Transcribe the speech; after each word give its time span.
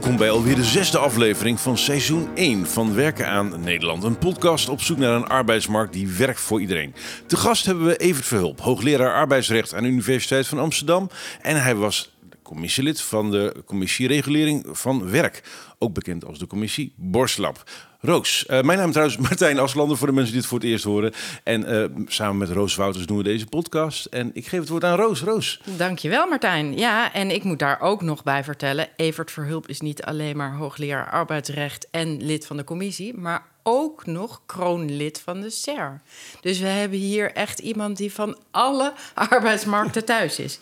Welkom 0.00 0.18
bij 0.18 0.30
alweer 0.30 0.54
de 0.54 0.64
zesde 0.64 0.98
aflevering 0.98 1.60
van 1.60 1.78
seizoen 1.78 2.28
1 2.34 2.66
van 2.66 2.94
Werken 2.94 3.28
aan 3.28 3.60
Nederland. 3.60 4.04
Een 4.04 4.18
podcast 4.18 4.68
op 4.68 4.80
zoek 4.80 4.98
naar 4.98 5.14
een 5.14 5.26
arbeidsmarkt 5.26 5.92
die 5.92 6.08
werkt 6.08 6.40
voor 6.40 6.60
iedereen. 6.60 6.94
Te 7.26 7.36
gast 7.36 7.66
hebben 7.66 7.86
we 7.86 7.96
Evert 7.96 8.26
Verhulp, 8.26 8.60
hoogleraar 8.60 9.14
arbeidsrecht 9.14 9.74
aan 9.74 9.82
de 9.82 9.88
Universiteit 9.88 10.46
van 10.46 10.58
Amsterdam. 10.58 11.10
En 11.40 11.62
hij 11.62 11.74
was 11.74 12.10
commissielid 12.50 13.00
van 13.00 13.30
de 13.30 13.62
Commissie 13.66 14.08
Regulering 14.08 14.66
van 14.70 15.10
Werk. 15.10 15.42
Ook 15.78 15.94
bekend 15.94 16.24
als 16.24 16.38
de 16.38 16.46
commissie 16.46 16.92
Borslab. 16.96 17.62
Roos, 18.00 18.44
uh, 18.48 18.60
mijn 18.60 18.78
naam 18.78 18.86
is 18.86 18.92
trouwens 18.92 19.18
Martijn 19.28 19.58
Aslander 19.58 19.96
voor 19.96 20.06
de 20.06 20.12
mensen 20.12 20.32
die 20.32 20.40
het 20.40 20.50
voor 20.50 20.58
het 20.58 20.68
eerst 20.68 20.84
horen. 20.84 21.12
En 21.44 21.74
uh, 21.74 21.84
samen 22.06 22.36
met 22.36 22.48
Roos 22.48 22.74
Wouters 22.74 23.06
doen 23.06 23.16
we 23.16 23.22
deze 23.22 23.46
podcast. 23.46 24.04
En 24.04 24.30
ik 24.34 24.46
geef 24.46 24.60
het 24.60 24.68
woord 24.68 24.84
aan 24.84 24.96
Roos. 24.96 25.20
Roos. 25.20 25.60
Dankjewel 25.76 26.26
Martijn. 26.26 26.78
Ja, 26.78 27.12
en 27.12 27.30
ik 27.30 27.44
moet 27.44 27.58
daar 27.58 27.80
ook 27.80 28.02
nog 28.02 28.22
bij 28.22 28.44
vertellen. 28.44 28.88
Evert 28.96 29.30
Verhulp 29.30 29.68
is 29.68 29.80
niet 29.80 30.02
alleen 30.02 30.36
maar 30.36 30.56
hoogleraar 30.56 31.10
arbeidsrecht 31.10 31.88
en 31.90 32.24
lid 32.24 32.46
van 32.46 32.56
de 32.56 32.64
commissie... 32.64 33.14
maar 33.14 33.46
ook 33.62 34.06
nog 34.06 34.42
kroonlid 34.46 35.20
van 35.24 35.40
de 35.40 35.50
SER. 35.50 36.00
Dus 36.40 36.58
we 36.58 36.66
hebben 36.66 36.98
hier 36.98 37.32
echt 37.32 37.58
iemand 37.58 37.96
die 37.96 38.12
van 38.12 38.36
alle 38.50 38.92
arbeidsmarkten 39.30 40.04
thuis 40.04 40.38
is. 40.38 40.58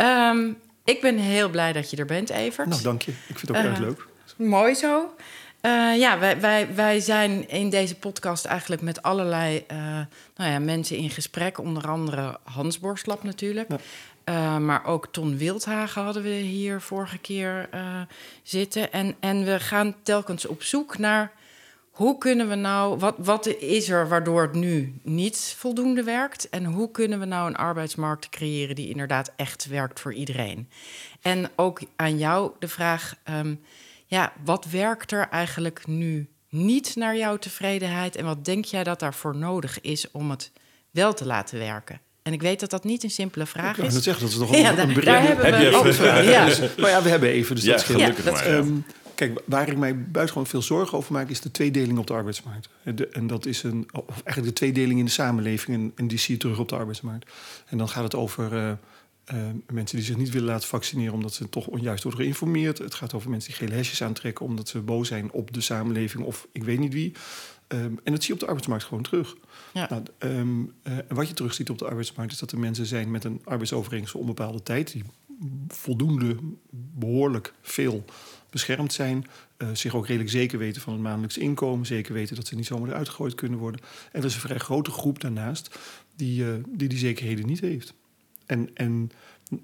Um, 0.00 0.56
ik 0.84 1.00
ben 1.00 1.18
heel 1.18 1.48
blij 1.48 1.72
dat 1.72 1.90
je 1.90 1.96
er 1.96 2.06
bent, 2.06 2.30
Evert. 2.30 2.68
Nou, 2.68 2.82
dank 2.82 3.02
je. 3.02 3.10
Ik 3.10 3.38
vind 3.38 3.40
het 3.40 3.50
ook 3.50 3.56
uh, 3.56 3.64
erg 3.64 3.78
leuk. 3.78 4.06
Mooi 4.36 4.74
zo. 4.74 5.14
Uh, 5.62 5.98
ja, 5.98 6.18
wij, 6.18 6.40
wij, 6.40 6.74
wij 6.74 7.00
zijn 7.00 7.48
in 7.48 7.70
deze 7.70 7.94
podcast 7.94 8.44
eigenlijk 8.44 8.82
met 8.82 9.02
allerlei 9.02 9.64
uh, 9.72 9.78
nou 10.36 10.50
ja, 10.50 10.58
mensen 10.58 10.96
in 10.96 11.10
gesprek. 11.10 11.58
Onder 11.58 11.88
andere 11.88 12.38
Hans 12.44 12.78
Borstlap 12.78 13.22
natuurlijk. 13.22 13.68
Ja. 13.68 13.78
Uh, 14.24 14.58
maar 14.58 14.84
ook 14.84 15.08
Ton 15.10 15.36
Wildhagen 15.36 16.02
hadden 16.02 16.22
we 16.22 16.28
hier 16.28 16.80
vorige 16.80 17.18
keer 17.18 17.68
zitten. 18.42 18.92
En, 18.92 19.14
en 19.20 19.44
we 19.44 19.60
gaan 19.60 19.94
telkens 20.02 20.46
op 20.46 20.62
zoek 20.62 20.98
naar 20.98 21.32
hoe 22.02 22.18
kunnen 22.18 22.48
we 22.48 22.54
nou, 22.54 22.98
wat, 22.98 23.14
wat 23.18 23.46
is 23.46 23.88
er 23.88 24.08
waardoor 24.08 24.42
het 24.42 24.54
nu 24.54 24.94
niet 25.02 25.54
voldoende 25.58 26.02
werkt? 26.02 26.48
En 26.48 26.64
hoe 26.64 26.90
kunnen 26.90 27.18
we 27.18 27.24
nou 27.24 27.48
een 27.48 27.56
arbeidsmarkt 27.56 28.28
creëren 28.28 28.74
die 28.74 28.88
inderdaad 28.88 29.32
echt 29.36 29.66
werkt 29.66 30.00
voor 30.00 30.14
iedereen? 30.14 30.68
En 31.20 31.50
ook 31.56 31.80
aan 31.96 32.18
jou 32.18 32.50
de 32.58 32.68
vraag: 32.68 33.14
um, 33.30 33.60
ja, 34.06 34.32
wat 34.44 34.66
werkt 34.70 35.12
er 35.12 35.28
eigenlijk 35.28 35.86
nu 35.86 36.28
niet 36.48 36.96
naar 36.96 37.16
jouw 37.16 37.36
tevredenheid? 37.36 38.16
En 38.16 38.24
wat 38.24 38.44
denk 38.44 38.64
jij 38.64 38.84
dat 38.84 39.00
daarvoor 39.00 39.36
nodig 39.36 39.80
is 39.80 40.10
om 40.10 40.30
het 40.30 40.50
wel 40.90 41.14
te 41.14 41.26
laten 41.26 41.58
werken? 41.58 42.00
En 42.22 42.32
ik 42.32 42.42
weet 42.42 42.60
dat 42.60 42.70
dat 42.70 42.84
niet 42.84 43.02
een 43.02 43.10
simpele 43.10 43.46
vraag 43.46 43.78
ik 43.78 43.84
is. 43.84 43.96
Ik 43.96 44.02
zeggen, 44.02 44.22
dat 44.22 44.32
is 44.32 44.38
nog 44.38 44.56
ja, 44.56 44.78
een, 44.78 44.88
een 44.88 45.04
daar 45.04 45.22
hebben 45.22 45.44
we 45.44 45.76
ook 45.76 45.92
ja. 46.24 46.48
Maar 46.78 46.90
ja, 46.90 47.02
we 47.02 47.08
hebben 47.08 47.28
even, 47.28 47.54
dus 47.54 47.64
dat 47.64 47.80
is 47.80 47.86
gelukkig. 47.86 48.24
Ja, 48.24 48.30
dat 48.30 48.46
um, 48.46 48.84
Kijk, 49.26 49.40
waar 49.44 49.68
ik 49.68 49.76
mij 49.76 49.98
buitengewoon 49.98 50.46
veel 50.46 50.62
zorgen 50.62 50.98
over 50.98 51.12
maak, 51.12 51.28
is 51.28 51.40
de 51.40 51.50
tweedeling 51.50 51.98
op 51.98 52.06
de 52.06 52.12
arbeidsmarkt. 52.12 52.68
en 53.12 53.26
dat 53.26 53.46
is 53.46 53.62
een, 53.62 53.88
of 53.92 54.08
eigenlijk 54.08 54.46
de 54.46 54.52
tweedeling 54.52 54.98
in 54.98 55.04
de 55.04 55.10
samenleving. 55.10 55.76
En, 55.76 55.92
en 55.94 56.08
die 56.08 56.18
zie 56.18 56.34
je 56.34 56.40
terug 56.40 56.58
op 56.58 56.68
de 56.68 56.76
arbeidsmarkt. 56.76 57.32
En 57.66 57.78
dan 57.78 57.88
gaat 57.88 58.02
het 58.02 58.14
over 58.14 58.52
uh, 58.52 58.70
uh, 59.34 59.36
mensen 59.66 59.96
die 59.96 60.06
zich 60.06 60.16
niet 60.16 60.30
willen 60.30 60.48
laten 60.48 60.68
vaccineren 60.68 61.14
omdat 61.14 61.34
ze 61.34 61.48
toch 61.48 61.66
onjuist 61.66 62.02
worden 62.02 62.20
geïnformeerd. 62.20 62.78
Het 62.78 62.94
gaat 62.94 63.14
over 63.14 63.30
mensen 63.30 63.50
die 63.50 63.58
gele 63.58 63.74
hesjes 63.74 64.02
aantrekken 64.02 64.46
omdat 64.46 64.68
ze 64.68 64.80
boos 64.80 65.08
zijn 65.08 65.32
op 65.32 65.52
de 65.52 65.60
samenleving 65.60 66.24
of 66.24 66.46
ik 66.52 66.64
weet 66.64 66.78
niet 66.78 66.92
wie. 66.92 67.12
Um, 67.68 68.00
en 68.04 68.12
dat 68.12 68.22
zie 68.22 68.26
je 68.26 68.32
op 68.32 68.40
de 68.40 68.46
arbeidsmarkt 68.46 68.84
gewoon 68.84 69.02
terug. 69.02 69.36
Ja. 69.72 69.86
Nou, 69.90 70.02
um, 70.18 70.72
uh, 70.82 70.98
wat 71.08 71.28
je 71.28 71.34
terug 71.34 71.54
ziet 71.54 71.70
op 71.70 71.78
de 71.78 71.86
arbeidsmarkt 71.86 72.32
is 72.32 72.38
dat 72.38 72.52
er 72.52 72.58
mensen 72.58 72.86
zijn 72.86 73.10
met 73.10 73.24
een 73.24 73.40
arbeidsovereenkomst 73.44 74.12
voor 74.12 74.20
onbepaalde 74.20 74.62
tijd, 74.62 74.92
die 74.92 75.04
voldoende, 75.68 76.36
behoorlijk 76.70 77.54
veel 77.62 78.04
beschermd 78.52 78.92
zijn. 78.92 79.26
Uh, 79.58 79.68
zich 79.72 79.94
ook 79.94 80.06
redelijk 80.06 80.30
zeker 80.30 80.58
weten 80.58 80.82
van 80.82 80.92
het 80.92 81.02
maandelijks 81.02 81.38
inkomen. 81.38 81.86
Zeker 81.86 82.14
weten 82.14 82.36
dat 82.36 82.46
ze 82.46 82.54
niet 82.54 82.66
zomaar 82.66 82.94
uitgegooid 82.94 83.34
kunnen 83.34 83.58
worden. 83.58 83.80
En 84.12 84.20
er 84.20 84.26
is 84.26 84.34
een 84.34 84.40
vrij 84.40 84.58
grote 84.58 84.90
groep 84.90 85.20
daarnaast 85.20 85.78
die 86.16 86.44
uh, 86.44 86.54
die, 86.68 86.88
die 86.88 86.98
zekerheden 86.98 87.46
niet 87.46 87.60
heeft. 87.60 87.94
En, 88.46 88.70
en 88.74 89.10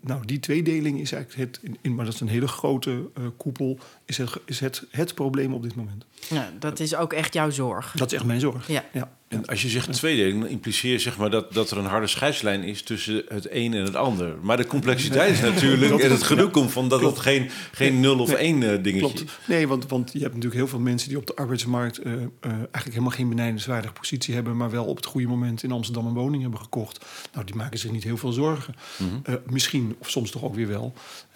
nou, 0.00 0.24
die 0.24 0.40
tweedeling 0.40 1.00
is 1.00 1.12
eigenlijk 1.12 1.50
het, 1.50 1.76
in, 1.80 1.94
maar 1.94 2.04
dat 2.04 2.14
is 2.14 2.20
een 2.20 2.28
hele 2.28 2.48
grote 2.48 2.90
uh, 3.18 3.26
koepel, 3.36 3.78
is, 4.04 4.18
het, 4.18 4.30
is 4.44 4.60
het, 4.60 4.84
het 4.90 5.14
probleem 5.14 5.54
op 5.54 5.62
dit 5.62 5.74
moment. 5.74 6.04
Ja, 6.28 6.52
dat 6.58 6.80
is 6.80 6.94
ook 6.94 7.12
echt 7.12 7.32
jouw 7.32 7.50
zorg. 7.50 7.92
Dat 7.96 8.12
is 8.12 8.18
echt 8.18 8.26
mijn 8.26 8.40
zorg. 8.40 8.68
Ja. 8.68 8.84
ja. 8.92 9.16
En 9.28 9.46
als 9.46 9.62
je 9.62 9.68
zegt 9.68 9.92
tweedeling, 9.92 10.40
dan 10.40 10.48
impliceer 10.48 10.92
je 10.92 10.98
zeg 10.98 11.18
maar 11.18 11.30
dat, 11.30 11.52
dat 11.52 11.70
er 11.70 11.78
een 11.78 11.84
harde 11.84 12.06
scheidslijn 12.06 12.62
is 12.62 12.82
tussen 12.82 13.22
het 13.28 13.46
een 13.50 13.74
en 13.74 13.84
het 13.84 13.94
ander. 13.94 14.36
Maar 14.42 14.56
de 14.56 14.66
complexiteit 14.66 15.32
is 15.32 15.40
natuurlijk, 15.40 16.02
en 16.02 16.10
het 16.10 16.22
gedoe 16.22 16.50
komt 16.50 16.72
van 16.72 16.88
dat 16.88 17.00
het 17.00 17.18
geen, 17.18 17.50
geen 17.72 18.00
nul 18.00 18.18
of 18.18 18.32
één 18.32 18.60
uh, 18.60 18.68
dingetje 18.68 18.98
klopt. 18.98 19.24
is. 19.24 19.38
Nee, 19.46 19.68
want, 19.68 19.86
want 19.86 20.12
je 20.12 20.18
hebt 20.18 20.34
natuurlijk 20.34 20.60
heel 20.60 20.68
veel 20.68 20.78
mensen 20.78 21.08
die 21.08 21.18
op 21.18 21.26
de 21.26 21.36
arbeidsmarkt 21.36 22.06
uh, 22.06 22.12
uh, 22.12 22.20
eigenlijk 22.42 22.84
helemaal 22.84 23.10
geen 23.10 23.28
benijdenswaardige 23.28 23.92
positie 23.92 24.34
hebben, 24.34 24.56
maar 24.56 24.70
wel 24.70 24.84
op 24.84 24.96
het 24.96 25.06
goede 25.06 25.26
moment 25.26 25.62
in 25.62 25.72
Amsterdam 25.72 26.06
een 26.06 26.14
woning 26.14 26.42
hebben 26.42 26.60
gekocht. 26.60 27.04
Nou, 27.32 27.46
die 27.46 27.54
maken 27.54 27.78
zich 27.78 27.90
niet 27.90 28.04
heel 28.04 28.16
veel 28.16 28.32
zorgen. 28.32 28.74
Mm 28.96 29.08
-hmm. 29.24 29.38
misschien, 29.46 29.96
of 29.98 30.10
soms 30.10 30.30
toch 30.30 30.44
ook 30.44 30.54
weer 30.54 30.68
wel. 30.68 30.92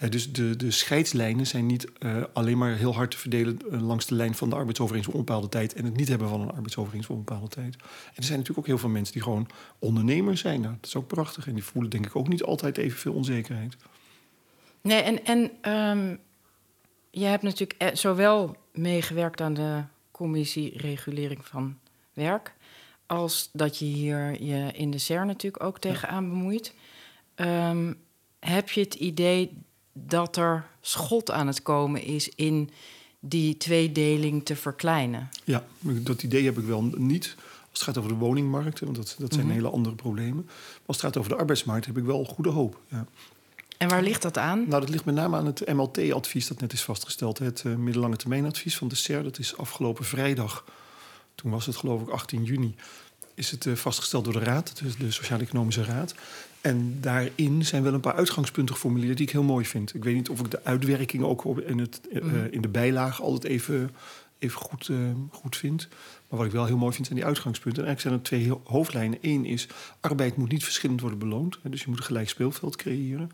dus 0.08 0.32
de, 0.32 0.56
de 0.56 0.70
scheidslijnen 0.70 1.46
zijn 1.46 1.66
niet 1.66 1.88
alleen 2.32 2.58
maar 2.58 2.76
heel 2.76 2.94
hard 2.94 3.10
te 3.10 3.18
verdelen 3.18 3.58
langs 3.70 4.06
de 4.06 4.14
lijn 4.14 4.34
van 4.34 4.48
de 4.48 4.56
arbeidsovereenkomst 4.56 5.10
voor 5.10 5.20
een 5.20 5.26
bepaalde 5.26 5.48
tijd 5.48 5.74
en 5.74 5.84
het 5.84 5.96
niet 5.96 6.08
hebben 6.08 6.28
van 6.28 6.40
een 6.40 6.52
arbeidsovereenkomst 6.52 7.06
voor 7.06 7.16
een 7.16 7.24
bepaalde 7.24 7.48
tijd. 7.48 7.76
En 7.84 8.16
er 8.16 8.24
zijn 8.24 8.38
natuurlijk 8.38 8.58
ook 8.58 8.66
heel 8.66 8.78
veel 8.78 8.88
mensen 8.88 9.12
die 9.12 9.22
gewoon 9.22 9.48
ondernemers 9.78 10.40
zijn. 10.40 10.60
Nou, 10.60 10.74
dat 10.80 10.86
is 10.86 10.96
ook 10.96 11.06
prachtig. 11.06 11.46
En 11.46 11.54
die 11.54 11.64
voelen 11.64 11.90
denk 11.90 12.06
ik 12.06 12.16
ook 12.16 12.28
niet 12.28 12.42
altijd 12.42 12.76
evenveel 12.76 13.12
onzekerheid. 13.12 13.76
Nee, 14.80 15.00
en, 15.00 15.24
en 15.24 15.70
um, 15.72 16.18
je 17.10 17.24
hebt 17.24 17.42
natuurlijk 17.42 17.90
zowel 17.92 18.56
meegewerkt 18.72 19.40
aan 19.40 19.54
de 19.54 19.82
commissie 20.10 20.78
regulering 20.78 21.46
van 21.46 21.78
werk... 22.12 22.54
als 23.06 23.50
dat 23.52 23.78
je 23.78 23.84
hier 23.84 24.42
je 24.42 24.72
in 24.72 24.90
de 24.90 24.98
CER 24.98 25.26
natuurlijk 25.26 25.62
ook 25.62 25.78
tegenaan 25.78 26.28
bemoeit. 26.28 26.74
Um, 27.36 27.96
heb 28.38 28.70
je 28.70 28.80
het 28.80 28.94
idee 28.94 29.50
dat 29.92 30.36
er 30.36 30.66
schot 30.80 31.30
aan 31.30 31.46
het 31.46 31.62
komen 31.62 32.02
is 32.02 32.28
in 32.28 32.70
die 33.20 33.56
tweedeling 33.56 34.44
te 34.44 34.56
verkleinen? 34.56 35.28
Ja, 35.44 35.64
dat 35.80 36.22
idee 36.22 36.44
heb 36.44 36.58
ik 36.58 36.64
wel 36.64 36.82
niet... 36.82 37.36
Als 37.72 37.80
het 37.80 37.88
gaat 37.88 37.98
over 37.98 38.10
de 38.10 38.24
woningmarkt, 38.24 38.80
want 38.80 38.96
dat, 38.96 39.16
dat 39.18 39.32
zijn 39.32 39.44
mm 39.44 39.50
-hmm. 39.50 39.60
hele 39.60 39.74
andere 39.74 39.94
problemen. 39.94 40.44
Maar 40.44 40.82
als 40.86 40.96
het 40.96 41.04
gaat 41.06 41.16
over 41.16 41.30
de 41.30 41.36
arbeidsmarkt, 41.36 41.86
heb 41.86 41.98
ik 41.98 42.04
wel 42.04 42.24
goede 42.24 42.50
hoop. 42.50 42.80
Ja. 42.88 43.06
En 43.78 43.88
waar 43.88 44.02
ligt 44.02 44.22
dat 44.22 44.38
aan? 44.38 44.68
Nou, 44.68 44.80
dat 44.80 44.88
ligt 44.88 45.04
met 45.04 45.14
name 45.14 45.36
aan 45.36 45.46
het 45.46 45.72
MLT-advies 45.74 46.48
dat 46.48 46.60
net 46.60 46.72
is 46.72 46.82
vastgesteld. 46.82 47.38
Het 47.38 47.62
uh, 47.66 47.74
middellange 47.74 48.16
termijnadvies 48.16 48.76
van 48.76 48.88
de 48.88 48.94
SER. 48.94 49.22
Dat 49.22 49.38
is 49.38 49.56
afgelopen 49.56 50.04
vrijdag, 50.04 50.64
toen 51.34 51.50
was 51.50 51.66
het 51.66 51.76
geloof 51.76 52.02
ik 52.02 52.08
18 52.08 52.44
juni, 52.44 52.74
is 53.34 53.50
het 53.50 53.64
uh, 53.64 53.74
vastgesteld 53.74 54.24
door 54.24 54.32
de 54.32 54.38
Raad, 54.38 54.78
dus 54.82 54.96
de 54.96 55.10
Sociaal-Economische 55.10 55.84
Raad. 55.84 56.14
En 56.60 56.98
daarin 57.00 57.64
zijn 57.64 57.82
wel 57.82 57.94
een 57.94 58.00
paar 58.00 58.14
uitgangspunten 58.14 58.74
geformuleerd 58.74 59.16
die 59.16 59.26
ik 59.26 59.32
heel 59.32 59.42
mooi 59.42 59.64
vind. 59.64 59.94
Ik 59.94 60.04
weet 60.04 60.14
niet 60.14 60.28
of 60.28 60.40
ik 60.40 60.50
de 60.50 60.64
uitwerking 60.64 61.22
ook 61.22 61.58
in, 61.58 61.78
het, 61.78 62.00
uh, 62.12 62.22
mm. 62.22 62.46
in 62.50 62.60
de 62.60 62.68
bijlage 62.68 63.22
altijd 63.22 63.52
even, 63.52 63.90
even 64.42 64.60
goed, 64.60 64.90
goed 65.30 65.56
vind. 65.56 65.88
Maar 66.28 66.38
wat 66.38 66.46
ik 66.46 66.52
wel 66.52 66.66
heel 66.66 66.76
mooi 66.76 66.92
vind 66.92 67.06
zijn 67.06 67.18
die 67.18 67.28
uitgangspunten. 67.28 67.82
En 67.82 67.88
eigenlijk 67.88 68.24
zijn 68.24 68.40
er 68.42 68.52
twee 68.52 68.72
hoofdlijnen. 68.72 69.18
Eén 69.20 69.44
is, 69.44 69.68
arbeid 70.00 70.36
moet 70.36 70.50
niet 70.50 70.64
verschillend 70.64 71.00
worden 71.00 71.18
beloond. 71.18 71.58
Dus 71.62 71.80
je 71.80 71.88
moet 71.88 71.98
een 71.98 72.04
gelijk 72.04 72.28
speelveld 72.28 72.76
creëren. 72.76 73.30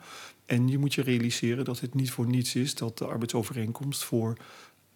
En 0.47 0.69
je 0.69 0.79
moet 0.79 0.95
je 0.95 1.03
realiseren 1.03 1.65
dat 1.65 1.81
het 1.81 1.95
niet 1.95 2.11
voor 2.11 2.27
niets 2.27 2.55
is... 2.55 2.75
dat 2.75 2.99
de 2.99 3.07
arbeidsovereenkomst 3.07 4.05
voor 4.05 4.37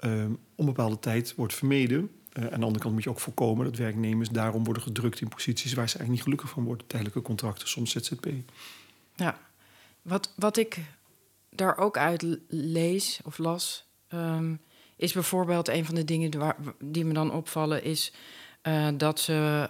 um, 0.05 0.39
onbepaalde 0.55 0.99
tijd 0.99 1.35
wordt 1.35 1.55
vermeden. 1.55 2.11
Uh, 2.39 2.45
aan 2.45 2.59
de 2.59 2.67
andere 2.67 2.79
kant 2.79 2.95
moet 2.95 3.03
je 3.03 3.11
ook 3.11 3.21
voorkomen 3.21 3.65
dat 3.65 3.77
werknemers 3.77 4.29
daarom 4.29 4.65
worden 4.65 4.83
gedrukt... 4.83 5.21
in 5.21 5.29
posities 5.29 5.73
waar 5.73 5.89
ze 5.89 5.99
eigenlijk 5.99 6.11
niet 6.11 6.23
gelukkig 6.23 6.49
van 6.49 6.65
worden. 6.65 6.87
Tijdelijke 6.87 7.23
contracten, 7.23 7.69
soms 7.69 7.91
ZZP. 7.91 8.27
Ja, 9.15 9.39
wat, 10.03 10.33
wat 10.37 10.57
ik 10.57 10.81
daar 11.51 11.77
ook 11.77 11.97
uit 11.97 12.39
lees 12.49 13.21
of 13.25 13.39
las... 13.39 13.91
Um, 14.15 14.61
is 15.03 15.13
bijvoorbeeld 15.13 15.69
een 15.69 15.85
van 15.85 15.95
de 15.95 16.05
dingen 16.05 16.55
die 16.81 17.05
me 17.05 17.13
dan 17.13 17.33
opvallen, 17.33 17.85
is 17.85 18.13
uh, 18.63 18.89
dat 18.95 19.21
ze 19.21 19.69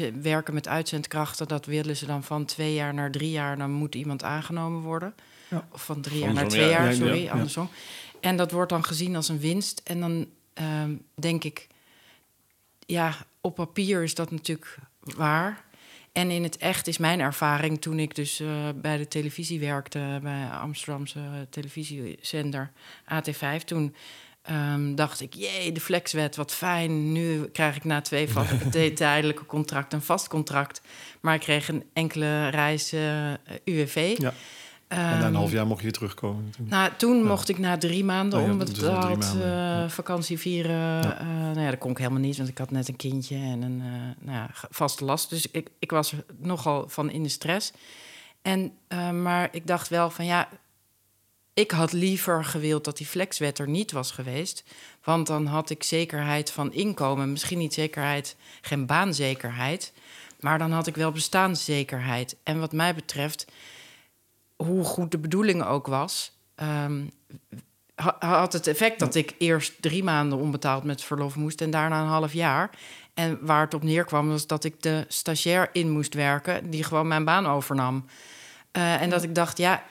uh, 0.00 0.22
werken 0.22 0.54
met 0.54 0.68
uitzendkrachten. 0.68 1.48
Dat 1.48 1.66
willen 1.66 1.96
ze 1.96 2.06
dan 2.06 2.22
van 2.22 2.44
twee 2.44 2.74
jaar 2.74 2.94
naar 2.94 3.10
drie 3.10 3.30
jaar, 3.30 3.58
dan 3.58 3.70
moet 3.70 3.94
iemand 3.94 4.22
aangenomen 4.22 4.80
worden. 4.80 5.14
Ja. 5.50 5.68
Of 5.72 5.84
van 5.84 6.00
drie 6.00 6.18
jaar 6.18 6.32
naar 6.32 6.48
twee 6.48 6.68
jaar, 6.68 6.94
sorry, 6.94 7.22
ja, 7.22 7.32
andersom. 7.32 7.68
En 8.20 8.36
dat 8.36 8.50
wordt 8.50 8.70
dan 8.70 8.84
gezien 8.84 9.16
als 9.16 9.28
een 9.28 9.40
winst. 9.40 9.80
En 9.84 10.00
dan 10.00 10.26
uh, 10.60 10.84
denk 11.14 11.44
ik, 11.44 11.66
ja, 12.86 13.14
op 13.40 13.54
papier 13.54 14.02
is 14.02 14.14
dat 14.14 14.30
natuurlijk 14.30 14.78
waar. 15.00 15.64
En 16.12 16.30
in 16.30 16.42
het 16.42 16.56
echt 16.56 16.86
is 16.86 16.98
mijn 16.98 17.20
ervaring 17.20 17.80
toen 17.80 17.98
ik 17.98 18.14
dus 18.14 18.40
uh, 18.40 18.68
bij 18.74 18.96
de 18.96 19.08
televisie 19.08 19.60
werkte, 19.60 20.18
bij 20.22 20.48
Amsterdamse 20.48 21.20
televisiezender 21.50 22.70
AT5, 23.04 23.64
toen 23.64 23.94
um, 24.50 24.94
dacht 24.94 25.20
ik, 25.20 25.34
jee, 25.34 25.72
de 25.72 25.80
flexwet, 25.80 26.36
wat 26.36 26.52
fijn. 26.52 27.12
Nu 27.12 27.44
krijg 27.44 27.76
ik 27.76 27.84
na 27.84 28.00
twee 28.00 28.28
tijdelijke 28.92 29.46
contracten 29.46 29.98
een 29.98 30.04
vast 30.04 30.28
contract. 30.28 30.80
Maar 31.20 31.34
ik 31.34 31.40
kreeg 31.40 31.68
een 31.68 31.84
enkele 31.92 32.48
reis 32.48 32.92
uh, 32.92 33.32
UWV. 33.64 34.14
Ja. 34.18 34.32
en 34.88 34.98
na 34.98 35.16
een 35.16 35.22
ehm, 35.22 35.34
half 35.34 35.52
jaar 35.52 35.66
mocht 35.66 35.78
je 35.78 35.84
weer 35.84 35.92
terugkomen. 35.92 36.52
Nou, 36.58 36.90
toen 36.96 37.24
mocht 37.24 37.48
ik 37.48 37.58
na 37.58 37.78
drie 37.78 38.04
maanden 38.04 38.40
oh, 38.40 38.50
onbetaald 38.50 39.34
uh, 39.36 39.88
vakantie 39.88 40.38
vieren. 40.38 41.04
Uh, 41.04 41.28
nou 41.28 41.60
ja, 41.60 41.70
dat 41.70 41.78
kon 41.78 41.90
ik 41.90 41.98
helemaal 41.98 42.20
niet, 42.20 42.36
want 42.36 42.48
ik 42.48 42.58
had 42.58 42.70
net 42.70 42.88
een 42.88 42.96
kindje 42.96 43.36
en 43.36 43.62
een 43.62 43.78
uh, 43.78 43.92
nou 44.18 44.36
ja, 44.36 44.50
vaste 44.52 45.04
last. 45.04 45.30
Dus 45.30 45.50
ik, 45.50 45.68
ik 45.78 45.90
was 45.90 46.14
nogal 46.38 46.88
van 46.88 47.10
in 47.10 47.22
de 47.22 47.28
stress. 47.28 47.72
En, 48.42 48.72
maar 49.22 49.48
ik 49.52 49.66
dacht 49.66 49.88
wel 49.88 50.10
van 50.10 50.24
ja, 50.24 50.48
ik 51.58 51.70
had 51.70 51.92
liever 51.92 52.44
gewild 52.44 52.84
dat 52.84 52.96
die 52.96 53.06
flexwet 53.06 53.58
er 53.58 53.68
niet 53.68 53.92
was 53.92 54.10
geweest. 54.10 54.64
Want 55.04 55.26
dan 55.26 55.46
had 55.46 55.70
ik 55.70 55.82
zekerheid 55.82 56.50
van 56.50 56.72
inkomen. 56.72 57.30
Misschien 57.30 57.58
niet 57.58 57.74
zekerheid, 57.74 58.36
geen 58.60 58.86
baanzekerheid. 58.86 59.92
Maar 60.40 60.58
dan 60.58 60.72
had 60.72 60.86
ik 60.86 60.94
wel 60.94 61.12
bestaanszekerheid. 61.12 62.36
En 62.42 62.60
wat 62.60 62.72
mij 62.72 62.94
betreft 62.94 63.46
hoe 64.56 64.84
goed 64.84 65.10
de 65.10 65.18
bedoeling 65.18 65.64
ook 65.64 65.86
was, 65.86 66.32
um, 66.62 67.10
had 68.18 68.52
het 68.52 68.66
effect 68.66 68.98
dat 68.98 69.14
ik 69.14 69.34
eerst 69.38 69.82
drie 69.82 70.04
maanden 70.04 70.38
onbetaald 70.38 70.84
met 70.84 71.02
verlof 71.02 71.36
moest 71.36 71.60
en 71.60 71.70
daarna 71.70 72.00
een 72.00 72.06
half 72.06 72.32
jaar. 72.32 72.70
En 73.14 73.38
waar 73.40 73.64
het 73.64 73.74
op 73.74 73.82
neerkwam 73.82 74.28
was 74.28 74.46
dat 74.46 74.64
ik 74.64 74.82
de 74.82 75.04
stagiair 75.08 75.68
in 75.72 75.90
moest 75.90 76.14
werken, 76.14 76.70
die 76.70 76.84
gewoon 76.84 77.08
mijn 77.08 77.24
baan 77.24 77.46
overnam. 77.46 78.04
Uh, 78.72 79.02
en 79.02 79.10
dat 79.10 79.22
ik 79.22 79.34
dacht, 79.34 79.58
ja, 79.58 79.84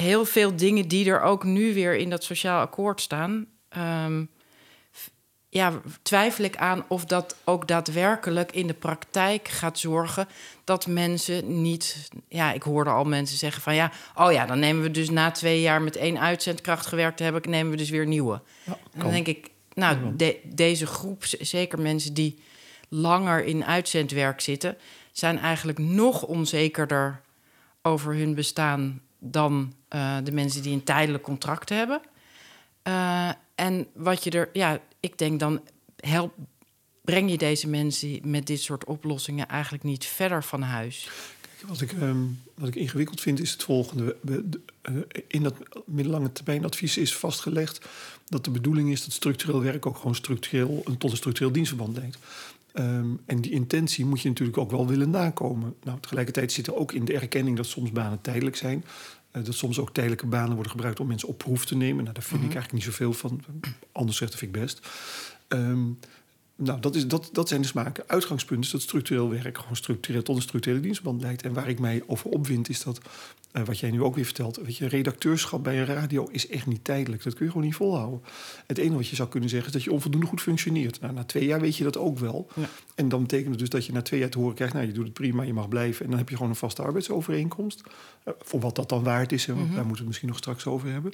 heel 0.00 0.24
veel 0.24 0.56
dingen 0.56 0.88
die 0.88 1.10
er 1.10 1.20
ook 1.20 1.44
nu 1.44 1.74
weer 1.74 1.96
in 1.96 2.10
dat 2.10 2.24
sociaal 2.24 2.60
akkoord 2.60 3.00
staan. 3.00 3.46
Um, 4.04 4.30
ja, 5.50 5.80
twijfel 6.02 6.44
ik 6.44 6.56
aan 6.56 6.84
of 6.88 7.04
dat 7.04 7.36
ook 7.44 7.68
daadwerkelijk 7.68 8.52
in 8.52 8.66
de 8.66 8.74
praktijk 8.74 9.48
gaat 9.48 9.78
zorgen 9.78 10.28
dat 10.64 10.86
mensen 10.86 11.62
niet. 11.62 12.08
Ja, 12.28 12.52
ik 12.52 12.62
hoorde 12.62 12.90
al 12.90 13.04
mensen 13.04 13.38
zeggen 13.38 13.62
van 13.62 13.74
ja, 13.74 13.92
oh 14.14 14.32
ja, 14.32 14.46
dan 14.46 14.58
nemen 14.58 14.82
we 14.82 14.90
dus 14.90 15.10
na 15.10 15.30
twee 15.30 15.60
jaar 15.60 15.82
met 15.82 15.96
één 15.96 16.20
uitzendkracht 16.20 16.86
gewerkt 16.86 17.16
te 17.16 17.22
hebben, 17.22 17.50
nemen 17.50 17.70
we 17.70 17.76
dus 17.76 17.90
weer 17.90 18.06
nieuwe. 18.06 18.40
Ja, 18.64 18.78
en 18.92 19.00
dan 19.00 19.10
denk 19.10 19.26
ik, 19.26 19.50
nou, 19.74 19.96
deze 20.44 20.86
groep, 20.86 21.24
zeker 21.40 21.80
mensen 21.80 22.14
die 22.14 22.42
langer 22.88 23.44
in 23.44 23.64
uitzendwerk 23.64 24.40
zitten, 24.40 24.76
zijn 25.12 25.38
eigenlijk 25.38 25.78
nog 25.78 26.22
onzekerder 26.22 27.20
over 27.82 28.14
hun 28.14 28.34
bestaan 28.34 29.00
dan 29.18 29.74
uh, 29.94 30.16
de 30.24 30.32
mensen 30.32 30.62
die 30.62 30.72
een 30.72 30.84
tijdelijk 30.84 31.22
contract 31.22 31.68
hebben. 31.68 32.00
Uh, 32.84 33.30
en 33.54 33.86
wat 33.94 34.24
je 34.24 34.30
er, 34.30 34.50
ja, 34.52 34.80
ik 35.00 35.18
denk 35.18 35.40
dan 35.40 35.60
help, 35.96 36.34
breng 37.04 37.30
je 37.30 37.38
deze 37.38 37.68
mensen 37.68 38.20
met 38.22 38.46
dit 38.46 38.60
soort 38.60 38.84
oplossingen 38.84 39.48
eigenlijk 39.48 39.84
niet 39.84 40.04
verder 40.04 40.44
van 40.44 40.62
huis. 40.62 41.10
Kijk, 41.40 41.68
wat 41.68 41.80
ik, 41.80 41.92
um, 41.92 42.40
wat 42.54 42.68
ik 42.68 42.74
ingewikkeld 42.74 43.20
vind 43.20 43.40
is 43.40 43.50
het 43.50 43.62
volgende. 43.62 44.16
Eh, 44.82 44.94
in 45.26 45.42
dat 45.42 45.54
middellange 45.86 46.32
termijn 46.32 46.64
advies 46.64 46.96
is 46.96 47.16
vastgelegd 47.16 47.88
dat 48.26 48.44
de 48.44 48.50
bedoeling 48.50 48.90
is 48.90 49.04
dat 49.04 49.12
structureel 49.12 49.62
werk 49.62 49.86
ook 49.86 49.96
gewoon 49.96 50.14
structureel 50.14 50.82
tot 50.98 51.10
een 51.10 51.16
structureel 51.16 51.52
dienstverband 51.52 51.96
leidt. 51.96 52.18
Um, 52.78 53.20
en 53.26 53.40
die 53.40 53.50
intentie 53.50 54.04
moet 54.04 54.20
je 54.20 54.28
natuurlijk 54.28 54.58
ook 54.58 54.70
wel 54.70 54.86
willen 54.86 55.10
nakomen. 55.10 55.74
Nou, 55.82 56.00
tegelijkertijd 56.00 56.52
zit 56.52 56.66
er 56.66 56.74
ook 56.74 56.92
in 56.92 57.04
de 57.04 57.14
erkenning 57.14 57.56
dat 57.56 57.66
soms 57.66 57.92
banen 57.92 58.20
tijdelijk 58.20 58.56
zijn. 58.56 58.84
Uh, 59.32 59.44
dat 59.44 59.54
soms 59.54 59.78
ook 59.78 59.94
tijdelijke 59.94 60.26
banen 60.26 60.54
worden 60.54 60.70
gebruikt 60.70 61.00
om 61.00 61.06
mensen 61.06 61.28
op 61.28 61.38
proef 61.38 61.66
te 61.66 61.76
nemen. 61.76 62.02
Nou, 62.02 62.14
daar 62.14 62.22
vind 62.22 62.40
ik 62.42 62.46
mhm. 62.46 62.56
eigenlijk 62.56 62.72
niet 62.72 62.94
zoveel 62.94 63.12
van. 63.12 63.40
Anders 63.92 64.16
zegt 64.16 64.30
dat 64.30 64.40
vind 64.40 64.54
ik 64.54 64.60
best. 64.62 64.88
Um, 65.48 65.98
nou, 66.56 66.80
dat, 66.80 66.94
is, 66.94 67.06
dat, 67.06 67.28
dat 67.32 67.48
zijn 67.48 67.60
de 67.60 67.66
smaken. 67.66 68.04
Uitgangspunt 68.06 68.64
is 68.64 68.70
dat 68.70 68.82
structureel 68.82 69.30
werk 69.30 69.58
gewoon 69.58 69.76
structureel 69.76 70.22
tot 70.22 70.36
een 70.36 70.42
structurele 70.42 70.80
dienstband 70.80 71.22
leidt. 71.22 71.42
En 71.42 71.52
waar 71.52 71.68
ik 71.68 71.78
mij 71.78 72.02
over 72.06 72.30
opwind 72.30 72.68
is 72.68 72.82
dat, 72.82 73.00
uh, 73.52 73.64
wat 73.64 73.78
jij 73.78 73.90
nu 73.90 74.02
ook 74.02 74.14
weer 74.14 74.24
vertelt, 74.24 74.56
weet 74.56 74.76
je, 74.76 74.86
redacteurschap 74.86 75.64
bij 75.64 75.78
een 75.78 75.86
radio 75.86 76.28
is 76.30 76.48
echt 76.48 76.66
niet 76.66 76.84
tijdelijk. 76.84 77.22
Dat 77.22 77.34
kun 77.34 77.44
je 77.44 77.50
gewoon 77.50 77.66
niet 77.66 77.76
volhouden. 77.76 78.22
Het 78.66 78.78
enige 78.78 78.96
wat 78.96 79.08
je 79.08 79.16
zou 79.16 79.28
kunnen 79.28 79.48
zeggen 79.48 79.68
is 79.68 79.74
dat 79.74 79.84
je 79.84 79.92
onvoldoende 79.92 80.26
goed 80.26 80.40
functioneert. 80.40 81.00
Nou, 81.00 81.14
na 81.14 81.24
twee 81.24 81.46
jaar 81.46 81.60
weet 81.60 81.76
je 81.76 81.84
dat 81.84 81.96
ook 81.96 82.18
wel. 82.18 82.48
Ja. 82.54 82.68
En 82.94 83.08
dan 83.08 83.22
betekent 83.22 83.50
het 83.50 83.58
dus 83.58 83.68
dat 83.68 83.86
je 83.86 83.92
na 83.92 84.02
twee 84.02 84.20
jaar 84.20 84.28
te 84.28 84.38
horen 84.38 84.54
krijgt, 84.54 84.74
nou, 84.74 84.86
je 84.86 84.92
doet 84.92 85.04
het 85.04 85.12
prima, 85.12 85.42
je 85.42 85.52
mag 85.52 85.68
blijven. 85.68 86.04
En 86.04 86.10
dan 86.10 86.18
heb 86.18 86.28
je 86.28 86.34
gewoon 86.34 86.50
een 86.50 86.56
vaste 86.56 86.82
arbeidsovereenkomst. 86.82 87.82
Uh, 88.24 88.34
voor 88.40 88.60
wat 88.60 88.74
dat 88.74 88.88
dan 88.88 89.02
waard 89.02 89.32
is, 89.32 89.46
mm 89.46 89.54
-hmm. 89.54 89.62
daar 89.62 89.74
moeten 89.74 89.90
we 89.90 89.96
het 89.96 90.06
misschien 90.06 90.28
nog 90.28 90.36
straks 90.36 90.66
over 90.66 90.92
hebben. 90.92 91.12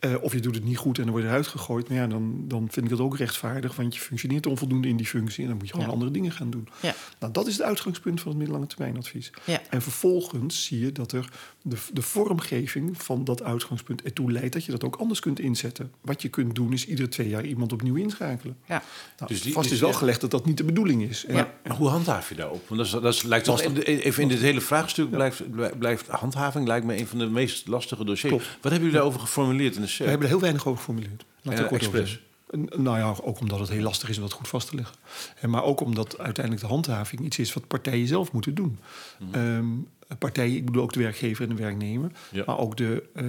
Uh, 0.00 0.22
of 0.22 0.32
je 0.32 0.40
doet 0.40 0.54
het 0.54 0.64
niet 0.64 0.76
goed 0.76 0.98
en 0.98 1.02
dan 1.02 1.12
word 1.12 1.24
je 1.24 1.28
eruit 1.28 1.46
gegooid. 1.46 1.88
Maar 1.88 1.98
ja, 1.98 2.06
dan, 2.06 2.44
dan 2.48 2.68
vind 2.70 2.84
ik 2.84 2.90
dat 2.90 3.00
ook 3.00 3.16
rechtvaardig, 3.16 3.76
want 3.76 3.94
je 3.94 4.00
functioneert 4.00 4.46
onvoldoende 4.46 4.88
in 4.88 4.96
die 4.96 5.06
functie. 5.06 5.42
En 5.42 5.48
dan 5.48 5.58
moet 5.58 5.68
je 5.68 5.74
gewoon 5.74 5.90
andere 5.90 6.10
dingen 6.10 6.32
gaan 6.32 6.50
doen. 6.50 6.68
Ja. 6.82 6.94
Nou, 7.18 7.32
dat 7.32 7.46
is 7.46 7.56
het 7.56 7.62
uitgangspunt 7.62 8.20
van 8.20 8.28
het 8.28 8.38
middellange 8.38 8.68
termijnadvies. 8.68 9.30
En 9.70 9.82
vervolgens 9.82 10.64
zie 10.64 10.80
je 10.80 10.92
dat 10.92 11.12
er 11.12 11.28
de, 11.66 11.76
de 11.92 12.02
vormgeving 12.02 13.02
van 13.02 13.24
dat 13.24 13.42
uitgangspunt 13.42 14.02
ertoe 14.02 14.32
leidt 14.32 14.52
dat 14.52 14.64
je 14.64 14.70
dat 14.70 14.84
ook 14.84 14.96
anders 14.96 15.20
kunt 15.20 15.40
inzetten. 15.40 15.92
Wat 16.00 16.22
je 16.22 16.28
kunt 16.28 16.54
doen 16.54 16.72
is 16.72 16.86
iedere 16.86 17.08
twee 17.08 17.28
jaar 17.28 17.44
iemand 17.44 17.72
opnieuw 17.72 17.94
inschakelen. 17.94 18.56
Ja. 18.66 18.82
Nou, 19.18 19.30
dus 19.30 19.42
die, 19.42 19.52
vast 19.52 19.70
is 19.70 19.80
wel 19.80 19.92
gelegd 19.92 20.20
dat 20.20 20.30
dat 20.30 20.46
niet 20.46 20.56
de 20.56 20.64
bedoeling 20.64 21.02
is. 21.02 21.24
En, 21.24 21.46
en 21.62 21.72
hoe 21.72 21.88
handhaaf 21.88 22.28
je 22.28 22.34
daarop? 22.34 22.68
Want 22.68 22.90
dat, 22.90 23.14
is, 23.14 23.20
dat 23.20 23.24
lijkt 23.24 23.44
toch 23.44 23.60
even 23.84 24.22
in 24.22 24.28
dit 24.28 24.40
hele 24.40 24.60
vraagstuk 24.60 25.10
blijft, 25.10 25.42
blijft 25.78 26.06
handhaving 26.06 26.66
lijkt 26.66 26.86
me 26.86 26.98
een 26.98 27.06
van 27.06 27.18
de 27.18 27.26
meest 27.26 27.66
lastige 27.66 28.04
dossiers. 28.04 28.32
Wat 28.34 28.44
hebben 28.60 28.78
jullie 28.78 28.94
daarover 28.94 29.20
geformuleerd 29.20 29.76
in 29.76 29.82
de 29.82 29.94
We 29.98 30.04
hebben 30.04 30.22
er 30.22 30.32
heel 30.32 30.40
weinig 30.40 30.66
over 30.66 30.78
geformuleerd. 30.78 31.24
Laat 31.42 31.58
ik 31.58 31.66
kort 31.66 31.86
over 31.86 32.20
nou 32.56 32.98
ja, 32.98 33.14
ook 33.22 33.40
omdat 33.40 33.58
het 33.58 33.68
heel 33.68 33.82
lastig 33.82 34.08
is 34.08 34.16
om 34.16 34.22
dat 34.22 34.32
goed 34.32 34.48
vast 34.48 34.68
te 34.68 34.76
leggen. 34.76 34.96
En 35.40 35.50
maar 35.50 35.62
ook 35.62 35.80
omdat 35.80 36.18
uiteindelijk 36.18 36.64
de 36.64 36.70
handhaving 36.72 37.20
iets 37.20 37.38
is 37.38 37.52
wat 37.52 37.66
partijen 37.66 38.06
zelf 38.06 38.32
moeten 38.32 38.54
doen. 38.54 38.78
Mm. 39.18 39.34
Um, 39.34 39.88
partijen, 40.18 40.56
ik 40.56 40.64
bedoel 40.64 40.82
ook 40.82 40.92
de 40.92 41.00
werkgever 41.00 41.42
en 41.42 41.56
de 41.56 41.62
werknemer. 41.62 42.10
Maar 42.46 42.58
ook 42.58 42.76
de, 42.76 43.02
uh, 43.14 43.22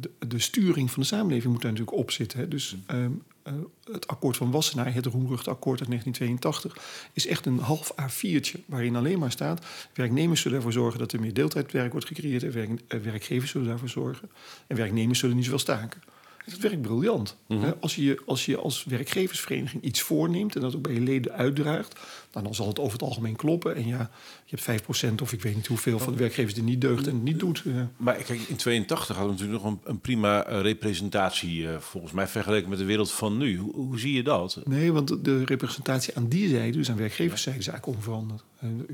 de, 0.00 0.10
de, 0.28 0.38
sturing 0.38 0.90
van 0.90 1.02
de 1.02 1.08
samenleving 1.08 1.52
moet 1.52 1.62
daar 1.62 1.70
natuurlijk 1.70 1.98
op 1.98 2.10
zitten. 2.10 2.38
Hè. 2.38 2.48
Dus 2.48 2.76
um, 2.90 3.22
uh, 3.48 3.52
het 3.92 4.06
akkoord 4.06 4.36
van 4.36 4.50
Wassenaar, 4.50 4.94
het 4.94 5.06
Roemruchtakkoord 5.06 5.80
uit 5.80 5.88
1982, 5.88 7.08
is 7.12 7.26
echt 7.26 7.46
een 7.46 7.58
half 7.58 7.94
A4'tje 8.00 8.60
waarin 8.66 8.96
alleen 8.96 9.18
maar 9.18 9.30
staat: 9.30 9.66
werknemers 9.94 10.40
zullen 10.40 10.56
ervoor 10.56 10.72
zorgen 10.72 10.98
dat 10.98 11.12
er 11.12 11.20
meer 11.20 11.34
deeltijdwerk 11.34 11.92
wordt 11.92 12.06
gecreëerd 12.06 12.42
en 12.42 12.52
werk, 12.52 13.02
werkgevers 13.02 13.50
zullen 13.50 13.66
daarvoor 13.66 13.88
zorgen. 13.88 14.30
En 14.66 14.76
werknemers 14.76 15.18
zullen 15.18 15.34
niet 15.36 15.44
zoveel 15.44 15.58
staken. 15.58 16.02
Het 16.44 16.58
werkt 16.58 16.82
briljant. 16.82 17.36
Mhm. 17.46 17.72
als, 17.80 17.94
je, 17.94 18.20
als 18.26 18.44
je 18.46 18.56
als 18.56 18.84
werkgeversvereniging 18.84 19.82
iets 19.82 20.00
voorneemt 20.00 20.54
en 20.54 20.60
dat 20.60 20.76
ook 20.76 20.82
bij 20.82 20.92
je 20.92 21.00
leden 21.00 21.32
uitdraagt, 21.32 22.00
dan, 22.30 22.44
dan 22.44 22.54
zal 22.54 22.68
het 22.68 22.78
over 22.78 22.92
het 22.92 23.02
algemeen 23.02 23.36
kloppen. 23.36 23.76
En 23.76 23.86
ja, 23.86 24.10
je 24.44 24.56
hebt 24.56 24.82
5% 24.82 25.14
of 25.22 25.32
ik 25.32 25.42
weet 25.42 25.54
niet 25.54 25.66
hoeveel 25.66 25.98
van 25.98 26.12
de 26.12 26.18
werkgevers 26.18 26.54
die 26.54 26.62
niet 26.62 26.80
deugt 26.80 27.06
en 27.06 27.14
het 27.14 27.22
niet 27.22 27.38
doet. 27.38 27.62
Maar 27.96 28.14
kijk, 28.14 28.40
in 28.40 28.56
82 28.56 29.16
hadden 29.16 29.36
we 29.36 29.40
natuurlijk 29.40 29.64
nog 29.64 29.72
een, 29.72 29.90
een 29.90 30.00
prima 30.00 30.44
eh, 30.44 30.60
representatie, 30.60 31.62
uh, 31.62 31.76
volgens 31.78 32.12
mij 32.12 32.26
vergeleken 32.26 32.68
met 32.68 32.78
de 32.78 32.84
wereld 32.84 33.12
van 33.12 33.36
nu. 33.36 33.56
Hoe, 33.56 33.74
hoe, 33.74 33.98
zie 33.98 34.12
je 34.12 34.22
dat? 34.22 34.60
Nee, 34.64 34.92
want 34.92 35.24
de 35.24 35.44
representatie 35.44 36.16
aan 36.16 36.28
die 36.28 36.48
zijde, 36.48 36.76
dus 36.76 36.90
aan 36.90 36.96
werkgeverszijde, 36.96 37.58
is 37.58 37.68
eigenlijk 37.68 37.98
onveranderd. 37.98 38.44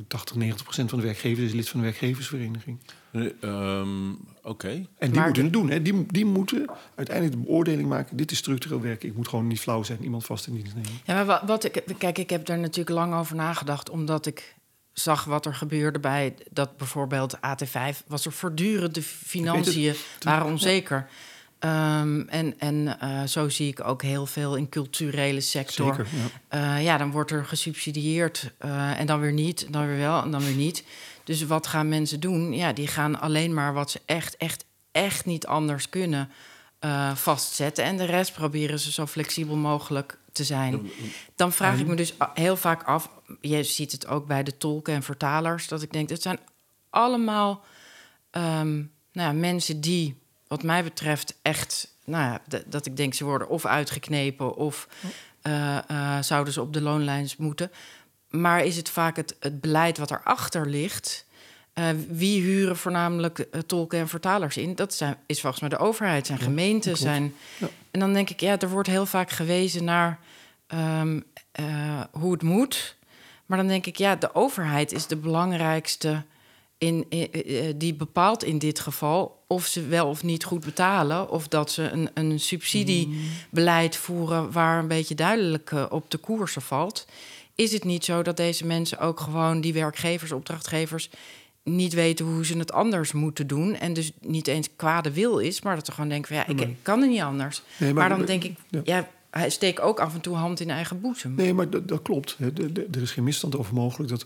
80, 0.09 0.37
90 0.37 0.65
procent 0.65 0.91
van 0.91 0.99
de 0.99 1.05
werkgevers 1.05 1.47
is 1.47 1.53
lid 1.53 1.69
van 1.69 1.81
de 1.81 1.87
werkgeversvereniging. 1.87 2.79
Um, 3.41 4.19
Oké. 4.45 4.87
En 4.99 5.11
die 5.11 5.21
moeten 5.21 5.43
het 5.43 5.53
doen. 5.53 5.71
Hè. 5.71 5.83
Die, 5.83 6.07
die 6.07 6.25
moeten 6.25 6.67
uiteindelijk 6.95 7.37
de 7.37 7.43
beoordeling 7.47 7.89
maken. 7.89 8.17
Dit 8.17 8.31
is 8.31 8.39
structureel 8.39 8.81
werk. 8.81 9.05
Ik 9.05 9.17
moet 9.17 9.29
gewoon 9.29 9.47
niet 9.47 9.61
flauw 9.61 9.83
zijn. 9.83 10.03
Iemand 10.03 10.25
vast 10.25 10.47
in 10.47 10.55
dienst 10.55 10.75
nemen. 10.75 10.91
Ja, 11.05 11.15
maar 11.15 11.27
wat, 11.27 11.43
wat 11.47 11.65
ik, 11.65 11.85
kijk, 11.99 12.19
ik 12.19 12.31
heb 12.31 12.47
daar 12.47 12.59
natuurlijk 12.59 12.97
lang 12.97 13.15
over 13.15 13.32
nagedacht. 13.35 13.91
Omdat 13.91 14.27
ik 14.27 14.55
zag 14.93 15.25
wat 15.25 15.47
er 15.47 15.55
gebeurde 15.55 16.01
bij 16.01 16.35
dat 16.51 16.77
bijvoorbeeld 16.77 17.37
AT5... 17.37 18.07
was 18.07 18.27
er 18.27 18.33
voortdurend 18.33 18.95
de 18.95 19.03
financiën 19.03 19.95
waren 20.21 20.47
onzeker. 20.47 21.09
Um, 21.65 22.29
en 22.29 22.55
en 22.59 22.99
uh, 23.03 23.23
zo 23.23 23.49
zie 23.49 23.69
ik 23.69 23.85
ook 23.85 24.03
heel 24.03 24.27
veel 24.27 24.57
in 24.57 24.69
culturele 24.69 25.41
sector. 25.41 25.95
Zeker, 25.95 26.07
ja. 26.51 26.77
Uh, 26.77 26.85
ja. 26.85 26.97
dan 26.97 27.11
wordt 27.11 27.31
er 27.31 27.45
gesubsidieerd 27.45 28.51
uh, 28.65 29.01
en 29.01 29.07
dan 29.07 29.21
weer 29.21 29.33
niet, 29.33 29.73
dan 29.73 29.87
weer 29.87 29.99
wel 29.99 30.23
en 30.23 30.31
dan 30.31 30.45
weer 30.45 30.55
niet. 30.55 30.85
Dus 31.25 31.47
wat 31.47 31.67
gaan 31.67 31.89
mensen 31.89 32.21
doen? 32.21 32.53
Ja, 32.53 32.73
die 32.73 32.87
gaan 32.87 33.21
alleen 33.21 33.55
maar 33.55 33.73
wat 33.73 33.91
ze 33.91 34.01
echt, 34.07 34.37
echt, 34.37 34.65
echt 34.93 35.25
niet 35.25 35.47
anders 35.47 35.89
kunnen 35.89 36.31
vastzetten. 37.15 37.85
En 37.85 37.97
de 37.97 38.05
rest 38.05 38.33
proberen 38.33 38.79
ze 38.79 38.93
zo 38.93 39.07
flexibel 39.07 39.57
mogelijk 39.57 40.19
te 40.33 40.45
zijn. 40.45 40.91
Dan 41.35 41.53
vraag 41.53 41.79
ik 41.79 41.87
me 41.87 41.95
dus 41.95 42.15
heel 42.35 42.57
vaak 42.57 42.83
af, 42.83 43.11
je 43.41 43.63
ziet 43.63 43.93
het 43.93 44.07
ook 44.07 44.27
bij 44.27 44.43
de 44.43 44.57
tolken 44.57 44.95
en 44.95 45.03
vertalers, 45.03 45.69
dat 45.69 45.83
ik 45.83 45.93
denk, 45.93 46.09
het 46.09 46.23
zijn 46.23 46.39
allemaal 46.91 47.65
um, 48.31 48.93
nou 49.13 49.29
ja, 49.29 49.33
mensen 49.33 49.81
die 49.81 50.21
wat 50.47 50.63
mij 50.63 50.83
betreft 50.83 51.39
echt, 51.43 51.97
nou 52.05 52.25
ja, 52.25 52.61
dat 52.67 52.87
ik 52.87 52.97
denk 52.97 53.15
ze 53.15 53.25
worden 53.25 53.49
of 53.49 53.67
uitgeknepen 53.67 54.57
of 54.57 54.89
uh, 55.43 55.79
uh, 55.91 56.23
zouden 56.23 56.53
ze 56.53 56.61
op 56.61 56.73
de 56.73 56.81
loonlijns 56.81 57.37
moeten. 57.37 57.71
Maar 58.29 58.65
is 58.65 58.77
het 58.77 58.89
vaak 58.89 59.17
het, 59.17 59.37
het 59.41 59.61
beleid 59.61 59.99
wat 59.99 60.11
erachter 60.11 60.67
ligt? 60.67 61.27
Uh, 61.75 61.89
wie 62.09 62.43
huren 62.43 62.77
voornamelijk 62.77 63.47
tolken 63.67 63.99
en 63.99 64.09
vertalers 64.09 64.57
in? 64.57 64.75
Dat 64.75 64.95
zijn, 64.95 65.17
is 65.27 65.41
volgens 65.41 65.61
mij 65.61 65.71
de 65.71 65.79
overheid, 65.79 66.27
zijn 66.27 66.39
gemeenten. 66.39 66.97
Zijn... 66.97 67.35
Ja. 67.59 67.69
En 67.91 68.01
dan 68.01 68.13
denk 68.13 68.31
ik, 68.31 68.41
ja, 68.41 68.59
er 68.59 68.69
wordt 68.69 68.89
heel 68.89 69.07
vaak 69.07 69.31
gewezen 69.31 69.85
naar 69.85 70.19
um, 70.75 71.25
hoe 72.11 72.33
het 72.33 72.43
moet. 72.43 72.97
Maar 73.47 73.59
dan 73.59 73.67
denk 73.67 73.87
ik, 73.87 73.97
ja, 73.97 74.17
de 74.17 74.35
overheid 74.35 74.93
is 74.93 75.07
de 75.07 75.17
belangrijkste 75.17 76.23
in, 76.79 77.07
die 77.77 77.95
bepaalt 77.95 78.45
in 78.45 78.59
dit 78.59 78.81
geval 78.81 79.43
of 79.47 79.67
ze 79.67 79.87
wel 79.87 80.09
of 80.09 80.23
niet 80.23 80.45
goed 80.45 80.65
betalen. 80.65 81.31
Of 81.31 81.49
dat 81.49 81.71
ze 81.71 81.83
een, 81.83 82.11
een 82.15 82.41
subsidiebeleid 82.41 83.97
voeren 83.97 84.53
waar 84.53 84.79
een 84.79 84.89
beetje 84.89 85.15
duidelijk 85.15 85.73
op 85.91 86.11
de 86.11 86.19
koersen 86.19 86.63
valt. 86.63 87.07
Is 87.55 87.73
het 87.73 87.85
niet 87.85 88.05
zo 88.05 88.23
dat 88.23 88.37
deze 88.37 88.67
mensen 88.67 88.99
ook 88.99 89.21
gewoon 89.21 89.61
die 89.61 89.73
werkgevers, 89.73 90.33
opdrachtgevers 90.33 91.11
niet 91.63 91.93
weten 91.93 92.27
hoe 92.27 92.47
ze 92.47 92.59
het 92.59 92.73
anders 92.73 93.13
moeten 93.13 93.47
doen. 93.47 93.75
En 93.75 93.93
dus 93.93 94.13
niet 94.21 94.47
eens 94.47 94.69
kwade 94.77 95.13
wil 95.13 95.39
is, 95.39 95.63
maar 95.63 95.77
dat 95.77 95.87
ze 95.87 95.93
gewoon 95.93 96.09
denken: 96.09 96.29
van, 96.29 96.57
ja, 96.57 96.63
ik 96.63 96.77
kan 96.83 97.01
het 97.01 97.11
niet 97.11 97.21
anders. 97.21 97.63
maar, 97.95 98.09
dan 98.09 98.25
denk 98.25 98.45
ik, 98.45 98.57
ja. 98.85 99.09
hij 99.31 99.51
steekt 99.51 99.81
ook 99.81 100.01
af 100.01 100.15
en 100.15 100.21
toe 100.21 100.37
hand 100.37 100.61
in 100.61 100.71
eigen 100.71 101.01
boezem. 101.01 101.35
Nee, 101.35 101.55
maar 101.55 101.71
dat, 101.71 101.89
dat 101.89 102.03
klopt. 102.03 102.37
Er 102.93 103.03
is 103.03 103.11
geen 103.11 103.25
misstand 103.25 103.57
over 103.57 103.75
mogelijk 103.75 104.11
dat 104.11 104.25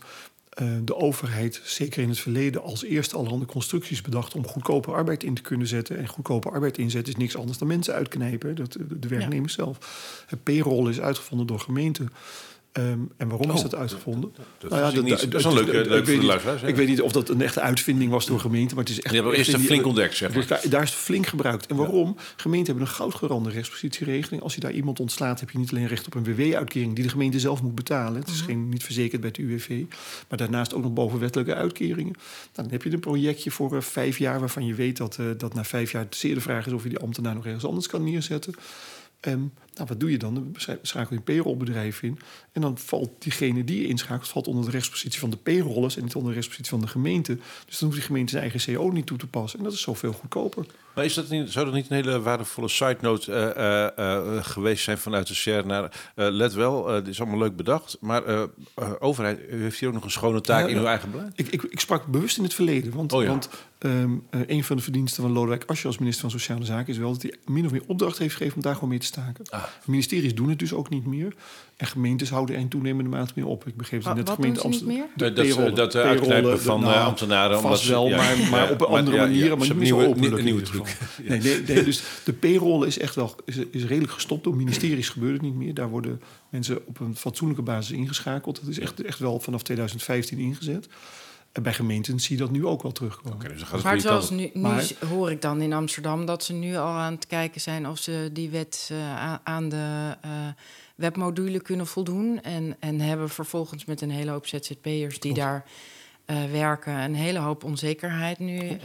uh, 0.61 0.69
de 0.83 0.95
overheid, 0.95 1.61
zeker 1.63 2.01
in 2.01 2.09
het 2.09 2.19
verleden, 2.19 2.63
als 2.63 2.83
eerste 2.83 3.15
allerhande 3.15 3.45
constructies 3.45 4.01
bedacht 4.01 4.35
om 4.35 4.47
goedkope 4.47 4.91
arbeid 4.91 5.23
in 5.23 5.33
te 5.33 5.41
kunnen 5.41 5.67
zetten. 5.67 5.97
En 5.97 6.07
goedkope 6.07 6.49
arbeid 6.49 6.77
inzetten 6.77 7.13
is 7.13 7.19
niks 7.19 7.37
anders 7.37 7.57
dan 7.57 7.67
mensen 7.67 7.93
uitknijpen. 7.93 8.55
Dat, 8.55 8.77
de 8.99 9.07
werknemers 9.07 9.53
zelf. 9.53 9.77
Het 10.27 10.43
payroll 10.43 10.89
is 10.89 10.99
uitgevonden 10.99 11.47
door 11.47 11.59
gemeenten. 11.59 12.09
Ehm, 12.77 12.99
en 13.17 13.27
waarom 13.27 13.51
is 13.51 13.55
oh, 13.55 13.61
dat 13.61 13.75
uitgevonden? 13.75 14.31
Dat, 14.57 14.69
nou 14.69 14.81
ja, 14.81 14.91
dat, 14.91 15.03
niet, 15.03 15.31
dat 15.31 15.39
is 15.39 15.45
een 15.45 15.53
leuke, 15.53 15.89
leuk 15.89 16.05
voor 16.05 16.19
de 16.19 16.25
luisteraars. 16.25 16.61
Ik 16.61 16.75
weet 16.75 16.87
niet 16.87 17.01
of 17.01 17.11
dat 17.11 17.29
een 17.29 17.41
echte 17.41 17.61
uitvinding 17.61 18.11
was 18.11 18.25
door 18.25 18.39
gemeenten, 18.39 18.75
maar 18.75 18.85
het 18.85 18.93
is 18.93 19.01
echt... 19.01 19.13
Die 19.13 19.21
hebben 19.21 19.37
eerst 19.39 19.53
een 19.53 19.59
flink 19.59 19.85
ontdekt, 19.85 20.15
zeg 20.15 20.33
maar. 20.33 20.47
Daar, 20.47 20.61
daar 20.69 20.83
is 20.83 20.89
het 20.89 20.99
flink 20.99 21.25
gebruikt. 21.25 21.65
En 21.65 21.75
waarom? 21.75 22.17
Gemeenten 22.35 22.73
hebben 22.73 22.89
een 22.89 22.95
goudgerande 22.95 23.49
rechtspositieregeling. 23.49 24.41
Als 24.41 24.55
je 24.55 24.59
daar 24.59 24.71
iemand 24.71 24.99
ontslaat, 24.99 25.39
heb 25.39 25.49
je 25.49 25.57
niet 25.57 25.71
alleen 25.71 25.87
recht 25.87 26.05
op 26.05 26.15
een 26.15 26.23
WW-uitkering... 26.23 26.95
die 26.95 27.03
de 27.03 27.09
gemeente 27.09 27.39
zelf 27.39 27.61
moet 27.61 27.75
betalen. 27.75 28.19
Het 28.19 28.29
is 28.29 28.37
mhm. 28.37 28.45
geen, 28.45 28.69
niet 28.69 28.83
verzekerd 28.83 29.21
bij 29.21 29.29
het 29.29 29.39
UWV. 29.39 29.83
Maar 30.29 30.37
daarnaast 30.37 30.73
ook 30.73 30.83
nog 30.83 30.93
bovenwettelijke 30.93 31.55
uitkeringen. 31.55 32.15
Dan 32.51 32.69
heb 32.69 32.83
je 32.83 32.93
een 32.93 32.99
projectje 32.99 33.51
voor 33.51 33.73
uh, 33.73 33.81
vijf 33.81 34.17
jaar... 34.17 34.39
waarvan 34.39 34.65
je 34.65 34.73
weet 34.73 34.97
dat, 34.97 35.17
uh, 35.19 35.25
dat 35.37 35.53
na 35.53 35.63
vijf 35.63 35.91
jaar 35.91 36.07
zeer 36.09 36.33
de 36.33 36.41
vraag 36.41 36.67
is... 36.67 36.73
of 36.73 36.83
je 36.83 36.89
die 36.89 36.99
ambtenaar 36.99 37.35
nog 37.35 37.45
ergens 37.45 37.65
anders 37.65 37.87
kan 37.87 38.03
neerzetten... 38.03 38.53
Um, 39.21 39.51
nou, 39.77 39.89
wat 39.89 39.99
doe 39.99 40.11
je 40.11 40.17
dan? 40.17 40.33
Dan 40.33 40.55
schakel 40.81 41.09
je 41.09 41.15
een 41.15 41.23
payrollbedrijf 41.23 42.01
in. 42.01 42.19
En 42.51 42.61
dan 42.61 42.77
valt 42.77 43.09
diegene 43.19 43.63
die 43.63 43.81
je 43.81 43.87
inschakelt... 43.87 44.27
valt 44.27 44.47
onder 44.47 44.65
de 44.65 44.71
rechtspositie 44.71 45.19
van 45.19 45.29
de 45.29 45.37
payrollers... 45.37 45.97
en 45.97 46.03
niet 46.03 46.15
onder 46.15 46.29
de 46.29 46.35
rechtspositie 46.35 46.71
van 46.71 46.81
de 46.81 46.91
gemeente. 46.91 47.37
Dus 47.65 47.77
dan 47.77 47.87
hoeft 47.87 47.93
die 47.95 48.07
gemeente 48.07 48.31
zijn 48.31 48.51
eigen 48.51 48.75
CO 48.75 48.89
niet 48.89 49.05
toe 49.05 49.17
te 49.17 49.27
passen. 49.27 49.59
En 49.59 49.65
dat 49.65 49.73
is 49.73 49.81
zoveel 49.81 50.13
goedkoper. 50.13 50.65
Maar 50.95 51.05
is 51.05 51.13
dat 51.13 51.29
niet, 51.29 51.51
zou 51.51 51.65
dat 51.65 51.73
niet 51.73 51.89
een 51.89 51.95
hele 51.95 52.21
waardevolle 52.21 52.67
side 52.67 52.97
note 53.01 53.31
uh, 53.31 54.05
uh, 54.05 54.43
geweest 54.43 54.83
zijn 54.83 54.97
vanuit 54.97 55.27
de 55.27 55.35
share 55.35 55.65
naar... 55.65 56.11
let 56.15 56.53
wel, 56.53 56.85
dit 56.85 57.07
is 57.07 57.19
allemaal 57.19 57.39
leuk 57.39 57.55
bedacht... 57.55 57.97
maar 57.99 58.23
overheid, 58.99 59.39
heeft 59.49 59.79
hier 59.79 59.87
ook 59.87 59.95
nog 59.95 60.03
een 60.03 60.11
schone 60.11 60.41
taak 60.41 60.67
in 60.67 60.77
uw 60.77 60.85
eigen 60.85 61.11
beleid? 61.11 61.31
Ik, 61.35 61.47
ik, 61.47 61.63
ik, 61.63 61.79
sprak 61.79 62.05
bewust 62.05 62.37
in 62.37 62.43
het 62.43 62.53
verleden. 62.53 62.93
Want, 62.93 63.13
oh, 63.13 63.21
ja. 63.21 63.27
want 63.27 63.49
um, 63.79 64.27
een 64.29 64.63
van 64.63 64.75
de 64.75 64.81
verdiensten 64.81 65.23
van 65.23 65.31
Lodewijk 65.31 65.63
Asscher 65.65 65.87
als 65.87 65.97
minister 65.97 66.29
van 66.29 66.39
Sociale 66.39 66.65
Zaken... 66.65 66.93
is 66.93 66.99
wel 66.99 67.11
dat 67.11 67.21
hij 67.21 67.33
min 67.45 67.65
of 67.65 67.71
meer 67.71 67.83
opdracht 67.87 68.17
heeft 68.17 68.35
gegeven 68.35 68.55
om 68.55 68.61
daar 68.61 68.73
gewoon 68.73 68.89
mee 68.89 68.99
te 68.99 69.05
staken. 69.05 69.45
Ah. 69.49 69.63
Ministeries 69.85 70.35
doen 70.35 70.49
het 70.49 70.59
dus 70.59 70.73
ook 70.73 70.89
niet 70.89 71.05
meer. 71.05 71.33
En 71.77 71.87
gemeentes 71.87 72.29
houden 72.29 72.55
er 72.55 72.61
in 72.61 72.67
toenemende 72.67 73.09
mate 73.09 73.33
meer 73.35 73.45
op. 73.45 73.67
Ik 73.67 73.75
begreep 73.75 74.03
dat 74.03 74.15
net 74.15 74.27
de 74.27 74.33
gemeente 74.33 74.61
Amsterdam. 74.61 75.05
Dat, 75.15 75.35
dat, 75.35 75.75
dat 75.75 75.95
uitknijpen 75.95 76.61
van 76.61 76.81
nou, 76.81 77.05
ambtenaren. 77.05 77.61
Vast 77.61 77.87
wel, 77.87 78.09
maar, 78.09 78.37
maar 78.51 78.71
op 78.71 78.81
een 78.81 78.87
andere 78.87 79.17
manier. 79.17 79.57
maar 79.57 79.75
niet 79.75 79.87
zo 79.87 80.01
openlijk. 80.01 80.37
Een 80.37 80.43
nieuwe 80.43 80.61
truc. 80.61 80.97
Nee, 81.27 81.39
nee, 81.39 81.61
nee, 81.61 81.83
dus 81.83 82.03
de 82.23 82.33
payroll 82.33 82.87
is 82.87 82.97
echt 82.97 83.15
wel 83.15 83.35
is, 83.45 83.57
is 83.71 83.85
redelijk 83.85 84.13
gestopt. 84.13 84.43
Door 84.43 84.55
ministeries 84.55 85.09
gebeurt 85.09 85.33
het 85.33 85.41
niet 85.41 85.55
meer. 85.55 85.73
Daar 85.73 85.89
worden 85.89 86.21
mensen 86.49 86.87
op 86.87 86.99
een 86.99 87.15
fatsoenlijke 87.15 87.63
basis 87.63 87.97
ingeschakeld. 87.97 88.59
Dat 88.59 88.69
is 88.69 88.79
echt, 88.79 89.01
echt 89.01 89.19
wel 89.19 89.39
vanaf 89.39 89.63
2015 89.63 90.37
ingezet. 90.37 90.87
En 91.57 91.63
bij 91.63 91.73
gemeenten 91.73 92.19
zie 92.19 92.35
je 92.35 92.41
dat 92.41 92.51
nu 92.51 92.65
ook 92.65 92.81
wel 92.81 92.91
terugkomen. 92.91 93.33
Okay, 93.33 93.57
dus 93.57 93.83
maar 93.83 93.99
zoals 93.99 94.29
nu, 94.29 94.49
nu 94.53 94.69
hoor 95.09 95.31
ik 95.31 95.41
dan 95.41 95.61
in 95.61 95.73
Amsterdam 95.73 96.25
dat 96.25 96.43
ze 96.43 96.53
nu 96.53 96.75
al 96.75 96.93
aan 96.93 97.13
het 97.13 97.27
kijken 97.27 97.61
zijn 97.61 97.87
of 97.87 97.97
ze 97.97 98.29
die 98.33 98.49
wet 98.49 98.89
uh, 98.91 99.33
aan 99.43 99.69
de 99.69 100.15
uh, 100.25 100.31
webmodule 100.95 101.61
kunnen 101.61 101.87
voldoen. 101.87 102.41
En, 102.41 102.75
en 102.79 102.99
hebben 102.99 103.29
vervolgens 103.29 103.85
met 103.85 104.01
een 104.01 104.11
hele 104.11 104.31
hoop 104.31 104.47
ZZP'ers 104.47 105.19
die 105.19 105.33
daar 105.33 105.65
uh, 106.25 106.43
werken 106.51 106.93
een 106.93 107.15
hele 107.15 107.39
hoop 107.39 107.63
onzekerheid 107.63 108.39
nu 108.39 108.77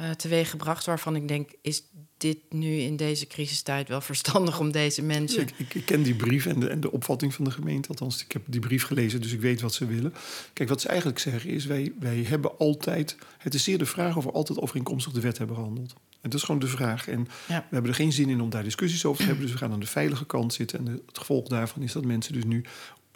uh, 0.00 0.10
teweeggebracht. 0.10 0.86
Waarvan 0.86 1.16
ik 1.16 1.28
denk, 1.28 1.50
is 1.62 1.82
dit 2.16 2.38
nu 2.50 2.76
in 2.76 2.96
deze 2.96 3.26
crisistijd 3.26 3.88
wel 3.88 4.00
verstandig 4.00 4.60
om 4.60 4.72
deze 4.72 5.02
mensen. 5.02 5.42
ik, 5.56 5.74
ik, 5.74 5.86
ken 5.86 6.02
die 6.02 6.14
brief 6.14 6.46
en 6.46 6.60
de, 6.60 6.68
en 6.68 6.80
de 6.80 6.92
opvatting 6.92 7.34
van 7.34 7.44
de 7.44 7.50
gemeente. 7.50 7.88
Althans, 7.88 8.24
ik 8.24 8.32
heb 8.32 8.42
die 8.46 8.60
brief 8.60 8.84
gelezen, 8.84 9.20
dus 9.20 9.32
ik 9.32 9.40
weet 9.40 9.60
wat 9.60 9.74
ze 9.74 9.86
willen. 9.86 10.14
Kijk, 10.52 10.68
wat 10.68 10.80
ze 10.80 10.88
eigenlijk 10.88 11.18
zeggen 11.18 11.50
is: 11.50 11.64
wij, 11.64 11.92
wij 12.00 12.24
hebben 12.28 12.58
altijd. 12.58 13.16
Het 13.38 13.54
is 13.54 13.64
zeer 13.64 13.78
de 13.78 13.86
vraag 13.86 14.16
of 14.16 14.24
we 14.24 14.30
altijd 14.30 14.60
overeenkomstig 14.60 15.12
de 15.12 15.20
wet 15.20 15.38
hebben 15.38 15.56
gehandeld. 15.56 15.94
En 16.20 16.30
dat 16.30 16.40
is 16.40 16.46
gewoon 16.46 16.60
de 16.60 16.66
vraag. 16.66 17.08
En 17.08 17.28
we 17.46 17.54
hebben 17.54 17.90
er 17.90 17.96
geen 17.96 18.12
zin 18.12 18.28
in 18.28 18.40
om 18.40 18.50
daar 18.50 18.62
discussies 18.62 19.04
over 19.04 19.20
te 19.20 19.26
hebben. 19.26 19.44
Dus 19.44 19.52
we 19.52 19.58
gaan 19.58 19.72
aan 19.72 19.80
de 19.80 19.86
veilige 19.86 20.26
kant 20.26 20.54
zitten. 20.54 20.78
En 20.78 20.86
het 21.06 21.18
gevolg 21.18 21.48
daarvan 21.48 21.82
is 21.82 21.92
dat 21.92 22.04
mensen 22.04 22.32
dus 22.32 22.44
nu 22.44 22.64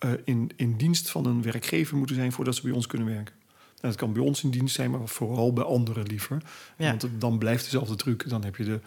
uh, 0.04 0.10
in, 0.24 0.50
in 0.56 0.76
dienst 0.76 1.10
van 1.10 1.26
een 1.26 1.42
werkgever 1.42 1.96
moeten 1.96 2.16
zijn 2.16 2.32
voordat 2.32 2.54
ze 2.54 2.62
bij 2.62 2.70
ons 2.70 2.86
kunnen 2.86 3.08
werken. 3.08 3.34
Dat 3.80 3.96
kan 3.96 4.12
bij 4.12 4.22
ons 4.22 4.42
in 4.42 4.50
dienst 4.50 4.74
zijn, 4.74 4.90
maar 4.90 5.08
vooral 5.08 5.52
bij 5.52 5.64
anderen 5.64 6.06
liever. 6.06 6.42
Want 6.76 7.08
dan 7.18 7.38
blijft 7.38 7.64
dezelfde 7.64 7.96
truc. 7.96 8.28
Dan 8.28 8.44
heb 8.44 8.56
je 8.56 8.64
de, 8.64 8.80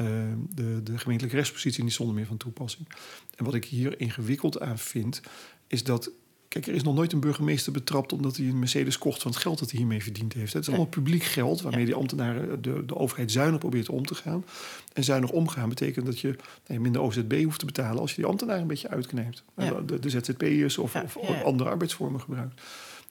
uh, 0.00 0.06
de, 0.54 0.82
de 0.82 0.98
gemeentelijke 0.98 1.36
rechtspositie 1.36 1.84
niet 1.84 1.92
zonder 1.92 2.14
meer 2.14 2.26
van 2.26 2.36
toepassing. 2.36 2.88
En 3.36 3.44
wat 3.44 3.54
ik 3.54 3.64
hier 3.64 4.00
ingewikkeld 4.00 4.60
aan 4.60 4.78
vind, 4.78 5.20
is 5.66 5.84
dat 5.84 6.10
Kijk, 6.48 6.66
er 6.66 6.74
is 6.74 6.82
nog 6.82 6.94
nooit 6.94 7.12
een 7.12 7.20
burgemeester 7.20 7.72
betrapt 7.72 8.12
omdat 8.12 8.36
hij 8.36 8.46
een 8.46 8.58
Mercedes 8.58 8.98
kocht 8.98 9.22
van 9.22 9.30
het 9.30 9.40
geld 9.40 9.58
dat 9.58 9.70
hij 9.70 9.78
hiermee 9.78 10.02
verdiend 10.02 10.32
heeft. 10.32 10.52
Het 10.52 10.62
is 10.62 10.68
allemaal 10.68 10.86
publiek 10.86 11.22
geld 11.22 11.62
waarmee 11.62 11.84
die 11.84 11.94
ambtenaren, 11.94 12.62
de, 12.62 12.84
de 12.86 12.96
overheid 12.96 13.32
zuinig 13.32 13.58
probeert 13.58 13.88
om 13.88 14.06
te 14.06 14.14
gaan. 14.14 14.44
En 14.92 15.04
zuinig 15.04 15.30
omgaan 15.30 15.68
betekent 15.68 16.06
dat 16.06 16.20
je 16.20 16.36
nee, 16.66 16.80
minder 16.80 17.02
OZB 17.02 17.42
hoeft 17.44 17.58
te 17.58 17.66
betalen 17.66 18.00
als 18.00 18.10
je 18.10 18.16
die 18.16 18.26
ambtenaren 18.26 18.62
een 18.62 18.68
beetje 18.68 18.88
uitknijpt. 18.88 19.44
De, 19.86 19.98
de 19.98 20.10
ZZP'ers 20.10 20.78
of, 20.78 20.96
of 20.96 21.44
andere 21.44 21.70
arbeidsvormen 21.70 22.20
gebruikt. 22.20 22.60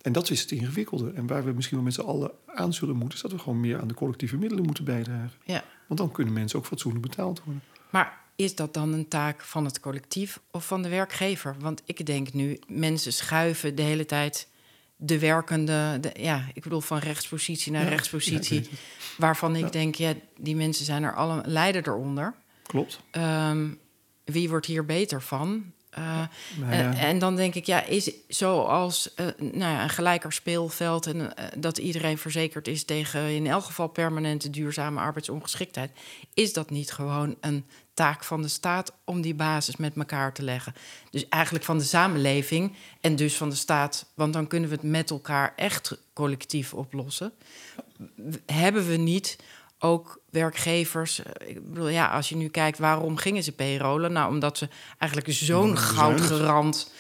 En 0.01 0.12
dat 0.12 0.30
is 0.30 0.42
het 0.42 0.51
ingewikkelde. 0.51 1.12
En 1.12 1.27
waar 1.27 1.44
we 1.44 1.51
misschien 1.51 1.75
wel 1.75 1.86
met 1.86 1.94
z'n 1.94 2.01
allen 2.01 2.32
aan 2.46 2.74
zullen 2.74 2.96
moeten, 2.96 3.16
is 3.16 3.22
dat 3.22 3.32
we 3.32 3.39
gewoon 3.39 3.60
meer 3.60 3.80
aan 3.80 3.88
de 3.88 3.94
collectieve 3.94 4.38
middelen 4.38 4.66
moeten 4.66 4.84
bijdragen. 4.84 5.32
Ja. 5.46 5.63
Want 5.88 6.00
dan 6.00 6.12
kunnen 6.12 6.34
mensen 6.34 6.60
ook 6.60 6.66
fatsoenlijk 6.66 7.06
betaald 7.06 7.44
worden. 7.44 7.63
Maar 7.89 8.20
is 8.36 8.56
dat 8.56 8.74
dan 8.74 8.94
een 8.94 9.08
taak 9.08 9.42
van 9.42 9.66
het 9.66 9.80
collectief 9.80 10.39
of 10.51 10.66
van 10.68 10.82
de 10.82 10.89
werkgever? 10.89 11.56
Want 11.60 11.82
ik 11.86 12.06
denk 12.06 12.34
nu, 12.34 12.60
mensen 12.68 13.13
schuiven 13.13 13.75
de 13.75 13.82
hele 13.82 14.06
tijd 14.06 14.48
de 14.96 15.20
werkende, 15.20 15.98
de, 16.01 16.12
ja, 16.20 16.46
ik 16.54 16.63
bedoel 16.63 16.82
van 16.82 16.98
rechtspositie 16.98 17.72
naar 17.72 17.88
rechtspositie, 17.88 18.70
waarvan 19.18 19.56
ik 19.56 19.72
denk, 19.72 19.96
ja, 19.96 20.13
die 20.38 20.56
mensen 20.56 20.86
zijn 20.86 21.04
er 21.04 21.16
alle 21.16 21.42
lijden 21.46 21.88
eronder. 21.88 22.34
Klopt. 22.63 23.00
Um, 23.12 23.80
wie 24.24 24.50
wordt 24.50 24.66
hier 24.66 24.86
beter 24.86 25.22
van? 25.22 25.72
Uh, 25.98 27.04
en, 27.04 27.20
dan 27.20 27.36
denk 27.36 27.56
ik, 27.56 27.66
ja, 27.66 27.84
is 27.84 28.12
zoals 28.27 29.13
uh, 29.16 29.25
nou 29.38 29.74
ja, 29.74 29.84
een 29.84 29.89
gelijker 29.89 30.34
speelveld 30.34 31.06
en 31.06 31.34
dat 31.58 31.77
iedereen 31.77 32.18
verzekerd 32.18 32.68
is 32.68 32.84
tegen 32.84 33.30
in 33.30 33.48
elk 33.48 33.63
geval 33.63 33.88
permanente 33.88 34.50
duurzame 34.50 35.00
arbeidsongeschiktheid, 35.00 35.92
is 36.34 36.54
dat 36.54 36.70
niet 36.70 36.92
gewoon 36.92 37.36
een 37.42 37.66
taak 37.94 38.24
van 38.24 38.42
de 38.42 38.48
staat 38.48 38.94
om 39.04 39.22
die 39.22 39.36
basis 39.36 39.75
met 39.75 39.96
elkaar 39.96 40.34
te 40.34 40.44
leggen? 40.44 40.74
Dus 41.10 41.30
eigenlijk 41.30 41.66
van 41.66 41.77
de 41.77 41.84
samenleving 41.84 42.75
en 43.01 43.16
dus 43.16 43.36
van 43.36 43.50
de 43.50 43.56
staat, 43.56 44.06
want 44.13 44.34
dan 44.34 44.48
kunnen 44.48 44.70
we 44.70 44.75
het 44.75 44.84
met 44.84 45.10
elkaar 45.10 45.54
echt 45.56 45.98
collectief 46.13 46.74
oplossen. 46.74 47.34
Hebben 48.46 48.88
we 48.88 48.96
niet 48.96 49.38
ook 49.79 50.19
werkgevers. 50.29 51.24
Eh, 51.24 51.50
ik 51.50 51.69
bedoel, 51.69 51.88
ja, 51.88 52.07
als 52.07 52.29
je 52.29 52.36
nu 52.36 52.48
kijkt, 52.48 52.79
waarom 52.79 53.17
gingen 53.17 53.43
ze 53.43 53.51
payrollen? 53.51 54.12
Nou, 54.12 54.29
omdat 54.29 54.57
ze 54.57 54.69
eigenlijk 54.98 55.34
zo'n 55.34 55.77
goudgerand 55.77 56.91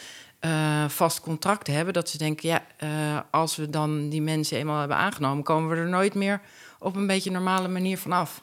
uh, 0.41 0.89
vast 0.89 1.21
contract 1.21 1.67
hebben... 1.67 1.93
dat 1.93 2.09
ze 2.09 2.17
denken, 2.17 2.49
ja, 2.49 2.65
uh, 2.83 3.19
als 3.31 3.55
we 3.55 3.69
dan 3.69 4.09
die 4.09 4.21
mensen 4.21 4.57
eenmaal 4.57 4.79
hebben 4.79 4.97
aangenomen... 4.97 5.43
komen 5.43 5.69
we 5.69 5.75
er 5.75 5.89
nooit 5.89 6.13
meer 6.13 6.41
op 6.79 6.95
een 6.95 7.07
beetje 7.07 7.31
normale 7.31 7.67
manier 7.67 7.97
vanaf. 7.97 8.41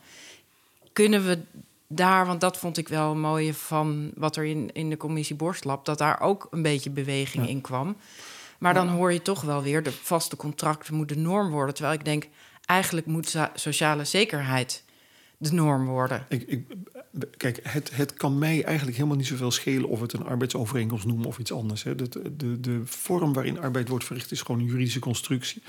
Kunnen 0.93 1.27
we 1.27 1.39
daar, 1.87 2.27
want 2.27 2.41
dat 2.41 2.57
vond 2.57 2.79
ik 2.79 2.89
wel 2.89 3.11
een 3.11 3.21
mooie 3.21 3.55
van 3.55 4.11
wat 4.15 4.37
er 4.37 4.45
in, 4.45 4.71
in 4.73 4.91
de 4.91 4.97
commissie 4.97 5.37
Borstlab... 5.37 5.85
dat 5.85 5.99
daar 5.99 6.21
ook 6.21 6.49
een 6.51 6.63
beetje 6.63 6.91
beweging 6.91 7.49
in 7.49 7.61
kwam. 7.61 7.97
Maar 8.59 8.75
dan 8.75 8.89
hoor 8.89 9.13
je 9.13 9.23
toch 9.23 9.41
wel 9.41 9.63
weer, 9.63 9.83
de 9.83 9.93
vaste 9.93 10.37
contracten 10.37 10.95
moet 10.95 11.09
de 11.09 11.17
norm 11.17 11.51
worden. 11.51 11.75
Terwijl 11.75 11.99
ik 11.99 12.05
denk, 12.05 12.29
eigenlijk 12.67 13.07
moet 13.07 13.37
sociale 13.55 14.05
zekerheid 14.05 14.85
de 15.37 15.53
norm 15.53 15.87
worden. 15.87 16.27
Ik, 16.29 16.43
ik, 16.43 16.65
kijk, 17.37 17.61
het, 17.63 17.97
het 17.97 18.15
kan 18.15 18.39
mij 18.39 18.65
eigenlijk 18.65 18.97
helemaal 18.97 19.17
niet 19.17 19.27
zoveel 19.27 19.51
schelen 19.51 19.89
of 19.89 20.01
het 20.01 20.13
een 20.13 20.27
arbeidsovereenkomst 20.27 21.07
noemen 21.07 21.27
of 21.27 21.39
iets 21.39 21.53
anders. 21.53 21.83
Hè. 21.83 21.95
De, 21.95 22.37
de, 22.37 22.61
de 22.61 22.81
vorm 22.85 23.33
waarin 23.33 23.61
arbeid 23.61 23.89
wordt 23.89 24.05
verricht 24.05 24.31
is 24.31 24.43
gewoon 24.43 24.61
een 24.61 24.67
juridische 24.67 24.99
constructie. 24.99 25.63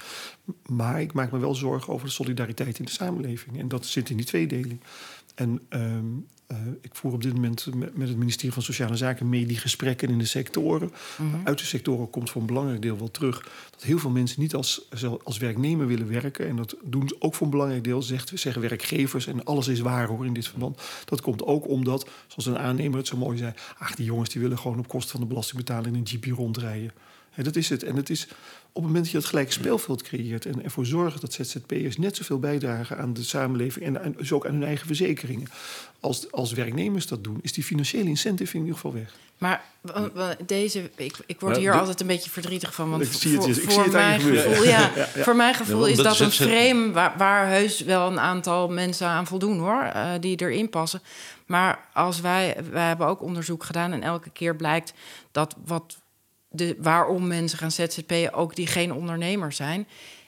Maar 0.65 1.01
ik 1.01 1.13
maak 1.13 1.31
me 1.31 1.39
wel 1.39 1.55
zorgen 1.55 1.93
over 1.93 2.07
de 2.07 2.13
solidariteit 2.13 2.79
in 2.79 2.85
de 2.85 2.91
samenleving. 2.91 3.59
En 3.59 3.67
dat 3.67 3.85
zit 3.85 4.09
in 4.09 4.17
die 4.17 4.25
tweedeling. 4.25 4.79
En 5.35 5.61
um, 5.69 6.27
Uh, 6.51 6.57
ik 6.81 6.95
voer 6.95 7.13
op 7.13 7.23
dit 7.23 7.33
moment 7.33 7.65
met, 7.75 8.07
het 8.07 8.17
ministerie 8.17 8.53
van 8.53 8.63
Sociale 8.63 8.95
Zaken 8.95 9.29
mee 9.29 9.45
die 9.45 9.57
gesprekken 9.57 10.09
in 10.09 10.17
de 10.17 10.25
sectoren. 10.25 10.91
Mhm. 11.17 11.35
Uit 11.43 11.59
de 11.59 11.65
sectoren 11.65 12.09
komt 12.09 12.29
voor 12.29 12.41
een 12.41 12.47
belangrijk 12.47 12.81
deel 12.81 12.97
wel 12.97 13.11
terug 13.11 13.51
dat 13.71 13.83
heel 13.83 13.99
veel 13.99 14.09
mensen 14.09 14.41
niet 14.41 14.55
als, 14.55 14.87
als 15.23 15.37
werknemer 15.37 15.87
willen 15.87 16.07
werken. 16.07 16.47
En 16.47 16.55
dat 16.55 16.75
doen 16.83 17.07
ze 17.07 17.15
ook 17.19 17.35
voor 17.35 17.45
een 17.45 17.51
belangrijk 17.51 17.83
deel, 17.83 18.01
zegt, 18.01 18.31
zeggen 18.33 18.61
werkgevers. 18.61 19.27
En 19.27 19.43
alles 19.43 19.67
is 19.67 19.79
waar 19.79 20.07
hoor 20.07 20.25
in 20.25 20.33
dit 20.33 20.47
verband. 20.47 20.81
Dat 21.05 21.21
komt 21.21 21.43
ook 21.43 21.67
omdat, 21.67 22.09
zoals 22.27 22.45
een 22.45 22.57
aannemer 22.57 22.97
het 22.97 23.07
zo 23.07 23.17
mooi 23.17 23.37
zei, 23.37 23.53
ach, 23.77 23.95
die 23.95 24.05
jongens 24.05 24.29
die 24.29 24.41
willen 24.41 24.59
gewoon 24.59 24.79
op 24.79 24.87
kosten 24.87 25.11
van 25.11 25.21
de 25.21 25.27
belastingbetaler 25.27 25.87
in 25.87 25.95
een 25.95 26.01
jeepje 26.01 26.33
rondrijden. 26.33 26.91
Ja, 27.35 27.43
dat 27.43 27.55
is 27.55 27.69
het. 27.69 27.83
En 27.83 27.95
het 27.95 28.09
is 28.09 28.27
op 28.75 28.84
het 28.84 28.91
moment 28.91 29.03
dat 29.03 29.12
je 29.12 29.17
het 29.17 29.27
gelijke 29.27 29.51
speelveld 29.51 30.01
creëert 30.01 30.46
en 30.46 30.63
ervoor 30.63 30.86
zorgt 30.86 31.22
dat 31.22 31.34
ZZP'ers 31.34 31.98
net 31.98 32.15
zoveel 32.15 32.39
bijdragen 32.39 32.98
aan 32.98 33.13
de 33.13 33.24
samenleving 33.24 33.98
en, 33.98 34.15
dus 34.17 34.32
ook 34.32 34.46
aan 34.46 34.53
hun 34.53 34.63
eigen 34.63 34.88
verzekeringen, 34.88 35.48
als, 36.00 36.32
als 36.32 36.51
werknemers 36.51 37.08
dat 37.08 37.24
doen, 37.24 37.39
is 37.41 37.53
die 37.53 37.63
financiële 37.63 38.10
incentive 38.10 38.53
in 38.53 38.60
ieder 38.60 38.75
geval 38.75 38.94
weg. 38.94 39.13
Maar 39.38 39.63
deze, 40.46 40.89
ik, 40.96 41.17
ik 41.25 41.39
word 41.39 41.58
hier 41.58 41.79
altijd 41.79 42.01
een 42.01 42.08
beetje 42.08 42.29
verdrietig 42.29 42.74
van. 42.74 42.89
Want 42.89 43.08
voor, 43.08 43.53
voor, 43.53 43.91
mijn 43.91 44.20
gevoel, 44.20 44.63
ja, 44.75 44.91
voor 45.15 45.36
mijn 45.36 45.55
gevoel 45.55 45.88
is 45.88 45.98
dat 45.98 46.20
een 46.20 46.32
frame 46.32 46.91
waar, 46.91 47.13
waar 47.17 47.48
heus 47.48 47.79
wel 47.79 48.08
een 48.12 48.20
aantal 48.20 48.67
mensen 48.67 49.08
aan 49.08 49.27
voldoen 49.27 49.60
hoor, 49.60 49.91
uh, 49.96 50.12
die 50.20 50.41
erin 50.41 50.70
passen. 50.70 51.01
Maar 51.46 51.79
als 51.94 52.22
wij, 52.22 52.58
wij 52.72 52.88
hebben 52.88 53.08
ook 53.08 53.22
onderzoek 53.22 53.63
gedaan 53.63 53.91
en 53.91 54.03
elke 54.03 54.29
keer 54.29 54.55
blijkt 54.55 54.94
dat 55.32 55.55
wat 55.65 56.03
de, 56.55 56.75
waarom 56.79 57.27
mensen 57.27 57.57
gaan 57.57 57.71
ZZP'en, 57.71 58.33
ook 58.33 58.55
die 58.55 58.67
geen 58.67 58.93
ondernemer 58.93 59.51
zijn, 59.51 59.88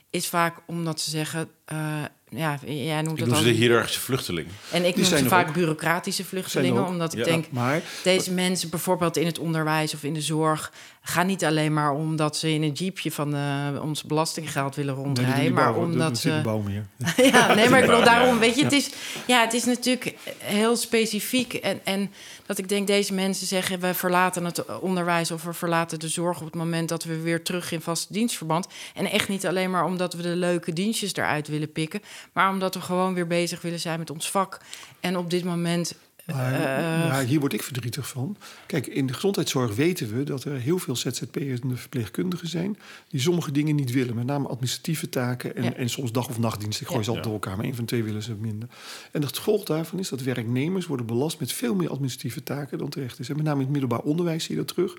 is 0.10 0.28
vaak 0.28 0.58
omdat 0.66 1.00
ze 1.00 1.10
zeggen: 1.10 1.50
uh, 1.74 2.04
ja, 2.30 2.60
jij 2.66 3.02
noemt 3.02 3.20
het 3.20 3.32
al. 3.32 3.42
de 3.42 3.50
hiërarchische 3.50 4.00
vluchtelingen. 4.00 4.52
En 4.72 4.86
ik 4.86 4.96
noem 4.96 5.06
ze 5.06 5.26
vaak 5.26 5.54
bureaucratische 5.54 6.26
vluchtelingen, 6.26 6.86
omdat 6.86 7.14
ik 7.14 7.24
denk, 7.24 7.52
maar, 7.52 7.82
deze 8.04 8.32
mensen 8.32 8.70
bijvoorbeeld 8.70 9.18
in 9.18 9.26
het 9.26 9.40
onderwijs 9.40 9.94
of 9.94 10.04
in 10.04 10.14
de 10.14 10.22
zorg 10.22 10.72
gaan 11.08 11.28
niet 11.28 11.46
alleen 11.46 11.74
maar 11.74 11.92
omdat 11.92 12.38
ze 12.38 12.54
in 12.54 12.64
een 12.64 12.72
jeepje 12.72 13.12
van 13.12 13.36
uh, 13.36 13.68
ons 13.82 14.04
belastinggeld 14.04 14.76
willen 14.76 14.94
rondrijden, 14.94 15.54
maar 15.54 15.76
omdat 15.76 16.18
ze. 16.18 16.30
ja, 17.32 17.54
nee, 17.54 17.70
maar 17.70 17.80
ik 17.80 17.90
wil 17.90 18.04
daarom, 18.04 18.40
weet 18.40 18.56
je, 18.56 18.64
het 18.64 18.74
is, 18.74 18.90
ja, 19.28 19.42
het 19.42 19.54
is 19.54 19.66
natuurlijk 19.66 20.16
heel 20.38 20.76
specifiek 20.76 21.54
en, 21.54 21.80
en 21.84 22.12
dat 22.46 22.58
ik 22.58 22.70
denk, 22.70 22.88
deze 22.88 23.14
mensen 23.14 23.48
zeggen, 23.48 23.80
we 23.80 23.94
verlaten 23.94 24.46
het 24.46 24.80
onderwijs 24.80 25.32
of 25.32 25.44
we 25.44 25.54
verlaten 25.54 26.00
de 26.00 26.08
zorg 26.08 26.40
op 26.40 26.46
het 26.46 26.56
moment 26.56 26.90
dat 26.90 27.04
we 27.04 27.22
weer 27.22 27.44
terug 27.44 27.72
in 27.72 27.82
vast 27.82 28.14
dienstverband. 28.14 28.68
En 28.94 29.06
echt 29.06 29.30
niet 29.30 29.48
alleen 29.48 29.72
maar 29.72 29.86
omdat 29.86 30.14
we 30.14 30.22
de 30.22 30.36
leuke 30.36 30.74
dienstjes 30.74 31.16
eruit 31.16 31.48
willen 31.48 31.72
pikken, 31.72 32.02
maar 32.34 32.50
omdat 32.50 32.74
we 32.74 32.82
gewoon 32.82 33.14
weer 33.14 33.28
bezig 33.28 33.62
willen 33.62 33.80
zijn 33.80 34.00
met 34.00 34.10
ons 34.10 34.32
vak. 34.32 34.60
En 35.00 35.18
op 35.18 35.30
dit 35.30 35.44
moment 35.44 35.94
maar, 36.36 37.22
uh, 37.24 37.28
hier 37.28 37.40
word 37.40 37.54
ik 37.54 37.64
verdrietig 37.64 38.08
van. 38.08 38.38
Kijk, 38.66 38.88
in 38.88 39.08
de 39.08 39.14
gezondheidszorg 39.14 39.76
weten 39.76 40.18
we 40.18 40.24
dat 40.24 40.44
er 40.44 40.60
heel 40.60 40.78
veel 40.78 40.96
ZZP'ers 40.96 41.60
en 41.60 41.78
verpleegkundigen 41.78 42.48
zijn 42.48 42.78
die 43.08 43.20
sommige 43.20 43.52
dingen 43.52 43.76
niet 43.76 43.92
willen. 43.92 44.16
Met 44.16 44.26
name 44.26 44.48
administratieve 44.48 45.10
taken 45.10 45.56
en, 45.56 45.78
en 45.78 45.90
soms 45.90 46.12
dag- 46.12 46.30
of 46.30 46.40
nachtdiensten. 46.40 46.86
Ik 46.86 46.92
gooi 46.92 47.04
ze 47.04 47.10
altijd 47.10 47.26
door 47.26 47.36
elkaar, 47.36 47.56
maar 47.56 47.66
één 47.66 47.76
van 47.76 47.86
twee 47.86 48.04
willen 48.04 48.24
ze 48.24 48.34
minder. 48.34 48.70
En 49.12 49.22
het 49.22 49.38
gevolg 49.38 49.64
daarvan 49.64 50.00
is 50.00 50.10
dat 50.10 50.22
werknemers 50.22 50.86
worden 50.86 51.06
belast 51.06 51.40
met 51.40 51.52
veel 51.52 51.76
meer 51.76 51.90
administratieve 51.90 52.44
taken 52.44 52.78
dan 52.78 52.90
terecht 52.90 53.20
is. 53.20 53.30
En 53.30 53.36
met 53.36 53.46
name 53.46 53.58
in 53.58 53.64
het 53.64 53.72
middelbaar 53.72 54.00
onderwijs 54.00 54.44
zie 54.44 54.56
je 54.56 54.62
dat 54.62 54.74
terug. 54.74 54.96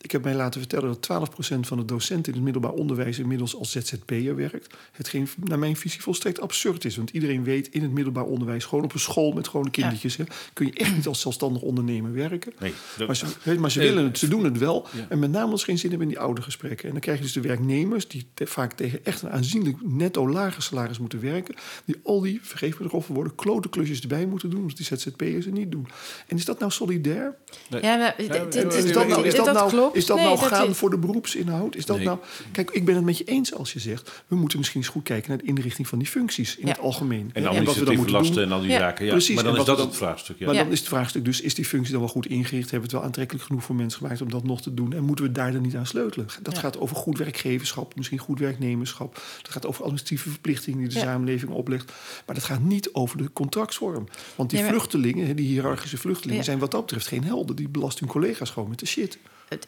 Ik 0.00 0.10
heb 0.10 0.22
mij 0.22 0.34
laten 0.34 0.60
vertellen 0.60 0.96
dat 1.00 1.28
12% 1.54 1.60
van 1.60 1.78
de 1.78 1.84
docenten 1.84 2.32
in 2.32 2.38
het 2.38 2.42
middelbaar 2.42 2.72
onderwijs 2.72 3.18
inmiddels 3.18 3.56
als 3.56 3.70
ZZP'er 3.70 4.36
werkt. 4.36 4.74
Hetgeen 4.92 5.28
naar 5.44 5.58
mijn 5.58 5.76
visie 5.76 6.02
volstrekt 6.02 6.40
absurd 6.40 6.84
is. 6.84 6.96
Want 6.96 7.10
iedereen 7.10 7.44
weet 7.44 7.68
in 7.68 7.82
het 7.82 7.90
middelbaar 7.90 8.24
onderwijs, 8.24 8.64
gewoon 8.64 8.84
op 8.84 8.92
een 8.92 9.00
school 9.00 9.32
met 9.32 9.48
gewone 9.48 9.70
kindertjes, 9.70 10.16
hè, 10.16 10.24
kun 10.52 10.66
je 10.66 10.72
echt 10.72 10.94
niet 10.94 11.06
als 11.06 11.20
zelfstandig 11.20 11.62
ondernemer 11.62 12.12
werken. 12.12 12.52
Nee, 12.58 12.72
maar 13.06 13.16
ze, 13.16 13.26
maar 13.58 13.70
ze 13.70 13.78
willen 13.80 14.04
het, 14.04 14.18
ze 14.18 14.28
doen 14.28 14.44
het 14.44 14.58
wel. 14.58 14.86
En 15.08 15.18
met 15.18 15.30
name 15.30 15.50
als 15.50 15.60
ze 15.60 15.66
geen 15.66 15.78
zin 15.78 15.90
hebben 15.90 16.08
in 16.08 16.14
die 16.14 16.22
oude 16.22 16.42
gesprekken. 16.42 16.86
En 16.86 16.92
dan 16.92 17.00
krijg 17.00 17.18
je 17.18 17.24
dus 17.24 17.32
de 17.32 17.40
werknemers 17.40 18.08
die 18.08 18.26
vaak 18.34 18.72
tegen 18.72 19.04
echt 19.04 19.22
een 19.22 19.30
aanzienlijk 19.30 19.76
netto 19.82 20.28
lager 20.28 20.62
salaris 20.62 20.98
moeten 20.98 21.20
werken. 21.20 21.54
Die 21.84 21.96
al 22.02 22.20
die, 22.20 22.40
vergeef 22.42 22.78
me 22.78 22.86
erover 22.86 23.14
worden, 23.14 23.34
klote 23.34 23.68
klusjes 23.68 24.00
erbij 24.00 24.26
moeten 24.26 24.50
doen, 24.50 24.60
omdat 24.60 24.76
die 24.76 24.86
ZZP'ers 24.86 25.44
het 25.44 25.54
niet 25.54 25.70
doen. 25.70 25.88
En 26.26 26.36
is 26.36 26.44
dat 26.44 26.58
nou 26.58 26.70
solidair? 26.70 27.34
Ja, 27.68 27.96
maar, 27.96 28.14
is 28.16 28.26
dat 28.28 29.08
nou, 29.08 29.26
is 29.26 29.34
dat 29.34 29.52
nou 29.52 29.70
is 29.92 30.06
dat 30.06 30.16
nou 30.16 30.38
gaan 30.38 30.74
voor 30.74 30.90
de 30.90 30.98
beroepsinhoud? 30.98 31.76
Is 31.76 31.86
dat 31.86 32.00
nou... 32.00 32.18
Kijk, 32.52 32.70
ik 32.70 32.84
ben 32.84 32.94
het 32.94 33.04
met 33.04 33.18
je 33.18 33.24
eens 33.24 33.54
als 33.54 33.72
je 33.72 33.78
zegt... 33.78 34.22
we 34.26 34.36
moeten 34.36 34.58
misschien 34.58 34.80
eens 34.80 34.90
goed 34.90 35.02
kijken 35.02 35.28
naar 35.28 35.38
de 35.38 35.44
inrichting 35.44 35.88
van 35.88 35.98
die 35.98 36.08
functies 36.08 36.56
in 36.56 36.68
het 36.68 36.78
algemeen. 36.78 37.30
En, 37.32 37.46
en 37.46 37.64
wat 37.64 37.76
we 37.76 37.84
dan 37.84 37.96
moeten 37.96 38.14
lasten 38.14 38.34
doen. 38.34 38.44
en 38.44 38.52
al 38.52 38.60
die 38.60 38.70
zaken. 38.70 39.04
Ja. 39.04 39.10
Precies. 39.10 39.34
Maar 39.34 39.44
dan 39.44 39.56
is 39.56 39.64
dat 39.64 39.78
het 39.78 39.96
vraagstuk. 39.96 40.40
Maar 40.40 40.54
dan 40.54 40.70
is 40.70 40.78
het 40.78 40.88
vraagstuk 40.88 41.24
dus... 41.24 41.40
is 41.40 41.54
die 41.54 41.64
functie 41.64 41.92
dan 41.92 42.00
wel 42.00 42.10
goed 42.10 42.26
ingericht? 42.26 42.70
Hebben 42.70 42.78
we 42.78 42.84
het 42.84 42.92
wel 42.92 43.02
aantrekkelijk 43.02 43.44
genoeg 43.44 43.64
voor 43.64 43.74
mensen 43.74 43.98
gemaakt... 43.98 44.22
om 44.22 44.30
dat 44.30 44.44
nog 44.44 44.62
te 44.62 44.74
doen? 44.74 44.92
En 44.92 45.04
moeten 45.04 45.24
we 45.24 45.32
daar 45.32 45.52
dan 45.52 45.62
niet 45.62 45.76
aan 45.76 45.86
sleutelen? 45.86 46.26
Dat 46.42 46.58
gaat 46.58 46.78
over 46.78 46.96
goed 46.96 47.18
werkgeverschap, 47.18 47.96
misschien 47.96 48.18
goed 48.18 48.38
werknemerschap. 48.38 49.14
Dat 49.42 49.52
gaat 49.52 49.66
over 49.66 49.82
administratieve 49.82 50.30
verplichtingen 50.30 50.78
die 50.78 50.88
de 50.88 50.98
samenleving 50.98 51.52
oplegt. 51.52 51.92
Maar 52.26 52.34
dat 52.34 52.44
gaat 52.44 52.60
niet 52.60 52.92
over 52.92 53.18
de 53.18 53.32
contractsvorm. 53.32 54.08
Want 54.34 54.50
die 54.50 54.64
vluchtelingen, 54.64 55.36
die 55.36 55.46
hiërarchische 55.46 55.98
vluchtelingen... 55.98 56.44
zijn 56.44 56.58
wat 56.58 56.70
dat 56.70 56.80
betreft 56.80 57.06
geen 57.06 57.24
helden. 57.24 57.56
Die 57.56 57.68
belasten 57.68 58.04
hun 58.04 58.12
collega's 58.12 58.50
gewoon 58.50 58.68
met 58.68 58.78
de 58.78 58.86
shit 58.86 59.18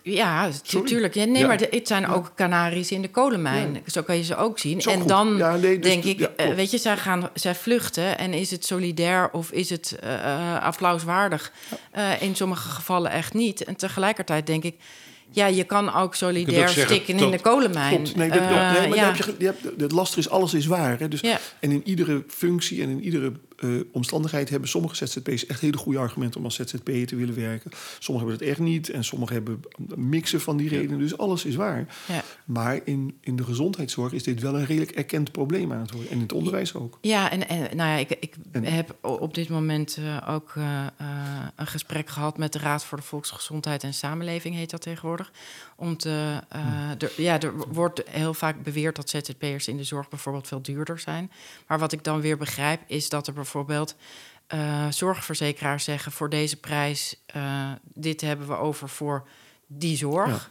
ja, 0.02 0.48
natuurlijk. 0.72 1.14
Ja, 1.14 1.24
nee, 1.24 1.46
maar 1.46 1.58
het 1.70 1.88
zijn 1.88 2.06
ook 2.06 2.32
Canaries 2.36 2.90
in 2.92 3.02
de 3.02 3.10
kolenmijn. 3.10 3.82
Zo 3.86 4.02
kan 4.02 4.16
je 4.16 4.22
ze 4.22 4.36
ook 4.36 4.58
zien. 4.58 4.80
en 4.80 5.06
dan 5.06 5.36
dus 5.60 5.80
denk 5.80 6.04
ik, 6.04 6.20
uh, 6.20 6.54
weet 6.54 6.70
je, 6.70 6.78
zij, 6.78 6.96
gaan, 6.96 7.30
zij 7.34 7.54
vluchten. 7.54 8.18
En 8.18 8.32
is 8.32 8.50
het 8.50 8.64
solidair 8.64 9.30
of 9.32 9.50
is 9.50 9.70
het 9.70 9.98
uh, 10.04 10.62
applauswaardig? 10.62 11.52
in 12.20 12.36
sommige 12.36 12.68
gevallen 12.68 13.10
echt 13.10 13.34
niet. 13.34 13.64
En 13.64 13.76
tegelijkertijd 13.76 14.46
denk 14.46 14.64
ik... 14.64 14.74
Ja, 15.32 15.46
je 15.46 15.64
kan 15.64 15.94
ook 15.94 16.14
solidair 16.14 16.68
stikken 16.68 17.18
in 17.18 17.30
de 17.30 17.40
kolenmijn. 17.40 17.94
Klopt. 17.94 18.16
Nee, 18.16 18.28
nee, 18.28 18.40
maar 18.40 18.94
ja. 18.94 19.04
heb 19.04 19.16
je, 19.16 19.34
je 19.38 19.44
hebt, 19.44 19.80
het 19.80 19.92
lastig 19.92 20.18
is, 20.18 20.28
alles 20.28 20.54
is 20.54 20.66
waar. 20.66 20.98
Hè? 20.98 21.08
Dus, 21.08 21.20
En 21.60 21.70
in 21.70 21.82
iedere 21.84 22.24
functie 22.28 22.82
en 22.82 22.88
in 22.88 23.02
iedere 23.02 23.32
uh, 23.60 23.80
omstandigheid 23.92 24.48
hebben 24.48 24.68
sommige 24.68 24.94
ZZP's 24.94 25.46
echt 25.46 25.60
hele 25.60 25.76
goede 25.76 25.98
argumenten 25.98 26.38
om 26.38 26.44
als 26.44 26.54
ZZP'er 26.54 27.06
te 27.06 27.16
willen 27.16 27.34
werken. 27.34 27.70
Sommigen 27.98 28.28
hebben 28.28 28.46
het 28.46 28.56
echt 28.56 28.68
niet 28.68 28.90
en 28.90 29.04
sommigen 29.04 29.34
hebben 29.34 29.60
mixen 29.94 30.40
van 30.40 30.56
die 30.56 30.68
redenen. 30.68 30.98
Dus 30.98 31.18
alles 31.18 31.44
is 31.44 31.54
waar. 31.54 31.86
Ja. 32.08 32.22
Maar 32.44 32.80
in, 32.84 33.18
in 33.20 33.36
de 33.36 33.44
gezondheidszorg 33.44 34.12
is 34.12 34.22
dit 34.22 34.40
wel 34.40 34.58
een 34.58 34.66
redelijk 34.66 34.90
erkend 34.90 35.32
probleem 35.32 35.72
aan 35.72 35.80
het 35.80 35.90
worden. 35.90 36.10
En 36.10 36.16
in 36.16 36.22
het 36.22 36.32
onderwijs 36.32 36.74
ook. 36.74 36.98
Ja, 37.00 37.30
en, 37.30 37.48
en 37.48 37.76
nou 37.76 37.90
ja, 37.90 37.96
ik, 37.96 38.10
ik 38.10 38.34
heb 38.62 38.96
op 39.00 39.34
dit 39.34 39.48
moment 39.48 39.96
uh, 40.00 40.28
ook 40.28 40.54
uh, 40.58 40.86
een 41.56 41.66
gesprek 41.66 42.08
gehad 42.08 42.38
met 42.38 42.52
de 42.52 42.58
Raad 42.58 42.84
voor 42.84 42.98
de 42.98 43.04
Volksgezondheid 43.04 43.82
en 43.82 43.94
Samenleving, 43.94 44.54
heet 44.54 44.70
dat 44.70 44.82
tegenwoordig. 44.82 45.32
Om 45.76 45.96
te, 45.96 46.40
hm. 46.48 47.22
ja, 47.22 47.40
er 47.40 47.52
wordt 47.68 48.02
heel 48.10 48.34
vaak 48.34 48.62
beweerd 48.62 48.96
dat 48.96 49.10
ZZP'ers 49.10 49.68
in 49.68 49.76
de 49.76 49.84
zorg 49.84 50.08
bijvoorbeeld 50.08 50.48
veel 50.48 50.62
duurder 50.62 50.98
zijn. 50.98 51.30
Maar 51.66 51.78
wat 51.78 51.92
ik 51.92 52.04
dan 52.04 52.20
weer 52.20 52.36
begrijp, 52.36 52.80
is 52.86 53.08
dat 53.08 53.26
er 53.26 53.32
bijvoorbeeld 53.32 53.49
bijvoorbeeld 53.52 53.96
uh, 54.54 54.86
zorgverzekeraars 54.90 55.84
zeggen 55.84 56.12
voor 56.12 56.30
deze 56.30 56.56
prijs, 56.56 57.16
uh, 57.36 57.72
dit 57.94 58.20
hebben 58.20 58.46
we 58.46 58.56
over 58.56 58.88
voor 58.88 59.28
die 59.66 59.96
zorg. 59.96 60.50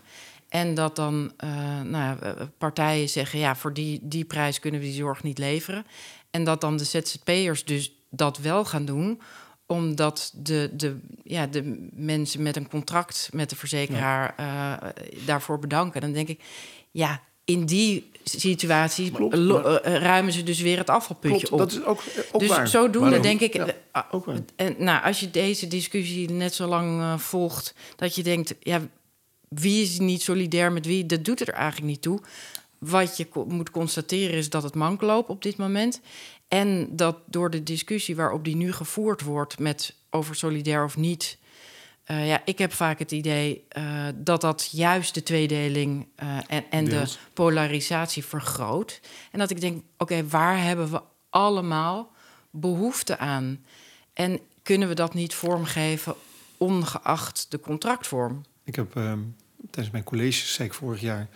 En 0.49 0.73
dat 0.73 0.95
dan 0.95 1.31
uh, 1.43 1.81
nou, 1.81 2.17
partijen 2.57 3.09
zeggen, 3.09 3.39
ja, 3.39 3.55
voor 3.55 3.73
die, 3.73 3.99
die 4.01 4.25
prijs 4.25 4.59
kunnen 4.59 4.79
we 4.79 4.85
die 4.85 4.95
zorg 4.95 5.23
niet 5.23 5.37
leveren. 5.37 5.85
En 6.31 6.43
dat 6.43 6.61
dan 6.61 6.77
de 6.77 6.83
ZZP'ers 6.83 7.65
dus 7.65 7.93
dat 8.09 8.37
wel 8.37 8.65
gaan 8.65 8.85
doen, 8.85 9.21
omdat 9.65 10.31
de, 10.35 10.69
de, 10.73 10.99
ja, 11.23 11.47
de 11.47 11.89
mensen 11.93 12.41
met 12.41 12.55
een 12.55 12.69
contract 12.69 13.29
met 13.33 13.49
de 13.49 13.55
verzekeraar 13.55 14.35
daarvoor 15.25 15.59
bedanken. 15.59 16.01
Dan 16.01 16.11
denk 16.11 16.27
ik, 16.27 16.43
ja, 16.91 17.21
in 17.45 17.65
die 17.65 18.11
situatie 18.37 19.11
Klopt, 19.11 19.65
eh, 19.83 19.95
ruimen 19.95 20.33
ze 20.33 20.43
dus 20.43 20.61
weer 20.61 20.77
het 20.77 20.89
afvalputje 20.89 21.47
Klopt, 21.47 21.51
op. 21.51 21.57
Dat 21.59 21.71
is 21.71 21.83
ook, 21.83 22.01
eh, 22.01 22.23
ook 22.31 22.41
dus 22.41 22.49
waar. 22.49 22.67
zodoende 22.67 23.19
denk 23.19 23.39
ik... 23.39 23.53
Ja, 23.53 23.67
ah, 23.91 24.03
ook 24.11 24.25
En, 24.55 24.75
nou, 24.77 25.03
als 25.03 25.19
je 25.19 25.31
deze 25.31 25.67
discussie 25.67 26.29
net 26.29 26.53
zo 26.53 26.67
lang 26.67 26.99
uh, 26.99 27.17
volgt... 27.17 27.73
dat 27.95 28.15
je 28.15 28.23
denkt, 28.23 28.55
ja, 28.59 28.81
wie 29.47 29.81
is 29.81 29.99
niet 29.99 30.21
solidair 30.21 30.71
met 30.71 30.85
wie? 30.85 31.05
Dat 31.05 31.25
doet 31.25 31.41
er 31.41 31.53
eigenlijk 31.53 31.87
niet 31.87 32.01
toe. 32.01 32.19
Wat 32.77 33.17
je 33.17 33.27
moet 33.47 33.71
constateren 33.71 34.35
is 34.35 34.49
dat 34.49 34.63
het 34.63 34.75
mank 34.75 35.01
loopt 35.01 35.29
op 35.29 35.41
dit 35.41 35.57
moment. 35.57 36.01
En 36.47 36.87
dat 36.91 37.17
door 37.25 37.49
de 37.49 37.63
discussie 37.63 38.15
waarop 38.15 38.43
die 38.43 38.55
nu 38.55 38.71
gevoerd 38.71 39.21
wordt... 39.21 39.59
met 39.59 39.95
over 40.09 40.35
solidair 40.35 40.83
of 40.83 40.97
niet 40.97 41.37
uh, 42.11 42.27
ja, 42.27 42.41
ik 42.45 42.57
heb 42.57 42.73
vaak 42.73 42.99
het 42.99 43.11
idee 43.11 43.65
uh, 43.77 44.07
dat 44.15 44.41
dat 44.41 44.69
juist 44.71 45.13
de 45.13 45.23
tweedeling 45.23 46.07
uh, 46.23 46.37
en, 46.47 46.63
en 46.69 46.85
de 46.85 47.13
polarisatie 47.33 48.25
vergroot. 48.25 49.01
En 49.31 49.39
dat 49.39 49.49
ik 49.49 49.61
denk, 49.61 49.83
oké, 49.97 50.27
waar 50.27 50.63
hebben 50.63 50.91
we 50.91 51.01
allemaal 51.29 52.11
behoefte 52.51 53.17
aan? 53.17 53.65
En 54.13 54.39
kunnen 54.63 54.87
we 54.87 54.93
dat 54.93 55.13
niet 55.13 55.33
vormgeven 55.33 56.15
ongeacht 56.57 57.45
de 57.49 57.59
contractvorm? 57.59 58.45
Ik 58.63 58.75
heb 58.75 58.95
um, 58.95 59.35
tijdens 59.69 59.93
mijn 59.93 60.03
college, 60.03 60.45
zei 60.45 60.67
ik 60.67 60.73
vorig 60.73 61.01
jaar... 61.01 61.27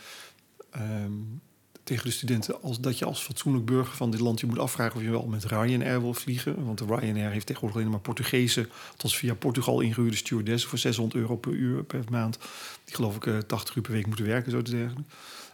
Tegen 1.83 2.05
de 2.05 2.11
studenten 2.11 2.61
als 2.61 2.79
dat 2.79 2.99
je 2.99 3.05
als 3.05 3.21
fatsoenlijk 3.21 3.65
burger 3.65 3.95
van 3.95 4.11
dit 4.11 4.19
land 4.19 4.39
je 4.39 4.45
moet 4.45 4.59
afvragen 4.59 4.95
of 4.95 5.01
je 5.01 5.09
wel 5.09 5.25
met 5.25 5.45
Ryanair 5.45 6.01
wil 6.01 6.13
vliegen. 6.13 6.65
Want 6.65 6.77
de 6.77 6.85
Ryanair 6.85 7.31
heeft 7.31 7.45
tegenwoordig 7.45 7.79
alleen 7.79 7.91
maar 7.91 7.99
Portugese, 7.99 8.67
althans 8.91 9.17
via 9.17 9.33
Portugal 9.33 9.79
ingehuurde 9.79 10.17
stewardessen 10.17 10.69
voor 10.69 10.77
600 10.79 11.15
euro 11.15 11.35
per 11.35 11.51
uur 11.51 11.83
per 11.83 12.03
maand. 12.09 12.37
Die 12.85 12.95
geloof 12.95 13.15
ik 13.15 13.41
80 13.47 13.75
uur 13.75 13.83
per 13.83 13.91
week 13.91 14.07
moeten 14.07 14.25
werken, 14.25 14.51
zo 14.51 14.61
te 14.61 14.71
zeggen 14.71 15.05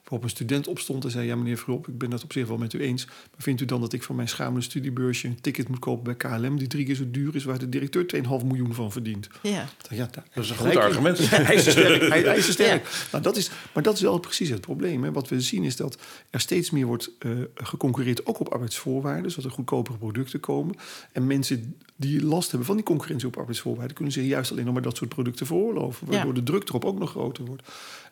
waarop 0.10 0.24
een 0.24 0.30
student 0.30 0.68
opstond 0.68 1.04
en 1.04 1.12
zei: 1.12 1.28
Ja, 1.28 1.36
meneer 1.36 1.58
Verop, 1.58 1.88
ik 1.88 1.98
ben 1.98 2.10
dat 2.10 2.24
op 2.24 2.32
zich 2.32 2.48
wel 2.48 2.58
met 2.58 2.74
u 2.74 2.80
eens. 2.80 3.06
Maar 3.06 3.16
vindt 3.38 3.62
u 3.62 3.66
dan 3.66 3.82
dat 3.82 3.94
ik 3.94 4.04
voor 4.04 4.16
mijn 4.16 4.28
schamele 4.28 4.62
studiebeursje 4.62 5.28
een 5.28 5.42
ticket 5.42 5.68
moet 5.68 5.80
kopen 5.80 6.04
bij 6.04 6.16
KLM, 6.16 6.58
die 6.58 6.68
drie 6.68 6.86
keer 6.86 6.96
zo 6.96 7.04
duur 7.12 7.36
is, 7.36 7.44
waar 7.44 7.60
de 7.60 7.70
directeur 7.70 8.06
2,5 8.16 8.46
miljoen 8.46 8.74
van 8.74 8.92
verdient? 8.92 9.28
Ja, 9.42 9.70
ja 9.90 10.10
dat 10.34 10.44
is 10.44 10.50
een 10.50 10.56
goed 10.56 10.76
argument. 10.76 11.18
hij 11.30 11.56
is 11.56 11.70
sterk. 11.70 12.10
Hij, 12.10 12.22
hij 12.22 12.38
is 12.38 12.52
sterk. 12.52 12.84
Ja. 12.84 12.90
Nou, 13.12 13.24
dat 13.24 13.38
is, 13.38 13.52
maar 13.74 13.84
dat 13.84 13.96
is 13.96 14.02
wel 14.02 14.20
precies 14.20 14.50
het 14.50 14.62
probleem. 14.62 15.04
Hè. 15.04 15.12
Wat 15.12 15.30
we 15.30 15.42
zien 15.42 15.64
is 15.64 15.76
dat 15.76 15.98
er 16.30 16.40
steeds 16.40 16.70
meer 16.70 16.86
wordt 16.86 17.12
uh, 17.20 17.44
geconcurreerd, 17.54 18.26
ook 18.26 18.40
op 18.40 18.50
arbeidsvoorwaarden, 18.50 19.32
zodat 19.32 19.46
er 19.46 19.52
goedkopere 19.52 19.98
producten 19.98 20.40
komen. 20.40 20.76
En 21.12 21.28
mensen 21.28 21.76
die 22.00 22.26
last 22.26 22.50
hebben 22.50 22.68
van 22.68 22.76
die 22.76 22.86
concurrentie 22.86 23.28
op 23.28 23.38
arbeidsvoorwaarden, 23.38 23.96
kunnen 23.96 24.14
zich 24.14 24.26
juist 24.26 24.52
alleen 24.52 24.66
nog 24.66 24.74
maar 24.74 24.84
dat 24.84 24.98
soort 24.98 25.10
producten 25.10 25.46
veroorloven. 25.46 26.08
Waardoor 26.08 26.34
de 26.34 26.44
druk 26.44 26.70
erop 26.70 26.86
ook 26.86 27.00
nog 27.00 27.10
groter 27.10 27.46
wordt. 27.46 27.64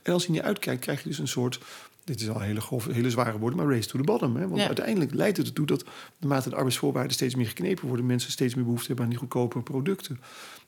En 0.01 0.13
als 0.13 0.25
je 0.25 0.31
niet 0.31 0.41
uitkijkt, 0.41 0.81
krijg 0.81 1.03
je 1.03 1.09
dus 1.09 1.19
een 1.19 1.27
soort 1.27 1.59
dit 2.07 2.21
is 2.21 2.29
al 2.29 2.39
hele, 2.39 2.61
grove, 2.61 2.93
hele 2.93 3.09
zware 3.09 3.37
woorden, 3.37 3.59
maar 3.59 3.75
race 3.75 3.87
to 3.87 3.97
the 3.97 4.03
bottom. 4.03 4.35
Hè? 4.35 4.47
Want 4.47 4.61
uiteindelijk 4.61 5.13
leidt 5.13 5.37
het 5.37 5.47
ertoe 5.47 5.65
dat 5.65 5.85
naarmate 6.19 6.49
de 6.49 6.55
arbeidsvoorwaarden 6.55 7.13
steeds 7.13 7.35
meer 7.35 7.47
geknepen 7.47 7.87
worden, 7.87 8.05
mensen 8.05 8.31
steeds 8.31 8.55
meer 8.55 8.63
behoefte 8.63 8.87
hebben 8.87 9.05
aan 9.05 9.11
die 9.11 9.19
goedkope 9.19 9.61
producten. 9.61 10.19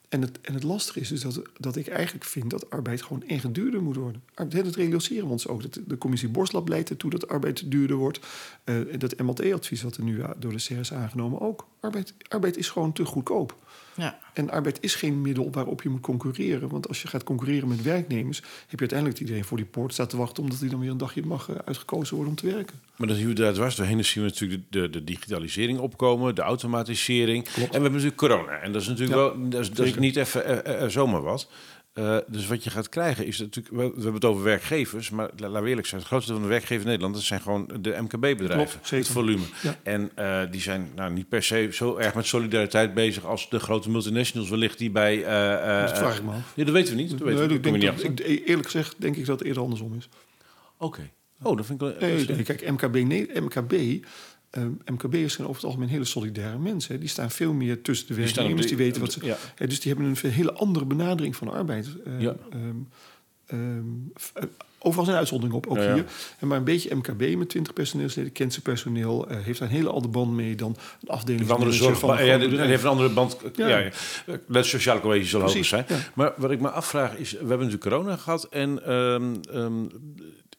En 0.09 0.21
het, 0.21 0.41
en 0.41 0.53
het 0.53 0.63
lastige 0.63 0.99
is 0.99 1.07
dus 1.07 1.21
dat, 1.21 1.41
dat 1.57 1.75
ik 1.75 1.87
eigenlijk 1.87 2.25
vind 2.25 2.49
dat 2.49 2.69
arbeid 2.69 3.01
gewoon 3.01 3.23
echt 3.27 3.53
duurder 3.53 3.81
moet 3.81 3.95
worden. 3.95 4.23
Dat 4.47 4.75
realiseren 4.75 5.25
we 5.25 5.31
ons 5.31 5.47
ook. 5.47 5.61
Dat 5.61 5.79
de 5.87 5.97
commissie 5.97 6.29
Borslab 6.29 6.67
leidt 6.67 6.89
ertoe 6.89 7.09
dat 7.09 7.27
arbeid 7.27 7.71
duurder 7.71 7.95
wordt. 7.95 8.19
Uh, 8.65 8.99
dat 8.99 9.19
MLT-advies 9.19 9.81
wat 9.81 9.97
er 9.97 10.03
nu 10.03 10.21
door 10.37 10.51
de 10.51 10.63
CRS 10.63 10.93
aangenomen 10.93 11.41
ook. 11.41 11.67
Arbeid, 11.79 12.13
arbeid 12.27 12.57
is 12.57 12.69
gewoon 12.69 12.93
te 12.93 13.05
goedkoop. 13.05 13.57
Ja. 13.95 14.19
En 14.33 14.49
arbeid 14.49 14.77
is 14.81 14.95
geen 14.95 15.21
middel 15.21 15.51
waarop 15.51 15.81
je 15.81 15.89
moet 15.89 16.01
concurreren. 16.01 16.69
Want 16.69 16.87
als 16.87 17.01
je 17.01 17.07
gaat 17.07 17.23
concurreren 17.23 17.67
met 17.67 17.81
werknemers, 17.81 18.37
heb 18.39 18.69
je 18.69 18.77
uiteindelijk 18.79 19.17
dat 19.17 19.27
iedereen 19.27 19.45
voor 19.45 19.57
die 19.57 19.65
poort 19.65 19.93
staat 19.93 20.09
te 20.09 20.17
wachten, 20.17 20.43
omdat 20.43 20.59
hij 20.59 20.69
dan 20.69 20.79
weer 20.79 20.89
een 20.89 20.97
dagje 20.97 21.25
mag 21.25 21.49
eh, 21.49 21.55
uitgekozen 21.65 22.15
worden 22.15 22.33
om 22.33 22.39
te 22.39 22.55
werken. 22.55 22.79
Maar 22.95 23.07
dat 23.07 23.17
zien 23.17 23.27
we 23.27 23.33
daar 23.33 23.53
dwars 23.53 23.75
doorheen. 23.75 24.05
zien 24.05 24.23
we 24.23 24.29
natuurlijk 24.29 24.61
de, 24.69 24.89
de, 24.89 25.03
digitalisering 25.03 25.79
opkomen, 25.79 26.35
de 26.35 26.41
automatisering. 26.41 27.45
En 27.45 27.51
we 27.53 27.61
hebben 27.61 27.91
natuurlijk 27.91 28.17
corona. 28.17 28.51
En 28.51 28.71
dat 28.71 28.81
is 28.81 28.87
natuurlijk 28.87 29.15
wel, 29.15 29.49
dat 29.49 29.61
is, 29.61 29.71
dat 29.71 29.85
is 29.85 29.95
niet 29.95 30.15
even 30.15 30.67
uh, 30.67 30.81
uh, 30.81 30.87
zomaar 30.87 31.21
wat. 31.21 31.49
Uh, 31.99 32.17
dus 32.27 32.47
wat 32.47 32.63
je 32.63 32.69
gaat 32.69 32.89
krijgen 32.89 33.25
is 33.25 33.39
natuurlijk, 33.39 33.75
we, 33.75 33.81
hebben 33.81 34.13
het 34.13 34.25
over 34.25 34.43
werkgevers, 34.43 35.09
maar 35.09 35.29
we 35.35 35.67
eerlijk 35.67 35.87
zijn, 35.87 35.99
het 35.99 36.09
grootste 36.09 36.33
van 36.33 36.41
de 36.41 36.47
werkgevers 36.47 36.81
in 36.81 36.87
Nederland, 36.87 37.13
dat 37.13 37.23
zijn 37.23 37.41
gewoon 37.41 37.69
de 37.81 37.97
MKB-bedrijven, 38.01 38.79
het 38.97 39.07
volume. 39.07 39.43
En 39.83 40.11
uh, 40.19 40.41
die 40.51 40.61
zijn 40.61 40.89
nou, 40.95 41.13
niet 41.13 41.29
per 41.29 41.43
se 41.43 41.69
zo 41.71 41.97
erg 41.97 42.15
met 42.15 42.25
solidariteit 42.25 42.93
bezig 42.93 43.25
als 43.25 43.49
de 43.49 43.59
grote 43.59 43.89
multinationals 43.89 44.49
wellicht 44.49 44.77
die 44.77 44.91
bij... 44.91 45.17
Uh, 45.17 45.85
dat 45.85 45.97
vraag 45.97 46.17
ik 46.17 46.23
me 46.23 46.31
af. 46.31 46.53
Ja, 46.55 46.63
dat 46.63 46.73
weten 46.73 46.95
we 46.95 47.01
niet. 47.01 47.09
Dat 47.09 47.19
weten 47.19 47.47
nee, 47.47 47.59
we. 47.59 47.69
niet 47.69 47.85
dat, 47.85 48.03
ik, 48.03 48.47
eerlijk 48.47 48.65
gezegd 48.65 48.95
denk 48.97 49.15
ik 49.15 49.25
dat 49.25 49.39
het 49.39 49.47
eerder 49.47 49.63
andersom 49.63 49.95
is. 49.95 50.09
Oké. 50.77 50.85
Okay. 50.85 51.11
Oh, 51.41 51.57
dat 51.57 51.65
vind 51.65 51.81
ik 51.81 51.87
wel... 51.99 52.09
Nee, 52.09 52.43
kijk, 52.43 52.71
MKB, 52.71 52.95
nee, 52.95 53.29
MKB 53.41 54.05
uh, 54.57 54.63
ehm, 54.63 54.71
MKB'ers 54.85 55.33
zijn 55.33 55.47
over 55.47 55.61
het 55.61 55.65
algemeen 55.65 55.89
hele 55.89 56.05
solidaire 56.05 56.57
mensen. 56.57 56.99
Die 56.99 57.09
staan 57.09 57.31
veel 57.31 57.53
meer 57.53 57.81
tussen 57.81 58.07
de 58.07 58.13
werknemers. 58.13 58.67
Die, 58.67 58.77
weten 58.77 59.01
wat 59.01 59.11
ze. 59.11 59.25
Ja. 59.25 59.37
dus 59.57 59.79
die 59.79 59.93
hebben 59.93 60.15
een 60.23 60.31
hele 60.31 60.53
andere 60.53 60.85
benadering 60.85 61.35
van 61.35 61.51
arbeid. 61.53 61.87
Uh, 62.07 62.21
ja. 62.21 62.35
Um, 63.51 64.11
overal 64.79 65.05
zijn 65.05 65.17
uitzonderingen 65.17 65.57
op, 65.57 65.67
ook 65.67 65.77
hier. 65.77 66.05
En 66.39 66.47
maar 66.47 66.57
een 66.57 66.63
beetje 66.63 66.95
MKB 66.95 67.37
met 67.37 67.49
20 67.49 67.73
personeelsleden, 67.73 68.31
kent 68.31 68.51
zijn 68.51 68.63
personeel, 68.63 69.31
uh, 69.31 69.37
heeft 69.41 69.59
daar 69.59 69.67
een 69.67 69.75
hele 69.75 69.89
andere 69.89 70.13
band 70.13 70.31
mee 70.31 70.55
dan 70.55 70.77
een 71.01 71.09
afdeling 71.09 71.45
een 71.45 71.51
andere 71.51 71.71
zorg. 71.71 71.99
Van 71.99 72.25
ja, 72.25 72.39
heeft 72.39 72.83
een 72.83 72.89
andere 72.89 73.09
band. 73.09 73.37
Ja, 73.55 73.91
sociale 74.61 74.99
cohesie 74.99 75.27
zal 75.27 75.41
hoger 75.41 75.65
zijn. 75.65 75.85
Maar 76.13 76.33
wat 76.37 76.51
ik 76.51 76.59
me 76.59 76.69
afvraag 76.69 77.15
is, 77.17 77.31
we 77.31 77.37
hebben 77.37 77.57
natuurlijk 77.57 77.83
corona 77.83 78.15
gehad 78.15 78.43
en 78.43 78.93
um, 78.93 79.41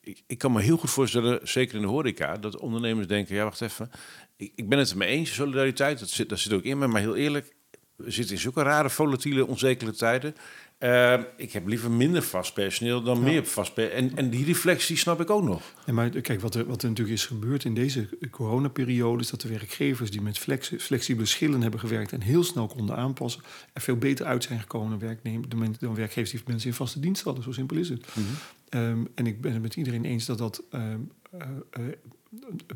ik, 0.01 0.23
ik, 0.27 0.39
kan 0.39 0.53
me 0.53 0.61
heel 0.61 0.77
goed 0.77 0.91
voorstellen, 0.91 1.49
zeker 1.49 1.75
in 1.75 1.83
de 1.83 1.89
horeca, 1.89 2.37
dat 2.37 2.57
ondernemers 2.57 3.07
denken: 3.07 3.35
ja, 3.35 3.45
wacht 3.45 3.61
even, 3.61 3.91
ik, 4.37 4.53
ik 4.55 4.69
ben 4.69 4.79
het 4.79 4.91
er 4.91 4.97
mee 4.97 5.09
eens, 5.09 5.35
solidariteit, 5.35 5.99
dat 5.99 6.09
zit, 6.09 6.29
dat 6.29 6.39
zit 6.39 6.53
ook 6.53 6.63
in 6.63 6.79
me, 6.79 6.87
maar 6.87 7.01
heel 7.01 7.17
eerlijk, 7.17 7.55
we 7.97 8.11
zitten 8.11 8.35
in 8.35 8.41
zulke 8.41 8.63
rare, 8.63 8.91
volatiele, 8.91 9.47
onzekere 9.47 9.93
tijden. 9.93 10.35
Uh, 10.79 11.21
ik 11.37 11.53
heb 11.53 11.67
liever 11.67 11.91
minder 11.91 12.23
vast 12.23 12.55
personeel 12.55 13.03
dan 13.03 13.23
meer 13.23 13.45
vast 13.45 13.75
personeel. 13.75 14.11
En, 14.11 14.17
en 14.17 14.31
die 14.31 14.45
reflectie 14.45 14.97
snap 14.97 15.21
ik 15.21 15.31
ook 15.31 15.43
nog. 15.43 15.63
Ja, 15.87 15.93
maar 15.93 16.11
kijk, 16.11 16.41
wat 16.41 16.55
er, 16.55 16.67
wat 16.67 16.83
er 16.83 16.89
natuurlijk 16.89 17.17
is 17.17 17.27
gebeurd 17.27 17.65
in 17.65 17.75
deze 17.75 18.09
coronaperiode... 18.31 19.23
is 19.23 19.31
dat 19.31 19.41
de 19.41 19.49
werkgevers 19.49 20.11
die 20.11 20.21
met 20.21 20.39
flex, 20.39 20.73
flexibele 20.79 21.27
schillen 21.27 21.63
hebben 21.63 21.81
gewerkt... 21.81 22.13
en 22.13 22.21
heel 22.21 22.45
snel 22.45 22.67
konden 22.67 22.97
aanpassen... 22.97 23.43
er 23.73 23.81
veel 23.81 23.97
beter 23.97 24.27
uit 24.27 24.45
zijn 24.45 24.61
gekomen 24.61 24.91
dan, 24.91 24.99
werknemers, 24.99 25.79
dan 25.79 25.95
werkgevers 25.95 26.31
die 26.31 26.41
mensen 26.47 26.69
in 26.69 26.75
vaste 26.75 27.01
dienst 27.01 27.23
hadden. 27.23 27.45
Zo 27.45 27.53
simpel 27.53 27.77
is 27.77 27.89
het. 27.89 28.07
Mm 28.15 28.25
Um, 28.71 29.09
en 29.15 29.27
ik 29.27 29.41
ben 29.41 29.53
het 29.53 29.63
met 29.63 29.77
iedereen 29.77 30.05
eens 30.05 30.27
dat 30.27 30.39
dat 30.39 30.63
um, 30.71 31.11
uh, 31.35 31.41
uh, 31.79 31.95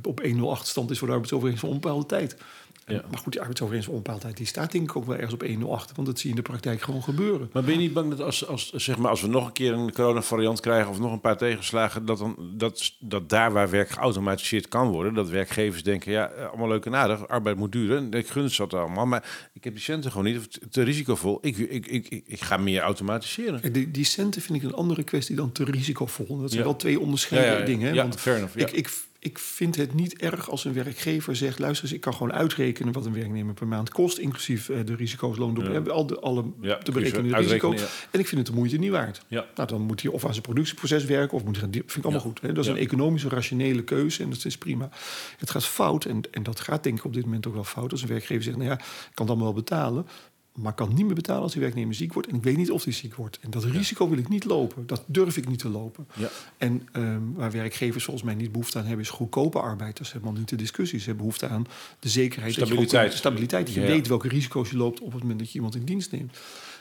op 0.02 0.20
108 0.20 0.66
stand 0.66 0.90
is 0.90 0.98
voor 0.98 1.06
de 1.06 1.12
arbeidsovereenkomst 1.12 1.66
voor 1.66 1.74
onbepaalde 1.74 2.06
tijd. 2.06 2.36
Ja. 2.86 3.04
Maar 3.10 3.18
goed, 3.18 3.32
die 3.32 3.40
arbeidsovereenkomst 3.40 4.06
voor 4.06 4.18
tijd 4.18 4.36
die 4.36 4.46
staat 4.46 4.72
denk 4.72 4.90
ik 4.90 4.96
ook 4.96 5.04
wel 5.04 5.14
ergens 5.14 5.34
op 5.34 5.42
108. 5.42 5.92
Want 5.94 6.06
dat 6.06 6.18
zie 6.18 6.30
je 6.30 6.36
in 6.36 6.42
de 6.42 6.48
praktijk 6.50 6.82
gewoon 6.82 7.02
gebeuren. 7.02 7.50
Maar 7.52 7.62
ben 7.62 7.72
je 7.72 7.78
niet 7.78 7.92
bang 7.92 8.10
dat 8.10 8.20
als, 8.20 8.46
als, 8.46 8.72
zeg 8.72 8.98
maar, 8.98 9.10
als 9.10 9.20
we 9.20 9.28
nog 9.28 9.46
een 9.46 9.52
keer 9.52 9.72
een 9.72 9.92
coronavariant 9.92 10.60
krijgen 10.60 10.90
of 10.90 10.98
nog 10.98 11.12
een 11.12 11.20
paar 11.20 11.36
tegenslagen, 11.36 12.04
dat, 12.04 12.18
dan, 12.18 12.36
dat, 12.56 12.92
dat 12.98 13.28
daar 13.28 13.52
waar 13.52 13.70
werk 13.70 13.88
geautomatiseerd 13.88 14.68
kan 14.68 14.88
worden, 14.88 15.14
dat 15.14 15.28
werkgevers 15.28 15.82
denken, 15.82 16.12
ja, 16.12 16.24
allemaal 16.24 16.68
leuk 16.68 16.86
en 16.86 16.94
aardig, 16.94 17.28
arbeid 17.28 17.56
moet 17.56 17.72
duren. 17.72 18.12
Ik 18.12 18.28
gun 18.28 18.44
het 18.44 18.56
dat 18.56 18.74
allemaal, 18.74 19.06
maar 19.06 19.50
ik 19.52 19.64
heb 19.64 19.72
die 19.72 19.82
centen 19.82 20.10
gewoon 20.10 20.26
niet. 20.26 20.60
Te 20.70 20.82
risicovol. 20.82 21.38
Ik, 21.40 21.56
ik, 21.56 21.86
ik, 21.86 22.08
ik, 22.08 22.22
ik 22.26 22.40
ga 22.40 22.56
meer 22.56 22.80
automatiseren. 22.80 23.72
Die, 23.72 23.90
die 23.90 24.04
centen 24.04 24.42
vind 24.42 24.62
ik 24.62 24.68
een 24.68 24.74
andere 24.74 25.02
kwestie 25.02 25.36
dan 25.36 25.52
te 25.52 25.64
risicovol. 25.64 26.38
Dat 26.40 26.50
zijn 26.50 26.64
wel 26.64 26.76
twee 26.76 27.00
onderscheiden 27.00 27.66
dingen. 27.66 27.88
Hè? 27.88 27.94
Ja, 27.94 28.02
want 28.02 28.20
fair 28.20 28.36
enough. 28.36 28.56
Ik, 28.56 28.70
ik 28.70 28.88
ik 29.24 29.38
vind 29.38 29.76
het 29.76 29.94
niet 29.94 30.16
erg 30.16 30.50
als 30.50 30.64
een 30.64 30.72
werkgever 30.72 31.36
zegt: 31.36 31.58
luister 31.58 31.84
eens, 31.84 31.94
ik 31.94 32.00
kan 32.00 32.12
gewoon 32.12 32.32
uitrekenen 32.32 32.92
wat 32.92 33.06
een 33.06 33.12
werknemer 33.12 33.54
per 33.54 33.66
maand 33.66 33.90
kost, 33.90 34.18
inclusief 34.18 34.68
uh, 34.68 34.78
de 34.84 34.94
risico's, 34.94 35.36
loondoel, 35.36 35.72
ja. 35.72 35.78
al 35.78 36.06
de, 36.06 36.20
alle 36.20 36.44
ja, 36.60 36.78
te 36.78 36.92
berekenen 36.92 37.36
risico's. 37.36 37.80
En 38.10 38.20
ik 38.20 38.28
vind 38.28 38.40
het 38.40 38.46
de 38.46 38.52
moeite 38.56 38.76
niet 38.76 38.90
waard. 38.90 39.22
Ja. 39.28 39.46
Nou, 39.54 39.68
dan 39.68 39.80
moet 39.80 40.02
hij 40.02 40.10
of 40.10 40.24
aan 40.24 40.30
zijn 40.30 40.42
productieproces 40.42 41.04
werken, 41.04 41.36
of 41.36 41.44
moet 41.44 41.60
hij, 41.60 41.68
vind 41.70 41.96
ik 41.96 42.04
allemaal 42.04 42.20
goed. 42.20 42.40
Hè? 42.40 42.52
Dat 42.52 42.64
is 42.64 42.70
een 42.70 42.76
economische, 42.76 43.28
rationele 43.28 43.82
keuze 43.82 44.22
en 44.22 44.30
dat 44.30 44.44
is 44.44 44.58
prima. 44.58 44.88
Het 45.36 45.50
gaat 45.50 45.64
fout, 45.64 46.04
en, 46.04 46.20
en 46.30 46.42
dat 46.42 46.60
gaat 46.60 46.82
denk 46.82 46.98
ik 46.98 47.04
op 47.04 47.14
dit 47.14 47.24
moment 47.24 47.46
ook 47.46 47.54
wel 47.54 47.64
fout, 47.64 47.92
als 47.92 48.02
een 48.02 48.08
werkgever 48.08 48.42
zegt: 48.42 48.56
nou 48.56 48.68
ja, 48.68 48.78
ik 48.78 48.84
kan 49.14 49.26
het 49.26 49.28
allemaal 49.28 49.52
wel 49.52 49.62
betalen 49.62 50.06
maar 50.54 50.74
kan 50.74 50.94
niet 50.94 51.04
meer 51.06 51.14
betalen 51.14 51.42
als 51.42 51.52
die 51.52 51.60
werknemer 51.60 51.94
ziek 51.94 52.12
wordt. 52.12 52.28
En 52.28 52.34
ik 52.34 52.42
weet 52.42 52.56
niet 52.56 52.70
of 52.70 52.84
hij 52.84 52.92
ziek 52.92 53.14
wordt. 53.14 53.38
En 53.40 53.50
dat 53.50 53.64
risico 53.64 54.08
wil 54.08 54.18
ik 54.18 54.28
niet 54.28 54.44
lopen. 54.44 54.86
Dat 54.86 55.04
durf 55.06 55.36
ik 55.36 55.48
niet 55.48 55.58
te 55.58 55.68
lopen. 55.68 56.08
Ja. 56.14 56.28
En 56.58 56.88
um, 56.92 57.34
waar 57.34 57.50
werkgevers 57.50 58.04
volgens 58.04 58.24
mij 58.24 58.34
niet 58.34 58.52
behoefte 58.52 58.78
aan 58.78 58.84
hebben... 58.84 59.04
is 59.04 59.10
goedkope 59.10 59.60
arbeid. 59.60 59.96
Dat 59.96 60.06
is 60.06 60.12
helemaal 60.12 60.32
niet 60.32 60.48
de 60.48 60.56
discussie. 60.56 60.98
Ze 60.98 61.04
hebben 61.04 61.24
behoefte 61.24 61.48
aan 61.48 61.66
de 61.98 62.08
zekerheid... 62.08 62.52
Stabiliteit. 62.52 63.02
Dat 63.02 63.12
je, 63.12 63.18
stabiliteit. 63.18 63.66
Dat 63.66 63.74
je 63.74 63.80
weet 63.80 64.06
welke 64.06 64.28
risico's 64.28 64.70
je 64.70 64.76
loopt 64.76 65.00
op 65.00 65.12
het 65.12 65.20
moment 65.20 65.38
dat 65.38 65.48
je 65.48 65.54
iemand 65.54 65.74
in 65.74 65.84
dienst 65.84 66.12
neemt. 66.12 66.38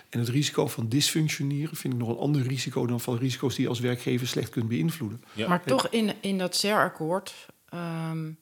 En 0.09 0.19
het 0.19 0.29
risico 0.29 0.67
van 0.67 0.89
dysfunctioneren 0.89 1.75
vind 1.75 1.93
ik 1.93 1.99
nog 1.99 2.09
een 2.09 2.17
ander 2.17 2.41
risico... 2.41 2.86
dan 2.86 2.99
van 2.99 3.17
risico's 3.17 3.55
die 3.55 3.63
je 3.63 3.69
als 3.69 3.79
werkgever 3.79 4.27
slecht 4.27 4.49
kunt 4.49 4.67
beïnvloeden. 4.67 5.23
Ja. 5.33 5.47
Maar 5.47 5.63
toch 5.63 5.88
in, 5.88 6.13
in 6.21 6.38
dat 6.38 6.55
CER-akkoord... 6.55 7.45
Um, 7.73 8.38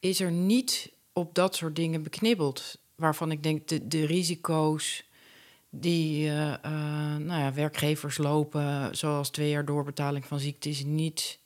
is 0.00 0.20
er 0.20 0.30
niet 0.30 0.92
op 1.12 1.34
dat 1.34 1.56
soort 1.56 1.76
dingen 1.76 2.02
beknibbeld 2.02 2.78
waarvan 3.00 3.30
ik 3.30 3.42
denk 3.42 3.68
de, 3.68 3.88
de 3.88 4.06
risico's 4.06 5.08
die 5.70 6.26
uh, 6.26 6.54
nou 7.16 7.40
ja, 7.40 7.52
werkgevers 7.52 8.18
lopen, 8.18 8.96
zoals 8.96 9.30
twee 9.30 9.50
jaar 9.50 9.64
doorbetaling 9.64 10.24
van 10.24 10.38
ziekte, 10.38 10.68
is 10.68 10.84
niet 10.84 11.38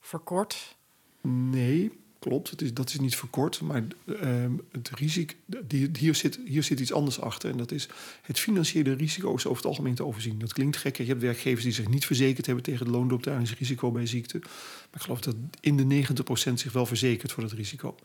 verkort? 0.00 0.76
Nee, 1.20 1.99
klopt. 2.20 2.50
Het 2.50 2.62
is, 2.62 2.74
dat 2.74 2.88
is 2.88 2.98
niet 2.98 3.16
verkort. 3.16 3.60
Maar 3.60 3.82
uh, 4.04 4.44
het 4.72 4.90
risico, 4.90 5.34
die, 5.66 5.90
hier, 5.98 6.14
zit, 6.14 6.40
hier 6.44 6.62
zit 6.62 6.80
iets 6.80 6.92
anders 6.92 7.20
achter. 7.20 7.50
En 7.50 7.56
dat 7.56 7.72
is 7.72 7.88
het 8.22 8.38
financiële 8.38 8.92
risico 8.92 9.34
is 9.34 9.46
over 9.46 9.56
het 9.56 9.66
algemeen 9.66 9.94
te 9.94 10.04
overzien. 10.04 10.38
Dat 10.38 10.52
klinkt 10.52 10.76
gek. 10.76 10.96
Je 10.96 11.04
hebt 11.04 11.20
werkgevers 11.20 11.64
die 11.64 11.72
zich 11.72 11.88
niet 11.88 12.06
verzekerd 12.06 12.46
hebben 12.46 12.64
tegen 12.64 12.86
het 12.86 12.94
loondoorbetalingsrisico 12.94 13.90
bij 13.90 14.06
ziekte. 14.06 14.38
Maar 14.38 14.94
ik 14.94 15.00
geloof 15.00 15.20
dat 15.20 15.34
in 15.60 15.76
de 15.76 16.04
90% 16.50 16.52
zich 16.54 16.72
wel 16.72 16.86
verzekert 16.86 17.32
voor 17.32 17.42
dat 17.42 17.52
risico. 17.52 17.96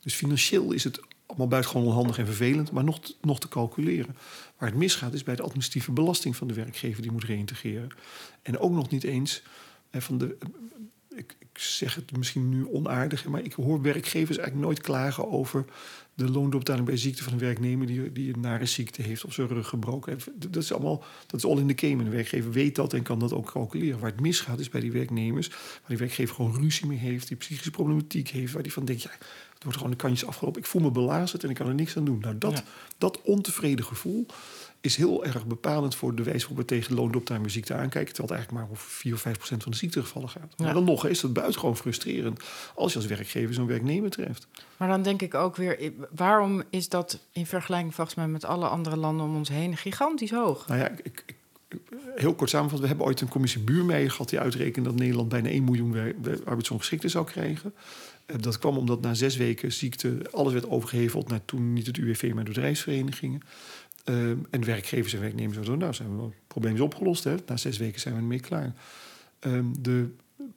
Dus 0.00 0.14
financieel 0.14 0.72
is 0.72 0.84
het 0.84 1.00
allemaal 1.26 1.48
buitengewoon 1.48 1.86
onhandig 1.86 2.18
en 2.18 2.26
vervelend, 2.26 2.70
maar 2.70 2.84
nog, 2.84 3.00
nog 3.20 3.40
te 3.40 3.48
calculeren. 3.48 4.16
Waar 4.58 4.68
het 4.68 4.78
misgaat 4.78 5.14
is 5.14 5.22
bij 5.22 5.36
de 5.36 5.42
administratieve 5.42 5.92
belasting 5.92 6.36
van 6.36 6.48
de 6.48 6.54
werkgever 6.54 7.02
die 7.02 7.12
moet 7.12 7.24
reïntegreren. 7.24 7.88
En 8.42 8.58
ook 8.58 8.72
nog 8.72 8.90
niet 8.90 9.04
eens 9.04 9.42
van 9.92 10.18
de. 10.18 10.36
Ik, 11.16 11.36
ik 11.54 11.60
zeg 11.60 11.94
het 11.94 12.16
misschien 12.16 12.48
nu 12.48 12.66
onaardig, 12.72 13.24
maar 13.24 13.44
ik 13.44 13.52
hoor 13.52 13.82
werkgevers 13.82 14.36
eigenlijk 14.38 14.66
nooit 14.66 14.80
klagen 14.80 15.30
over 15.30 15.64
de 16.14 16.30
loondoorbetaling 16.30 16.86
bij 16.86 16.96
ziekte 16.96 17.22
van 17.22 17.32
een 17.32 17.38
werknemer 17.38 17.86
die, 17.86 18.12
die 18.12 18.34
een 18.34 18.40
nare 18.40 18.66
ziekte 18.66 19.02
heeft 19.02 19.24
of 19.24 19.32
zijn 19.32 19.48
rug 19.48 19.68
gebroken 19.68 20.12
heeft. 20.12 20.28
Dat 20.52 20.62
is 20.62 20.72
allemaal, 20.72 21.04
dat 21.26 21.44
is 21.44 21.50
all 21.50 21.58
in 21.58 21.74
the 21.74 21.86
game. 21.86 22.04
de 22.04 22.10
werkgever 22.10 22.50
weet 22.50 22.74
dat 22.74 22.92
en 22.92 23.02
kan 23.02 23.18
dat 23.18 23.32
ook 23.32 23.50
calculeren. 23.50 23.98
Waar 23.98 24.10
het 24.10 24.20
misgaat 24.20 24.58
is 24.58 24.68
bij 24.68 24.80
die 24.80 24.92
werknemers, 24.92 25.48
waar 25.48 25.88
die 25.88 25.96
werkgever 25.96 26.34
gewoon 26.34 26.54
ruzie 26.54 26.86
mee 26.86 26.98
heeft, 26.98 27.28
die 27.28 27.36
psychische 27.36 27.70
problematiek 27.70 28.28
heeft, 28.28 28.52
waar 28.52 28.62
die 28.62 28.72
van 28.72 28.84
denkt, 28.84 29.02
ja, 29.02 29.10
het 29.54 29.62
wordt 29.62 29.76
gewoon 29.76 29.92
een 29.92 29.98
kantjes 29.98 30.28
afgelopen. 30.28 30.60
Ik 30.60 30.66
voel 30.66 30.82
me 30.82 30.90
belazerd 30.90 31.44
en 31.44 31.50
ik 31.50 31.56
kan 31.56 31.68
er 31.68 31.74
niks 31.74 31.96
aan 31.96 32.04
doen. 32.04 32.18
Nou, 32.18 32.38
dat, 32.38 32.62
dat 32.98 33.20
ontevreden 33.22 33.84
gevoel, 33.84 34.26
is 34.84 34.96
heel 34.96 35.24
erg 35.24 35.46
bepalend 35.46 35.94
voor 35.94 36.14
de 36.14 36.22
wijze 36.22 36.40
waarop 36.40 36.56
we 36.56 36.64
tegen 36.64 36.94
loondoptime 36.94 37.48
ziekte 37.48 37.74
aankijken. 37.74 38.14
Terwijl 38.14 38.28
het 38.28 38.36
eigenlijk 38.36 38.66
maar 38.66 38.76
over 38.76 38.90
4 38.90 39.14
of 39.14 39.20
5 39.20 39.36
procent 39.36 39.62
van 39.62 39.72
de 39.72 39.78
ziektegevallen 39.78 40.28
gaat. 40.28 40.54
Maar 40.56 40.74
dan 40.74 40.84
nog 40.84 41.06
is 41.06 41.20
dat 41.20 41.32
buitengewoon 41.32 41.76
frustrerend 41.76 42.42
als 42.74 42.92
je 42.92 42.98
als 42.98 43.06
werkgever 43.06 43.54
zo'n 43.54 43.66
werknemer 43.66 44.10
treft. 44.10 44.46
Maar 44.76 44.88
dan 44.88 45.02
denk 45.02 45.22
ik 45.22 45.34
ook 45.34 45.56
weer, 45.56 45.92
waarom 46.14 46.62
is 46.70 46.88
dat 46.88 47.18
in 47.32 47.46
vergelijking 47.46 47.94
volgens 47.94 48.16
mij 48.16 48.28
met 48.28 48.44
alle 48.44 48.68
andere 48.68 48.96
landen 48.96 49.26
om 49.26 49.36
ons 49.36 49.48
heen 49.48 49.76
gigantisch 49.76 50.30
hoog? 50.30 50.66
Nou 50.66 50.80
ja, 50.80 50.88
ik, 50.88 51.22
ik 51.26 51.34
heel 52.14 52.34
kort 52.34 52.50
samenvatten. 52.50 52.82
We 52.82 52.88
hebben 52.88 53.06
ooit 53.06 53.20
een 53.20 53.28
commissie 53.28 53.60
Buurmeijer 53.60 54.10
gehad 54.10 54.28
die 54.28 54.40
uitrekende 54.40 54.88
dat 54.88 54.98
Nederland 54.98 55.28
bijna 55.28 55.48
1 55.48 55.64
miljoen 55.64 56.14
arbeidsongeschikten 56.44 57.10
zou 57.10 57.26
krijgen. 57.26 57.74
Eh, 58.26 58.36
dat 58.40 58.58
kwam 58.58 58.76
omdat 58.76 59.00
na 59.00 59.14
zes 59.14 59.36
weken 59.36 59.72
ziekte 59.72 60.18
alles 60.32 60.52
werd 60.52 60.68
overgeheveld 60.68 61.28
naar 61.28 61.44
toen 61.44 61.72
niet 61.72 61.86
het 61.86 61.96
UWV, 61.96 62.32
maar 62.34 62.44
de 62.44 62.50
bedrijfsverenigingen. 62.50 63.42
Uh, 64.04 64.30
en 64.30 64.64
werkgevers 64.64 65.14
en 65.14 65.20
werknemers 65.20 65.54
zeiden, 65.54 65.78
nou, 65.78 65.94
zijn 65.94 66.16
we, 66.16 66.22
het 66.22 66.32
probleem 66.46 66.74
is 66.74 66.80
opgelost. 66.80 67.24
Hè? 67.24 67.34
Na 67.46 67.56
zes 67.56 67.78
weken 67.78 68.00
zijn 68.00 68.14
we 68.14 68.20
ermee 68.20 68.40
klaar. 68.40 68.74
Um, 69.40 69.82
de 69.82 70.08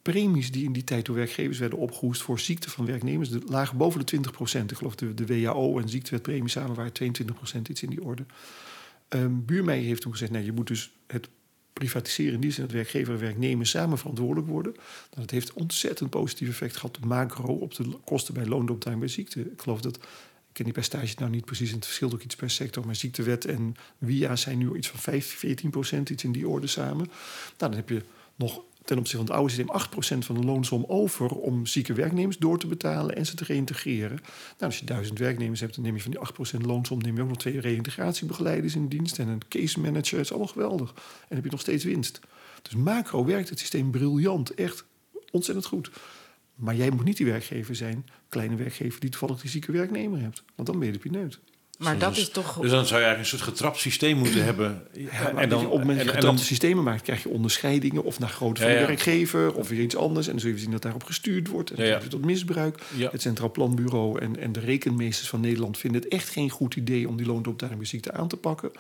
premies 0.02 0.52
die 0.52 0.64
in 0.64 0.74
die 0.74 0.84
tijd 0.84 1.06
door 1.06 1.16
werkgevers 1.16 1.58
werden 1.58 1.80
opgehoest 1.80 2.22
voor 2.22 2.40
ziekte 2.40 2.70
van 2.70 2.86
werknemers, 2.86 3.30
de, 3.30 3.42
lagen 3.46 3.78
boven 3.78 4.00
de 4.00 4.06
20 4.06 4.32
procent. 4.32 4.72
Ik 4.72 4.78
geloof 4.78 4.96
de, 4.96 5.14
de 5.14 5.26
WHO 5.26 5.80
en 5.80 5.90
ziektewetpremies 5.90 6.52
samen 6.52 6.76
waren 6.76 6.92
22 6.92 7.36
procent, 7.36 7.70
iets 7.70 7.84
in 7.84 7.90
die 7.90 8.04
orde. 8.04 8.26
Um, 9.10 9.46
Buurmeijer 9.46 9.86
heeft 9.86 10.02
toen 10.02 10.12
gezegd, 10.12 10.32
nou, 10.32 10.46
je 10.46 10.52
moet 10.52 10.68
dus 10.68 10.92
het 11.08 11.30
privatiseren 11.74 12.34
in 12.34 12.42
die 12.42 12.52
zin 12.52 12.64
dat 12.64 12.74
werkgever 12.74 13.14
en 13.14 13.20
werknemer 13.20 13.68
samen 13.68 13.98
verantwoordelijk 13.98 14.48
worden. 14.48 14.72
Nou, 14.74 15.22
dat 15.22 15.32
heeft 15.32 15.54
ontzettend 15.54 16.10
positief 16.10 16.50
effect 16.50 16.76
gehad 16.76 17.00
macro, 17.00 17.54
op 17.54 17.76
de 17.76 17.98
kosten 18.04 18.34
bij 18.34 18.46
loondoptime 18.46 18.98
bij 18.98 19.08
ziekte. 19.08 19.42
Ik 19.42 19.62
geloof 19.62 19.82
dat 19.82 20.00
ken 20.58 20.66
die 20.66 20.74
percentage 20.74 21.16
nou 21.20 21.32
niet 21.32 21.46
precies. 21.46 21.70
En 21.70 21.76
het 21.76 21.86
verschilt 21.86 22.14
ook 22.14 22.22
iets 22.22 22.36
per 22.36 22.50
sector. 22.50 22.86
Maar 22.86 22.96
ziektewet 22.96 23.46
en 23.46 23.76
WIA 23.98 24.36
zijn 24.36 24.58
nu 24.58 24.76
iets 24.76 24.88
van 24.88 25.00
5, 25.00 25.26
14 25.26 25.70
procent, 25.70 26.10
iets 26.10 26.24
in 26.24 26.32
die 26.32 26.48
orde 26.48 26.68
samen. 26.68 27.06
Nou, 27.06 27.12
dan 27.58 27.74
heb 27.74 27.90
je 27.90 28.02
nog 28.36 28.64
ten 28.84 28.98
opzichte 28.98 29.18
van 29.18 29.26
het 29.26 29.36
oude 29.36 29.50
systeem 29.50 29.70
8 29.70 29.90
procent 29.90 30.26
van 30.26 30.36
de 30.36 30.46
loonsom 30.46 30.86
over 30.88 31.30
om 31.30 31.66
zieke 31.66 31.94
werknemers 31.94 32.38
door 32.38 32.60
te 32.60 32.68
betalen 32.68 33.16
en 33.16 33.26
ze 33.26 33.36
te 33.36 33.44
reïntegreren. 33.44 34.16
Nou, 34.18 34.26
als 34.60 34.80
je 34.80 34.86
duizend 34.86 35.20
werknemers 35.20 35.60
hebt, 35.60 35.76
dan 35.76 35.84
neem 35.84 35.96
je 35.96 36.02
van 36.02 36.12
die 36.12 36.20
8 36.20 36.34
procent 36.34 36.66
loonsom 36.66 37.02
neem 37.02 37.16
je 37.16 37.22
ook 37.22 37.28
nog 37.28 37.38
twee 37.38 37.60
reïntegratiebegeleiders 37.60 38.76
in 38.76 38.88
dienst 38.88 39.20
en 39.20 39.28
een 39.28 39.48
case 39.50 39.80
manager. 39.80 40.18
Het 40.18 40.26
is 40.26 40.30
allemaal 40.30 40.48
geweldig. 40.48 40.94
En 41.28 41.36
heb 41.36 41.44
je 41.44 41.52
nog 41.52 41.60
steeds 41.60 41.84
winst. 41.84 42.20
Dus 42.62 42.76
macro 42.76 43.26
werkt 43.26 43.50
het 43.50 43.60
systeem 43.60 43.92
briljant, 43.92 44.54
echt 44.54 44.84
ontzettend 45.32 45.66
goed. 45.66 45.90
Maar 46.58 46.76
jij 46.76 46.90
moet 46.90 47.04
niet 47.04 47.18
die 47.18 47.26
werkgever 47.26 47.76
zijn, 47.76 48.06
kleine 48.30 48.56
werkgever, 48.56 49.00
die 49.00 49.10
toevallig 49.10 49.42
die 49.42 49.50
zieke 49.50 49.72
werknemer 49.72 50.20
hebt. 50.20 50.44
Want 50.56 50.68
dan 50.68 50.80
ben 50.80 50.88
je 50.88 50.94
de 50.94 51.00
pineut. 51.00 51.40
Maar 51.78 51.94
dus, 51.94 52.02
dat 52.02 52.18
is 52.18 52.30
toch... 52.30 52.60
Dus 52.60 52.72
dan 52.72 52.86
zou 52.86 53.00
je 53.00 53.06
eigenlijk 53.06 53.20
een 53.20 53.26
soort 53.26 53.42
getrapt 53.42 53.80
systeem 53.80 54.18
moeten 54.18 54.44
hebben. 54.44 54.84
Ja, 54.94 55.34
en 55.36 55.50
dan, 55.50 55.66
op 55.66 55.72
het 55.72 55.80
moment 55.80 55.98
dat 55.98 56.08
je 56.08 56.14
getrapte 56.14 56.44
systemen 56.44 56.84
maakt... 56.84 57.02
krijg 57.02 57.24
je 57.24 57.30
onderscheidingen 57.30 58.04
of 58.04 58.20
naar 58.20 58.30
grootte 58.30 58.62
van 58.62 58.72
de 58.72 58.78
werkgever... 58.78 59.54
of 59.54 59.70
weer 59.70 59.82
iets 59.82 59.96
anders. 59.96 60.26
En 60.26 60.32
dan 60.32 60.42
zul 60.42 60.50
je 60.50 60.58
zien 60.58 60.72
dat 60.72 60.82
daarop 60.82 61.04
gestuurd 61.04 61.48
wordt. 61.48 61.72
En 61.72 61.86
je 61.86 62.08
tot 62.08 62.26
misbruik. 62.26 62.80
Het 62.98 63.22
Centraal 63.22 63.52
Planbureau 63.52 64.20
en, 64.20 64.40
en 64.40 64.52
de 64.52 64.60
rekenmeesters 64.60 65.30
van 65.30 65.40
Nederland... 65.40 65.78
vinden 65.78 66.02
het 66.02 66.12
echt 66.12 66.30
geen 66.30 66.50
goed 66.50 66.76
idee 66.76 67.08
om 67.08 67.18
die 67.18 67.46
ziekte 67.82 68.12
aan 68.12 68.28
te 68.28 68.38
pakken. 68.38 68.72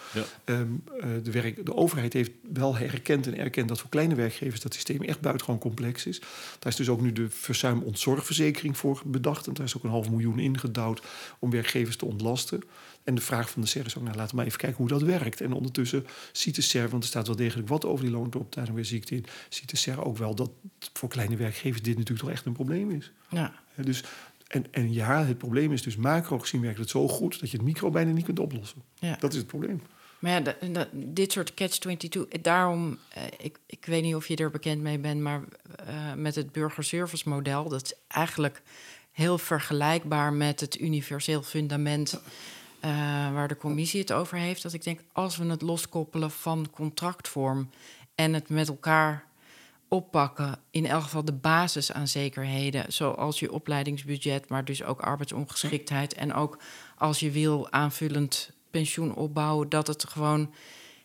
Um, 0.45 0.83
de, 1.23 1.31
werk, 1.31 1.65
de 1.65 1.75
overheid 1.75 2.13
heeft 2.13 2.31
wel 2.53 2.75
herkend 2.75 3.27
en 3.27 3.37
erkend... 3.37 3.67
dat 3.67 3.79
voor 3.79 3.89
kleine 3.89 4.15
werkgevers 4.15 4.61
dat 4.61 4.73
systeem 4.73 5.01
echt 5.01 5.21
buitengewoon 5.21 5.59
complex 5.59 6.05
is. 6.05 6.19
Daar 6.59 6.71
is 6.71 6.75
dus 6.75 6.89
ook 6.89 7.01
nu 7.01 7.13
de 7.13 7.29
verzuim 7.29 7.81
ontzorgverzekering 7.81 8.77
voor 8.77 9.01
bedacht. 9.05 9.47
En 9.47 9.53
daar 9.53 9.65
is 9.65 9.77
ook 9.77 9.83
een 9.83 9.89
half 9.89 10.09
miljoen 10.09 10.39
ingedouwd 10.39 11.01
om 11.39 11.49
werkgevers 11.49 11.95
te 11.95 12.05
ontlasten. 12.05 12.63
En 13.07 13.15
de 13.15 13.21
vraag 13.21 13.49
van 13.49 13.61
de 13.61 13.67
SER 13.67 13.85
is 13.85 13.97
ook, 13.97 14.03
nou, 14.03 14.15
laten 14.15 14.29
we 14.29 14.35
maar 14.35 14.45
even 14.45 14.57
kijken 14.57 14.77
hoe 14.77 14.87
dat 14.87 15.01
werkt. 15.01 15.41
En 15.41 15.53
ondertussen 15.53 16.05
ziet 16.31 16.55
de 16.55 16.61
SER, 16.61 16.89
want 16.89 17.03
er 17.03 17.09
staat 17.09 17.27
wel 17.27 17.35
degelijk 17.35 17.67
wat 17.67 17.85
over 17.85 18.05
die 18.05 18.13
loonoptijden 18.13 18.73
weer 18.73 18.85
ziekte 18.85 19.15
in, 19.15 19.25
ziet 19.49 19.69
de 19.69 19.77
SER 19.77 20.05
ook 20.05 20.17
wel 20.17 20.35
dat 20.35 20.51
voor 20.93 21.09
kleine 21.09 21.35
werkgevers 21.35 21.81
dit 21.81 21.97
natuurlijk 21.97 22.25
toch 22.25 22.35
echt 22.35 22.45
een 22.45 22.53
probleem 22.53 22.91
is. 22.91 23.11
Ja. 23.29 23.53
Dus, 23.75 24.03
en, 24.47 24.65
en 24.71 24.93
ja, 24.93 25.25
het 25.25 25.37
probleem 25.37 25.71
is 25.71 25.81
dus 25.81 25.95
macro 25.95 26.39
gezien 26.39 26.61
werkt 26.61 26.79
het 26.79 26.89
zo 26.89 27.07
goed 27.07 27.39
dat 27.39 27.51
je 27.51 27.57
het 27.57 27.65
micro 27.65 27.89
bijna 27.89 28.11
niet 28.11 28.25
kunt 28.25 28.39
oplossen. 28.39 28.81
Ja. 28.95 29.15
Dat 29.19 29.31
is 29.31 29.37
het 29.37 29.47
probleem. 29.47 29.81
Maar 30.19 30.31
ja, 30.31 30.39
de, 30.39 30.87
dit 30.91 31.31
soort 31.31 31.53
catch-22, 31.53 32.41
daarom, 32.41 32.97
eh, 33.13 33.23
ik, 33.37 33.57
ik 33.65 33.85
weet 33.85 34.03
niet 34.03 34.15
of 34.15 34.27
je 34.27 34.35
er 34.35 34.51
bekend 34.51 34.81
mee 34.81 34.99
bent, 34.99 35.21
maar 35.21 35.41
uh, 35.89 36.13
met 36.13 36.35
het 36.35 36.51
burgerservice 36.51 37.29
model, 37.29 37.69
dat 37.69 37.83
is 37.83 37.93
eigenlijk 38.07 38.61
heel 39.11 39.37
vergelijkbaar 39.37 40.33
met 40.33 40.59
het 40.59 40.79
universeel 40.79 41.43
fundament 41.43 42.21
uh, 42.87 43.33
waar 43.33 43.47
de 43.47 43.57
commissie 43.57 43.99
het 43.99 44.13
over 44.13 44.37
heeft. 44.37 44.63
Dat 44.63 44.73
ik 44.73 44.83
denk, 44.83 44.99
als 45.11 45.37
we 45.37 45.45
het 45.45 45.61
loskoppelen 45.61 46.31
van 46.31 46.67
contractvorm 46.71 47.69
en 48.15 48.33
het 48.33 48.49
met 48.49 48.67
elkaar 48.67 49.25
oppakken, 49.87 50.59
in 50.71 50.85
elk 50.85 51.03
geval 51.03 51.25
de 51.25 51.33
basis 51.33 51.91
aan 51.91 52.07
zekerheden, 52.07 52.93
zoals 52.93 53.39
je 53.39 53.51
opleidingsbudget, 53.51 54.49
maar 54.49 54.65
dus 54.65 54.83
ook 54.83 55.01
arbeidsongeschiktheid 55.01 56.13
en 56.13 56.33
ook 56.33 56.59
als 56.97 57.19
je 57.19 57.31
wil 57.31 57.71
aanvullend 57.71 58.51
pensioen 58.71 59.15
opbouwen, 59.15 59.69
dat 59.69 59.87
het 59.87 60.09
gewoon 60.09 60.53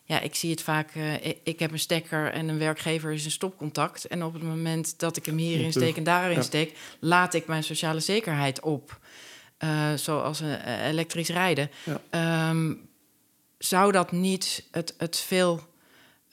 ja, 0.05 0.21
ik 0.21 0.35
zie 0.35 0.51
het 0.51 0.62
vaak. 0.62 0.95
Uh, 0.95 1.14
ik, 1.42 1.59
heb 1.59 1.73
een 1.73 1.79
stekker 1.79 2.33
en 2.33 2.49
een 2.49 2.59
werkgever 2.59 3.12
is 3.12 3.25
een 3.25 3.31
stopcontact. 3.31 4.07
En 4.07 4.25
op 4.25 4.33
het 4.33 4.42
moment 4.42 4.99
dat 4.99 5.16
ik 5.16 5.27
hem 5.27 5.37
hierin 5.37 5.73
steek 5.73 5.97
en 5.97 6.05
daarin 6.05 6.42
steek, 6.42 6.77
laat 7.01 7.35
ik 7.35 7.47
mijn 7.47 7.64
sociale 7.64 8.01
zekerheid 8.01 8.61
op. 8.61 9.01
Uh, 9.64 9.92
zoals 9.94 10.40
uh, 10.40 10.87
elektrisch 10.87 11.29
rijden. 11.29 11.70
Ehm, 12.11 12.75
zou 13.59 13.92
dat 13.92 14.12
niet 14.12 14.68
het, 14.70 14.94
het 14.98 15.16
veel. 15.16 15.61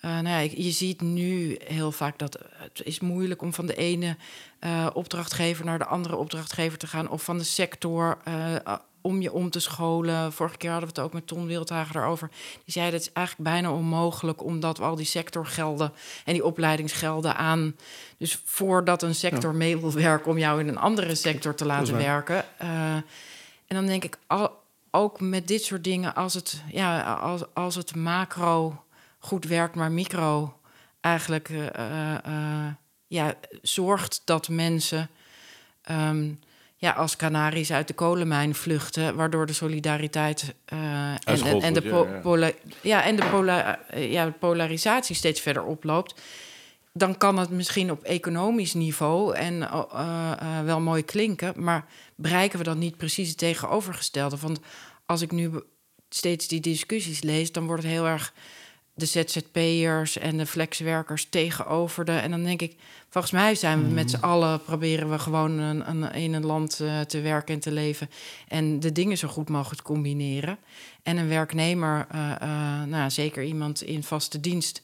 nou 0.02 0.28
ja, 0.28 0.40
je 0.40 0.72
ziet 0.72 1.02
nu 1.02 1.58
heel 1.64 1.92
vaak 1.92 2.20
dat 2.20 2.40
het 2.52 2.82
is 2.84 3.00
moeilijk 3.00 3.42
om 3.42 3.54
van 3.54 3.66
de 3.66 3.76
ene 3.76 4.16
opdrachtgever 4.94 5.66
naar 5.66 5.78
de 5.78 5.86
andere 5.86 6.16
opdrachtgever 6.16 6.78
te 6.78 6.88
gaan, 6.88 7.10
of 7.10 7.24
van 7.24 7.38
de 7.38 7.44
sector 7.44 8.18
om 9.02 9.22
je 9.22 9.34
om 9.34 9.50
te 9.50 9.60
scholen. 9.60 10.34
Vorige 10.34 10.58
keer 10.58 10.72
hadden 10.72 10.90
we 10.90 10.96
het 10.96 11.06
ook 11.06 11.14
met 11.14 11.28
Ton 11.28 11.46
Wildhagen 11.46 11.94
daarover. 11.94 12.30
Die 12.64 12.74
zei 12.74 12.86
dat 12.86 12.94
het 12.94 13.08
is 13.08 13.14
eigenlijk 13.14 13.50
bijna 13.50 13.72
onmogelijk... 13.72 14.44
omdat 14.44 14.78
we 14.78 14.84
al 14.84 14.96
die 14.96 15.06
sectorgelden 15.06 15.94
en 16.26 16.34
die 16.34 16.46
opleidingsgelden 16.46 17.36
aan... 17.36 17.76
dus 18.18 18.42
voordat 18.46 19.04
een 19.04 19.16
sector 19.16 19.56
mee 19.56 19.78
wil 19.78 19.92
werken... 19.92 20.32
om 20.32 20.38
jou 20.38 20.60
in 20.60 20.68
een 20.68 20.78
andere 20.78 21.16
sector 21.16 21.56
te 21.56 21.66
laten 21.66 21.98
werken. 21.98 22.46
Uh, 22.62 22.94
en 22.94 23.06
dan 23.68 23.86
denk 23.86 24.04
ik, 24.04 24.18
al, 24.28 24.62
ook 24.92 25.20
met 25.20 25.48
dit 25.48 25.64
soort 25.64 25.84
dingen... 25.84 26.16
als 26.16 26.34
het, 26.34 26.64
ja, 26.72 27.14
als, 27.14 27.44
als 27.54 27.76
het 27.76 27.96
macro 27.96 28.84
goed 29.20 29.46
werkt, 29.46 29.76
maar 29.76 29.92
micro 29.92 30.58
eigenlijk... 31.02 31.50
Uh, 31.50 31.66
uh, 32.28 32.68
ja, 33.08 33.34
zorgt 33.62 34.22
dat 34.26 34.50
mensen... 34.50 35.10
Um, 35.92 36.40
ja, 36.82 36.92
als 36.92 37.16
Canaries 37.16 37.72
uit 37.72 37.88
de 37.88 37.94
kolenmijn 37.94 38.56
vluchten, 38.56 39.16
waardoor 39.16 39.46
de 39.46 39.54
solidariteit 39.54 40.56
uh, 40.74 40.80
en, 40.80 41.20
en, 41.24 41.62
en, 41.62 41.74
de 41.74 41.82
ja, 42.34 42.52
ja. 42.82 43.04
en 43.04 43.16
de 43.16 43.26
pola 43.26 43.80
uh, 43.94 44.12
ja, 44.12 44.30
polarisatie 44.40 45.16
steeds 45.16 45.42
verder 45.42 45.64
oploopt, 45.64 46.22
dan 46.94 47.18
kan 47.18 47.38
het 47.38 47.50
misschien 47.50 47.92
op 47.92 48.04
economisch 48.04 48.74
niveau 48.74 49.36
en 49.36 49.54
uh, 49.62 50.60
wel 50.64 50.80
mooi 50.80 51.04
klinken, 51.04 51.54
maar 51.56 51.86
bereiken 52.16 52.58
we 52.58 52.64
dan 52.64 52.78
niet 52.78 52.98
precies 52.98 53.30
het 53.30 53.38
tegenovergestelde? 53.38 54.38
Want 54.38 54.60
als 55.06 55.22
ik 55.22 55.32
nu 55.32 55.52
steeds 56.10 56.48
die 56.48 56.60
discussies 56.60 57.22
lees, 57.22 57.52
dan 57.52 57.66
wordt 57.66 57.84
het 57.84 57.92
heel 57.92 58.08
erg 58.08 58.34
de 59.00 59.06
ZZP'ers 59.06 60.18
en 60.18 60.38
de 60.38 60.46
flexwerkers 60.46 61.28
tegenover 61.30 62.06
de. 62.06 62.12
En 62.12 62.32
dan 62.32 62.44
denk 62.44 62.62
ik, 62.62 62.76
volgens 63.10 63.34
mij 63.34 63.56
zijn 63.56 63.84
we 63.84 63.94
met 63.94 64.10
z'n 64.10 64.16
mhm. 64.16 64.26
allen 64.26 64.64
proberen 64.64 65.10
we 65.10 65.20
gewoon 65.20 65.60
een, 65.60 65.90
een, 65.90 66.12
in 66.12 66.34
een 66.34 66.46
land 66.46 66.80
uh, 66.82 67.00
te 67.00 67.22
werken 67.22 67.54
en 67.54 67.60
te 67.60 67.72
leven. 67.72 68.10
En 68.48 68.80
de 68.80 68.92
dingen 68.92 69.18
zo 69.18 69.28
goed 69.28 69.50
mogelijk 69.50 69.84
combineren. 69.84 70.58
En 71.04 71.18
een 71.18 71.28
werknemer, 71.28 72.08
uh, 72.16 72.32
uh, 72.42 72.84
nou, 72.84 73.10
zeker 73.10 73.44
iemand 73.44 73.82
in 73.82 74.04
vaste 74.04 74.40
dienst, 74.40 74.82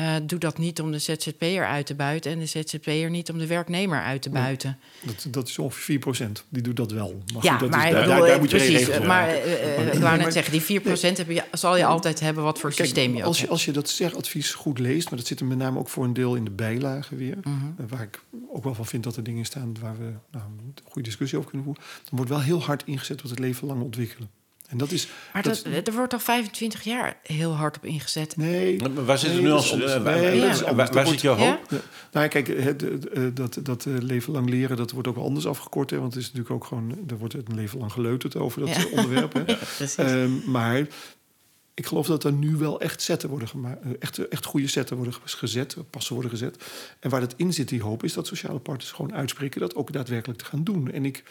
uh, 0.00 0.14
doe 0.22 0.38
dat 0.38 0.58
niet 0.58 0.80
om 0.80 0.92
de 0.92 0.98
ZZP'er 0.98 1.66
uit 1.66 1.86
te 1.86 1.94
buiten 1.94 2.32
en 2.32 2.38
de 2.38 2.46
ZZP'er 2.46 3.10
niet 3.10 3.30
om 3.30 3.38
de 3.38 3.46
werknemer 3.46 4.02
uit 4.02 4.22
te 4.22 4.30
buiten. 4.30 4.78
dat, 5.02 5.26
dat 5.30 5.48
is 5.48 5.58
ongeveer 5.58 6.00
4%. 6.28 6.48
Die 6.48 6.62
doet 6.62 6.76
dat 6.76 6.92
wel. 6.92 7.22
Maar 7.34 7.44
ja, 7.44 7.52
maar 7.52 7.86
is, 7.86 7.92
daar, 7.94 8.06
daar, 8.06 8.38
moet 8.38 8.50
je 8.50 8.56
precies. 8.56 8.98
Maar 8.98 9.28
uh, 9.28 9.92
ik 9.94 10.00
wou 10.00 10.18
net 10.18 10.32
zeggen, 10.32 10.52
die 10.52 10.80
4% 10.80 10.84
heb 11.16 11.30
je, 11.30 11.42
zal 11.52 11.76
je 11.76 11.84
altijd 11.84 12.20
hebben 12.20 12.44
wat 12.44 12.58
voor 12.58 12.72
systeem 12.72 13.16
je 13.16 13.24
als 13.24 13.40
je, 13.40 13.48
als 13.48 13.64
je 13.64 13.72
dat 13.72 13.88
zegadvies 13.88 14.52
goed 14.52 14.78
leest, 14.78 15.10
maar 15.10 15.18
dat 15.18 15.28
zit 15.28 15.40
er 15.40 15.46
met 15.46 15.58
name 15.58 15.78
ook 15.78 15.88
voor 15.88 16.04
een 16.04 16.12
deel 16.12 16.34
in 16.34 16.44
de 16.44 16.50
bijlagen 16.50 17.16
weer, 17.16 17.38
mhm. 17.42 17.88
waar 17.88 18.02
ik 18.02 18.22
ook 18.52 18.64
wel 18.64 18.74
van 18.74 18.86
vind 18.86 19.04
dat 19.04 19.16
er 19.16 19.22
dingen 19.22 19.44
staan 19.44 19.76
waar 19.80 19.98
we 19.98 20.12
nou, 20.30 20.44
een 20.44 20.74
goede 20.84 21.08
discussie 21.08 21.38
over 21.38 21.50
kunnen 21.50 21.66
voeren, 21.66 21.84
dan 22.04 22.16
wordt 22.16 22.30
wel 22.30 22.40
heel 22.40 22.62
hard 22.62 22.82
ingezet 22.86 23.22
op 23.22 23.30
het 23.30 23.38
leven 23.38 23.66
lang 23.66 23.82
ontwikkelen. 23.82 24.30
En 24.72 24.78
dat 24.78 24.90
is, 24.90 25.08
maar 25.32 25.42
dat, 25.42 25.64
er 25.64 25.92
wordt 25.92 26.12
al 26.12 26.18
25 26.18 26.82
jaar 26.82 27.16
heel 27.22 27.52
hard 27.52 27.76
op 27.76 27.84
ingezet. 27.84 28.36
Nee. 28.36 28.78
waar 28.94 29.18
zit 29.18 29.32
nee, 29.32 29.42
nu 29.42 29.50
als, 29.50 29.76
waar, 30.74 31.06
zit 31.06 31.20
jouw 31.20 31.34
hoop? 31.34 31.66
Ja? 31.68 31.78
Nou, 32.12 32.28
kijk, 32.28 32.46
het, 32.46 32.84
dat, 33.36 33.58
dat 33.62 33.84
leven 33.84 34.32
lang 34.32 34.48
leren, 34.48 34.76
dat 34.76 34.90
wordt 34.90 35.08
ook 35.08 35.14
wel 35.14 35.24
anders 35.24 35.46
afgekort. 35.46 35.90
Hè, 35.90 35.98
want 35.98 36.14
het 36.14 36.22
is 36.22 36.32
natuurlijk 36.32 36.54
ook 36.54 36.64
gewoon, 36.64 36.98
er 37.08 37.18
wordt 37.18 37.34
een 37.34 37.44
leven 37.54 37.78
lang 37.78 37.92
geleuterd 37.92 38.36
over 38.36 38.60
dat 38.60 38.90
onderwerp. 38.90 39.32
Hè. 39.32 39.44
Um, 39.98 40.42
maar 40.46 40.86
ik 41.74 41.86
geloof 41.86 42.06
dat 42.06 42.24
er 42.24 42.32
nu 42.32 42.56
wel 42.56 42.80
echt 42.80 43.02
zetten 43.02 43.28
worden 43.28 43.48
gemaakt. 43.48 43.82
Eh, 43.82 43.90
echt, 43.98 44.28
echt 44.28 44.44
goede 44.44 44.66
zetten 44.66 44.96
worden 44.96 45.14
gezet, 45.24 45.76
passen 45.90 46.14
worden 46.14 46.30
gezet. 46.30 46.64
En 47.00 47.10
waar 47.10 47.20
dat 47.20 47.34
in 47.36 47.52
zit, 47.52 47.68
die 47.68 47.82
hoop, 47.82 48.04
is 48.04 48.12
dat 48.12 48.26
sociale 48.26 48.58
partners 48.58 48.90
gewoon 48.92 49.14
uitspreken 49.14 49.60
dat 49.60 49.74
ook 49.74 49.92
daadwerkelijk 49.92 50.38
te 50.38 50.44
gaan 50.44 50.64
doen. 50.64 50.90
En 50.90 51.04
ik 51.04 51.24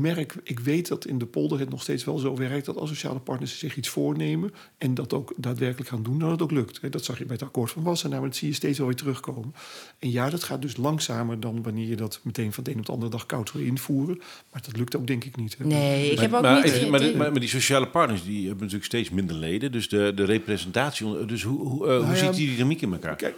merk, 0.00 0.34
ik 0.42 0.60
weet 0.60 0.88
dat 0.88 1.06
in 1.06 1.18
de 1.18 1.26
polder 1.26 1.58
het 1.58 1.70
nog 1.70 1.82
steeds 1.82 2.04
wel 2.04 2.18
zo 2.18 2.36
werkt 2.36 2.66
dat 2.66 2.76
als 2.76 2.88
sociale 2.88 3.18
partners 3.18 3.58
zich 3.58 3.76
iets 3.76 3.88
voornemen 3.88 4.54
en 4.78 4.94
dat 4.94 5.12
ook 5.12 5.32
daadwerkelijk 5.36 5.88
gaan 5.88 6.02
doen, 6.02 6.18
dan 6.18 6.30
het 6.30 6.42
ook 6.42 6.50
lukt. 6.50 6.92
Dat 6.92 7.04
zag 7.04 7.18
je 7.18 7.24
bij 7.24 7.34
het 7.34 7.44
akkoord 7.44 7.70
van 7.70 7.82
Wassenaar, 7.82 8.20
maar 8.20 8.28
dat 8.28 8.38
zie 8.38 8.48
je 8.48 8.54
steeds 8.54 8.78
wel 8.78 8.86
weer 8.86 8.96
terugkomen. 8.96 9.54
En 9.98 10.10
ja, 10.10 10.30
dat 10.30 10.42
gaat 10.42 10.62
dus 10.62 10.76
langzamer 10.76 11.40
dan 11.40 11.62
wanneer 11.62 11.88
je 11.88 11.96
dat 11.96 12.20
meteen 12.22 12.52
van 12.52 12.64
de 12.64 12.70
een 12.70 12.78
op 12.78 12.86
de 12.86 12.92
andere 12.92 13.10
dag 13.10 13.26
koud 13.26 13.52
wil 13.52 13.62
invoeren. 13.62 14.18
Maar 14.52 14.62
dat 14.62 14.76
lukt 14.76 14.96
ook 14.96 15.06
denk 15.06 15.24
ik 15.24 15.36
niet. 15.36 15.58
Nee, 15.58 16.10
ik 16.10 16.18
heb 16.18 16.32
ook 16.32 16.42
maar, 16.42 16.64
niet... 16.64 16.90
Maar, 16.90 17.00
maar, 17.16 17.30
maar, 17.30 17.40
die 17.40 17.48
sociale 17.48 17.88
partners 17.88 18.24
die 18.24 18.40
hebben 18.40 18.58
natuurlijk 18.58 18.84
steeds 18.84 19.10
minder 19.10 19.36
leden, 19.36 19.72
dus 19.72 19.83
de, 19.88 20.12
de 20.14 20.24
representatie, 20.24 21.26
dus 21.26 21.42
hoe, 21.42 21.68
hoe, 21.68 21.86
uh, 21.86 22.06
hoe 22.06 22.16
ziet 22.16 22.34
die 22.34 22.54
dynamiek 22.54 22.82
in 22.82 22.92
elkaar? 22.92 23.16
Kijk, 23.16 23.34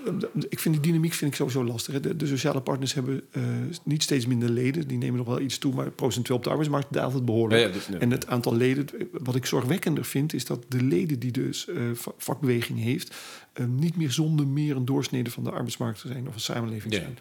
ik 0.49 0.59
vind 0.59 0.75
die 0.75 0.85
dynamiek 0.85 1.13
vind 1.13 1.31
ik 1.31 1.37
sowieso 1.37 1.65
lastig. 1.65 2.01
De, 2.01 2.17
de 2.17 2.27
sociale 2.27 2.61
partners 2.61 2.95
hebben 2.95 3.23
uh, 3.33 3.43
niet 3.83 4.03
steeds 4.03 4.27
minder 4.27 4.51
leden, 4.51 4.89
die 4.89 4.99
nemen 4.99 5.17
nog 5.17 5.27
wel 5.27 5.41
iets 5.41 5.59
toe, 5.59 5.75
maar 5.75 5.91
procentueel 5.91 6.41
de 6.41 6.49
arbeidsmarkt 6.49 6.93
daalt 6.93 7.13
het 7.13 7.25
behoorlijk. 7.25 7.75
en 7.99 8.11
het 8.11 8.27
aantal 8.27 8.57
leden, 8.57 8.87
wat 9.13 9.35
ik 9.35 9.47
zorgwekkender 9.47 10.05
vind, 10.05 10.33
is 10.33 10.45
dat 10.45 10.65
de 10.69 10.83
leden 10.83 11.19
die 11.19 11.33
dus 11.33 11.67
uh, 11.69 11.91
vakbeweging 12.19 12.79
heeft, 12.83 13.15
uh, 13.61 13.67
niet 13.67 13.97
meer 13.97 14.13
zonder 14.13 14.47
meer 14.47 14.77
een 14.77 14.85
doorsnede 14.85 15.31
van 15.31 15.45
de 15.45 15.51
arbeidsmarkt 15.51 16.01
te 16.01 16.09
zijn 16.09 16.29
of 16.29 16.35
een 16.35 16.41
samenleving 16.41 16.95
zijn. 16.95 17.19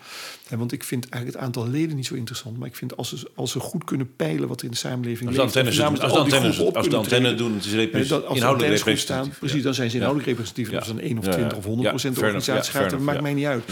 En 0.49 0.57
want 0.57 0.71
ik 0.71 0.83
vind 0.83 1.09
eigenlijk 1.09 1.33
het 1.33 1.45
aantal 1.45 1.71
leden 1.71 1.95
niet 1.95 2.05
zo 2.05 2.13
interessant, 2.15 2.57
maar 2.57 2.67
ik 2.67 2.75
vind 2.75 2.97
als 2.97 3.09
ze, 3.09 3.31
als 3.35 3.51
ze 3.51 3.59
goed 3.59 3.83
kunnen 3.83 4.15
peilen 4.15 4.47
wat 4.47 4.59
er 4.59 4.65
in 4.65 4.71
de 4.71 4.77
samenleving 4.77 5.29
als 5.29 5.37
leeft, 5.37 5.67
als, 5.67 5.79
als, 5.99 6.75
als 6.75 6.89
de 6.89 6.95
antenne 6.95 7.35
doen, 7.35 7.53
het 7.53 7.65
is 7.65 7.73
repres 7.73 8.11
als 8.11 8.35
inhoudelijk 8.35 8.75
representatief. 8.75 8.99
Staan, 8.99 9.39
precies, 9.39 9.63
dan 9.63 9.73
zijn 9.73 9.89
ze 9.89 9.95
inhoudelijk 9.95 10.29
representatief. 10.29 10.79
Of 10.79 10.85
ze 10.85 10.91
een 10.91 11.01
1 11.01 11.17
of 11.17 11.27
20 11.27 11.57
of 11.57 11.65
100 11.65 11.89
procent 11.89 12.17
organisatie 12.17 12.71
gaat, 12.71 12.89
dat 12.89 12.99
maakt 12.99 13.21
mij 13.21 13.33
niet 13.33 13.45
uit. 13.45 13.63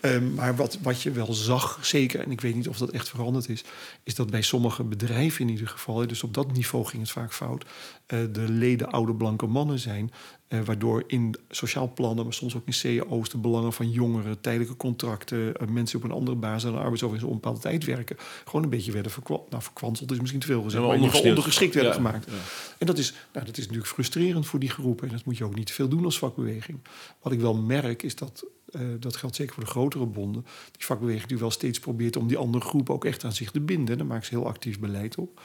Um, 0.00 0.34
maar 0.34 0.56
wat, 0.56 0.78
wat 0.82 1.02
je 1.02 1.10
wel 1.10 1.32
zag, 1.32 1.78
zeker, 1.82 2.20
en 2.20 2.30
ik 2.30 2.40
weet 2.40 2.54
niet 2.54 2.68
of 2.68 2.78
dat 2.78 2.90
echt 2.90 3.08
veranderd 3.08 3.48
is, 3.48 3.64
is 4.02 4.14
dat 4.14 4.30
bij 4.30 4.42
sommige 4.42 4.84
bedrijven 4.84 5.40
in 5.40 5.48
ieder 5.48 5.68
geval, 5.68 6.06
dus 6.06 6.22
op 6.22 6.34
dat 6.34 6.52
niveau 6.52 6.84
ging 6.84 7.02
het 7.02 7.10
vaak 7.10 7.32
fout, 7.32 7.64
uh, 7.64 8.18
de 8.32 8.48
leden 8.48 8.90
oude 8.90 9.14
blanke 9.14 9.46
mannen 9.46 9.78
zijn. 9.78 10.12
Uh, 10.54 10.60
waardoor 10.64 11.04
in 11.06 11.34
sociaal 11.50 11.92
plannen, 11.92 12.24
maar 12.24 12.34
soms 12.34 12.56
ook 12.56 12.62
in 12.66 13.04
cao's, 13.08 13.28
de 13.28 13.38
belangen 13.38 13.72
van 13.72 13.90
jongeren, 13.90 14.40
tijdelijke 14.40 14.76
contracten, 14.76 15.38
uh, 15.38 15.68
mensen 15.68 15.98
op 15.98 16.04
een 16.04 16.10
andere 16.10 16.36
basis 16.36 16.64
aan 16.64 16.72
de 16.72 16.78
arbeidsovereenkomst 16.78 17.24
op 17.24 17.44
een 17.44 17.50
bepaalde 17.50 17.78
tijd 17.78 17.96
werken, 17.96 18.16
gewoon 18.44 18.62
een 18.62 18.70
beetje 18.70 18.92
werden 18.92 19.12
verkwanseld. 19.12 19.50
Nou, 19.50 19.62
verkwanseld 19.62 20.10
is 20.10 20.18
misschien 20.18 20.40
te 20.40 20.46
veel 20.46 20.62
gezegd, 20.62 20.82
ja, 20.82 20.88
maar 20.88 20.98
geval 20.98 21.28
ondergeschikt 21.28 21.74
werden 21.74 21.94
gemaakt. 21.94 22.26
Ja. 22.26 22.32
En 22.78 22.86
dat 22.86 22.98
is, 22.98 23.12
nou, 23.32 23.46
dat 23.46 23.56
is 23.56 23.64
natuurlijk 23.64 23.92
frustrerend 23.92 24.46
voor 24.46 24.58
die 24.58 24.70
groepen. 24.70 25.08
En 25.08 25.14
dat 25.14 25.24
moet 25.24 25.36
je 25.36 25.44
ook 25.44 25.54
niet 25.54 25.66
te 25.66 25.72
veel 25.72 25.88
doen 25.88 26.04
als 26.04 26.18
vakbeweging. 26.18 26.78
Wat 27.22 27.32
ik 27.32 27.40
wel 27.40 27.54
merk 27.54 28.02
is 28.02 28.16
dat 28.16 28.44
uh, 28.70 28.82
dat 29.00 29.16
geldt 29.16 29.36
zeker 29.36 29.54
voor 29.54 29.64
de 29.64 29.70
grotere 29.70 30.06
bonden. 30.06 30.46
Die 30.72 30.86
vakbeweging 30.86 31.26
die 31.26 31.38
wel 31.38 31.50
steeds 31.50 31.78
probeert 31.78 32.16
om 32.16 32.28
die 32.28 32.36
andere 32.36 32.64
groep 32.64 32.90
ook 32.90 33.04
echt 33.04 33.24
aan 33.24 33.32
zich 33.32 33.50
te 33.50 33.60
binden. 33.60 33.98
Daar 33.98 34.06
maakt 34.06 34.26
ze 34.26 34.34
heel 34.34 34.46
actief 34.46 34.78
beleid 34.78 35.16
op. 35.16 35.40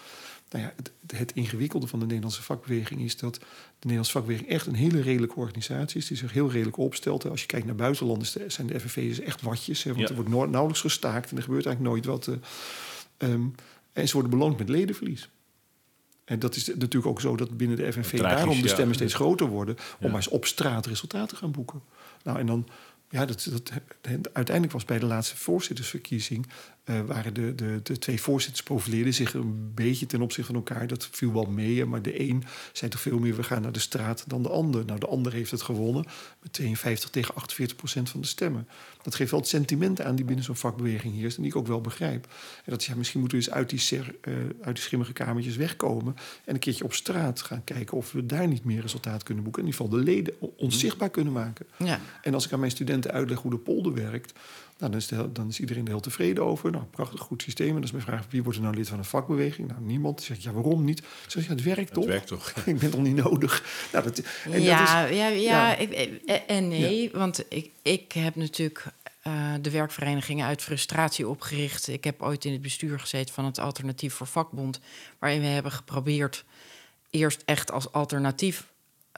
Nou 0.50 0.64
ja, 0.64 0.74
het, 0.76 0.92
het, 1.18 1.32
ingewikkelde 1.34 1.88
van 1.88 2.00
de 2.00 2.06
Nederlandse 2.06 2.42
vakbeweging 2.42 3.02
is 3.02 3.18
dat 3.18 3.36
de 3.36 3.46
Nederlandse 3.80 4.12
vakbeweging 4.12 4.50
echt 4.50 4.68
een 4.68 4.76
hele 4.76 5.02
redelijke 5.02 5.36
organisatie 5.36 6.00
is, 6.00 6.08
die 6.08 6.18
zich 6.18 6.34
heel 6.34 6.52
redelijk 6.52 6.78
opstelt. 6.78 7.30
Als 7.30 7.42
je 7.42 7.48
kijkt 7.48 7.66
naar 7.66 7.76
buitenlanders, 7.76 8.36
zijn 8.48 8.68
de 8.68 8.80
FNV's 8.80 9.20
echt 9.20 9.42
watjes, 9.42 9.84
hè, 9.84 9.94
want 9.94 10.10
er 10.10 10.16
wordt 10.16 10.52
nauwelijks 10.52 10.82
gestaakt 10.82 11.32
en 11.32 11.38
er 11.38 11.44
gebeurt 11.44 11.66
eigenlijk 11.66 11.96
nooit 11.96 12.06
wat. 12.06 12.28
Uh, 12.28 13.30
um, 13.30 13.56
en 13.94 14.08
ze 14.08 14.14
worden 14.14 14.32
beloond 14.32 14.58
met 14.58 14.70
ledenverlies. 14.70 15.30
En 16.26 16.40
dat 16.40 16.56
is 16.56 16.68
natuurlijk 16.68 17.06
ook 17.06 17.22
zo 17.22 17.36
dat 17.36 17.58
binnen 17.58 17.78
de 17.78 17.92
FNV 17.92 18.20
daarom 18.20 18.62
de 18.62 18.68
stemmen 18.68 18.96
steeds 18.96 19.14
groter 19.14 19.48
worden, 19.48 19.76
om 20.00 20.08
maar 20.08 20.16
eens 20.16 20.28
op 20.28 20.46
straat 20.46 20.86
resultaten 20.86 21.28
te 21.28 21.36
gaan 21.36 21.52
boeken. 21.52 21.82
Nou, 22.24 22.40
en 22.40 22.46
dan 22.46 22.68
ja, 23.10 23.26
dat, 23.26 23.50
dat, 23.52 23.72
uiteindelijk 24.34 24.72
was 24.72 24.86
bij 24.86 25.00
de 25.00 25.06
laatste 25.06 25.38
voorzittersverkiezing... 25.38 26.48
Uh, 26.90 27.02
waren 27.02 27.34
de, 27.34 27.56
de, 27.56 27.80
de 27.84 27.98
twee 27.98 28.22
voorzitters 28.22 28.64
profileerden 28.64 29.14
zich 29.14 29.34
een 29.34 29.74
beetje 29.74 30.06
ten 30.06 30.22
opzichte 30.22 30.52
van 30.52 30.56
elkaar. 30.56 30.88
Dat 30.88 31.08
viel 31.12 31.34
wel 31.34 31.46
mee, 31.46 31.86
maar 31.86 32.02
de 32.02 32.20
een 32.30 32.44
zei 32.74 32.92
toch 32.92 33.02
veel 33.02 33.20
meer... 33.20 33.36
we 33.36 33.44
gaan 33.44 33.62
naar 33.62 33.72
de 33.72 33.80
straat 33.80 34.24
dan 34.28 34.44
de 34.44 34.50
ander. 34.50 34.86
Nou, 34.86 35.00
de 35.00 35.08
ander 35.08 35.34
heeft 35.34 35.52
het 35.52 35.62
gewonnen 35.62 36.06
met 36.42 36.54
52 36.54 37.10
tegen 37.10 37.36
48 37.36 37.76
procent 37.76 38.10
van 38.10 38.22
de 38.22 38.28
stemmen. 38.28 38.68
Dat 39.02 39.16
geeft 39.16 39.32
wel 39.32 39.40
het 39.40 39.50
sentiment 39.50 40.02
aan 40.02 40.16
die 40.16 40.26
binnen 40.26 40.46
zo'n 40.46 40.56
vakbeweging 40.56 41.16
heerst... 41.16 41.38
en 41.38 41.44
die 41.44 41.52
ik 41.52 41.58
ook 41.58 41.68
wel 41.68 41.82
begrijp. 41.82 42.28
En 42.66 42.72
dat 42.72 42.84
ja, 42.84 42.96
misschien 42.96 43.20
moeten 43.20 43.38
we 43.38 43.46
eens 43.46 43.54
uit 43.54 43.70
die, 43.70 43.80
ser, 43.80 44.16
uh, 44.28 44.36
uit 44.62 44.76
die 44.76 44.84
schimmige 44.84 45.14
kamertjes 45.14 45.56
wegkomen... 45.56 46.16
en 46.46 46.54
een 46.54 46.60
keertje 46.60 46.84
op 46.84 46.94
straat 46.94 47.42
gaan 47.42 47.64
kijken 47.64 47.98
of 47.98 48.12
we 48.12 48.26
daar 48.26 48.48
niet 48.48 48.64
meer 48.64 48.82
resultaat 48.82 49.24
kunnen 49.24 49.44
boeken. 49.44 49.62
In 49.62 49.68
ieder 49.68 49.82
geval 49.86 50.00
de 50.00 50.06
leden 50.06 50.34
onzichtbaar 50.58 51.10
kunnen 51.10 51.34
maken. 51.34 51.66
Ja. 51.78 52.00
En 52.22 52.34
als 52.34 52.46
ik 52.46 52.54
aan 52.54 52.60
mijn 52.60 52.72
studenten 52.72 53.12
uitleg 53.12 53.40
hoe 53.40 53.52
de 53.52 53.58
polder 53.58 53.94
werkt 53.94 54.34
nou, 54.80 54.92
dan, 54.92 55.00
is 55.00 55.08
dan 55.34 55.48
is 55.50 55.60
iedereen 55.60 55.84
er 55.84 55.90
heel 55.90 56.00
tevreden 56.00 56.46
over. 56.46 56.72
Nou, 56.72 56.84
prachtig, 56.84 57.20
goed 57.20 57.42
systeem. 57.42 57.68
En 57.68 57.74
dan 57.74 57.84
is 57.84 57.92
mijn 57.92 58.04
vraag, 58.04 58.26
wie 58.30 58.44
wordt 58.44 58.58
er 58.58 58.64
nou 58.64 58.76
lid 58.76 58.88
van 58.88 58.98
een 58.98 59.06
vakbeweging? 59.06 59.68
Nou, 59.68 59.82
niemand. 59.82 60.16
Dan 60.16 60.26
zeg 60.26 60.38
ik, 60.38 60.44
ja, 60.44 60.52
waarom 60.52 60.84
niet? 60.84 61.02
Zeg 61.28 61.44
ja, 61.44 61.50
het 61.50 61.64
werkt 61.64 61.94
toch? 61.94 62.04
Het 62.04 62.14
werkt 62.14 62.28
toch? 62.28 62.50
ik 62.66 62.80
ben 62.80 62.90
toch 62.90 63.02
niet 63.02 63.16
nodig? 63.16 63.64
Nou, 63.92 64.04
dat, 64.04 64.22
en 64.52 64.62
ja, 64.62 64.80
dat 64.80 65.10
is, 65.10 65.18
ja, 65.18 65.28
ja, 65.28 65.28
ja. 65.28 65.76
Ik, 65.76 65.92
en 66.48 66.68
nee, 66.68 67.10
want 67.14 67.46
ik, 67.50 67.72
ik 67.82 68.12
heb 68.12 68.36
natuurlijk 68.36 68.86
uh, 69.28 69.54
de 69.62 69.72
werkverenigingen 69.72 70.46
uit 70.46 70.62
frustratie 70.62 71.28
opgericht. 71.28 71.88
Ik 71.88 72.04
heb 72.04 72.22
ooit 72.22 72.46
in 72.46 72.52
het 72.52 72.62
bestuur 72.62 73.00
gezeten 73.00 73.34
van 73.34 73.46
het 73.46 73.60
Alternatief 73.60 74.14
voor 74.14 74.28
Vakbond... 74.28 74.80
waarin 75.20 75.42
we 75.42 75.48
hebben 75.48 75.72
geprobeerd 75.72 76.46
eerst 77.10 77.42
echt 77.46 77.72
als 77.72 77.92
alternatief... 77.92 78.68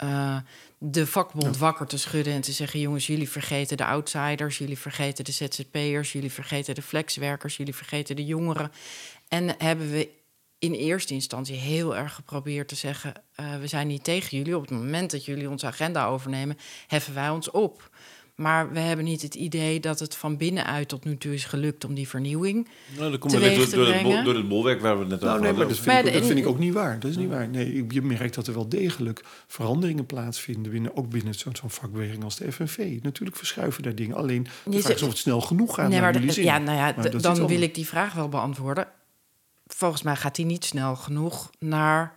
Uh, 0.04 0.38
de 0.78 1.08
vakbond 1.08 1.58
wakker 1.58 1.88
te 1.88 1.98
schudden 1.98 2.34
en 2.34 2.42
te 2.42 2.52
zeggen: 2.52 2.80
jongens, 2.80 3.08
jullie 3.08 3.30
vergeten 3.30 3.78
de 3.78 3.86
outsiders, 3.86 4.58
jullie 4.58 4.78
vergeten 4.78 5.26
de 5.26 5.32
ZZP'ers, 5.32 6.12
jullie 6.12 6.32
vergeten 6.32 6.76
de 6.76 6.82
flexwerkers, 6.82 7.58
jullie 7.58 7.76
vergeten 7.76 8.16
de 8.16 8.26
jongeren. 8.26 8.72
En 9.28 9.56
hebben 9.58 9.92
we 9.92 10.10
in 10.60 10.74
eerste 10.74 11.14
instantie 11.14 11.56
heel 11.56 11.96
erg 11.96 12.14
geprobeerd 12.14 12.68
te 12.68 12.76
zeggen: 12.76 13.14
uh, 13.40 13.56
we 13.56 13.68
zijn 13.68 13.88
niet 13.88 14.04
tegen 14.04 14.38
jullie. 14.38 14.56
Op 14.56 14.62
het 14.62 14.72
moment 14.72 15.12
dat 15.12 15.26
jullie 15.26 15.50
onze 15.50 15.66
agenda 15.66 16.06
overnemen, 16.06 16.58
heffen 16.88 17.14
wij 17.14 17.30
ons 17.30 17.52
op. 17.52 17.90
Maar 18.42 18.72
we 18.72 18.80
hebben 18.80 19.06
niet 19.06 19.22
het 19.22 19.36
idee 19.36 19.80
dat 19.80 20.00
het 20.00 20.16
van 20.16 20.38
binnenuit 20.38 20.88
tot 20.88 21.06
nu 21.06 21.18
toe 21.18 21.34
is 21.34 21.46
gelukt 21.46 21.86
om 21.86 21.94
die 21.94 22.08
vernieuwing 22.08 22.68
nou, 22.98 23.12
dat 23.12 23.20
komt 23.20 23.32
door, 23.34 23.42
door, 23.42 23.50
het 23.88 24.26
door 24.26 24.36
het 24.36 24.48
bolwerk 24.48 24.82
waar 24.82 24.94
we 24.96 25.00
het 25.00 25.10
net 25.10 25.20
nou, 25.20 25.32
over 25.32 25.44
nee, 25.44 25.54
maar 25.54 25.68
dat 25.68 25.78
vind, 25.78 26.08
ik, 26.08 26.14
dat 26.14 26.26
vind 26.26 26.40
ik 26.40 26.48
ook 26.48 26.60
niet 26.60 26.74
waar. 26.74 27.00
Dat 27.00 27.12
is 27.12 27.18
niet 27.18 27.30
waar. 27.30 27.50
Nee, 27.50 27.86
je 27.90 28.02
merkt 28.02 28.36
dat 28.36 28.48
er 28.48 28.54
wel 28.54 28.70
degelijk 28.70 29.24
veranderingen 29.48 30.06
plaatsvinden, 30.06 30.72
binnen, 30.72 30.96
ook 30.98 31.10
binnen 31.10 31.34
zo'n 31.34 31.56
zo 31.56 31.68
vakbeweging 31.68 32.24
als 32.24 32.36
de 32.36 32.52
FNV. 32.52 33.00
Natuurlijk 33.02 33.38
verschuiven 33.38 33.84
daar 33.84 33.96
dingen. 33.96 34.16
Alleen 34.16 34.48
de 34.64 34.82
vraag 34.82 34.96
is 34.96 35.02
of 35.02 35.10
het 35.10 35.18
snel 35.18 35.42
genoeg 35.42 35.76
gaat. 35.76 35.90
Nee, 35.90 36.02
maar 36.02 36.42
ja, 36.42 36.58
nou 36.58 36.78
ja, 36.78 37.10
dan 37.20 37.48
wil 37.48 37.62
ik 37.62 37.76
die 37.76 37.88
vraag 37.88 38.14
wel 38.14 38.30
beantwoorden. 38.30 38.88
Volgens 39.68 40.02
mij 40.02 40.16
gaat 40.16 40.36
die 40.36 40.46
niet 40.46 40.66
snel 40.66 40.96
genoeg 40.96 41.50
naar 41.60 42.16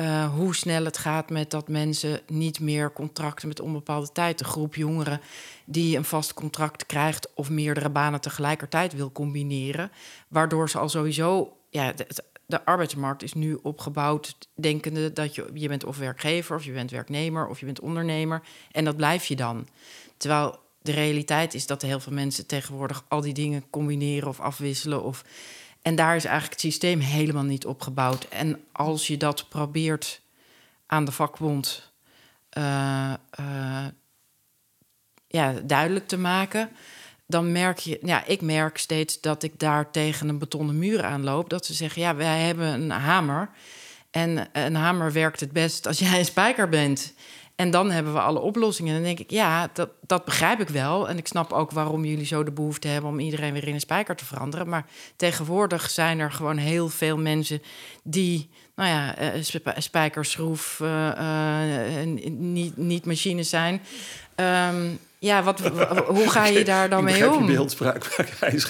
uh, 0.00 0.34
hoe 0.34 0.54
snel 0.54 0.84
het 0.84 0.98
gaat 0.98 1.30
met 1.30 1.50
dat 1.50 1.68
mensen 1.68 2.20
niet 2.26 2.60
meer 2.60 2.92
contracten 2.92 3.48
met 3.48 3.60
onbepaalde 3.60 4.12
tijd. 4.12 4.38
De 4.38 4.44
groep 4.44 4.74
jongeren 4.74 5.20
die 5.64 5.96
een 5.96 6.04
vast 6.04 6.34
contract 6.34 6.86
krijgt 6.86 7.34
of 7.34 7.50
meerdere 7.50 7.90
banen 7.90 8.20
tegelijkertijd 8.20 8.92
wil 8.92 9.12
combineren. 9.12 9.90
Waardoor 10.28 10.70
ze 10.70 10.78
al 10.78 10.88
sowieso. 10.88 11.56
Ja, 11.70 11.92
de, 11.92 12.06
de 12.46 12.64
arbeidsmarkt 12.64 13.22
is 13.22 13.32
nu 13.32 13.58
opgebouwd 13.62 14.38
denkende 14.54 15.12
dat 15.12 15.34
je, 15.34 15.50
je 15.54 15.68
bent 15.68 15.84
of 15.84 15.98
werkgever 15.98 16.56
of 16.56 16.64
je 16.64 16.72
bent 16.72 16.90
werknemer 16.90 17.46
of 17.46 17.60
je 17.60 17.66
bent 17.66 17.80
ondernemer. 17.80 18.42
En 18.72 18.84
dat 18.84 18.96
blijf 18.96 19.24
je 19.24 19.36
dan. 19.36 19.66
Terwijl 20.16 20.58
de 20.82 20.92
realiteit 20.92 21.54
is 21.54 21.66
dat 21.66 21.82
heel 21.82 22.00
veel 22.00 22.12
mensen 22.12 22.46
tegenwoordig 22.46 23.04
al 23.08 23.20
die 23.20 23.34
dingen 23.34 23.64
combineren 23.70 24.28
of 24.28 24.40
afwisselen. 24.40 25.02
Of 25.02 25.24
en 25.84 25.94
daar 25.94 26.16
is 26.16 26.24
eigenlijk 26.24 26.60
het 26.60 26.72
systeem 26.72 27.00
helemaal 27.00 27.42
niet 27.42 27.66
opgebouwd. 27.66 28.28
En 28.28 28.64
als 28.72 29.06
je 29.06 29.16
dat 29.16 29.48
probeert 29.48 30.20
aan 30.86 31.04
de 31.04 31.12
vakbond 31.12 31.92
uh, 32.58 33.12
uh, 33.40 33.86
ja, 35.26 35.52
duidelijk 35.64 36.08
te 36.08 36.18
maken. 36.18 36.70
Dan 37.26 37.52
merk 37.52 37.78
je, 37.78 37.98
ja, 38.02 38.24
ik 38.24 38.40
merk 38.40 38.78
steeds 38.78 39.20
dat 39.20 39.42
ik 39.42 39.58
daar 39.58 39.90
tegen 39.90 40.28
een 40.28 40.38
betonnen 40.38 40.78
muur 40.78 41.04
aanloop. 41.04 41.50
Dat 41.50 41.66
ze 41.66 41.74
zeggen, 41.74 42.02
ja, 42.02 42.14
wij 42.16 42.40
hebben 42.40 42.66
een 42.66 42.90
hamer. 42.90 43.50
En 44.10 44.48
een 44.52 44.74
hamer 44.74 45.12
werkt 45.12 45.40
het 45.40 45.52
best 45.52 45.86
als 45.86 45.98
jij 46.08 46.18
een 46.18 46.24
spijker 46.24 46.68
bent. 46.68 47.14
En 47.56 47.70
dan 47.70 47.90
hebben 47.90 48.12
we 48.12 48.20
alle 48.20 48.38
oplossingen. 48.38 48.90
En 48.90 48.96
dan 48.96 49.06
denk 49.06 49.18
ik, 49.18 49.30
ja, 49.30 49.70
dat, 49.72 49.88
dat 50.06 50.24
begrijp 50.24 50.60
ik 50.60 50.68
wel. 50.68 51.08
En 51.08 51.18
ik 51.18 51.26
snap 51.26 51.52
ook 51.52 51.70
waarom 51.70 52.04
jullie 52.04 52.26
zo 52.26 52.42
de 52.44 52.52
behoefte 52.52 52.88
hebben 52.88 53.10
om 53.10 53.18
iedereen 53.18 53.52
weer 53.52 53.68
in 53.68 53.74
een 53.74 53.80
spijker 53.80 54.16
te 54.16 54.24
veranderen. 54.24 54.68
Maar 54.68 54.86
tegenwoordig 55.16 55.90
zijn 55.90 56.18
er 56.18 56.32
gewoon 56.32 56.56
heel 56.56 56.88
veel 56.88 57.18
mensen 57.18 57.62
die, 58.02 58.50
nou 58.74 58.88
ja, 58.88 59.34
uh, 59.34 59.42
spijkerschroef, 59.76 60.80
uh, 60.82 61.10
uh, 61.18 62.20
niet, 62.30 62.76
niet 62.76 63.06
machines 63.06 63.48
zijn. 63.48 63.82
Um, 64.36 64.98
ja, 65.24 65.42
wat, 65.42 65.60
hoe 66.18 66.30
ga 66.30 66.46
je 66.46 66.64
daar 66.64 66.88
dan 66.88 67.04
mee 67.04 67.30
om? 67.30 67.40
Je 67.46 67.52
beeldspraak, 67.54 68.04
hij 68.38 68.52
is 68.52 68.66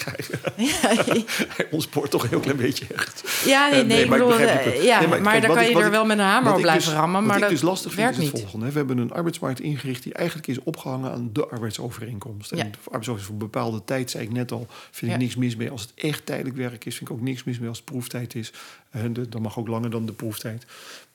Hij 1.48 1.66
ontspoort 1.70 2.10
toch 2.10 2.22
een 2.22 2.28
heel 2.28 2.40
klein 2.40 2.56
beetje 2.56 2.86
echt. 2.94 3.42
Ja, 3.44 3.70
nee, 3.70 3.84
nee, 3.84 4.06
maar, 4.06 4.18
bedoel, 4.18 4.40
ja, 4.40 4.98
nee, 4.98 5.08
maar, 5.08 5.22
maar 5.22 5.40
dan 5.40 5.54
kan 5.54 5.64
je 5.64 5.78
er 5.78 5.90
wel 5.90 6.04
met 6.04 6.18
een 6.18 6.24
hamer 6.24 6.52
op 6.52 6.60
blijven 6.60 6.90
dus, 6.90 6.98
rammen. 6.98 7.22
Maar 7.22 7.30
wat 7.30 7.40
dat 7.40 7.50
ik 7.50 7.56
dus 7.56 7.68
lastig 7.68 7.94
werkt 7.94 8.14
vind, 8.14 8.26
is 8.26 8.32
het 8.32 8.40
volgende. 8.40 8.72
We 8.72 8.78
hebben 8.78 8.98
een 8.98 9.12
arbeidsmarkt 9.12 9.60
ingericht 9.60 10.02
die 10.02 10.12
eigenlijk 10.12 10.46
is 10.46 10.62
opgehangen 10.62 11.12
aan 11.12 11.30
de 11.32 11.46
arbeidsovereenkomst. 11.46 12.52
En 12.52 12.56
de 12.56 12.64
arbeidsovereenkomst 12.64 13.26
voor 13.26 13.36
bepaalde 13.36 13.84
tijd, 13.84 14.10
zei 14.10 14.24
ik 14.24 14.32
net 14.32 14.52
al, 14.52 14.66
vind 14.90 15.12
ik 15.12 15.18
niks 15.18 15.36
mis 15.36 15.56
mee. 15.56 15.70
Als 15.70 15.82
het 15.82 15.92
echt 15.94 16.26
tijdelijk 16.26 16.56
werk 16.56 16.84
is, 16.84 16.96
vind 16.96 17.10
ik 17.10 17.16
ook 17.16 17.22
niks 17.22 17.44
mis 17.44 17.58
mee 17.58 17.68
als 17.68 17.78
het 17.78 17.86
proeftijd 17.86 18.34
is. 18.34 18.52
En 18.90 19.12
dan 19.28 19.42
mag 19.42 19.58
ook 19.58 19.68
langer 19.68 19.90
dan 19.90 20.06
de 20.06 20.12
proeftijd. 20.12 20.66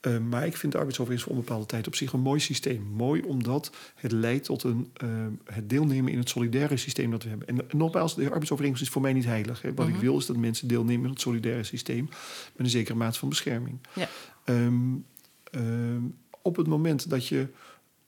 Uh, 0.02 0.18
maar 0.18 0.46
ik 0.46 0.58
vind 0.58 0.72
de 0.72 0.78
arbeidsovereenkomst 0.78 1.24
voor 1.24 1.32
onbepaalde 1.32 1.66
tijd 1.66 1.88
op 1.88 1.96
zich 1.96 2.14
een 2.14 2.20
mooi 2.20 2.40
systeem. 2.40 2.84
Mooi 2.84 3.22
omdat 3.22 3.72
het 3.96 4.12
leidt 4.12 4.46
tot 4.46 4.64
een, 4.64 4.92
uh, 5.04 5.10
het 5.44 5.70
deelnemen 5.70 6.12
in 6.12 6.18
het 6.18 6.30
solidaire 6.30 6.78
systeem 6.78 7.12
dat 7.12 7.24
we 7.24 7.30
hebben. 7.30 7.48
En, 7.48 7.70
en 7.70 7.78
nogmaals, 7.78 8.16
de 8.16 8.24
arbeidsovereenkomst 8.24 8.86
is 8.86 8.94
voor 8.94 9.02
mij 9.02 9.14
niet 9.14 9.26
heilig. 9.26 9.62
Hè. 9.62 9.74
Wat 9.74 9.88
ik 9.88 9.94
mhm. 9.94 10.02
wil 10.02 10.18
is 10.18 10.26
dat 10.26 10.36
mensen 10.36 10.68
deelnemen 10.68 11.04
in 11.04 11.10
het 11.12 11.22
solidaire 11.22 11.64
systeem 11.64 12.06
met 12.56 12.66
een 12.66 12.70
zekere 12.70 12.98
mate 12.98 13.20
van 13.20 13.30
bescherming. 13.30 13.80
Ja. 13.94 14.10
Um, 14.46 15.06
um, 15.52 16.16
op 16.42 16.56
het 16.56 16.68
moment 16.68 17.10
dat 17.10 17.28
je 17.28 17.48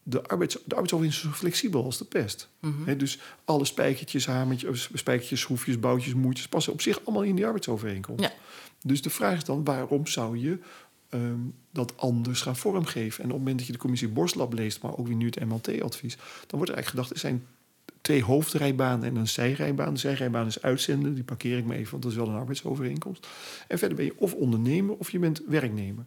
de, 0.03 0.23
arbeids, 0.23 0.53
de 0.53 0.75
arbeidsovereenkomst 0.75 1.25
is 1.25 1.31
zo 1.31 1.37
flexibel 1.37 1.83
als 1.83 1.97
de 1.97 2.05
pest. 2.05 2.49
Mm 2.59 2.97
dus 2.97 3.19
alle 3.45 3.65
spijkertjes, 3.65 4.25
hamertjes, 4.25 4.89
spijkertjes, 4.93 5.39
schroefjes, 5.39 5.79
boutjes, 5.79 6.13
moertjes 6.13 6.47
passen 6.47 6.73
op 6.73 6.81
zich 6.81 6.99
allemaal 7.05 7.23
in 7.23 7.35
die 7.35 7.45
arbeidsovereenkomst. 7.45 8.23
Ja. 8.23 8.31
Dus 8.83 9.01
de 9.01 9.09
vraag 9.09 9.37
is 9.37 9.43
dan, 9.43 9.63
waarom 9.63 10.07
zou 10.07 10.37
je 10.37 10.59
um, 11.13 11.53
dat 11.71 11.97
anders 11.97 12.41
gaan 12.41 12.55
vormgeven? 12.55 13.23
En 13.23 13.29
op 13.29 13.31
het 13.31 13.39
moment 13.39 13.57
dat 13.57 13.67
je 13.67 13.73
de 13.73 13.79
commissie 13.79 14.07
Borstlab 14.07 14.53
leest, 14.53 14.81
maar 14.81 14.97
ook 14.97 15.07
weer 15.07 15.15
nu 15.15 15.25
het 15.25 15.45
MLT-advies, 15.45 16.15
dan 16.47 16.57
wordt 16.57 16.69
er 16.69 16.75
eigenlijk 16.75 16.89
gedacht, 16.89 17.09
er 17.09 17.19
zijn 17.19 17.45
twee 18.01 18.23
hoofdrijbanen 18.23 19.09
en 19.09 19.15
een 19.15 19.27
zijrijbaan. 19.27 19.93
De 19.93 19.99
zijrijbaan 19.99 20.47
is 20.47 20.61
uitzenden, 20.61 21.13
die 21.13 21.23
parkeer 21.23 21.57
ik 21.57 21.65
me 21.65 21.75
even, 21.75 21.91
want 21.91 22.03
dat 22.03 22.11
is 22.11 22.17
wel 22.17 22.27
een 22.27 22.39
arbeidsovereenkomst. 22.39 23.27
En 23.67 23.77
verder 23.77 23.97
ben 23.97 24.05
je 24.05 24.13
of 24.17 24.33
ondernemer 24.33 24.95
of 24.95 25.11
je 25.11 25.19
bent 25.19 25.41
werknemer. 25.47 26.05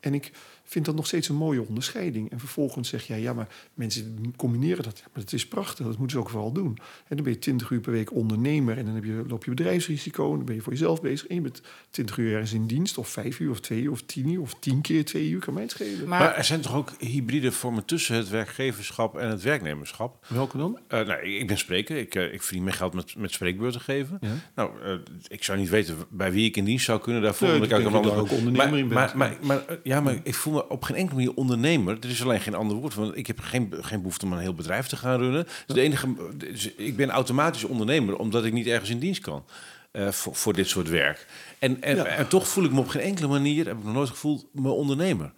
En 0.00 0.14
ik 0.14 0.32
vind 0.64 0.84
dat 0.84 0.94
nog 0.94 1.06
steeds 1.06 1.28
een 1.28 1.36
mooie 1.36 1.66
onderscheiding. 1.66 2.30
En 2.30 2.38
vervolgens 2.38 2.88
zeg 2.88 3.06
jij, 3.06 3.20
ja, 3.20 3.32
maar 3.32 3.48
mensen 3.74 4.34
combineren 4.36 4.82
dat. 4.82 5.02
maar 5.12 5.22
het 5.22 5.32
is 5.32 5.46
prachtig, 5.46 5.86
dat 5.86 5.98
moeten 5.98 6.16
ze 6.16 6.18
ook 6.18 6.30
vooral 6.30 6.52
doen. 6.52 6.78
En 7.08 7.16
dan 7.16 7.24
ben 7.24 7.32
je 7.32 7.38
20 7.38 7.70
uur 7.70 7.80
per 7.80 7.92
week 7.92 8.12
ondernemer 8.12 8.78
en 8.78 8.84
dan 8.84 8.94
heb 8.94 9.04
je, 9.04 9.24
loop 9.26 9.44
je 9.44 9.50
bedrijfsrisico... 9.50 10.30
en 10.30 10.36
dan 10.36 10.44
ben 10.44 10.54
je 10.54 10.60
voor 10.60 10.72
jezelf 10.72 11.00
bezig 11.00 11.26
en 11.26 11.34
je 11.34 11.40
bent 11.40 11.62
20 11.90 12.16
uur 12.16 12.32
ergens 12.32 12.52
in 12.52 12.66
dienst... 12.66 12.98
of 12.98 13.08
5 13.08 13.40
uur 13.40 13.50
of 13.50 13.60
2 13.60 13.82
uur 13.82 13.90
of 13.90 14.02
10 14.02 14.28
uur 14.28 14.40
of 14.40 14.54
10 14.58 14.80
keer 14.80 15.04
2 15.04 15.28
uur, 15.28 15.40
kan 15.40 15.54
mij 15.54 15.62
het 15.62 15.72
schelen. 15.72 16.08
Maar, 16.08 16.34
er 16.36 16.44
zijn 16.44 16.60
toch 16.60 16.74
ook 16.74 16.92
hybride 16.98 17.52
vormen 17.52 17.84
tussen 17.84 18.16
het 18.16 18.28
werkgeverschap 18.28 19.16
en 19.16 19.28
het 19.28 19.42
werknemerschap? 19.42 20.26
Welke 20.28 20.56
dan? 20.56 20.78
Uh, 20.88 21.06
nou, 21.06 21.20
ik 21.20 21.46
ben 21.46 21.58
spreker, 21.58 21.96
ik, 21.96 22.14
uh, 22.14 22.32
ik 22.32 22.42
verdien 22.42 22.64
mijn 22.64 22.76
geld 22.76 22.94
met, 22.94 23.16
met 23.16 23.32
spreekbeurten 23.32 23.80
geven. 23.80 24.18
Ja? 24.20 24.34
Nou, 24.54 24.70
uh, 24.84 24.94
ik 25.28 25.44
zou 25.44 25.58
niet 25.58 25.68
weten 25.68 25.96
bij 26.10 26.32
wie 26.32 26.46
ik 26.46 26.56
in 26.56 26.64
dienst 26.64 26.84
zou 26.84 27.00
kunnen 27.00 27.22
daarvoor. 27.22 27.48
Nee, 27.48 27.62
ik 27.62 27.68
kan 27.68 27.80
ik 27.80 27.86
ook 27.86 28.30
ondernemer 28.30 28.70
maar, 28.70 28.78
in 28.78 28.86
maar, 28.86 29.12
maar, 29.16 29.36
maar, 29.40 29.78
ja, 29.82 30.00
maar 30.00 30.20
ik 30.22 30.34
voel 30.34 30.51
me 30.52 30.68
op 30.68 30.82
geen 30.82 30.96
enkele 30.96 31.16
manier 31.16 31.34
ondernemer. 31.34 31.96
Er 32.00 32.10
is 32.10 32.22
alleen 32.22 32.40
geen 32.40 32.54
ander 32.54 32.76
woord. 32.76 32.94
Want 32.94 33.16
ik 33.16 33.26
heb 33.26 33.40
geen, 33.40 33.74
geen 33.80 33.98
behoefte 33.98 34.24
om 34.26 34.32
een 34.32 34.38
heel 34.38 34.54
bedrijf 34.54 34.86
te 34.86 34.96
gaan 34.96 35.18
runnen. 35.18 35.44
Dus 35.44 35.74
de 35.76 35.80
enige, 35.80 36.14
dus 36.34 36.74
ik 36.74 36.96
ben 36.96 37.10
automatisch 37.10 37.64
ondernemer 37.64 38.16
omdat 38.16 38.44
ik 38.44 38.52
niet 38.52 38.66
ergens 38.66 38.90
in 38.90 38.98
dienst 38.98 39.20
kan. 39.20 39.44
Uh, 39.92 40.08
voor, 40.08 40.34
voor 40.34 40.52
dit 40.52 40.68
soort 40.68 40.88
werk. 40.88 41.26
En, 41.58 41.82
en, 41.82 42.06
en 42.06 42.28
toch 42.28 42.48
voel 42.48 42.64
ik 42.64 42.72
me 42.72 42.80
op 42.80 42.88
geen 42.88 43.02
enkele 43.02 43.28
manier, 43.28 43.66
heb 43.66 43.78
ik 43.78 43.84
nog 43.84 43.94
nooit 43.94 44.08
gevoeld, 44.08 44.46
me 44.52 44.70
ondernemer. 44.70 45.32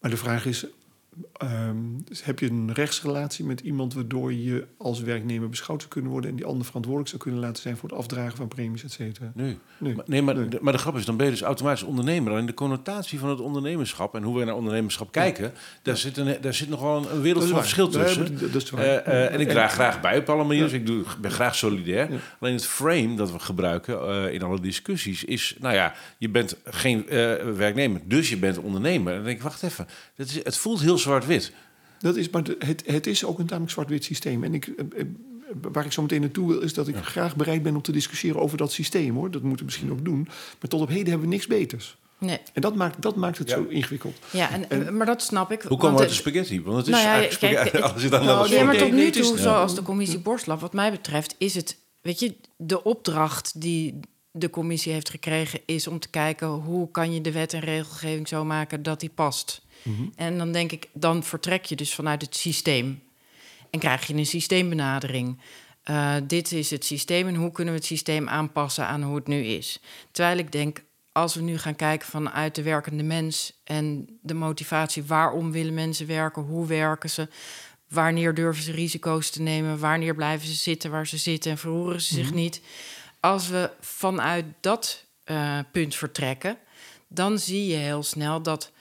Maar 0.00 0.10
de 0.10 0.16
vraag 0.16 0.46
is, 0.46 0.66
Um, 1.42 2.04
heb 2.22 2.38
je 2.38 2.50
een 2.50 2.72
rechtsrelatie 2.72 3.44
met 3.44 3.60
iemand 3.60 3.94
waardoor 3.94 4.32
je 4.32 4.66
als 4.78 5.00
werknemer 5.00 5.48
beschouwd 5.48 5.80
zou 5.80 5.92
kunnen 5.92 6.10
worden 6.10 6.30
en 6.30 6.36
die 6.36 6.44
ander 6.44 6.64
verantwoordelijk 6.64 7.10
zou 7.10 7.22
kunnen 7.22 7.40
laten 7.40 7.62
zijn 7.62 7.76
voor 7.76 7.88
het 7.88 7.98
afdragen 7.98 8.36
van 8.36 8.48
premies, 8.48 8.84
et 8.84 8.92
cetera? 8.92 9.32
Nee. 9.34 9.58
nee. 9.78 9.94
Maar, 9.94 10.04
nee, 10.08 10.22
maar, 10.22 10.34
De, 10.34 10.58
maar 10.60 10.72
de 10.72 10.78
grap 10.78 10.96
is, 10.96 11.04
dan 11.04 11.16
ben 11.16 11.26
je 11.26 11.32
dus 11.32 11.42
automatisch 11.42 11.82
ondernemer. 11.82 12.36
En 12.36 12.46
de 12.46 12.54
connotatie 12.54 13.18
van 13.18 13.28
het 13.28 13.40
ondernemerschap 13.40 14.14
en 14.14 14.22
hoe 14.22 14.38
we 14.38 14.44
naar 14.44 14.54
ondernemerschap 14.54 15.12
kijken, 15.12 15.52
daar, 15.82 15.96
zit 15.96 16.16
een, 16.16 16.36
daar 16.40 16.54
zit 16.54 16.68
nog 16.68 16.80
wel 16.80 17.10
een, 17.10 17.20
wereld 17.20 17.44
van 17.44 17.58
verschil 17.58 17.88
tussen. 17.88 18.38
dat 18.52 18.62
is 18.62 18.70
uh, 18.70 18.80
uh, 18.80 19.32
en 19.32 19.40
ik 19.40 19.48
draag 19.48 19.72
graag 19.72 20.00
bij 20.00 20.18
op 20.18 20.28
alle 20.28 20.44
manieren, 20.44 20.70
dus 20.70 20.78
ik 20.78 20.86
doe, 20.86 21.04
ben 21.20 21.30
graag 21.30 21.54
solidair. 21.54 22.08
Alleen 22.40 22.54
het 22.54 22.66
frame 22.66 23.14
dat 23.16 23.32
we 23.32 23.38
gebruiken 23.38 24.08
uh, 24.08 24.32
in 24.32 24.42
alle 24.42 24.60
discussies 24.60 25.24
is, 25.24 25.56
nou 25.60 25.74
ja, 25.74 25.94
je 26.18 26.28
bent 26.28 26.56
geen 26.64 27.06
werknemer, 27.56 28.00
dus 28.04 28.28
je 28.28 28.36
bent 28.36 28.58
ondernemer. 28.58 29.08
En 29.08 29.16
dan 29.16 29.24
denk 29.24 29.36
ik, 29.36 29.42
wacht 29.42 29.62
even, 29.62 29.86
dat 30.16 30.26
is, 30.26 30.44
het 30.44 30.56
voelt 30.56 30.80
heel 30.80 30.98
zwart-wit. 31.04 31.52
Dat 31.98 32.16
is, 32.16 32.30
maar 32.30 32.42
het, 32.58 32.82
het 32.86 33.06
is 33.06 33.24
ook 33.24 33.38
een 33.38 33.46
tamelijk 33.46 33.72
zwart-wit 33.72 34.04
systeem. 34.04 34.44
En 34.44 34.54
ik, 34.54 34.66
eh, 34.66 35.00
eh, 35.00 35.06
waar 35.72 35.84
ik 35.84 35.92
zo 35.92 36.02
meteen 36.02 36.20
naartoe 36.20 36.48
wil, 36.48 36.60
is 36.60 36.74
dat 36.74 36.88
ik 36.88 36.96
graag 36.96 37.36
bereid 37.36 37.62
ben 37.62 37.74
om 37.74 37.82
te 37.82 37.92
discussiëren 37.92 38.40
over 38.40 38.56
dat 38.56 38.72
systeem 38.72 39.14
hoor. 39.14 39.30
Dat 39.30 39.42
moeten 39.42 39.66
we 39.66 39.72
misschien 39.72 39.92
ook 39.92 40.04
doen. 40.04 40.22
Maar 40.60 40.68
tot 40.68 40.80
op 40.80 40.88
heden 40.88 41.08
hebben 41.08 41.28
we 41.28 41.34
niks 41.34 41.46
beters. 41.46 41.96
Nee. 42.18 42.38
En 42.52 42.60
dat 42.60 42.74
maakt, 42.74 43.02
dat 43.02 43.16
maakt 43.16 43.38
het 43.38 43.50
zo 43.50 43.64
ingewikkeld. 43.68 44.16
Ja, 44.30 44.50
en, 44.68 44.96
maar 44.96 45.06
dat 45.06 45.22
snap 45.22 45.52
ik. 45.52 45.62
Hoe 45.62 45.78
komen 45.78 45.94
we 45.94 46.00
uit 46.00 46.10
de 46.10 46.14
spaghetti? 46.14 46.62
Want 46.62 46.76
het 46.76 46.86
is 46.86 46.92
nou 46.92 47.04
ja, 47.04 47.12
eigenlijk 47.12 47.70
kijk, 47.70 47.84
als 47.92 48.02
je 48.02 48.08
dan 48.08 48.24
nou, 48.24 48.48
ja, 48.48 48.64
maar 48.64 48.76
tot 48.76 48.92
nu 48.92 49.10
toe, 49.10 49.38
zoals 49.38 49.74
de 49.74 49.82
commissie 49.82 50.18
Borstlap, 50.18 50.60
wat 50.60 50.72
mij 50.72 50.90
betreft, 50.90 51.34
is 51.38 51.54
het, 51.54 51.76
weet 52.00 52.20
je, 52.20 52.34
de 52.56 52.82
opdracht 52.82 53.60
die 53.60 54.00
de 54.30 54.50
commissie 54.50 54.92
heeft 54.92 55.10
gekregen, 55.10 55.60
is 55.66 55.86
om 55.86 55.98
te 55.98 56.08
kijken 56.08 56.48
hoe 56.48 56.90
kan 56.90 57.14
je 57.14 57.20
de 57.20 57.32
wet 57.32 57.52
en 57.52 57.60
regelgeving 57.60 58.28
zo 58.28 58.44
maken 58.44 58.82
dat 58.82 59.00
die 59.00 59.10
past. 59.14 59.62
Mhm. 59.84 60.02
En 60.16 60.38
dan 60.38 60.52
denk 60.52 60.72
ik, 60.72 60.88
dan 60.92 61.22
vertrek 61.22 61.64
je 61.64 61.76
dus 61.76 61.94
vanuit 61.94 62.22
het 62.22 62.36
systeem. 62.36 63.02
En 63.70 63.78
krijg 63.80 64.06
je 64.06 64.14
een 64.14 64.26
systeembenadering. 64.26 65.38
Uh, 65.90 66.14
dit 66.26 66.52
is 66.52 66.70
het 66.70 66.84
systeem 66.84 67.28
en 67.28 67.34
hoe 67.34 67.52
kunnen 67.52 67.74
we 67.74 67.78
het 67.78 67.88
systeem 67.88 68.28
aanpassen 68.28 68.86
aan 68.86 69.02
hoe 69.02 69.16
het 69.16 69.26
nu 69.26 69.44
is. 69.44 69.80
Terwijl 70.10 70.38
ik 70.38 70.52
denk, 70.52 70.84
als 71.12 71.34
we 71.34 71.42
nu 71.42 71.58
gaan 71.58 71.76
kijken 71.76 72.08
vanuit 72.08 72.54
de 72.54 72.62
werkende 72.62 73.02
mens 73.02 73.60
en 73.64 74.06
de 74.22 74.34
motivatie, 74.34 75.04
waarom 75.04 75.52
willen 75.52 75.74
mensen 75.74 76.06
werken, 76.06 76.42
hoe 76.42 76.66
werken 76.66 77.10
ze, 77.10 77.28
wanneer 77.88 78.34
durven 78.34 78.62
ze 78.62 78.72
risico's 78.72 79.30
te 79.30 79.42
nemen, 79.42 79.78
wanneer 79.78 80.14
blijven 80.14 80.46
ze 80.48 80.54
zitten 80.54 80.90
waar 80.90 81.06
ze 81.06 81.16
zitten 81.16 81.50
en 81.50 81.58
verroeren 81.58 82.00
ze 82.00 82.14
zich 82.14 82.26
mhm. 82.26 82.34
niet. 82.34 82.60
Als 83.20 83.48
we 83.48 83.70
vanuit 83.80 84.44
dat 84.60 85.04
uh, 85.26 85.58
punt 85.72 85.94
vertrekken, 85.94 86.58
dan 87.08 87.38
zie 87.38 87.66
je 87.66 87.76
heel 87.76 88.02
snel 88.02 88.42
dat 88.42 88.72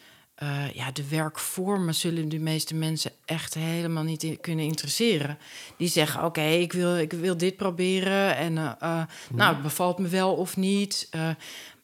uh, 0.43 0.71
ja, 0.73 0.91
de 0.91 1.07
werkvormen 1.07 1.95
zullen 1.95 2.29
de 2.29 2.39
meeste 2.39 2.75
mensen 2.75 3.11
echt 3.25 3.53
helemaal 3.53 4.03
niet 4.03 4.37
kunnen 4.41 4.65
interesseren. 4.65 5.37
Die 5.77 5.87
zeggen: 5.87 6.25
Oké, 6.25 6.41
ik, 6.41 6.73
wil, 6.73 6.97
ik 6.97 7.13
wil 7.13 7.37
dit 7.37 7.55
proberen 7.55 8.35
en 8.35 8.55
uh, 8.55 9.03
nou, 9.33 9.53
het 9.53 9.61
bevalt 9.61 9.99
me 9.99 10.07
wel 10.07 10.33
of 10.33 10.57
niet. 10.57 11.09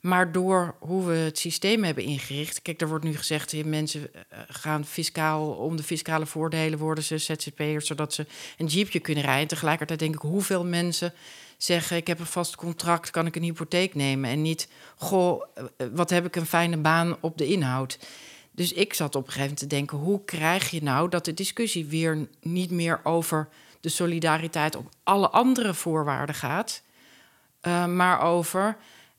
maar 0.01 0.31
door 0.31 0.75
hoe 0.79 1.05
we 1.05 1.13
het 1.13 1.37
systeem 1.37 1.83
hebben 1.83 2.03
ingericht. 2.03 2.61
Kijk, 2.61 2.81
er 2.81 2.87
wordt 2.87 3.05
nu 3.05 3.15
gezegd: 3.15 3.65
mensen 3.65 4.09
gaan 4.47 4.85
fiscaal 4.85 5.51
om 5.51 5.75
de 5.75 5.83
fiscale 5.83 6.25
voordelen 6.25 6.79
worden 6.79 7.03
ze 7.03 7.17
ZZP'ers, 7.17 7.87
zodat 7.87 8.13
ze 8.13 8.25
een 8.57 8.65
jeepje 8.67 8.99
kunnen 8.99 9.23
rijden. 9.23 9.47
Tegelijkertijd 9.47 9.99
denk 9.99 10.15
ik: 10.15 10.21
hoeveel 10.21 10.65
mensen 10.65 11.13
zeggen: 11.57 11.97
Ik 11.97 12.07
heb 12.07 12.19
een 12.19 12.25
vast 12.25 12.55
contract, 12.55 13.09
kan 13.09 13.25
ik 13.25 13.35
een 13.35 13.43
hypotheek 13.43 13.95
nemen? 13.95 14.29
En 14.29 14.41
niet: 14.41 14.67
Goh, 14.97 15.43
wat 15.93 16.09
heb 16.09 16.25
ik 16.25 16.35
een 16.35 16.45
fijne 16.45 16.77
baan 16.77 17.17
op 17.19 17.37
de 17.37 17.47
inhoud. 17.47 17.99
Dus 18.59 18.73
ik 18.73 18.93
zat 18.93 19.15
op 19.15 19.21
een 19.21 19.31
gegeven 19.31 19.41
moment 19.41 19.59
te 19.59 19.75
denken: 19.75 19.97
hoe 19.97 20.25
krijg 20.25 20.69
je 20.69 20.83
nou 20.83 21.09
dat 21.09 21.25
de 21.25 21.33
discussie 21.33 21.85
weer 21.85 22.27
niet 22.41 22.71
meer 22.71 22.99
over 23.03 23.47
de 23.79 23.89
solidariteit 23.89 24.75
op 24.75 24.89
alle 25.03 25.29
andere 25.29 25.73
voorwaarden 25.73 26.35
gaat, 26.35 26.81
uh, 27.61 27.85
maar 27.85 28.21
over. 28.21 28.77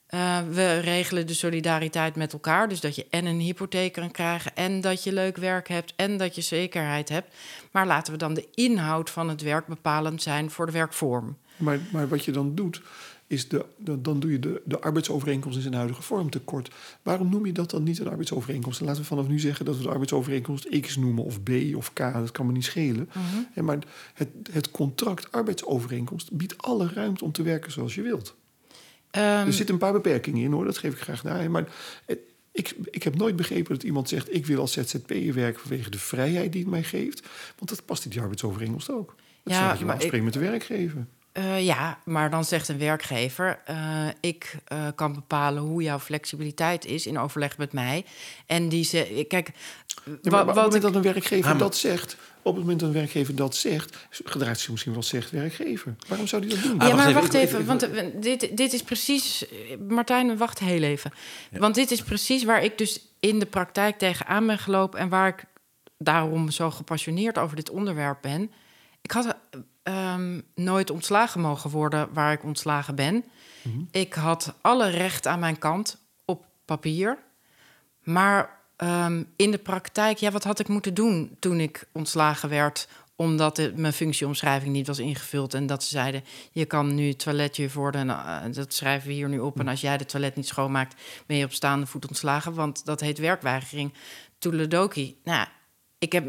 Uh, 0.09 0.37
we 0.49 0.79
regelen 0.79 1.27
de 1.27 1.33
solidariteit 1.33 2.15
met 2.15 2.33
elkaar. 2.33 2.69
Dus 2.69 2.79
dat 2.79 2.95
je 2.95 3.07
en 3.09 3.25
een 3.25 3.39
hypotheek 3.39 3.93
kan 3.93 4.11
krijgen. 4.11 4.55
En 4.55 4.81
dat 4.81 5.03
je 5.03 5.13
leuk 5.13 5.37
werk 5.37 5.67
hebt. 5.67 5.93
En 5.95 6.17
dat 6.17 6.35
je 6.35 6.41
zekerheid 6.41 7.09
hebt. 7.09 7.35
Maar 7.71 7.87
laten 7.87 8.13
we 8.13 8.19
dan 8.19 8.33
de 8.33 8.47
inhoud 8.53 9.09
van 9.09 9.29
het 9.29 9.41
werk 9.41 9.67
bepalend 9.67 10.21
zijn 10.21 10.51
voor 10.51 10.65
de 10.65 10.71
werkvorm. 10.71 11.37
Maar, 11.57 11.79
maar 11.91 12.07
wat 12.07 12.25
je 12.25 12.31
dan 12.31 12.55
doet, 12.55 12.81
is 13.31 13.47
de, 13.47 13.65
dan 13.99 14.19
doe 14.19 14.31
je 14.31 14.39
de, 14.39 14.61
de 14.65 14.81
arbeidsovereenkomst 14.81 15.55
in 15.55 15.61
zijn 15.63 15.73
huidige 15.73 16.01
vorm 16.01 16.29
tekort. 16.29 16.71
Waarom 17.01 17.29
noem 17.29 17.45
je 17.45 17.51
dat 17.51 17.69
dan 17.69 17.83
niet 17.83 17.99
een 17.99 18.09
arbeidsovereenkomst? 18.09 18.81
laten 18.81 19.01
we 19.01 19.07
vanaf 19.07 19.27
nu 19.27 19.39
zeggen 19.39 19.65
dat 19.65 19.77
we 19.77 19.83
de 19.83 19.89
arbeidsovereenkomst 19.89 20.79
X 20.79 20.95
noemen 20.95 21.23
of 21.23 21.43
B 21.43 21.49
of 21.75 21.93
K, 21.93 21.97
dat 21.97 22.31
kan 22.31 22.45
me 22.45 22.51
niet 22.51 22.65
schelen. 22.65 23.09
Mhm. 23.53 23.65
maar 23.65 23.79
het, 24.13 24.29
het 24.51 24.71
contract 24.71 25.31
arbeidsovereenkomst 25.31 26.31
biedt 26.31 26.57
alle 26.57 26.89
ruimte 26.93 27.23
om 27.23 27.31
te 27.31 27.43
werken 27.43 27.71
zoals 27.71 27.95
je 27.95 28.01
wilt. 28.01 28.35
Um, 29.11 29.21
er 29.21 29.53
zitten 29.53 29.73
een 29.73 29.81
paar 29.81 29.93
beperkingen 29.93 30.43
in 30.43 30.51
hoor, 30.51 30.65
dat 30.65 30.77
geef 30.77 30.93
ik 30.93 30.99
graag 30.99 31.23
naar. 31.23 31.51
Maar 31.51 31.67
ik, 32.51 32.75
ik 32.83 33.03
heb 33.03 33.15
nooit 33.15 33.35
begrepen 33.35 33.73
dat 33.73 33.83
iemand 33.83 34.09
zegt: 34.09 34.33
ik 34.33 34.45
wil 34.45 34.59
als 34.59 34.71
ZZP'er 34.71 35.33
werken 35.33 35.61
vanwege 35.61 35.89
de 35.89 35.99
vrijheid 35.99 36.51
die 36.51 36.61
het 36.61 36.69
mij 36.69 36.83
geeft. 36.83 37.27
Want 37.57 37.69
dat 37.69 37.85
past 37.85 38.03
in 38.03 38.09
die 38.09 38.21
arbeidsovereenkomst 38.21 38.91
ook. 38.91 39.15
Dat 39.43 39.53
ja, 39.53 39.75
je 39.79 39.85
afspreekt 39.85 40.23
met 40.23 40.33
de 40.33 40.39
werkgever. 40.39 41.05
Uh, 41.33 41.65
ja, 41.65 41.97
maar 42.05 42.29
dan 42.29 42.45
zegt 42.45 42.67
een 42.67 42.77
werkgever: 42.77 43.59
uh, 43.69 44.07
ik 44.19 44.55
uh, 44.73 44.87
kan 44.95 45.13
bepalen 45.13 45.63
hoe 45.63 45.81
jouw 45.83 45.99
flexibiliteit 45.99 46.85
is 46.85 47.05
in 47.05 47.19
overleg 47.19 47.57
met 47.57 47.73
mij. 47.73 48.05
En 48.45 48.69
die 48.69 48.83
ze, 48.83 49.25
kijk, 49.27 49.51
ja, 50.21 50.31
maar, 50.31 50.31
wat, 50.31 50.39
op 50.41 50.47
het 50.47 50.55
moment 50.55 50.81
dat 50.81 50.95
een 50.95 51.01
werkgever 51.01 51.57
dat 51.57 51.75
zegt, 51.75 52.17
op 52.41 52.53
het 52.53 52.61
moment 52.61 52.79
dat 52.79 52.89
een 52.89 52.95
werkgever 52.95 53.35
dat 53.35 53.55
zegt, 53.55 53.97
gedraagt 54.09 54.59
zich 54.59 54.69
misschien 54.69 54.93
wel 54.93 55.03
zegt 55.03 55.31
werkgever. 55.31 55.95
Waarom 56.07 56.27
zou 56.27 56.41
die 56.41 56.51
dat 56.51 56.63
doen? 56.63 56.87
ja, 56.87 56.95
maar 56.95 57.13
wacht 57.13 57.33
even, 57.33 57.65
want 57.65 57.87
dit, 58.21 58.57
dit 58.57 58.73
is 58.73 58.83
precies, 58.83 59.45
Martijn, 59.87 60.37
wacht 60.37 60.59
heel 60.59 60.83
even, 60.83 61.11
want 61.51 61.75
dit 61.75 61.91
is 61.91 62.01
precies 62.01 62.43
waar 62.43 62.63
ik 62.63 62.77
dus 62.77 63.01
in 63.19 63.39
de 63.39 63.45
praktijk 63.45 63.97
tegenaan 63.97 64.47
ben 64.47 64.57
gelopen 64.57 64.99
en 64.99 65.09
waar 65.09 65.27
ik 65.27 65.43
daarom 65.97 66.49
zo 66.49 66.71
gepassioneerd 66.71 67.37
over 67.37 67.55
dit 67.55 67.69
onderwerp 67.69 68.17
ben. 68.21 68.51
Ik 69.01 69.11
had 69.11 69.35
um, 69.83 70.43
nooit 70.55 70.89
ontslagen 70.89 71.41
mogen 71.41 71.69
worden 71.69 72.13
waar 72.13 72.33
ik 72.33 72.43
ontslagen 72.43 72.95
ben. 72.95 73.23
Mhm. 73.61 73.83
Ik 73.91 74.13
had 74.13 74.53
alle 74.61 74.89
recht 74.89 75.27
aan 75.27 75.39
mijn 75.39 75.57
kant 75.57 75.97
op 76.25 76.45
papier. 76.65 77.17
Maar 78.03 78.59
um, 78.77 79.27
in 79.35 79.51
de 79.51 79.57
praktijk, 79.57 80.17
ja, 80.17 80.31
wat 80.31 80.43
had 80.43 80.59
ik 80.59 80.67
moeten 80.67 80.93
doen 80.93 81.35
toen 81.39 81.59
ik 81.59 81.87
ontslagen 81.91 82.49
werd? 82.49 82.87
Omdat 83.15 83.55
de, 83.55 83.73
mijn 83.75 83.93
functieomschrijving 83.93 84.73
niet 84.73 84.87
was 84.87 84.99
ingevuld. 84.99 85.53
En 85.53 85.65
dat 85.65 85.83
ze 85.83 85.89
zeiden: 85.89 86.23
Je 86.51 86.65
kan 86.65 86.95
nu 86.95 87.13
toiletjuf 87.13 87.73
worden. 87.73 88.09
En 88.09 88.49
uh, 88.49 88.55
dat 88.55 88.73
schrijven 88.73 89.07
we 89.07 89.13
hier 89.13 89.29
nu 89.29 89.39
op. 89.39 89.59
En 89.59 89.67
als 89.67 89.81
jij 89.81 89.97
de 89.97 90.05
toilet 90.05 90.35
niet 90.35 90.47
schoonmaakt, 90.47 91.01
ben 91.25 91.37
je 91.37 91.45
op 91.45 91.53
staande 91.53 91.85
voet 91.85 92.07
ontslagen. 92.07 92.53
Want 92.53 92.85
dat 92.85 92.99
heet 92.99 93.17
werkweigering. 93.17 93.93
Toeledoki. 94.37 95.17
Nou, 95.23 95.47
ik 95.99 96.11
heb, 96.11 96.25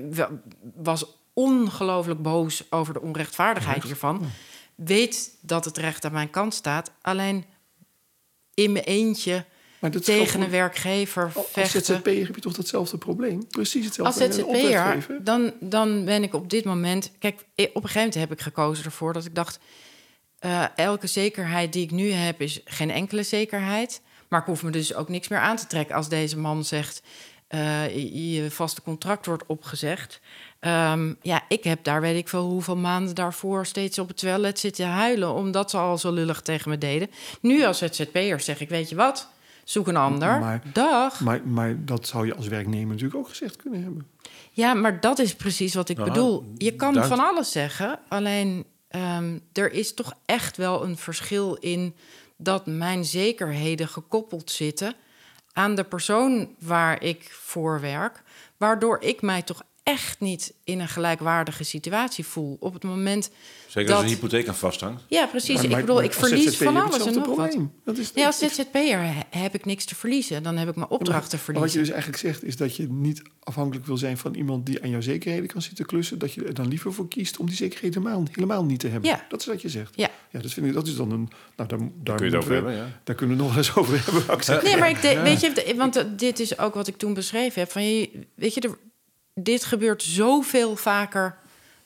was 0.74 1.04
ongelooflijk 1.32 2.22
boos 2.22 2.64
over 2.70 2.92
de 2.92 3.00
onrechtvaardigheid 3.00 3.82
hiervan. 3.82 4.30
Weet 4.74 5.36
dat 5.40 5.64
het 5.64 5.76
recht 5.76 6.04
aan 6.04 6.12
mijn 6.12 6.30
kant 6.30 6.54
staat. 6.54 6.92
Alleen 7.00 7.44
in 8.54 8.72
mijn 8.72 8.84
eentje 8.84 9.44
tegen 9.90 10.40
een 10.40 10.50
werkgever 10.50 11.32
vechten. 11.32 11.62
Als 11.62 11.86
ZZP'er 11.86 12.26
heb 12.26 12.34
je 12.34 12.40
toch 12.40 12.52
datzelfde 12.52 12.98
probleem? 12.98 13.46
Precies 13.46 13.84
hetzelfde. 13.84 14.24
Als 14.24 14.34
ZZP'er, 14.34 15.06
dan, 15.22 15.52
dan 15.60 16.04
ben 16.04 16.22
ik 16.22 16.34
op 16.34 16.50
dit 16.50 16.64
moment... 16.64 17.12
Kijk, 17.18 17.34
op 17.34 17.44
een 17.56 17.72
gegeven 17.72 17.94
moment 17.94 18.14
heb 18.14 18.32
ik 18.32 18.40
gekozen 18.40 18.84
ervoor 18.84 19.12
dat 19.12 19.24
ik 19.24 19.34
dacht... 19.34 19.58
Uh, 20.40 20.64
elke 20.76 21.06
zekerheid 21.06 21.72
die 21.72 21.82
ik 21.82 21.90
nu 21.90 22.10
heb 22.10 22.40
is 22.40 22.60
geen 22.64 22.90
enkele 22.90 23.22
zekerheid. 23.22 24.00
Maar 24.28 24.40
ik 24.40 24.46
hoef 24.46 24.62
me 24.62 24.70
dus 24.70 24.94
ook 24.94 25.08
niks 25.08 25.28
meer 25.28 25.38
aan 25.38 25.56
te 25.56 25.66
trekken 25.66 25.96
als 25.96 26.08
deze 26.08 26.38
man 26.38 26.64
zegt... 26.64 27.02
Uh, 27.54 28.34
je 28.34 28.50
vaste 28.50 28.82
contract 28.82 29.26
wordt 29.26 29.46
opgezegd. 29.46 30.20
Um, 30.60 31.16
ja, 31.22 31.42
ik 31.48 31.64
heb 31.64 31.84
daar 31.84 32.00
weet 32.00 32.16
ik 32.16 32.28
veel 32.28 32.44
hoeveel 32.44 32.76
maanden 32.76 33.14
daarvoor 33.14 33.66
steeds 33.66 33.98
op 33.98 34.08
het 34.08 34.16
toilet 34.16 34.58
zitten 34.58 34.86
huilen, 34.86 35.34
omdat 35.34 35.70
ze 35.70 35.76
al 35.76 35.98
zo 35.98 36.12
lullig 36.12 36.40
tegen 36.40 36.70
me 36.70 36.78
deden. 36.78 37.10
Nu 37.40 37.64
als 37.64 37.78
ZZP'er 37.78 38.40
zeg 38.40 38.60
ik, 38.60 38.68
weet 38.68 38.88
je 38.88 38.94
wat, 38.94 39.28
zoek 39.64 39.86
een 39.86 39.96
ander. 39.96 40.38
Maar, 40.38 40.62
Dag. 40.72 41.20
Maar, 41.20 41.40
maar 41.44 41.84
dat 41.84 42.06
zou 42.06 42.26
je 42.26 42.34
als 42.34 42.48
werknemer 42.48 42.88
natuurlijk 42.88 43.16
ook 43.16 43.28
gezegd 43.28 43.56
kunnen 43.56 43.82
hebben. 43.82 44.06
Ja, 44.50 44.74
maar 44.74 45.00
dat 45.00 45.18
is 45.18 45.34
precies 45.34 45.74
wat 45.74 45.88
ik 45.88 45.96
bedoel. 45.96 46.52
Je 46.56 46.76
kan 46.76 47.04
van 47.04 47.20
alles 47.20 47.52
zeggen, 47.52 47.98
alleen 48.08 48.64
um, 48.90 49.40
er 49.52 49.72
is 49.72 49.94
toch 49.94 50.12
echt 50.24 50.56
wel 50.56 50.84
een 50.84 50.96
verschil 50.96 51.54
in 51.54 51.94
dat 52.36 52.66
mijn 52.66 53.04
zekerheden 53.04 53.88
gekoppeld 53.88 54.50
zitten 54.50 54.94
aan 55.52 55.74
de 55.74 55.84
persoon 55.84 56.54
waar 56.58 57.02
ik 57.02 57.30
voor 57.30 57.80
werk, 57.80 58.22
waardoor 58.56 59.00
ik 59.00 59.22
mij 59.22 59.42
toch 59.42 59.62
echt 59.82 60.20
niet 60.20 60.54
in 60.64 60.80
een 60.80 60.88
gelijkwaardige 60.88 61.64
situatie 61.64 62.26
voel. 62.26 62.56
Op 62.60 62.72
het 62.72 62.82
moment. 62.82 63.30
Zeker 63.68 63.88
dat... 63.90 64.02
als 64.02 64.10
een 64.10 64.16
hypotheek 64.16 64.48
aan 64.48 64.54
vasthangt. 64.54 65.02
Ja, 65.08 65.26
precies. 65.26 65.62
ik 65.62 65.70
bedoel, 65.70 66.02
ik 66.02 66.12
verlies 66.12 66.56
van 66.56 66.76
alles 66.76 67.06
en 67.06 67.14
nog 67.14 67.36
wat. 67.36 67.56
Dat 67.84 67.98
is, 67.98 68.10
ja, 68.14 68.26
als 68.26 68.38
ZZP'er 68.38 69.14
heb 69.30 69.54
ik 69.54 69.64
niks 69.64 69.84
te 69.84 69.94
verliezen. 69.94 70.42
Dan 70.42 70.56
heb 70.56 70.68
ik 70.68 70.76
mijn 70.76 70.90
opdrachten 70.90 71.30
te 71.30 71.38
verliezen. 71.38 71.62
Wat 71.62 71.72
je 71.72 71.78
dus 71.78 72.02
eigenlijk 72.02 72.18
zegt, 72.18 72.44
is 72.44 72.56
dat 72.56 72.76
je 72.76 72.88
niet 72.90 73.22
afhankelijk 73.42 73.86
wil 73.86 73.96
zijn 73.96 74.18
van 74.18 74.34
iemand 74.34 74.66
die 74.66 74.82
aan 74.82 74.90
jouw 74.90 75.00
zekerheden 75.00 75.46
kan 75.46 75.62
zitten 75.62 75.86
klussen. 75.86 76.18
Dat 76.18 76.32
je 76.32 76.44
er 76.44 76.54
dan 76.54 76.68
liever 76.68 76.92
voor 76.92 77.08
kiest 77.08 77.36
om 77.36 77.46
die 77.46 77.56
zekerheden 77.56 78.02
helemaal, 78.02 78.24
helemaal 78.32 78.64
niet 78.64 78.80
te 78.80 78.88
hebben. 78.88 79.10
Ja. 79.10 79.26
Dat 79.28 79.40
is 79.40 79.46
wat 79.46 79.62
je 79.62 79.68
zegt. 79.68 79.92
Ja. 79.96 80.10
Ja, 80.30 80.40
dat 80.40 80.52
vind 80.52 80.66
ik, 80.66 80.72
dat 80.72 80.86
is 80.86 80.96
dan 80.96 81.10
een. 81.10 81.28
Nou, 81.56 81.68
daar, 81.68 81.78
daar 82.02 82.16
kun 82.16 82.26
je 82.26 82.32
het 82.32 82.40
over 82.40 82.54
hebben, 82.54 82.74
ja. 82.74 83.00
Daar 83.04 83.16
kunnen 83.16 83.36
we 83.36 83.42
nog 83.42 83.56
eens 83.56 83.74
over 83.74 84.04
hebben. 84.04 84.20
Nee, 84.62 84.76
maar 84.76 84.90
ik 84.90 84.96
weet 84.96 85.40
je, 85.40 85.74
want 85.76 86.04
dit 86.18 86.40
is 86.40 86.58
ook 86.58 86.74
wat 86.74 86.86
ik 86.86 86.96
toen 86.96 87.14
beschreven 87.14 87.60
heb. 87.60 87.70
Van 87.70 87.84
je, 87.84 88.26
weet 88.34 88.54
je, 88.54 88.60
de, 88.60 88.76
dit 89.34 89.64
gebeurt 89.64 90.02
zoveel 90.02 90.76
vaker 90.76 91.38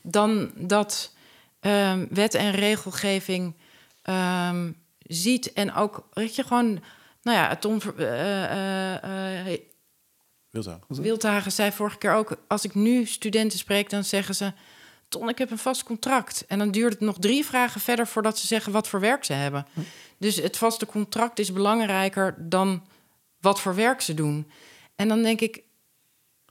dan 0.03 0.51
dat 0.55 1.14
um, 1.61 2.07
wet 2.11 2.34
en 2.34 2.51
regelgeving 2.51 3.55
um, 4.03 4.76
ziet. 4.99 5.53
En 5.53 5.74
ook, 5.74 6.09
weet 6.12 6.34
je, 6.34 6.42
gewoon, 6.42 6.82
nou 7.22 7.36
ja, 7.36 7.57
Tom 7.57 7.80
uh, 7.99 8.11
uh, 8.11 9.47
uh, 9.49 9.59
Wildhagen. 10.51 11.03
Wildhagen 11.03 11.53
zei 11.53 11.72
vorige 11.72 11.99
keer 11.99 12.12
ook, 12.12 12.36
als 12.49 12.64
ik 12.64 12.74
nu 12.74 13.07
studenten 13.07 13.59
spreek, 13.59 13.90
dan 13.90 14.05
zeggen 14.05 14.34
ze... 14.34 14.53
Ton, 15.09 15.28
ik 15.28 15.38
heb 15.38 15.51
een 15.51 15.59
vast 15.59 15.82
contract. 15.82 16.44
En 16.49 16.59
dan 16.59 16.70
duurt 16.70 16.92
het 16.92 17.01
nog 17.01 17.18
drie 17.18 17.44
vragen 17.44 17.80
verder 17.80 18.07
voordat 18.07 18.38
ze 18.38 18.47
zeggen 18.47 18.72
wat 18.72 18.88
voor 18.88 19.01
werk 19.01 19.24
ze 19.24 19.32
hebben. 19.32 19.66
Hm. 19.72 19.80
Dus 20.18 20.36
het 20.36 20.57
vaste 20.57 20.86
contract 20.86 21.38
is 21.38 21.53
belangrijker 21.53 22.34
dan 22.38 22.86
wat 23.40 23.61
voor 23.61 23.74
werk 23.74 24.01
ze 24.01 24.14
doen. 24.14 24.51
En 24.97 25.09
dan 25.09 25.22
denk 25.22 25.40
ik, 25.40 25.62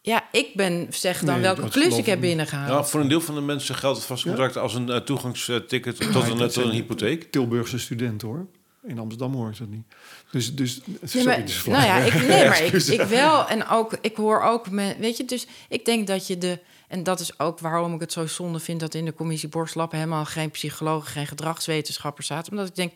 ja, 0.05 0.27
ik 0.31 0.49
ben 0.53 0.87
zeg 0.89 1.19
dan 1.19 1.41
welke 1.41 1.69
klus 1.69 1.97
ik 1.97 2.05
heb 2.05 2.19
binnengehaald. 2.19 2.69
Ja, 2.69 2.83
voor 2.83 2.99
een 2.99 3.07
deel 3.07 3.21
van 3.21 3.35
de 3.35 3.41
mensen 3.41 3.75
geldt 3.75 3.97
het 3.97 4.05
vastcontract 4.05 4.57
als 4.57 4.73
een 4.73 4.87
uh, 4.87 4.97
toegangsticket 4.97 6.11
tot, 6.11 6.29
een, 6.29 6.37
tot 6.37 6.55
een 6.55 6.69
hypotheek. 6.69 7.31
Tilburgse 7.31 7.79
student 7.79 8.21
hoor. 8.21 8.47
In 8.83 8.99
Amsterdam 8.99 9.33
hoor 9.33 9.49
ik 9.49 9.57
dat 9.57 9.67
niet. 9.67 9.85
Dus, 10.31 10.55
dus, 10.55 10.81
nee, 11.13 11.23
maar, 11.23 11.45
dus 11.45 11.65
nou 11.65 11.85
ja, 11.85 11.97
ik, 11.97 12.13
nee, 12.13 12.47
maar 12.47 12.63
ik, 12.63 12.73
ik 12.73 13.01
wel. 13.01 13.47
En 13.47 13.67
ook, 13.67 13.97
ik 14.01 14.15
hoor 14.15 14.41
ook, 14.41 14.69
met, 14.69 14.97
weet 14.97 15.17
je, 15.17 15.25
dus 15.25 15.47
ik 15.69 15.85
denk 15.85 16.07
dat 16.07 16.27
je 16.27 16.37
de, 16.37 16.59
en 16.87 17.03
dat 17.03 17.19
is 17.19 17.39
ook 17.39 17.59
waarom 17.59 17.93
ik 17.93 17.99
het 17.99 18.11
zo 18.11 18.27
zonde 18.27 18.59
vind 18.59 18.79
dat 18.79 18.93
in 18.93 19.05
de 19.05 19.13
commissie 19.13 19.49
Borslappen 19.49 19.97
helemaal 19.97 20.25
geen 20.25 20.51
psychologen, 20.51 21.11
geen 21.11 21.27
gedragswetenschappers 21.27 22.27
zaten. 22.27 22.51
Omdat 22.51 22.67
ik 22.67 22.75
denk, 22.75 22.93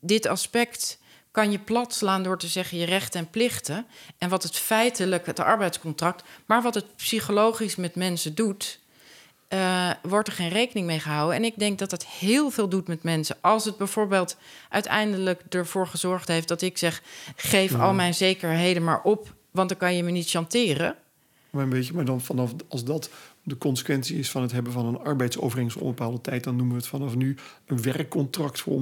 dit 0.00 0.26
aspect 0.26 0.98
kan 1.32 1.50
je 1.50 1.58
plat 1.58 1.94
slaan 1.94 2.22
door 2.22 2.38
te 2.38 2.46
zeggen 2.46 2.78
je 2.78 2.84
rechten 2.84 3.20
en 3.20 3.30
plichten. 3.30 3.86
En 4.18 4.28
wat 4.28 4.42
het 4.42 4.56
feitelijk, 4.56 5.26
het 5.26 5.40
arbeidscontract, 5.40 6.24
maar 6.46 6.62
wat 6.62 6.74
het 6.74 6.96
psychologisch 6.96 7.76
met 7.76 7.94
mensen 7.94 8.34
doet, 8.34 8.78
uh, 9.48 9.90
wordt 10.02 10.28
er 10.28 10.34
geen 10.34 10.48
rekening 10.48 10.86
mee 10.86 11.00
gehouden. 11.00 11.36
En 11.36 11.44
ik 11.44 11.58
denk 11.58 11.78
dat 11.78 11.90
het 11.90 12.06
heel 12.06 12.50
veel 12.50 12.68
doet 12.68 12.88
met 12.88 13.02
mensen. 13.02 13.36
Als 13.40 13.64
het 13.64 13.76
bijvoorbeeld 13.76 14.36
uiteindelijk 14.68 15.42
ervoor 15.48 15.86
gezorgd 15.86 16.28
heeft 16.28 16.48
dat 16.48 16.62
ik 16.62 16.78
zeg: 16.78 17.02
geef 17.36 17.74
al 17.74 17.92
mijn 17.92 18.14
zekerheden 18.14 18.84
maar 18.84 19.02
op, 19.02 19.34
want 19.50 19.68
dan 19.68 19.78
kan 19.78 19.94
je 19.96 20.02
me 20.02 20.10
niet 20.10 20.30
chanteren. 20.30 20.96
Maar 21.50 21.62
een 21.62 21.68
beetje, 21.68 21.94
maar 21.94 22.04
dan 22.04 22.20
vanaf 22.20 22.50
als 22.68 22.84
dat 22.84 23.10
de 23.42 23.58
consequentie 23.58 24.18
is 24.18 24.30
van 24.30 24.42
het 24.42 24.52
hebben 24.52 24.72
van 24.72 24.86
een 24.86 24.98
arbeidsovereenkomst 24.98 25.78
voor 25.78 25.88
een 25.88 25.94
bepaalde 25.94 26.20
tijd, 26.20 26.44
dan 26.44 26.56
noemen 26.56 26.74
we 26.74 26.80
het 26.80 26.90
vanaf 26.90 27.14
nu 27.14 27.36
een 27.66 27.82
werkcontract 27.82 28.60
voor. 28.60 28.80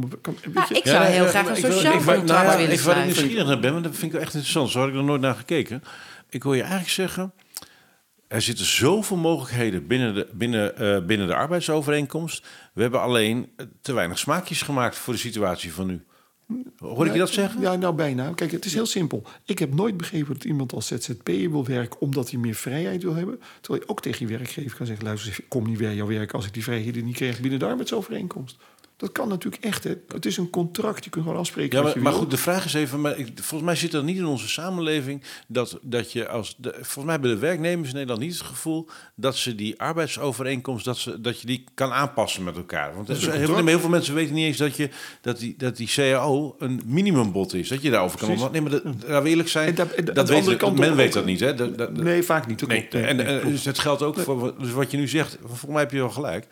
Ja, 0.54 0.70
ik 0.70 0.86
zou 0.86 1.04
heel 1.04 1.26
graag 1.26 1.48
een 1.48 1.56
sociaal 1.56 1.94
ik, 1.94 2.04
contract 2.04 2.46
nou, 2.46 2.56
willen 2.56 2.72
ik, 2.72 2.80
Wat 2.80 2.96
ik 2.96 3.04
nieuwsgierig 3.04 3.46
naar 3.46 3.61
ben, 3.61 3.72
want 3.72 3.84
dat 3.84 3.96
vind 3.96 4.14
ik 4.14 4.20
echt 4.20 4.34
interessant. 4.34 4.70
Zo 4.70 4.78
had 4.78 4.88
ik 4.88 4.94
er 4.94 5.04
nooit 5.04 5.20
naar 5.20 5.34
gekeken. 5.34 5.82
Ik 6.28 6.42
wil 6.42 6.54
je 6.54 6.61
eigenlijk 6.61 6.90
zeggen, 6.90 7.32
er 8.28 8.42
zitten 8.42 8.64
zoveel 8.64 9.16
mogelijkheden 9.16 9.86
binnen 9.86 10.14
de, 10.14 10.28
binnen, 10.32 10.82
uh, 10.82 11.06
binnen 11.06 11.26
de 11.26 11.34
arbeidsovereenkomst. 11.34 12.46
We 12.72 12.82
hebben 12.82 13.00
alleen 13.00 13.52
te 13.82 13.92
weinig 13.92 14.18
smaakjes 14.18 14.62
gemaakt 14.62 14.96
voor 14.96 15.12
de 15.12 15.18
situatie 15.18 15.72
van 15.72 15.86
nu. 15.86 16.04
Hoor 16.78 17.07
ik 17.07 17.12
je 17.12 17.18
dat 17.18 17.28
zeggen? 17.28 17.61
Ja, 17.61 17.76
nou 17.76 17.94
bijna. 17.94 18.32
Kijk, 18.34 18.51
het 18.51 18.64
is 18.64 18.74
heel 18.74 18.86
simpel. 18.86 19.22
Ik 19.44 19.59
heb 19.59 19.74
nooit 19.74 19.96
begrepen 19.96 20.32
dat 20.32 20.44
iemand 20.44 20.72
als 20.72 20.86
ZZP'er 20.86 21.51
wil 21.51 21.64
werken 21.64 22.01
omdat 22.01 22.30
hij 22.30 22.40
meer 22.40 22.55
vrijheid 22.55 23.03
wil 23.03 23.14
hebben. 23.14 23.40
Terwijl 23.61 23.82
je 23.84 23.90
ook 23.90 24.03
tegen 24.03 24.28
je 24.28 24.36
werkgever 24.36 24.76
kan 24.76 24.86
zeggen: 24.86 25.05
luister, 25.05 25.34
ik 25.38 25.44
kom 25.48 25.66
niet 25.66 25.78
weer 25.78 25.94
jouw 25.94 26.07
werk 26.07 26.32
als 26.32 26.46
ik 26.46 26.55
die 26.55 26.62
vrijheden 26.62 27.05
niet 27.05 27.16
krijg 27.16 27.40
binnen 27.40 27.59
de 27.59 27.66
arbeidsovereenkomst. 27.66 28.57
Dat 29.01 29.12
kan 29.12 29.28
natuurlijk 29.28 29.64
echt. 29.64 29.84
Hè. 29.84 29.94
Het 30.09 30.26
is 30.26 30.36
een 30.36 30.51
contract, 30.51 31.05
je 31.05 31.11
kunt 31.11 31.24
gewoon 31.24 31.38
afspreken. 31.38 31.78
Ja, 31.78 31.84
maar, 31.84 31.98
maar 31.98 32.12
goed, 32.12 32.30
de 32.30 32.36
vraag 32.36 32.64
is 32.64 32.74
even: 32.74 33.01
maar 33.01 33.18
ik, 33.18 33.28
volgens 33.34 33.62
mij 33.62 33.74
zit 33.76 33.94
er 33.94 34.05
niet 34.05 34.16
in 34.16 34.26
onze 34.26 34.48
samenleving 34.48 35.22
dat, 35.46 35.78
dat 35.82 36.12
je 36.12 36.28
als. 36.28 36.55
De, 36.59 36.70
volgens 36.72 37.05
mij 37.05 37.12
hebben 37.12 37.30
de 37.30 37.38
werknemers 37.38 37.88
in 37.88 37.94
Nederland 37.94 38.20
niet 38.20 38.32
het 38.32 38.46
gevoel 38.46 38.88
dat 39.14 39.36
ze 39.36 39.55
die 39.55 39.80
arbeidsovereenkomst, 39.80 40.84
dat, 40.84 40.98
ze, 40.98 41.20
dat 41.20 41.40
je 41.40 41.46
die 41.46 41.64
kan 41.74 41.92
aanpassen 41.92 42.44
met 42.44 42.57
elkaar. 42.57 42.94
Want 42.94 43.09
heel, 43.09 43.30
heel, 43.64 43.78
veel 43.78 43.88
mensen 43.88 44.14
weten 44.14 44.34
niet 44.34 44.46
eens 44.46 44.57
dat, 44.57 44.76
je, 44.76 44.88
dat, 45.20 45.38
die, 45.38 45.55
dat 45.57 45.76
die 45.76 45.88
CAO 45.88 46.57
een 46.59 46.82
minimumbod 46.86 47.55
is. 47.55 47.68
Dat 47.68 47.82
je 47.82 47.90
daarover 47.90 48.18
kan. 48.18 48.28
Precies. 48.28 48.51
Nee, 48.51 48.61
maar 48.61 48.70
dat, 48.70 48.84
laten 48.84 49.22
we 49.22 49.28
eerlijk 49.28 49.48
zijn. 49.48 49.74
dat, 49.74 49.88
dat 50.14 50.28
weet, 50.28 50.78
men 50.78 50.96
weet 50.96 51.12
dat 51.12 51.24
niet. 51.24 51.40
Hè? 51.40 51.55
Nee, 51.90 52.22
vaak 52.22 52.46
niet. 52.46 52.66
Nee, 52.66 52.88
en, 52.88 53.26
en 53.26 53.48
dus 53.48 53.64
het 53.64 53.78
geldt 53.78 54.03
ook 54.03 54.18
voor 54.18 54.55
dus 54.59 54.70
wat 54.70 54.90
je 54.90 54.96
nu 54.96 55.09
zegt. 55.09 55.38
Volgens 55.40 55.70
mij 55.70 55.80
heb 55.80 55.90
je 55.90 55.98
wel 55.98 56.11
gelijk. 56.11 56.46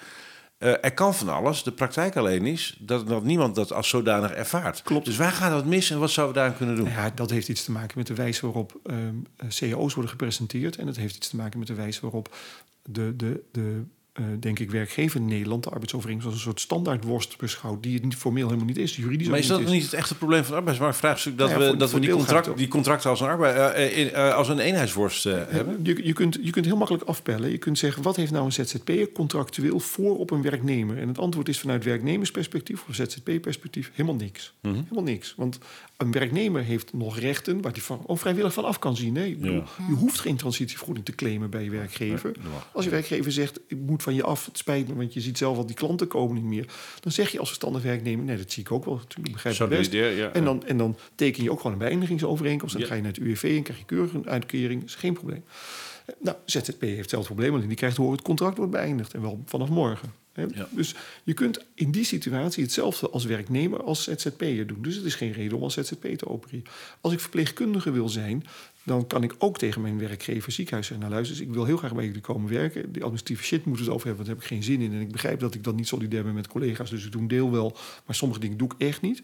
Uh, 0.58 0.84
er 0.84 0.94
kan 0.94 1.14
van 1.14 1.28
alles. 1.28 1.62
De 1.62 1.72
praktijk 1.72 2.16
alleen 2.16 2.46
is 2.46 2.76
dat, 2.80 3.08
dat 3.08 3.24
niemand 3.24 3.54
dat 3.54 3.72
als 3.72 3.88
zodanig 3.88 4.32
ervaart. 4.32 4.82
Klopt. 4.82 5.04
Dus 5.04 5.16
waar 5.16 5.32
gaat 5.32 5.50
dat 5.50 5.64
mis 5.64 5.90
en 5.90 5.98
wat 5.98 6.10
zouden 6.10 6.42
we 6.42 6.48
daar 6.48 6.56
kunnen 6.56 6.76
doen? 6.76 6.88
Ja, 6.88 7.10
dat 7.14 7.30
heeft 7.30 7.48
iets 7.48 7.64
te 7.64 7.70
maken 7.70 7.98
met 7.98 8.06
de 8.06 8.14
wijze 8.14 8.40
waarop 8.40 8.80
ehm, 8.84 9.14
eh, 9.36 9.48
cao's 9.48 9.94
worden 9.94 10.10
gepresenteerd. 10.10 10.76
En 10.76 10.86
dat 10.86 10.96
heeft 10.96 11.16
iets 11.16 11.28
te 11.28 11.36
maken 11.36 11.58
met 11.58 11.68
de 11.68 11.74
wijze 11.74 12.00
waarop 12.00 12.36
de, 12.82 13.16
de, 13.16 13.42
de 13.52 13.82
uh, 14.20 14.26
denk 14.40 14.58
ik, 14.58 14.70
werkgever 14.70 15.20
in 15.20 15.26
Nederland 15.26 15.62
de 15.62 15.70
arbeidsovereenkomst 15.70 16.26
als 16.32 16.36
een 16.36 16.50
soort 16.50 16.60
standaardworst 16.60 17.38
beschouwt, 17.38 17.82
die 17.82 17.94
het 17.94 18.02
niet 18.02 18.16
formeel 18.16 18.46
helemaal 18.46 18.66
niet 18.66 18.76
is, 18.76 18.96
juridisch. 18.96 19.28
Maar 19.28 19.38
is 19.38 19.46
dat 19.46 19.66
niet, 19.66 19.82
het 19.82 19.92
echte 19.92 20.14
probleem 20.14 20.40
van 20.40 20.48
het 20.48 20.58
arbeidsmarktvraagstuk 20.58 21.38
dat 21.38 21.52
we, 21.52 21.76
dat 21.76 21.92
we 21.92 22.00
die, 22.00 22.10
contract, 22.10 22.56
die 22.56 22.68
contracten 22.68 23.10
als 23.10 23.20
een, 23.20 23.26
arbeid, 23.26 23.76
uh, 23.76 24.12
uh, 24.12 24.34
als 24.34 24.48
een 24.48 24.58
eenheidsworst 24.58 25.24
hebben? 25.24 25.80
Je, 25.82 26.06
je, 26.06 26.12
kunt, 26.12 26.38
je 26.42 26.50
kunt 26.50 26.64
heel 26.64 26.76
makkelijk 26.76 27.04
afpellen. 27.04 27.50
Je 27.50 27.58
kunt 27.58 27.78
zeggen, 27.78 28.02
wat 28.02 28.16
heeft 28.16 28.32
nou 28.32 28.44
een 28.44 28.52
ZZP'er 28.52 29.12
contractueel 29.12 29.80
voor 29.80 30.18
op 30.18 30.30
een 30.30 30.42
werknemer? 30.42 30.98
En 30.98 31.08
het 31.08 31.18
antwoord 31.18 31.48
is 31.48 31.60
vanuit 31.60 31.84
werknemersperspectief 31.84 32.84
of 32.88 32.94
ZZP-perspectief 32.94 33.90
helemaal 33.94 34.18
niks. 34.18 34.54
Mm 34.62 34.72
-hmm. 34.72 34.82
Helemaal 34.82 35.12
niks. 35.12 35.34
Want 35.36 35.58
een 35.98 36.12
werknemer 36.12 36.62
heeft 36.62 36.92
nog 36.92 37.18
rechten 37.18 37.60
waar 37.60 37.72
hij 37.72 37.80
van, 37.80 38.02
ook 38.06 38.18
vrijwillig 38.18 38.52
van 38.52 38.64
af 38.64 38.78
kan 38.78 38.96
zien. 38.96 39.12
Nee, 39.12 39.36
bedoel, 39.36 39.62
Je 39.88 39.94
hoeft 39.94 40.18
geen 40.18 40.36
transitievergoeding 40.36 41.06
te 41.06 41.14
claimen 41.14 41.50
bij 41.50 41.64
je 41.64 41.70
werkgever. 41.70 42.32
Als 42.72 42.84
je 42.84 42.90
werkgever 42.90 43.32
zegt, 43.32 43.60
ik 43.66 43.78
moet 43.78 44.02
van 44.02 44.14
je 44.14 44.22
af, 44.22 44.46
het 44.46 44.58
spijt 44.58 44.88
me, 44.88 44.94
want 44.94 45.14
je 45.14 45.20
ziet 45.20 45.38
zelf 45.38 45.56
al 45.56 45.66
die 45.66 45.76
klanten 45.76 46.06
komen 46.06 46.34
niet 46.34 46.44
meer. 46.44 46.66
Dan 47.00 47.12
zeg 47.12 47.30
je 47.30 47.38
als 47.38 47.48
verstandig 47.48 47.82
werknemer, 47.82 48.24
nee, 48.24 48.36
dat 48.36 48.52
zie 48.52 48.62
ik 48.62 48.72
ook 48.72 48.84
wel, 48.84 48.94
natuurlijk 48.94 49.32
begrijp 49.32 49.60
ik 49.60 49.68
best. 49.78 49.92
ja, 49.92 50.30
en, 50.32 50.44
dan, 50.44 50.66
en 50.66 50.78
dan 50.78 50.96
teken 51.14 51.42
je 51.42 51.50
ook 51.50 51.60
gewoon 51.60 51.72
een 51.72 51.78
beëindigingsovereenkomst. 51.78 52.78
Dan 52.78 52.86
ga 52.86 52.94
je 52.94 53.02
naar 53.02 53.12
het 53.12 53.20
UWV 53.20 53.54
en 53.56 53.62
krijg 53.62 53.78
je 53.78 53.84
keurig 53.84 54.12
een 54.12 54.28
uitkering. 54.28 54.84
is 54.84 54.94
geen 54.94 55.12
probleem. 55.12 55.44
Nou, 56.18 56.36
ZZP 56.44 56.80
heeft 56.80 56.98
hetzelfde 56.98 57.28
probleem, 57.28 57.54
alleen 57.54 57.68
die 57.68 57.76
krijgt 57.76 57.94
te 57.94 58.00
horen 58.00 58.16
het 58.16 58.26
contract 58.26 58.56
wordt 58.56 58.72
beëindigd. 58.72 59.14
En 59.14 59.20
wel 59.20 59.42
vanaf 59.46 59.68
morgen. 59.68 60.12
Ja. 60.54 60.68
Dus 60.70 60.94
je 61.24 61.34
kunt 61.34 61.64
in 61.74 61.90
die 61.90 62.04
situatie 62.04 62.62
hetzelfde 62.62 63.10
als 63.10 63.24
werknemer 63.24 63.82
als 63.82 64.02
ZZP'er 64.02 64.66
doen. 64.66 64.82
Dus 64.82 64.96
het 64.96 65.04
is 65.04 65.14
geen 65.14 65.32
reden 65.32 65.56
om 65.56 65.62
als 65.62 65.74
ZZP 65.74 66.06
te 66.16 66.28
opereren. 66.28 66.66
Als 67.00 67.12
ik 67.12 67.20
verpleegkundige 67.20 67.90
wil 67.90 68.08
zijn, 68.08 68.44
dan 68.88 69.06
kan 69.06 69.22
ik 69.22 69.34
ook 69.38 69.58
tegen 69.58 69.80
mijn 69.80 69.98
werkgever 69.98 70.52
ziekenhuis 70.52 70.86
zeggen... 70.86 71.06
nou 71.06 71.20
luister, 71.20 71.46
ik 71.46 71.52
wil 71.52 71.64
heel 71.64 71.76
graag 71.76 71.94
bij 71.94 72.04
jullie 72.04 72.20
komen 72.20 72.50
werken. 72.50 72.92
Die 72.92 73.02
administratieve 73.02 73.44
shit 73.44 73.64
moeten 73.64 73.84
we 73.84 73.90
het 73.90 73.94
over 73.94 74.06
hebben, 74.06 74.26
want 74.26 74.38
daar 74.38 74.48
heb 74.48 74.60
ik 74.60 74.66
geen 74.66 74.78
zin 74.78 74.86
in. 74.86 74.98
En 74.98 75.06
ik 75.06 75.12
begrijp 75.12 75.40
dat 75.40 75.54
ik 75.54 75.64
dan 75.64 75.74
niet 75.74 75.88
solidair 75.88 76.24
ben 76.24 76.34
met 76.34 76.46
collega's, 76.46 76.90
dus 76.90 77.04
ik 77.04 77.12
doe 77.12 77.20
een 77.20 77.28
deel 77.28 77.50
wel. 77.50 77.76
Maar 78.06 78.14
sommige 78.14 78.40
dingen 78.40 78.56
doe 78.56 78.68
ik 78.74 78.86
echt 78.86 79.00
niet. 79.00 79.22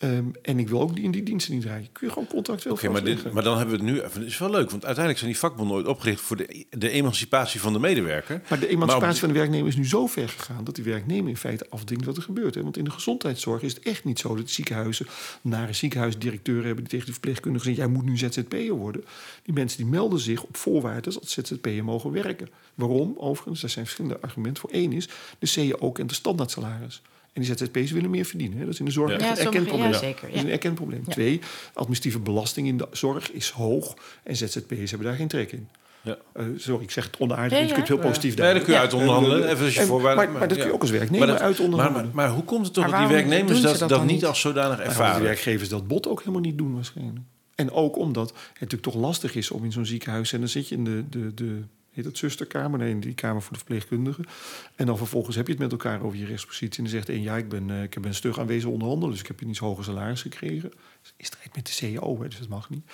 Um, 0.00 0.32
en 0.42 0.58
ik 0.58 0.68
wil 0.68 0.80
ook 0.80 0.94
die 0.94 1.04
in 1.04 1.10
die 1.10 1.22
diensten 1.22 1.54
niet 1.54 1.62
draaien. 1.62 1.88
Kun 1.92 2.06
je 2.06 2.12
gewoon 2.12 2.28
contractueel 2.28 2.74
okay, 2.74 2.90
maar, 2.90 3.32
maar 3.32 3.42
dan 3.42 3.56
hebben 3.56 3.78
we 3.78 3.84
het 3.84 3.92
nu... 3.92 4.02
Het 4.02 4.16
is 4.16 4.38
wel 4.38 4.50
leuk, 4.50 4.70
want 4.70 4.84
uiteindelijk 4.84 5.18
zijn 5.18 5.30
die 5.30 5.40
vakbonden 5.40 5.76
ooit 5.76 5.86
opgericht... 5.86 6.20
voor 6.20 6.36
de, 6.36 6.66
de 6.70 6.90
emancipatie 6.90 7.60
van 7.60 7.72
de 7.72 7.78
medewerker. 7.78 8.42
Maar 8.48 8.60
de 8.60 8.68
emancipatie 8.68 9.20
van 9.20 9.28
de 9.28 9.34
werknemer 9.34 9.68
is 9.68 9.76
nu 9.76 9.86
zo 9.86 10.06
ver 10.06 10.28
gegaan... 10.28 10.64
dat 10.64 10.74
die 10.74 10.84
werknemer 10.84 11.28
in 11.28 11.36
feite 11.36 11.66
afdingt 11.70 12.04
wat 12.04 12.16
er 12.16 12.22
gebeurt. 12.22 12.54
Hè? 12.54 12.62
Want 12.62 12.76
in 12.76 12.84
de 12.84 12.90
gezondheidszorg 12.90 13.62
is 13.62 13.74
het 13.74 13.82
echt 13.82 14.04
niet 14.04 14.18
zo... 14.18 14.34
dat 14.34 14.50
ziekenhuizen 14.50 15.06
nare 15.42 15.72
ziekenhuisdirecteuren 15.72 16.64
hebben... 16.64 16.84
die 16.84 16.92
tegen 16.92 17.06
de 17.06 17.12
verpleegkundigen 17.12 17.66
zeggen... 17.66 17.84
jij 17.84 17.94
moet 17.94 18.04
nu 18.04 18.16
ZZP'er 18.18 18.74
worden. 18.74 18.93
Die 19.42 19.54
mensen 19.54 19.78
die 19.78 19.86
melden 19.86 20.18
zich 20.18 20.42
op 20.42 20.56
voorwaarden... 20.56 21.12
dat 21.12 21.28
ZZP'er 21.28 21.84
mogen 21.84 22.12
werken. 22.12 22.48
Waarom? 22.74 23.14
Overigens, 23.16 23.60
daar 23.60 23.70
zijn 23.70 23.84
verschillende 23.84 24.20
argumenten 24.20 24.60
voor. 24.60 24.70
Eén 24.72 24.92
is, 24.92 25.08
de 25.38 25.46
CEO 25.46 25.92
kent 25.92 26.08
de 26.08 26.14
standaardsalaris. 26.14 27.02
En 27.32 27.42
die 27.42 27.56
ZZP's 27.56 27.90
willen 27.90 28.10
meer 28.10 28.24
verdienen. 28.24 28.58
Hè? 28.58 28.64
Dat 28.64 28.72
is 28.72 28.78
in 28.78 28.84
de 28.84 28.90
zorg 28.90 29.10
ja. 29.10 29.30
een 29.30 29.36
erkend 29.36 29.66
probleem. 29.66 29.90
Ja, 29.90 29.98
zeker, 29.98 30.26
Dat 30.26 30.36
is 30.36 30.42
een 30.42 30.50
erkend 30.50 30.74
probleem. 30.74 31.04
Twee, 31.08 31.40
administratieve 31.72 32.18
belasting 32.18 32.66
in 32.66 32.76
de 32.76 32.88
zorg 32.92 33.32
is 33.32 33.50
hoog. 33.50 33.94
En 34.22 34.36
ZZP's 34.36 34.90
hebben 34.90 35.08
daar 35.08 35.16
geen 35.16 35.28
trek 35.28 35.52
in. 35.52 35.68
Ja. 36.04 36.16
Uh, 36.36 36.46
sorry, 36.56 36.82
ik 36.82 36.90
zeg 36.90 37.04
het 37.04 37.16
onaardig, 37.18 37.58
je 37.58 37.66
kunt 37.66 37.76
het 37.76 37.88
heel 37.88 37.98
positief 37.98 38.34
daar. 38.34 38.46
Nee, 38.46 38.54
dat 38.54 38.64
kun 38.64 38.72
je 38.72 38.80
uit 38.80 38.92
onderhandelen. 38.92 39.48
Even 39.48 39.64
als 39.64 39.74
je 39.74 39.82
voorwaarden, 39.82 40.24
maar, 40.24 40.38
maar, 40.38 40.48
dat 40.48 40.58
kun 40.58 40.66
je 40.66 40.72
ook 40.72 40.80
als 40.80 40.90
werknemer 40.90 41.28
maar 41.28 41.38
uit 41.38 41.60
onderhandelen. 41.60 42.10
Maar, 42.12 42.14
maar, 42.14 42.34
hoe 42.34 42.44
komt 42.44 42.64
het 42.64 42.74
toch 42.74 42.90
dat 42.90 42.98
die 42.98 43.08
werknemers 43.08 43.60
dat, 43.60 43.78
dat, 43.78 43.88
dat 43.88 44.04
niet 44.04 44.24
als 44.24 44.40
zodanig 44.40 44.80
ervaren? 44.80 45.16
de 45.16 45.26
werkgevers 45.26 45.68
dat 45.68 45.88
bot 45.88 46.08
ook 46.08 46.18
helemaal 46.18 46.40
niet 46.40 46.58
doen 46.58 46.74
waarschijnlijk. 46.74 47.24
En 47.54 47.70
ook 47.70 47.96
omdat 47.96 48.28
het 48.28 48.60
natuurlijk 48.60 48.82
toch 48.82 48.94
lastig 48.94 49.34
is 49.34 49.50
om 49.50 49.64
in 49.64 49.72
zo'n 49.72 49.86
ziekenhuis... 49.86 50.32
en 50.32 50.38
dan 50.38 50.48
zit 50.48 50.68
je 50.68 50.74
in 50.74 50.84
de, 50.84 51.04
de, 51.08 51.34
de 51.34 51.62
heet 51.94 52.04
dat 52.04 52.16
zusterkamer? 52.16 52.78
Nee, 52.78 52.98
die 52.98 53.14
kamer 53.14 53.42
voor 53.42 53.52
de 53.52 53.58
verpleegkundigen. 53.58 54.24
En 54.76 54.86
dan 54.86 54.96
vervolgens 54.96 55.36
heb 55.36 55.46
je 55.46 55.52
het 55.52 55.62
met 55.62 55.72
elkaar 55.72 56.02
over 56.02 56.18
je 56.18 56.26
rechtspositie. 56.26 56.76
En 56.76 56.82
dan 56.82 56.92
zegt 56.92 57.08
één, 57.08 57.22
ja, 57.22 57.36
ik 57.36 57.48
ben, 57.48 57.68
uh, 57.68 57.82
ik 57.82 58.00
ben 58.00 58.14
stug 58.14 58.38
aanwezig 58.38 58.70
onderhandelen... 58.70 59.10
dus 59.10 59.20
ik 59.20 59.26
heb 59.26 59.40
een 59.40 59.48
iets 59.48 59.58
hoger 59.58 59.84
salaris 59.84 60.22
gekregen. 60.22 60.72
Is 61.16 61.26
strijd 61.26 61.54
met 61.54 61.66
de 61.66 61.72
CEO, 61.72 62.22
hè, 62.22 62.28
dus 62.28 62.38
dat 62.38 62.48
mag 62.48 62.70
niet. 62.70 62.84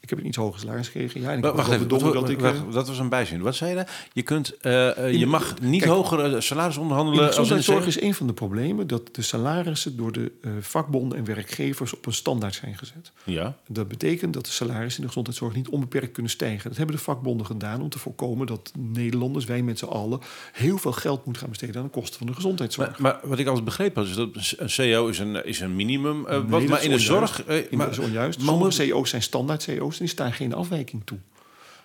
Ik 0.00 0.10
heb 0.10 0.18
een 0.18 0.26
iets 0.26 0.36
hoger 0.36 0.60
salaris 0.60 0.86
gekregen. 0.86 1.20
Ja, 1.20 1.30
en 1.30 1.38
ik 1.38 1.44
wacht 1.44 1.72
even, 1.72 1.88
dat, 1.88 2.00
dat, 2.00 2.28
ik, 2.28 2.40
wacht, 2.40 2.72
dat 2.72 2.88
was 2.88 2.98
een 2.98 3.08
bijzin. 3.08 3.40
Wat 3.40 3.54
zei 3.54 3.74
je 3.74 3.84
Je, 4.12 4.22
kunt, 4.22 4.54
uh, 4.62 5.12
je 5.12 5.26
mag 5.26 5.60
niet 5.60 5.82
kijk, 5.82 5.92
hoger 5.92 6.42
salaris 6.42 6.76
onderhandelen. 6.76 7.20
In 7.20 7.26
de 7.26 7.32
gezondheidszorg 7.32 7.86
is 7.86 8.00
een 8.00 8.14
van 8.14 8.26
de 8.26 8.32
problemen... 8.32 8.86
dat 8.86 9.14
de 9.14 9.22
salarissen 9.22 9.96
door 9.96 10.12
de 10.12 10.32
uh, 10.40 10.52
vakbonden 10.60 11.18
en 11.18 11.24
werkgevers 11.24 11.94
op 11.94 12.06
een 12.06 12.12
standaard 12.12 12.54
zijn 12.54 12.78
gezet. 12.78 13.12
Ja. 13.24 13.56
Dat 13.68 13.88
betekent 13.88 14.32
dat 14.32 14.44
de 14.44 14.50
salarissen 14.50 14.96
in 14.96 15.00
de 15.00 15.06
gezondheidszorg 15.06 15.54
niet 15.54 15.68
onbeperkt 15.68 16.12
kunnen 16.12 16.32
stijgen. 16.32 16.68
Dat 16.68 16.78
hebben 16.78 16.96
de 16.96 17.02
vakbonden 17.02 17.46
gedaan 17.46 17.80
om 17.80 17.88
te 17.88 17.98
voorkomen 17.98 18.46
dat 18.46 18.72
Nederlanders, 18.78 19.44
wij 19.44 19.62
met 19.62 19.78
z'n 19.78 19.84
allen... 19.84 20.20
heel 20.52 20.78
veel 20.78 20.92
geld 20.92 21.24
moeten 21.24 21.42
gaan 21.42 21.50
besteden 21.50 21.76
aan 21.76 21.82
de 21.82 21.90
kosten 21.90 22.18
van 22.18 22.26
de 22.26 22.34
gezondheidszorg. 22.34 22.98
Maar, 22.98 23.18
maar 23.20 23.28
wat 23.28 23.38
ik 23.38 23.46
altijd 23.46 23.64
begrepen 23.64 24.02
had, 24.02 24.10
is 24.10 24.16
dat 24.16 24.58
een 24.58 24.70
CEO 24.70 25.08
is 25.08 25.18
een, 25.18 25.44
is 25.44 25.60
een 25.60 25.76
minimum. 25.76 26.20
Uh, 26.20 26.30
nee, 26.30 26.42
wat, 26.42 26.66
maar 26.66 26.82
in 26.82 26.90
de 26.90 26.98
zorg... 26.98 27.44
in 27.70 27.76
maar, 27.76 27.86
dat 27.86 27.98
is 27.98 28.04
onjuist. 28.04 28.40
Sommige 28.40 28.70
CEO's 28.70 29.10
zijn 29.10 29.22
standaard 29.22 29.62
CEO's 29.62 29.92
en 29.92 29.98
die 29.98 30.08
staan 30.08 30.32
geen 30.32 30.54
afwijking 30.54 31.02
toe. 31.04 31.18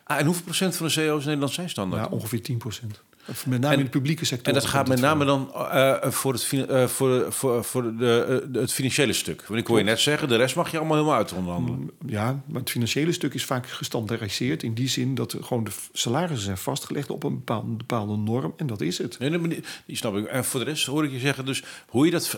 Ah, 0.03 0.19
en 0.19 0.25
hoeveel 0.25 0.43
procent 0.43 0.75
van 0.75 0.85
de 0.85 0.91
CEO's 0.91 1.19
in 1.19 1.25
Nederland 1.25 1.53
zijn 1.53 1.69
standaard? 1.69 2.09
Ja, 2.09 2.15
ongeveer 2.15 2.41
10 2.41 2.57
procent. 2.57 3.01
Met 3.45 3.61
name 3.61 3.75
in 3.75 3.83
de 3.83 3.89
publieke 3.89 4.25
sector. 4.25 4.47
En 4.47 4.53
dat 4.53 4.65
gaat 4.65 4.87
met 4.87 4.99
name 4.99 5.25
dan 5.25 5.51
uh, 5.55 5.95
voor, 6.01 6.33
het, 6.33 6.51
uh, 6.51 6.87
voor, 6.87 7.33
voor, 7.33 7.63
voor 7.63 7.97
de, 7.97 8.43
uh, 8.53 8.61
het 8.61 8.73
financiële 8.73 9.13
stuk. 9.13 9.43
Want 9.47 9.59
ik 9.59 9.67
hoor 9.67 9.77
je 9.77 9.83
net 9.83 9.99
zeggen, 9.99 10.27
de 10.27 10.35
rest 10.35 10.55
mag 10.55 10.71
je 10.71 10.77
allemaal 10.77 10.97
helemaal 10.97 11.17
uit 11.17 11.33
onderhandelen. 11.33 11.79
Mm, 11.79 11.91
ja, 12.05 12.43
maar 12.45 12.59
het 12.59 12.69
financiële 12.69 13.11
stuk 13.11 13.33
is 13.33 13.45
vaak 13.45 13.67
gestandaardiseerd... 13.67 14.63
in 14.63 14.73
die 14.73 14.87
zin 14.87 15.15
dat 15.15 15.35
gewoon 15.41 15.63
de 15.63 15.71
salarissen 15.93 16.45
zijn 16.45 16.57
vastgelegd 16.57 17.09
op 17.09 17.23
een 17.23 17.33
bepaalde, 17.33 17.67
bepaalde 17.67 18.15
norm. 18.15 18.53
En 18.57 18.67
dat 18.67 18.81
is 18.81 18.97
het. 18.97 19.19
Nee, 19.19 19.29
nee, 19.29 19.63
die 19.85 19.97
snap 19.97 20.15
ik. 20.15 20.25
En 20.25 20.45
voor 20.45 20.59
de 20.59 20.65
rest 20.65 20.85
hoor 20.85 21.03
ik 21.03 21.11
je 21.11 21.19
zeggen... 21.19 21.45
dus 21.45 21.63
hoe 21.87 22.05
je 22.05 22.11
dat 22.11 22.37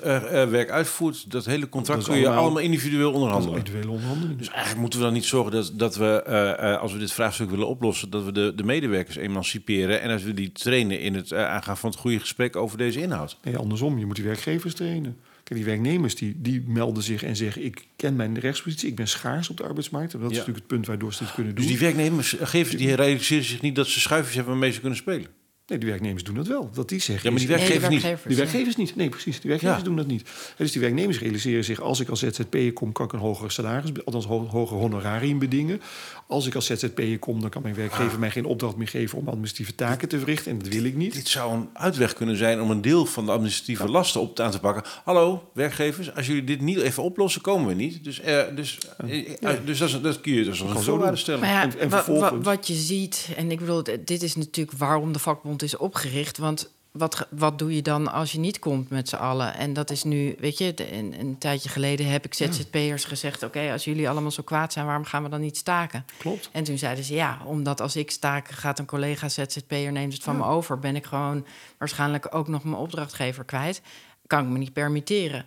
werk 0.49 0.69
uitvoert, 0.69 1.31
dat 1.31 1.45
hele 1.45 1.69
contract... 1.69 2.03
kun 2.03 2.17
je 2.17 2.29
allemaal 2.29 2.61
individueel 2.61 3.11
onderhandelen. 3.11 3.57
individuele 3.57 3.91
onderhandeling. 3.91 4.37
Dus 4.37 4.49
eigenlijk 4.49 4.79
moeten 4.79 4.99
we 4.99 5.05
dan 5.05 5.13
niet 5.13 5.25
zorgen 5.25 5.51
dat, 5.51 5.71
dat 5.73 5.95
we... 5.95 6.77
als 6.81 6.93
we 6.93 6.99
dit 6.99 7.11
vraagstuk 7.11 7.49
willen 7.49 7.67
oplossen... 7.67 8.09
dat 8.09 8.23
we 8.23 8.31
de, 8.31 8.53
de 8.55 8.63
medewerkers 8.63 9.15
emanciperen... 9.15 10.01
en 10.01 10.11
als 10.11 10.23
we 10.23 10.33
die 10.33 10.51
in 10.79 11.13
het 11.13 11.31
uh, 11.31 11.45
aangaan 11.45 11.77
van 11.77 11.89
het 11.89 11.99
goede 11.99 12.19
gesprek 12.19 12.55
over 12.55 12.77
deze 12.77 13.01
inhoud. 13.01 13.37
Nee, 13.43 13.57
andersom. 13.57 13.99
Je 13.99 14.05
moet 14.05 14.15
die 14.15 14.25
werkgevers 14.25 14.73
trainen. 14.73 15.17
Kijk, 15.43 15.59
die 15.59 15.69
werknemers 15.69 16.15
die, 16.15 16.35
die 16.37 16.63
melden 16.67 17.03
zich 17.03 17.23
en 17.23 17.35
zeggen... 17.35 17.65
ik 17.65 17.87
ken 17.95 18.15
mijn 18.15 18.39
rechtspositie, 18.39 18.89
ik 18.89 18.95
ben 18.95 19.07
schaars 19.07 19.49
op 19.49 19.57
de 19.57 19.63
arbeidsmarkt. 19.63 20.13
En 20.13 20.19
dat 20.19 20.31
is 20.31 20.37
natuurlijk 20.37 20.63
het 20.63 20.73
punt 20.73 20.87
waardoor 20.87 21.13
ze 21.13 21.23
dit 21.23 21.33
kunnen 21.33 21.55
doen. 21.55 21.63
Dus 21.63 21.73
die 21.73 21.81
werknemers, 21.81 22.35
geven, 22.39 22.77
die 22.77 22.93
realiseren 22.93 23.43
zich 23.43 23.61
niet 23.61 23.75
dat 23.75 23.87
ze 23.87 23.99
schuifjes 23.99 24.35
hebben 24.35 24.51
waarmee 24.51 24.71
ze 24.71 24.79
kunnen 24.79 24.97
spelen? 24.97 25.27
Nee, 25.67 25.77
die 25.79 25.89
werknemers 25.89 26.23
doen 26.23 26.35
dat 26.35 26.47
wel. 26.47 26.69
Dat 26.73 26.89
die 26.89 26.99
zeggen. 26.99 27.23
Ja, 27.23 27.29
maar 27.29 27.39
die 27.39 27.47
werkgevers, 27.47 27.89
niet. 27.89 28.01
Die 28.27 28.35
werkgevers 28.35 28.75
niet. 28.75 28.95
Nee, 28.95 29.09
precies. 29.09 29.41
Die 29.41 29.49
werkgevers 29.49 29.83
doen 29.83 29.95
dat 29.95 30.07
niet. 30.07 30.29
Dus 30.57 30.71
die 30.71 30.81
werknemers 30.81 31.19
realiseren 31.19 31.63
zich: 31.63 31.79
als 31.79 31.99
ik 31.99 32.09
als 32.09 32.19
ZZP'er 32.19 32.73
kom, 32.73 32.91
kan 32.91 33.05
ik 33.05 33.13
een 33.13 33.19
hogere 33.19 33.49
salaris, 33.49 33.91
althans 34.05 34.25
hoger 34.25 34.77
honorarium 34.77 35.39
bedingen. 35.39 35.81
Als 36.27 36.47
ik 36.47 36.55
als 36.55 36.65
ZZP'er 36.65 37.19
kom, 37.19 37.41
dan 37.41 37.49
kan 37.49 37.61
mijn 37.61 37.75
werkgever 37.75 38.13
ah. 38.13 38.19
mij 38.19 38.31
geen 38.31 38.45
opdracht 38.45 38.75
meer 38.75 38.87
geven 38.87 39.17
om 39.17 39.27
administratieve 39.27 39.75
taken 39.75 40.09
te 40.09 40.19
verrichten. 40.19 40.51
En 40.51 40.57
dat 40.57 40.67
wil 40.67 40.83
ik 40.83 40.95
niet. 40.95 41.13
Dit 41.13 41.27
zou 41.27 41.53
een 41.53 41.69
uitweg 41.73 42.13
kunnen 42.13 42.37
zijn 42.37 42.61
om 42.61 42.71
een 42.71 42.81
deel 42.81 43.05
van 43.05 43.25
de 43.25 43.31
administratieve 43.31 43.89
lasten 43.89 44.21
op 44.21 44.35
te 44.35 44.43
aan 44.43 44.51
te 44.51 44.59
pakken. 44.59 44.83
Hallo, 45.03 45.49
werkgevers, 45.53 46.15
als 46.15 46.27
jullie 46.27 46.43
dit 46.43 46.61
niet 46.61 46.77
even 46.77 47.03
oplossen, 47.03 47.41
komen 47.41 47.67
we 47.67 47.73
niet. 47.73 48.03
Dus, 48.03 48.21
uh, 48.21 48.41
dus, 48.55 48.77
uh, 49.05 49.49
dus 49.65 49.77
dat, 49.77 50.03
dat 50.03 50.21
kun 50.21 50.33
je 50.33 50.43
dus 50.43 50.61
als 50.61 50.75
een 50.75 50.83
voorwaarde 50.83 51.17
stellen. 51.17 51.39
Maar 51.39 51.49
ja, 51.49 51.61
en, 51.61 51.91
en 51.91 52.43
wat 52.43 52.67
je 52.67 52.73
ziet, 52.73 53.29
en 53.35 53.51
ik 53.51 53.59
bedoel, 53.59 53.83
dit 53.83 54.23
is 54.23 54.35
natuurlijk 54.35 54.77
waarom 54.77 55.13
de 55.13 55.19
vakbond 55.19 55.54
is 55.61 55.77
opgericht. 55.77 56.37
Want 56.37 56.69
wat, 56.91 57.27
wat 57.29 57.59
doe 57.59 57.75
je 57.75 57.81
dan 57.81 58.11
als 58.11 58.31
je 58.31 58.39
niet 58.39 58.59
komt 58.59 58.89
met 58.89 59.09
z'n 59.09 59.15
allen? 59.15 59.53
En 59.53 59.73
dat 59.73 59.89
is 59.89 60.03
nu, 60.03 60.35
weet 60.39 60.57
je, 60.57 60.93
een, 60.93 61.19
een 61.19 61.37
tijdje 61.37 61.69
geleden 61.69 62.09
heb 62.09 62.25
ik 62.25 62.33
ZZP'ers 62.33 63.05
gezegd: 63.05 63.43
Oké, 63.43 63.71
als 63.71 63.83
jullie 63.83 64.09
allemaal 64.09 64.31
zo 64.31 64.43
kwaad 64.43 64.73
zijn, 64.73 64.85
waarom 64.85 65.05
gaan 65.05 65.23
we 65.23 65.29
dan 65.29 65.41
niet 65.41 65.57
staken? 65.57 66.05
Klopt. 66.17 66.49
En 66.51 66.63
toen 66.63 66.77
zeiden 66.77 67.03
ze: 67.03 67.13
Ja, 67.13 67.41
omdat 67.45 67.81
als 67.81 67.95
ik 67.95 68.11
staak, 68.11 68.49
gaat 68.49 68.79
een 68.79 68.85
collega 68.85 69.29
ZZP'er 69.29 69.91
neemt 69.91 70.13
het 70.13 70.23
van 70.23 70.37
me 70.37 70.43
over. 70.43 70.79
Ben 70.79 70.95
ik 70.95 71.05
gewoon 71.05 71.45
waarschijnlijk 71.77 72.35
ook 72.35 72.47
nog 72.47 72.63
mijn 72.63 72.75
opdrachtgever 72.75 73.43
kwijt. 73.43 73.81
kan 74.27 74.43
ik 74.43 74.49
me 74.49 74.57
niet 74.57 74.73
permitteren. 74.73 75.45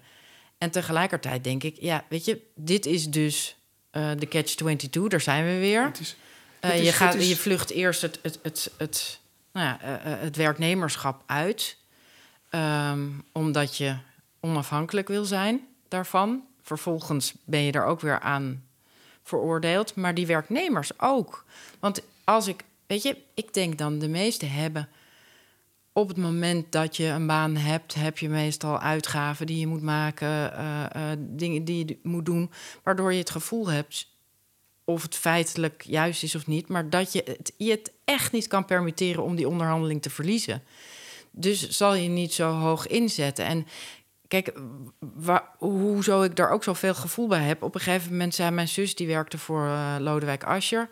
En 0.58 0.70
tegelijkertijd 0.70 1.44
denk 1.44 1.62
ik, 1.62 1.76
ja, 1.80 2.04
weet 2.08 2.24
je, 2.24 2.40
dit 2.54 2.86
is 2.86 3.10
dus 3.10 3.56
uh, 3.92 4.10
de 4.18 4.28
catch-22, 4.28 5.02
daar 5.08 5.20
zijn 5.20 5.44
we 5.44 5.58
weer. 5.58 5.84
Het 5.84 6.00
is, 6.00 6.16
uh, 6.64 6.84
je, 6.84 6.92
gaat, 6.92 7.14
is... 7.14 7.28
je 7.28 7.36
vlucht 7.36 7.70
eerst 7.70 8.02
het, 8.02 8.18
het, 8.22 8.38
het, 8.42 8.70
het, 8.76 9.20
nou 9.58 9.78
ja, 9.80 9.98
uh, 10.06 10.20
het 10.20 10.36
werknemerschap 10.36 11.22
uit, 11.26 11.76
um, 12.50 13.24
omdat 13.32 13.76
je 13.76 13.96
onafhankelijk 14.40 15.08
wil 15.08 15.24
zijn 15.24 15.66
daarvan. 15.88 16.42
Vervolgens 16.62 17.34
ben 17.44 17.60
je 17.60 17.72
er 17.72 17.84
ook 17.84 18.00
weer 18.00 18.20
aan 18.20 18.64
veroordeeld, 19.22 19.94
maar 19.94 20.14
die 20.14 20.26
werknemers 20.26 21.00
ook. 21.00 21.44
Want 21.78 22.02
als 22.24 22.46
ik, 22.46 22.64
weet 22.86 23.02
je, 23.02 23.16
ik 23.34 23.54
denk 23.54 23.78
dan 23.78 23.98
de 23.98 24.08
meeste 24.08 24.46
hebben 24.46 24.88
op 25.92 26.08
het 26.08 26.16
moment 26.16 26.72
dat 26.72 26.96
je 26.96 27.04
een 27.04 27.26
baan 27.26 27.56
hebt, 27.56 27.94
heb 27.94 28.18
je 28.18 28.28
meestal 28.28 28.78
uitgaven 28.78 29.46
die 29.46 29.58
je 29.58 29.66
moet 29.66 29.82
maken, 29.82 30.52
uh, 30.56 31.10
dingen 31.18 31.64
die 31.64 31.86
je 31.86 31.98
moet 32.02 32.26
doen, 32.26 32.50
waardoor 32.82 33.12
je 33.12 33.18
het 33.18 33.30
gevoel 33.30 33.68
hebt, 33.70 34.08
of 34.88 35.02
het 35.02 35.14
feitelijk 35.14 35.82
juist 35.86 36.22
is 36.22 36.34
of 36.34 36.46
niet, 36.46 36.68
maar 36.68 36.90
dat 36.90 37.12
je 37.12 37.38
het, 37.56 37.92
echt 38.04 38.32
niet 38.32 38.46
kan 38.46 38.64
permitteren 38.64 39.22
om 39.22 39.36
die 39.36 39.48
onderhandeling 39.48 40.02
te 40.02 40.10
verliezen. 40.10 40.62
Dus 41.30 41.68
zal 41.68 41.94
je 41.94 42.08
niet 42.08 42.32
zo 42.32 42.50
hoog 42.50 42.86
inzetten. 42.86 43.44
En 43.44 43.66
Kijk, 44.28 44.52
waar, 44.98 45.44
hoezo 45.58 46.22
ik 46.22 46.36
daar 46.36 46.50
ook 46.50 46.64
zoveel 46.64 46.94
gevoel 46.94 47.26
bij 47.26 47.42
heb. 47.42 47.62
Op 47.62 47.74
een 47.74 47.80
gegeven 47.80 48.10
moment 48.10 48.34
zei 48.34 48.50
mijn 48.50 48.68
zus, 48.68 48.94
die 48.94 49.06
werkte 49.06 49.38
voor 49.38 49.64
uh, 49.64 49.96
Lodewijk 49.98 50.44
Asscher. 50.44 50.88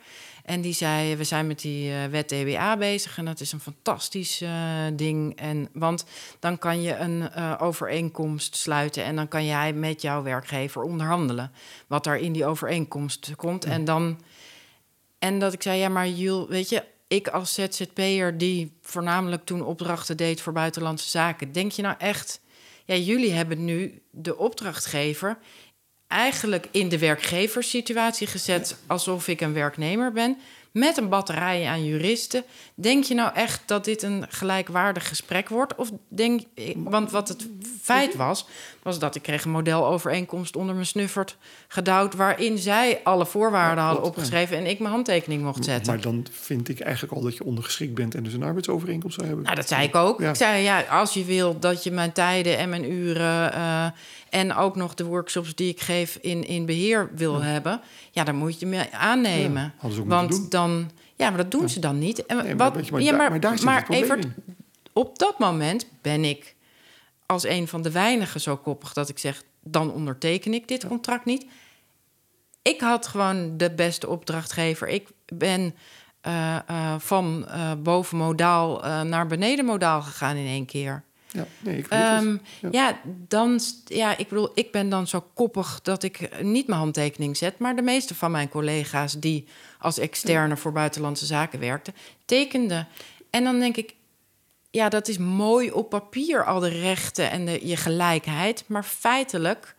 En 0.46 0.60
die 0.60 0.72
zei, 0.72 1.16
we 1.16 1.24
zijn 1.24 1.46
met 1.46 1.60
die 1.60 1.90
uh, 1.90 2.04
wet 2.04 2.28
DBA 2.28 2.76
bezig 2.76 3.18
en 3.18 3.24
dat 3.24 3.40
is 3.40 3.52
een 3.52 3.60
fantastisch 3.60 4.42
uh, 4.42 4.50
ding. 4.92 5.36
En, 5.36 5.68
want 5.72 6.04
dan 6.38 6.58
kan 6.58 6.82
je 6.82 6.96
een 6.96 7.34
overeenkomst 7.58 8.56
sluiten 8.56 9.04
en 9.04 9.16
dan 9.16 9.28
kan 9.28 9.46
jij 9.46 9.72
met 9.72 10.02
jouw 10.02 10.22
werkgever 10.22 10.82
onderhandelen. 10.82 11.52
Wat 11.86 12.06
er 12.06 12.16
in 12.16 12.32
die 12.32 12.46
overeenkomst 12.46 13.32
komt. 13.36 13.64
En 13.64 13.84
dan... 13.84 14.20
En 15.18 15.38
dat 15.38 15.52
ik 15.52 15.62
zei, 15.62 15.78
ja, 15.78 15.88
maar 15.88 16.08
Jules, 16.08 16.48
weet 16.48 16.68
je, 16.68 16.84
ik 17.08 17.28
als 17.28 17.54
ZZP'er 17.54 18.38
die 18.38 18.78
voornamelijk 18.82 19.44
toen 19.44 19.62
opdrachten 19.62 20.16
deed 20.16 20.40
voor 20.40 20.52
buitenlandse 20.52 21.08
zaken, 21.08 21.52
denk 21.52 21.72
je 21.72 21.82
nou 21.82 21.94
echt 21.98 22.40
ja, 22.86 22.94
jullie 22.94 23.32
hebben 23.32 23.64
nu 23.64 24.02
de 24.10 24.36
opdrachtgever 24.36 25.38
eigenlijk 26.08 26.68
in 26.70 26.88
de 26.88 26.98
werkgeverssituatie 26.98 28.26
gezet 28.26 28.76
alsof 28.86 29.28
ik 29.28 29.40
een 29.40 29.52
werknemer 29.52 30.12
ben 30.12 30.36
met 30.70 30.96
een 30.96 31.08
batterij 31.08 31.66
aan 31.66 31.84
juristen. 31.84 32.44
Denk 32.74 33.04
je 33.04 33.14
nou 33.14 33.34
echt 33.34 33.62
dat 33.66 33.84
dit 33.84 34.02
een 34.02 34.26
gelijkwaardig 34.28 35.08
gesprek 35.08 35.48
wordt? 35.48 35.74
Of 35.74 35.90
denk, 36.08 36.42
want 36.74 37.10
wat 37.10 37.28
het 37.28 37.48
feit 37.82 38.14
was, 38.14 38.46
was 38.86 38.98
dat 38.98 39.14
ik 39.14 39.22
kreeg 39.22 39.44
een 39.44 39.50
modelovereenkomst 39.50 40.56
onder 40.56 40.74
mijn 40.74 40.86
snuffert 40.86 41.36
gedouwd... 41.68 42.14
waarin 42.14 42.58
zij 42.58 43.00
alle 43.02 43.26
voorwaarden 43.26 43.84
hadden 43.84 44.04
opgeschreven 44.04 44.56
en 44.56 44.66
ik 44.66 44.78
mijn 44.78 44.92
handtekening 44.92 45.42
mocht 45.42 45.64
zetten. 45.64 45.92
Maar 45.92 46.02
dan 46.02 46.26
vind 46.30 46.68
ik 46.68 46.80
eigenlijk 46.80 47.14
al 47.14 47.20
dat 47.20 47.36
je 47.36 47.44
ondergeschikt 47.44 47.94
bent... 47.94 48.14
en 48.14 48.22
dus 48.22 48.32
een 48.32 48.42
arbeidsovereenkomst 48.42 49.14
zou 49.14 49.26
hebben. 49.26 49.44
Nou, 49.44 49.56
dat 49.56 49.68
zei 49.68 49.82
ik 49.82 49.94
ook. 49.94 50.20
Ik 50.20 50.34
zei, 50.34 50.62
ja, 50.62 50.80
als 50.80 51.14
je 51.14 51.24
wil 51.24 51.58
dat 51.58 51.84
je 51.84 51.90
mijn 51.90 52.12
tijden 52.12 52.58
en 52.58 52.68
mijn 52.68 52.92
uren... 52.92 53.52
Uh, 53.54 53.86
en 54.30 54.54
ook 54.54 54.76
nog 54.76 54.94
de 54.94 55.04
workshops 55.04 55.54
die 55.54 55.68
ik 55.68 55.80
geef 55.80 56.18
in, 56.20 56.46
in 56.46 56.66
beheer 56.66 57.10
wil 57.14 57.42
hebben... 57.42 57.80
ja, 58.10 58.24
dan 58.24 58.36
moet 58.36 58.60
je 58.60 58.66
me 58.66 58.92
aannemen. 58.92 59.72
Want 60.04 60.50
dan... 60.50 60.90
Ja, 61.14 61.28
maar 61.28 61.38
dat 61.38 61.50
doen 61.50 61.68
ze 61.68 61.80
dan 61.80 61.98
niet. 61.98 62.26
En 62.26 62.36
nee, 62.36 62.56
wat, 62.56 62.74
maar, 62.74 62.84
maar, 62.90 63.00
ja, 63.00 63.16
maar, 63.16 63.30
maar 63.30 63.40
daar 63.40 63.56
zit 63.56 63.64
maar 63.64 63.86
Evert, 63.88 64.26
op 64.92 65.18
dat 65.18 65.38
moment 65.38 65.86
ben 66.02 66.24
ik 66.24 66.55
als 67.26 67.44
een 67.44 67.68
van 67.68 67.82
de 67.82 67.90
weinigen 67.90 68.40
zo 68.40 68.56
koppig 68.56 68.92
dat 68.92 69.08
ik 69.08 69.18
zeg: 69.18 69.42
dan 69.60 69.92
onderteken 69.92 70.54
ik 70.54 70.68
dit 70.68 70.86
contract 70.86 71.24
niet. 71.24 71.46
Ik 72.62 72.80
had 72.80 73.06
gewoon 73.06 73.56
de 73.56 73.70
beste 73.70 74.08
opdrachtgever. 74.08 74.88
Ik 74.88 75.08
ben 75.26 75.74
uh, 76.26 76.58
uh, 76.70 76.94
van 76.98 77.46
uh, 77.48 77.72
boven 77.82 78.18
modaal 78.18 78.80
naar 79.04 79.26
beneden 79.26 79.64
modaal 79.64 80.02
gegaan 80.02 80.36
in 80.36 80.46
één 80.46 80.66
keer. 80.66 81.04
Ja, 81.30 81.46
nee, 81.58 81.78
ik 81.78 81.92
um, 81.92 82.40
ja. 82.60 82.68
ja. 82.70 83.00
dan, 83.04 83.60
ja, 83.84 84.16
ik 84.16 84.28
bedoel, 84.28 84.50
ik 84.54 84.72
ben 84.72 84.88
dan 84.88 85.06
zo 85.06 85.24
koppig 85.34 85.80
dat 85.82 86.02
ik 86.02 86.42
niet 86.42 86.66
mijn 86.66 86.80
handtekening 86.80 87.36
zet. 87.36 87.58
Maar 87.58 87.76
de 87.76 87.82
meeste 87.82 88.14
van 88.14 88.30
mijn 88.30 88.48
collega's 88.48 89.12
die 89.20 89.44
als 89.78 89.98
externe 89.98 90.54
ja. 90.54 90.56
voor 90.56 90.72
buitenlandse 90.72 91.26
zaken 91.26 91.60
werkten, 91.60 91.94
tekenden. 92.24 92.88
En 93.30 93.44
dan 93.44 93.58
denk 93.58 93.76
ik, 93.76 93.94
ja, 94.76 94.88
dat 94.88 95.08
is 95.08 95.18
mooi 95.18 95.70
op 95.70 95.90
papier, 95.90 96.44
al 96.44 96.60
de 96.60 96.68
rechten 96.68 97.30
en 97.30 97.44
de, 97.44 97.66
je 97.66 97.76
gelijkheid. 97.76 98.64
Maar 98.66 98.84
feitelijk 98.84 99.74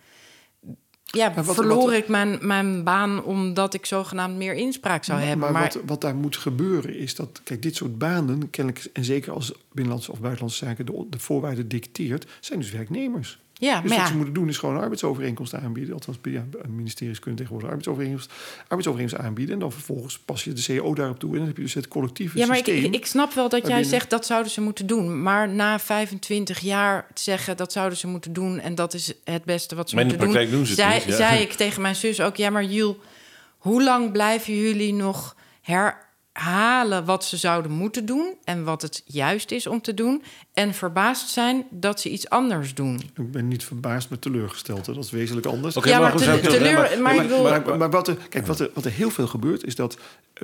ja, 1.04 1.34
wat, 1.34 1.56
verloor 1.56 1.86
wat, 1.86 1.92
ik 1.92 2.08
mijn, 2.08 2.38
mijn 2.42 2.84
baan 2.84 3.24
omdat 3.24 3.74
ik 3.74 3.86
zogenaamd 3.86 4.38
meer 4.38 4.54
inspraak 4.54 5.04
zou 5.04 5.18
maar, 5.18 5.28
hebben. 5.28 5.52
Maar, 5.52 5.62
maar, 5.62 5.74
wat, 5.74 5.84
wat 5.86 6.02
daar 6.02 6.16
moet 6.16 6.38
gebeuren 6.38 6.96
is 6.96 7.16
dat, 7.16 7.42
kijk, 7.44 7.62
dit 7.62 7.76
soort 7.76 7.98
banen, 7.98 8.50
kennelijk, 8.50 8.90
en 8.94 9.04
zeker 9.04 9.34
als 9.34 9.54
binnenlandse 9.72 10.12
of 10.12 10.20
buitenlandse 10.20 10.66
zaken 10.66 10.86
de, 10.86 11.06
de 11.10 11.20
voorwaarden 11.20 11.68
dicteert, 11.68 12.26
zijn 12.40 12.60
dus 12.60 12.72
werknemers. 12.72 13.40
Ja, 13.60 13.82
dus 13.82 13.90
maar 13.90 13.98
wat 13.98 14.08
ja. 14.08 14.12
ze 14.12 14.16
moeten 14.16 14.34
doen 14.34 14.50
is 14.50 14.58
gewoon 14.58 14.76
een 14.76 14.82
arbeidsovereenkomst 14.82 15.54
aanbieden. 15.54 15.94
Althans, 15.94 16.18
ja, 16.24 16.46
ministeries 16.68 17.20
kunnen 17.20 17.36
tegenwoordig 17.36 17.70
arbeidsovereenkomst, 17.70 18.34
arbeidsovereenkomst 18.62 19.26
aanbieden. 19.26 19.54
En 19.54 19.60
dan 19.60 19.72
vervolgens 19.72 20.20
pas 20.20 20.44
je 20.44 20.54
de 20.54 20.64
CO 20.68 20.94
daarop 20.94 21.20
toe. 21.20 21.32
En 21.32 21.38
dan 21.38 21.48
heb 21.48 21.58
je 21.58 21.64
dus 21.64 21.74
het 21.74 21.88
collectieve 21.88 22.38
ja, 22.38 22.46
maar 22.46 22.56
systeem. 22.56 22.84
Ik, 22.84 22.94
ik 22.94 23.06
snap 23.06 23.34
wel 23.34 23.50
dat 23.50 23.68
jij 23.68 23.84
zegt 23.84 24.10
dat 24.10 24.26
zouden 24.26 24.52
ze 24.52 24.62
moeten 24.62 24.88
doen. 24.88 25.22
Maar 25.22 25.50
na 25.50 25.80
25 25.80 26.60
jaar 26.60 27.08
zeggen 27.14 27.58
dat 27.58 27.72
zouden 27.72 27.98
ze 27.98 28.08
moeten 28.08 28.34
doen. 28.34 28.60
En 28.60 28.76
dat 28.76 28.94
is 28.94 29.14
het 29.24 29.44
beste 29.44 29.76
wat 29.76 29.90
ze 29.90 29.96
maar 29.96 30.06
moeten 30.06 30.32
doen. 30.32 30.50
doen 30.50 30.66
zei, 30.66 30.94
niet, 30.94 31.04
ja. 31.04 31.16
zei 31.16 31.42
ik 31.42 31.52
tegen 31.52 31.82
mijn 31.82 31.96
zus 31.96 32.22
ook. 32.22 32.36
Ja, 32.36 32.50
maar 32.50 32.64
Jules, 32.64 32.96
hoe 33.58 33.84
lang 33.84 34.12
blijven 34.12 34.56
jullie 34.56 34.94
nog 34.94 35.36
her 35.62 36.06
halen 36.32 37.06
wat 37.06 37.26
ze 37.26 37.38
zouden 37.38 37.72
moeten 37.72 38.06
doen 38.06 38.36
en 38.44 38.64
wat 38.64 38.82
het 38.82 39.02
juist 39.06 39.52
is 39.52 39.68
om 39.68 39.82
te 39.82 39.94
doen. 39.94 40.24
En 40.58 40.74
verbaasd 40.74 41.30
zijn 41.30 41.66
dat 41.70 42.02
ze 42.02 42.10
iets 42.10 42.30
anders 42.30 42.74
doen. 42.74 43.02
Ik 43.16 43.32
ben 43.32 43.48
niet 43.48 43.64
verbaasd, 43.64 44.10
maar 44.10 44.20
teleurgesteld. 44.20 44.86
Hè? 44.86 44.94
Dat 44.94 45.04
is 45.04 45.12
wezenlijk 45.12 45.48
anders. 45.48 45.78
Okay, 45.78 45.92
ja, 45.92 46.00
maar, 46.00 46.16
maar, 46.16 46.40
te, 46.40 46.48
teleur, 46.48 47.02
maar, 47.02 47.16
maar, 47.16 47.42
maar, 47.42 47.78
maar, 47.78 47.90
wat 47.90 48.08
er, 48.08 48.18
kijk, 48.30 48.48
wat 48.48 48.60
er, 48.60 48.70
wat 48.74 48.86
er 48.86 48.92
heel 48.92 49.10
veel 49.10 49.28
gebeurt, 49.28 49.66
is 49.66 49.76
dat 49.76 49.98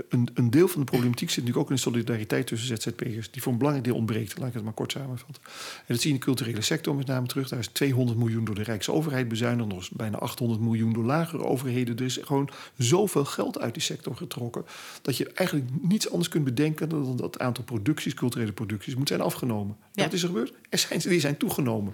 een, 0.09 0.29
een 0.33 0.49
deel 0.49 0.67
van 0.67 0.79
de 0.79 0.85
problematiek 0.85 1.29
zit 1.29 1.37
natuurlijk 1.37 1.63
ook 1.63 1.69
in 1.69 1.75
de 1.75 1.81
solidariteit 1.81 2.47
tussen 2.47 2.77
ZZP'ers, 2.77 3.31
die 3.31 3.41
voor 3.41 3.51
een 3.51 3.57
belangrijk 3.57 3.87
deel 3.87 3.97
ontbreekt. 3.97 4.37
Laat 4.37 4.47
ik 4.47 4.53
het 4.53 4.63
maar 4.63 4.73
kort 4.73 4.91
samenvatten. 4.91 5.43
En 5.77 5.83
dat 5.87 5.97
zie 6.01 6.07
je 6.07 6.13
in 6.13 6.19
de 6.19 6.25
culturele 6.25 6.61
sector 6.61 6.95
met 6.95 7.07
name 7.07 7.27
terug. 7.27 7.49
Daar 7.49 7.59
is 7.59 7.67
200 7.67 8.17
miljoen 8.17 8.45
door 8.45 8.55
de 8.55 8.63
Rijksoverheid 8.63 9.27
bezuinigd, 9.27 9.69
nog 9.69 9.89
bijna 9.91 10.17
800 10.17 10.61
miljoen 10.61 10.93
door 10.93 11.03
lagere 11.03 11.43
overheden. 11.43 11.97
Er 11.97 12.05
is 12.05 12.19
gewoon 12.21 12.49
zoveel 12.77 13.25
geld 13.25 13.59
uit 13.59 13.73
die 13.73 13.83
sector 13.83 14.15
getrokken, 14.15 14.65
dat 15.01 15.17
je 15.17 15.31
eigenlijk 15.33 15.69
niets 15.81 16.09
anders 16.09 16.29
kunt 16.29 16.43
bedenken 16.43 16.89
dan 16.89 17.17
dat 17.17 17.33
het 17.33 17.39
aantal 17.39 17.63
producties, 17.63 18.13
culturele 18.13 18.51
producties, 18.51 18.95
moet 18.95 19.07
zijn 19.07 19.21
afgenomen. 19.21 19.75
Ja. 19.91 20.02
Wat 20.03 20.13
is 20.13 20.21
er 20.21 20.27
gebeurd? 20.27 20.53
Er 20.69 20.77
zijn, 20.77 20.99
die 20.99 21.19
zijn 21.19 21.37
toegenomen. 21.37 21.93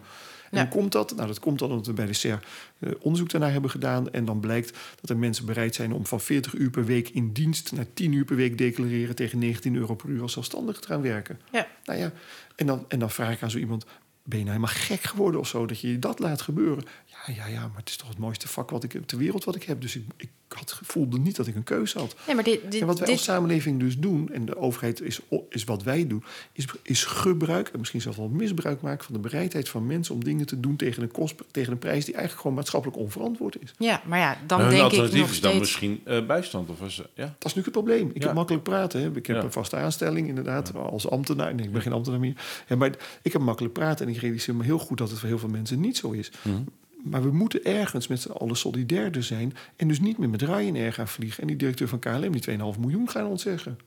En 0.52 0.58
ja. 0.58 0.64
hoe 0.64 0.74
komt 0.80 0.92
dat? 0.92 1.16
Nou, 1.16 1.28
dat 1.28 1.40
komt 1.40 1.60
dan 1.60 1.70
omdat 1.70 1.86
we 1.86 1.94
bij 1.94 2.06
de 2.06 2.14
SER 2.14 2.40
uh, 2.80 2.92
onderzoek 3.00 3.30
daarnaar 3.30 3.52
hebben 3.52 3.70
gedaan. 3.70 4.12
En 4.12 4.26
dan 4.26 4.40
blijkt 4.40 4.78
dat 5.02 5.10
er 5.10 5.18
mensen 5.18 5.46
bereid 5.46 5.76
zijn 5.76 5.94
om 5.94 6.06
van 6.06 6.22
40 6.22 6.54
uur 6.54 6.70
per 6.70 6.86
week 6.86 7.10
in 7.10 7.34
dienst 7.34 7.72
naar 7.72 7.86
10 7.94 8.12
uur 8.12 8.26
per 8.26 8.36
week 8.36 8.58
declareren 8.58 9.16
tegen 9.16 9.40
19 9.40 9.76
euro 9.76 9.96
per 9.96 10.10
uur 10.10 10.22
als 10.22 10.34
zelfstandig 10.34 10.80
te 10.80 10.88
gaan 10.88 11.02
werken. 11.02 11.40
Ja. 11.52 11.68
Nou 11.86 12.00
ja, 12.00 12.12
en 12.56 12.66
dan, 12.66 12.86
en 12.88 13.00
dan 13.00 13.10
vraag 13.10 13.34
ik 13.34 13.44
aan 13.44 13.52
zo 13.52 13.58
iemand: 13.58 13.86
ben 14.24 14.40
je 14.40 14.46
nou 14.46 14.58
helemaal 14.58 14.76
gek 14.76 15.02
geworden 15.02 15.40
of 15.40 15.48
zo 15.48 15.66
dat 15.66 15.80
je 15.80 16.00
dat 16.00 16.20
laat 16.20 16.42
gebeuren? 16.42 16.84
Ja, 17.28 17.34
ja, 17.34 17.46
ja, 17.48 17.60
maar 17.68 17.78
het 17.78 17.90
is 17.90 17.96
toch 17.98 18.08
het 18.10 18.18
mooiste 18.18 18.48
vak 18.48 18.70
wat 18.70 18.84
ik 18.84 19.02
ter 19.06 19.18
wereld 19.18 19.44
wat 19.44 19.56
ik 19.56 19.64
heb. 19.64 19.82
Dus 19.82 19.96
ik, 19.96 20.04
ik 20.18 20.30
had, 20.48 20.80
voelde 20.84 21.20
niet 21.20 21.36
dat 21.36 21.48
ik 21.48 21.56
een 21.56 21.64
keuze 21.64 22.00
had. 22.00 22.16
Nee, 22.26 22.36
maar 22.36 22.44
dit, 22.44 22.72
dit, 22.72 22.82
en 22.82 22.88
wat 22.88 22.98
wij 22.98 23.08
dit... 23.08 23.16
als 23.16 23.26
samenleving 23.26 23.80
dus 23.80 23.98
doen, 23.98 24.30
en 24.34 24.46
de 24.46 24.58
overheid 24.58 25.02
is, 25.02 25.20
is 25.50 25.64
wat 25.64 25.84
wij 25.84 26.08
doen, 26.08 26.24
is, 26.52 26.66
is 26.82 27.04
gebruik, 27.04 27.68
en 27.68 27.80
misschien 27.80 28.02
zelfs 28.02 28.18
wel 28.18 28.28
misbruik 28.30 28.82
maken 28.82 29.06
van 29.06 29.14
de 29.14 29.20
bereidheid 29.20 29.70
van 29.70 29.88
mensen 29.88 30.14
om 30.14 30.24
dingen 30.24 30.46
te 30.46 30.60
doen 30.60 30.76
tegen 30.76 31.04
een, 31.04 31.12
kost, 31.12 31.36
tegen 31.52 31.72
een 31.72 31.80
prijs 31.80 32.06
die 32.06 32.14
eigenlijk 32.14 32.42
gewoon 32.42 32.58
maatschappelijk 32.58 33.00
onverantwoord 33.00 33.62
is. 33.62 33.74
Ja, 33.78 34.02
maar 34.06 34.20
ja, 34.20 34.38
dan 34.48 34.58
nou, 34.60 34.70
denk 34.70 34.82
ik 34.82 34.84
alternatief 34.90 35.20
nog 35.20 35.30
is 35.30 35.40
dan 35.42 35.52
steeds... 35.52 35.66
misschien 35.66 36.02
uh, 36.08 36.26
bijstand. 36.26 36.70
Of 36.70 36.80
was, 36.80 37.04
ja. 37.14 37.36
Dat 37.38 37.46
is 37.46 37.54
nu 37.56 37.62
het 37.62 37.72
probleem. 37.72 38.10
Ik 38.14 38.22
Ja. 38.22 38.26
heb 38.26 38.36
makkelijk 38.36 38.64
praten. 38.64 39.02
Hè. 39.02 39.16
Ik 39.16 39.26
heb 39.26 39.36
Ja. 39.36 39.44
een 39.44 39.52
vaste 39.52 39.76
aanstelling, 39.76 40.28
inderdaad, 40.28 40.76
als 40.76 41.10
ambtenaar. 41.10 41.56
Nee, 41.56 41.66
ik 41.66 41.72
ben 41.72 41.82
geen 41.82 41.94
ambtenaar 41.94 42.20
meer. 42.20 42.64
Ja, 42.68 42.76
maar 42.76 42.92
ik 43.22 43.34
heb 43.34 43.42
makkelijk 43.42 43.74
praten 43.74 44.08
en 44.08 44.14
ik 44.14 44.20
realiseer 44.20 44.56
me 44.56 44.64
heel 44.64 44.80
goed 44.80 44.98
dat 44.98 45.10
het 45.10 45.20
voor 45.20 45.28
heel 45.28 45.40
veel 45.40 45.50
mensen 45.50 45.80
niet 45.80 45.98
zo 45.98 46.12
is. 46.12 46.32
Mhm. 46.42 46.58
Maar 47.04 47.22
we 47.22 47.32
moeten 47.32 47.64
ergens 47.64 48.08
met 48.08 48.22
z'n 48.22 48.32
allen 48.32 48.56
solidairder 48.56 49.24
zijn. 49.24 49.54
En 49.76 49.88
dus 49.88 50.00
niet 50.00 50.18
meer 50.18 50.30
met 50.30 50.42
Ryanair 50.42 50.94
gaan 50.94 51.08
vliegen. 51.08 51.42
En 51.42 51.48
die 51.48 51.56
directeur 51.56 51.88
van 51.88 52.00
KLM 52.00 52.32
die 52.32 52.58
2,5 52.58 52.80
miljoen 52.80 53.10
gaan 53.10 53.26
ontzeggen. 53.26 53.78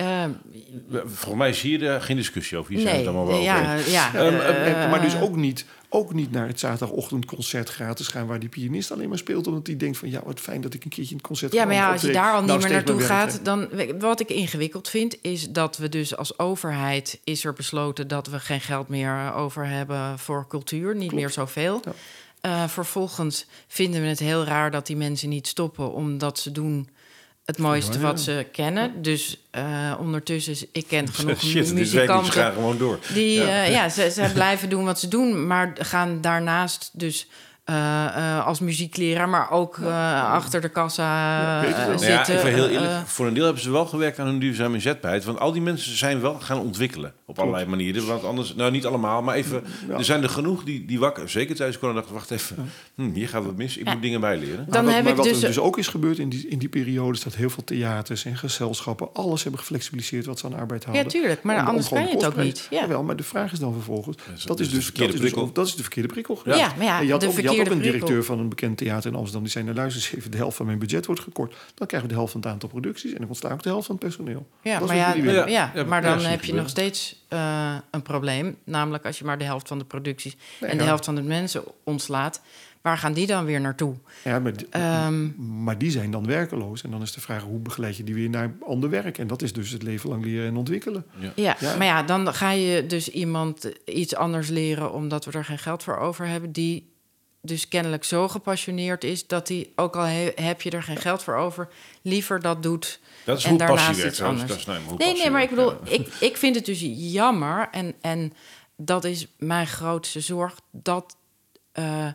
Uh, 0.00 0.24
Volgens 1.04 1.34
mij 1.34 1.52
zie 1.52 1.78
je 1.78 1.88
er 1.88 2.02
geen 2.02 2.16
discussie 2.16 2.58
over. 2.58 2.72
Hier 2.72 2.78
nee, 2.78 2.88
zijn 2.88 3.06
het 3.06 3.14
allemaal 3.14 3.32
wel 3.32 3.42
ja, 3.42 3.74
ja, 3.74 4.14
ehm, 4.14 4.34
ehm, 4.34 4.90
Maar 4.90 5.00
dus 5.00 5.20
ook 5.20 5.36
niet, 5.36 5.64
ook 5.88 6.12
niet 6.12 6.30
naar 6.30 6.46
het 6.46 6.60
zaterdagochtendconcert 6.60 7.68
gratis 7.68 8.08
gaan... 8.08 8.26
waar 8.26 8.38
die 8.38 8.48
pianist 8.48 8.92
alleen 8.92 9.08
maar 9.08 9.18
speelt. 9.18 9.46
Omdat 9.46 9.66
hij 9.66 9.76
denkt 9.76 9.98
van 9.98 10.10
ja, 10.10 10.20
wat 10.24 10.40
fijn 10.40 10.60
dat 10.60 10.74
ik 10.74 10.84
een 10.84 10.90
keertje 10.90 11.14
een 11.14 11.20
concert 11.20 11.52
Ja, 11.52 11.64
maar 11.64 11.74
ja, 11.74 11.92
als 11.92 12.02
je 12.02 12.12
daar 12.12 12.32
al 12.32 12.38
niet 12.38 12.48
nou, 12.48 12.60
meer 12.62 12.70
naartoe 12.70 13.00
gaat... 13.00 13.40
dan 13.42 13.68
wat 13.98 14.20
ik 14.20 14.28
ingewikkeld 14.28 14.88
vind, 14.88 15.16
is 15.22 15.50
dat 15.50 15.76
we 15.76 15.88
dus 15.88 16.16
als 16.16 16.38
overheid... 16.38 17.20
is 17.24 17.44
er 17.44 17.52
besloten 17.52 18.08
dat 18.08 18.26
we 18.26 18.38
geen 18.38 18.60
geld 18.60 18.88
meer 18.88 19.34
over 19.34 19.66
hebben 19.66 20.18
voor 20.18 20.46
cultuur. 20.48 20.96
Niet 20.96 21.12
meer 21.12 21.30
zoveel. 21.30 21.80
Ja. 21.84 21.92
Uh, 22.42 22.68
vervolgens 22.68 23.46
vinden 23.66 24.00
we 24.00 24.06
het 24.06 24.18
heel 24.18 24.44
raar 24.44 24.70
dat 24.70 24.86
die 24.86 24.96
mensen 24.96 25.28
niet 25.28 25.46
stoppen... 25.46 25.92
omdat 25.92 26.38
ze 26.38 26.52
doen 26.52 26.88
het 27.44 27.58
mooiste 27.58 28.00
wat 28.00 28.20
ze 28.20 28.46
kennen. 28.52 29.02
Dus 29.02 29.40
uh, 29.56 29.94
ondertussen, 29.98 30.56
ik 30.72 30.86
ken 30.86 31.12
genoeg 31.12 31.42
Shit, 31.42 31.72
muzikanten. 31.72 32.32
gaan 32.32 32.52
gewoon 32.52 32.78
door. 32.78 32.98
Die, 33.14 33.40
ja, 33.40 33.66
uh, 33.66 33.70
ja 33.70 33.88
ze, 33.88 34.10
ze 34.10 34.30
blijven 34.34 34.68
doen 34.68 34.84
wat 34.84 35.00
ze 35.00 35.08
doen, 35.08 35.46
maar 35.46 35.72
gaan 35.78 36.20
daarnaast 36.20 36.90
dus 36.92 37.26
uh, 37.66 37.76
uh, 37.76 38.46
als 38.46 38.60
muziekleraar, 38.60 39.28
maar 39.28 39.50
ook 39.50 39.76
uh, 39.76 40.32
achter 40.32 40.60
de 40.60 40.68
kassa 40.68 41.62
ja, 41.62 41.98
zitten. 41.98 42.08
Ja, 42.08 42.28
even 42.28 42.52
heel 42.52 42.68
eerlijk, 42.68 43.06
voor 43.06 43.26
een 43.26 43.34
deel 43.34 43.44
hebben 43.44 43.62
ze 43.62 43.70
wel 43.70 43.86
gewerkt 43.86 44.18
aan 44.18 44.26
hun 44.26 44.38
duurzame 44.38 44.74
inzetbaarheid. 44.74 45.24
Want 45.24 45.38
al 45.38 45.52
die 45.52 45.62
mensen 45.62 45.96
zijn 45.96 46.20
wel 46.20 46.34
gaan 46.34 46.58
ontwikkelen 46.58 47.12
op 47.26 47.38
allerlei 47.38 47.66
manieren. 47.66 48.06
Want 48.06 48.24
anders, 48.24 48.54
nou 48.54 48.70
niet 48.70 48.86
allemaal, 48.86 49.22
maar 49.22 49.34
even, 49.34 49.64
er 49.96 50.04
zijn 50.04 50.22
er 50.22 50.28
genoeg 50.28 50.64
die, 50.64 50.84
die 50.84 50.98
wakker, 50.98 51.28
zeker 51.28 51.56
tijdens 51.56 51.78
corona, 51.78 51.98
dachten, 51.98 52.14
wacht 52.14 52.30
even, 52.30 52.70
hm, 52.94 53.12
hier 53.12 53.28
gaat 53.28 53.44
wat 53.44 53.56
mis, 53.56 53.76
ik 53.76 53.84
moet 53.84 54.02
dingen 54.02 54.20
bijleren. 54.20 54.66
Dan 54.68 54.84
maar 54.84 54.94
wat, 54.94 55.04
maar 55.04 55.14
wat 55.14 55.24
dus, 55.24 55.42
er 55.42 55.48
dus 55.48 55.58
ook 55.58 55.78
is 55.78 55.88
gebeurd 55.88 56.18
in 56.18 56.28
die, 56.28 56.48
in 56.48 56.58
die 56.58 56.68
periode, 56.68 57.12
is 57.12 57.22
dat 57.22 57.34
heel 57.34 57.50
veel 57.50 57.64
theaters 57.64 58.24
en 58.24 58.36
gezelschappen, 58.36 59.08
alles 59.12 59.42
hebben 59.42 59.60
geflexibiliseerd 59.60 60.26
wat 60.26 60.38
ze 60.38 60.46
aan 60.46 60.54
arbeid 60.54 60.84
houden. 60.84 61.04
Ja, 61.04 61.10
tuurlijk, 61.10 61.42
maar 61.42 61.66
anders 61.66 61.88
ben 61.88 62.06
je 62.06 62.10
het 62.10 62.24
ook 62.24 62.36
niet. 62.36 62.66
Ja. 62.70 62.88
Wel, 62.88 63.02
maar 63.02 63.16
de 63.16 63.22
vraag 63.22 63.52
is 63.52 63.58
dan 63.58 63.72
vervolgens, 63.72 64.16
dat, 64.16 64.60
is 64.60 64.70
dus, 64.70 64.92
dat, 64.92 65.14
is 65.14 65.20
dus, 65.20 65.32
dat 65.52 65.66
is 65.66 65.74
de 65.74 65.82
verkeerde 65.82 66.08
prikkel. 66.08 66.42
Ja, 66.44 66.72
maar 66.78 67.04
ja, 67.04 67.18
de 67.18 67.32
verkeerde 67.32 67.59
ook 67.60 67.70
een 67.70 67.80
directeur 67.80 68.24
van 68.24 68.38
een 68.38 68.48
bekend 68.48 68.76
theater 68.76 69.10
in 69.10 69.16
Amsterdam. 69.16 69.42
Die 69.42 69.52
zei, 69.52 69.64
nou 69.64 69.76
luister 69.76 70.18
even, 70.18 70.30
de 70.30 70.36
helft 70.36 70.56
van 70.56 70.66
mijn 70.66 70.78
budget 70.78 71.06
wordt 71.06 71.20
gekort. 71.20 71.56
Dan 71.74 71.86
krijgen 71.86 72.08
we 72.08 72.14
de 72.14 72.18
helft 72.18 72.32
van 72.32 72.40
het 72.40 72.50
aantal 72.50 72.68
producties. 72.68 73.12
En 73.12 73.18
dan 73.18 73.28
ontstaat 73.28 73.52
ook 73.52 73.62
de 73.62 73.68
helft 73.68 73.86
van 73.86 73.94
het 73.94 74.04
personeel. 74.04 74.46
Ja, 74.62 74.80
maar, 74.80 74.96
ja, 74.96 75.14
ja, 75.14 75.46
ja, 75.46 75.84
maar 75.84 76.02
dan 76.02 76.20
heb 76.20 76.44
je 76.44 76.54
nog 76.54 76.68
steeds 76.68 77.24
uh, 77.32 77.74
een 77.90 78.02
probleem. 78.02 78.56
Namelijk 78.64 79.04
als 79.06 79.18
je 79.18 79.24
maar 79.24 79.38
de 79.38 79.44
helft 79.44 79.68
van 79.68 79.78
de 79.78 79.84
producties 79.84 80.36
en 80.60 80.78
de 80.78 80.84
helft 80.84 81.04
van 81.04 81.14
de 81.14 81.22
mensen 81.22 81.62
ontslaat. 81.84 82.40
Waar 82.80 82.98
gaan 82.98 83.12
die 83.12 83.26
dan 83.26 83.44
weer 83.44 83.60
naartoe? 83.60 83.94
Ja, 84.24 84.38
maar, 84.38 84.52
um, 85.06 85.34
maar, 85.62 85.78
die 85.78 85.90
zijn 85.90 86.10
dan 86.10 86.26
werkeloos. 86.26 86.82
En 86.82 86.90
dan 86.90 87.02
is 87.02 87.12
de 87.12 87.20
vraag, 87.20 87.42
hoe 87.42 87.58
begeleid 87.58 87.96
je 87.96 88.04
die 88.04 88.14
weer 88.14 88.30
naar 88.30 88.52
ander 88.66 88.90
werk? 88.90 89.18
En 89.18 89.26
dat 89.26 89.42
is 89.42 89.52
dus 89.52 89.70
het 89.70 89.82
leven 89.82 90.10
lang 90.10 90.24
leren 90.24 90.46
en 90.46 90.56
ontwikkelen. 90.56 91.04
Ja. 91.18 91.56
ja, 91.60 91.76
maar 91.76 91.86
ja, 91.86 92.02
dan 92.02 92.34
ga 92.34 92.50
je 92.50 92.86
dus 92.86 93.08
iemand 93.08 93.70
iets 93.84 94.14
anders 94.14 94.48
leren... 94.48 94.92
omdat 94.92 95.24
we 95.24 95.32
er 95.32 95.44
geen 95.44 95.58
geld 95.58 95.82
voor 95.82 95.96
over 95.96 96.26
hebben... 96.26 96.52
die 96.52 96.89
dus 97.42 97.68
kennelijk 97.68 98.04
zo 98.04 98.28
gepassioneerd 98.28 99.04
is 99.04 99.26
dat 99.26 99.48
hij, 99.48 99.70
ook 99.76 99.96
al 99.96 100.04
heb 100.34 100.62
je 100.62 100.70
er 100.70 100.82
geen 100.82 100.96
geld 100.96 101.22
voor 101.22 101.34
over, 101.34 101.68
liever 102.02 102.40
dat 102.40 102.62
doet. 102.62 103.00
Dat 103.24 103.38
is 103.38 103.44
en 103.44 103.50
hoe 103.50 103.58
daarnaast 103.58 103.86
passie 103.86 104.06
iets 104.06 104.22
anders. 104.22 104.48
Dat 104.48 104.58
is, 104.58 104.66
nee, 104.66 104.78
nee, 104.96 105.14
nee, 105.14 105.30
maar 105.30 105.42
ik 105.42 105.50
bedoel, 105.50 105.74
ik, 105.84 106.06
ik 106.20 106.36
vind 106.36 106.54
het 106.54 106.64
dus 106.64 106.80
jammer 107.12 107.68
en, 107.70 107.94
en 108.00 108.32
dat 108.76 109.04
is 109.04 109.26
mijn 109.38 109.66
grootste 109.66 110.20
zorg 110.20 110.60
dat 110.70 111.16
uh, 111.74 112.12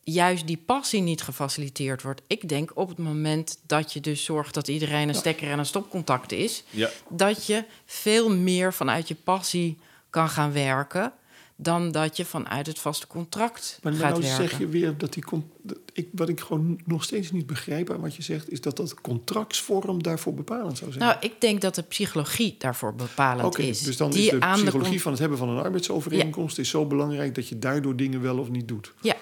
juist 0.00 0.46
die 0.46 0.62
passie 0.66 1.00
niet 1.00 1.22
gefaciliteerd 1.22 2.02
wordt. 2.02 2.22
Ik 2.26 2.48
denk 2.48 2.70
op 2.74 2.88
het 2.88 2.98
moment 2.98 3.58
dat 3.66 3.92
je 3.92 4.00
dus 4.00 4.24
zorgt 4.24 4.54
dat 4.54 4.68
iedereen 4.68 5.08
een 5.08 5.14
stekker 5.14 5.50
en 5.50 5.58
een 5.58 5.66
stopcontact 5.66 6.32
is, 6.32 6.64
ja. 6.70 6.90
dat 7.08 7.46
je 7.46 7.64
veel 7.86 8.30
meer 8.30 8.72
vanuit 8.72 9.08
je 9.08 9.14
passie 9.14 9.78
kan 10.10 10.28
gaan 10.28 10.52
werken 10.52 11.12
dan 11.56 11.92
dat 11.92 12.16
je 12.16 12.24
vanuit 12.24 12.66
het 12.66 12.78
vaste 12.78 13.06
contract 13.06 13.78
maar 13.82 13.92
gaat 13.92 14.10
nou 14.10 14.22
werken. 14.22 14.48
zeg 14.48 14.58
je 14.58 14.66
weer 14.66 14.98
dat 14.98 15.12
die... 15.12 15.24
Ik, 15.92 16.08
wat 16.12 16.28
ik 16.28 16.40
gewoon 16.40 16.80
nog 16.84 17.04
steeds 17.04 17.32
niet 17.32 17.46
begrijp 17.46 17.90
aan 17.90 18.00
wat 18.00 18.14
je 18.14 18.22
zegt... 18.22 18.50
is 18.50 18.60
dat 18.60 18.76
dat 18.76 19.00
contractsvorm 19.00 20.02
daarvoor 20.02 20.34
bepalend 20.34 20.78
zou 20.78 20.92
zijn. 20.92 21.04
Nou, 21.04 21.16
ik 21.20 21.40
denk 21.40 21.60
dat 21.60 21.74
de 21.74 21.82
psychologie 21.82 22.54
daarvoor 22.58 22.94
bepalend 22.94 23.58
is. 23.58 23.82
Dus 23.82 23.96
dan 23.96 24.10
die 24.10 24.24
is 24.24 24.30
de 24.30 24.38
psychologie 24.38 25.02
van 25.02 25.10
het 25.10 25.20
hebben 25.20 25.38
van 25.38 25.48
een 25.48 25.62
arbeidsovereenkomst... 25.62 26.58
is 26.58 26.68
zo 26.68 26.86
belangrijk 26.86 27.34
dat 27.34 27.48
je 27.48 27.58
daardoor 27.58 27.96
dingen 27.96 28.20
wel 28.20 28.38
of 28.38 28.50
niet 28.50 28.68
doet. 28.68 28.92
Ja, 29.00 29.16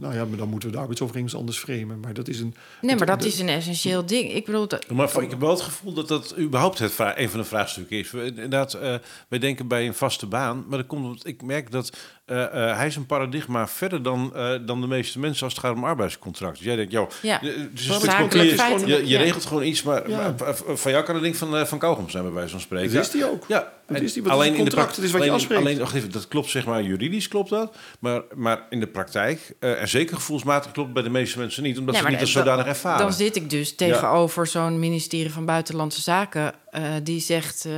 nou 0.00 0.14
ja, 0.14 0.24
maar 0.24 0.38
dan 0.38 0.48
moeten 0.48 0.68
we 0.68 0.74
de 0.74 0.80
arbeidsovereenkomst 0.80 1.38
anders 1.38 1.58
framen. 1.58 2.00
Maar 2.00 2.14
dat 2.14 2.28
is 2.28 2.40
een. 2.40 2.54
Nee, 2.80 2.96
maar 2.96 3.06
dat 3.06 3.24
is 3.24 3.38
een 3.38 3.48
essentieel 3.48 4.06
ding. 4.06 4.32
Ik 4.32 4.44
bedoel. 4.44 4.68
Dat... 4.68 4.90
Maar 4.90 5.22
ik 5.22 5.30
heb 5.30 5.40
wel 5.40 5.50
het 5.50 5.60
gevoel 5.60 5.92
dat 5.92 6.08
dat 6.08 6.34
überhaupt 6.38 6.78
het 6.78 6.94
een 6.98 7.30
van 7.30 7.40
de 7.40 7.46
vraagstukken 7.46 7.98
is. 7.98 8.12
Inderdaad, 8.12 8.74
uh, 8.74 8.94
wij 9.28 9.38
denken 9.38 9.68
bij 9.68 9.86
een 9.86 9.94
vaste 9.94 10.26
baan. 10.26 10.64
Maar 10.68 10.78
dat 10.78 10.86
komt 10.86 11.26
ik 11.26 11.42
merk 11.42 11.70
dat 11.70 11.92
uh, 12.26 12.36
uh, 12.36 12.76
hij 12.76 12.86
is 12.86 12.96
een 12.96 13.06
paradigma 13.06 13.68
verder 13.68 14.02
dan, 14.02 14.32
uh, 14.36 14.54
dan 14.66 14.80
de 14.80 14.86
meeste 14.86 15.18
mensen 15.18 15.44
als 15.44 15.54
het 15.54 15.62
gaat 15.62 15.74
om 15.74 15.84
arbeidscontract. 15.84 16.56
Dus 16.56 16.66
jij 16.66 16.76
denkt, 16.76 16.92
joh, 16.92 17.10
ja. 17.22 17.38
dus 17.38 17.86
je, 17.86 18.82
je, 18.86 19.06
je 19.06 19.16
regelt 19.16 19.44
gewoon 19.44 19.62
iets, 19.62 19.82
maar, 19.82 20.10
ja. 20.10 20.34
maar, 20.38 20.56
van 20.56 20.90
jou 20.92 21.04
kan 21.04 21.14
het 21.14 21.24
ding 21.24 21.36
van, 21.36 21.66
van 21.66 21.78
kauwgom 21.78 22.10
zijn, 22.10 22.22
bij 22.22 22.32
wijze 22.32 22.50
van 22.50 22.60
spreken. 22.60 22.94
Dat 22.94 23.04
is 23.04 23.10
die 23.10 23.30
ook. 23.30 23.44
Ja, 23.48 23.72
dat 23.86 24.00
is 24.00 24.12
die, 24.12 24.22
wat 24.22 24.32
alleen 24.32 24.54
in 24.54 24.64
de 24.64 24.70
praktijk 24.70 25.06
is 25.06 25.12
wat 25.12 25.20
alleen, 25.20 25.32
je 25.32 25.36
afspreekt. 25.36 25.60
Alleen, 25.60 25.78
wacht 25.78 25.94
even, 25.94 26.12
dat 26.12 26.28
klopt 26.28 26.50
zeg 26.50 26.66
maar 26.66 26.82
juridisch 26.82 27.28
klopt 27.28 27.50
dat, 27.50 27.76
maar, 27.98 28.22
maar 28.34 28.66
in 28.70 28.80
de 28.80 28.86
praktijk, 28.86 29.54
en 29.86 29.92
zeker 29.92 30.16
gevoelsmatig 30.16 30.72
klopt 30.72 30.92
bij 30.92 31.02
de 31.02 31.10
meeste 31.10 31.38
mensen 31.38 31.62
niet, 31.62 31.78
omdat 31.78 31.96
ze 31.96 32.08
niet 32.08 32.20
als 32.20 32.32
zodanig 32.32 32.66
ervaren. 32.66 32.98
Dan 32.98 33.12
zit 33.12 33.36
ik 33.36 33.50
dus 33.50 33.74
tegenover 33.74 34.46
zo'n 34.46 34.78
ministerie 34.78 35.32
van 35.32 35.44
Buitenlandse 35.44 36.00
Zaken, 36.00 36.54
die 37.02 37.20
zegt, 37.20 37.68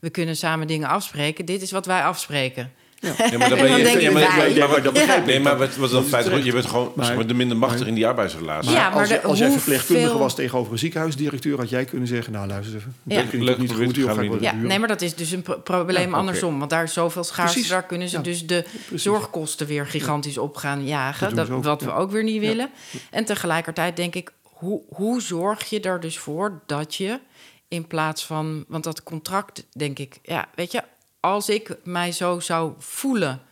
we 0.00 0.10
kunnen 0.10 0.36
samen 0.36 0.66
dingen 0.66 0.88
afspreken. 0.88 1.44
Dit 1.44 1.62
is 1.62 1.70
wat 1.70 1.86
wij 1.86 2.02
afspreken. 2.02 2.72
Ja. 3.00 3.38
maar 3.38 3.48
dan 3.48 3.58
ben 3.58 3.80
je. 3.80 4.00
Ja, 4.00 4.10
maar, 4.10 4.50
ja, 4.50 4.66
maar 4.66 4.82
dat 4.82 4.92
begrijp 4.92 5.20
ik. 5.20 5.26
Nee, 5.26 5.40
maar 5.40 5.58
wat, 5.58 5.76
wat 5.76 5.90
dan 5.90 6.04
feit, 6.04 6.44
je 6.44 6.52
bent 6.52 6.66
gewoon 6.66 6.92
maar, 6.94 7.06
zeg 7.06 7.16
maar, 7.16 7.26
de 7.26 7.34
minder 7.34 7.56
machtig 7.56 7.86
in 7.86 7.94
die 7.94 8.06
arbeidsrelatie. 8.06 8.70
Ja, 8.70 8.90
maar 8.90 8.98
als, 8.98 9.08
de, 9.08 9.22
als 9.22 9.38
jij 9.38 9.50
verpleegkundige 9.50 10.08
veel... 10.08 10.18
was 10.18 10.34
tegenover 10.34 10.72
een 10.72 10.78
ziekenhuisdirecteur, 10.78 11.58
had 11.58 11.68
jij 11.68 11.84
kunnen 11.84 12.08
zeggen: 12.08 12.32
Nou, 12.32 12.46
luister 12.46 12.76
even. 12.76 12.94
Ja. 13.02 13.22
Dat 13.22 13.32
lukt 13.32 13.58
niet 13.58 13.72
goed. 13.72 13.96
Ja, 14.40 14.54
nee, 14.54 14.78
maar 14.78 14.88
dat 14.88 15.02
is 15.02 15.14
dus 15.14 15.30
een 15.30 15.44
probleem 15.64 16.14
andersom. 16.14 16.58
Want 16.58 16.70
daar 16.70 16.82
is 16.82 16.92
zoveel 16.92 17.24
schaarste. 17.24 17.68
Daar 17.68 17.86
kunnen 17.86 18.08
ze 18.08 18.20
dus 18.20 18.46
de 18.46 18.64
zorgkosten 18.94 19.66
weer 19.66 19.86
gigantisch 19.86 20.38
op 20.38 20.56
gaan 20.56 20.84
jagen. 20.84 21.34
Dat, 21.34 21.48
wat 21.48 21.82
we 21.82 21.92
ook 21.92 22.10
weer 22.10 22.24
niet 22.24 22.40
willen. 22.40 22.70
En 23.10 23.24
tegelijkertijd 23.24 23.96
denk 23.96 24.14
ik: 24.14 24.32
hoe, 24.42 24.80
hoe 24.88 25.22
zorg 25.22 25.64
je 25.64 25.80
er 25.80 26.00
dus 26.00 26.18
voor 26.18 26.60
dat 26.66 26.94
je 26.94 27.20
in 27.68 27.86
plaats 27.86 28.24
van. 28.24 28.64
Want 28.68 28.84
dat 28.84 29.02
contract, 29.02 29.66
denk 29.72 29.98
ik, 29.98 30.18
ja, 30.22 30.48
weet 30.54 30.72
je 30.72 30.82
als 31.20 31.48
ik 31.48 31.76
mij 31.84 32.12
zo 32.12 32.40
zou 32.40 32.72
voelen 32.78 33.42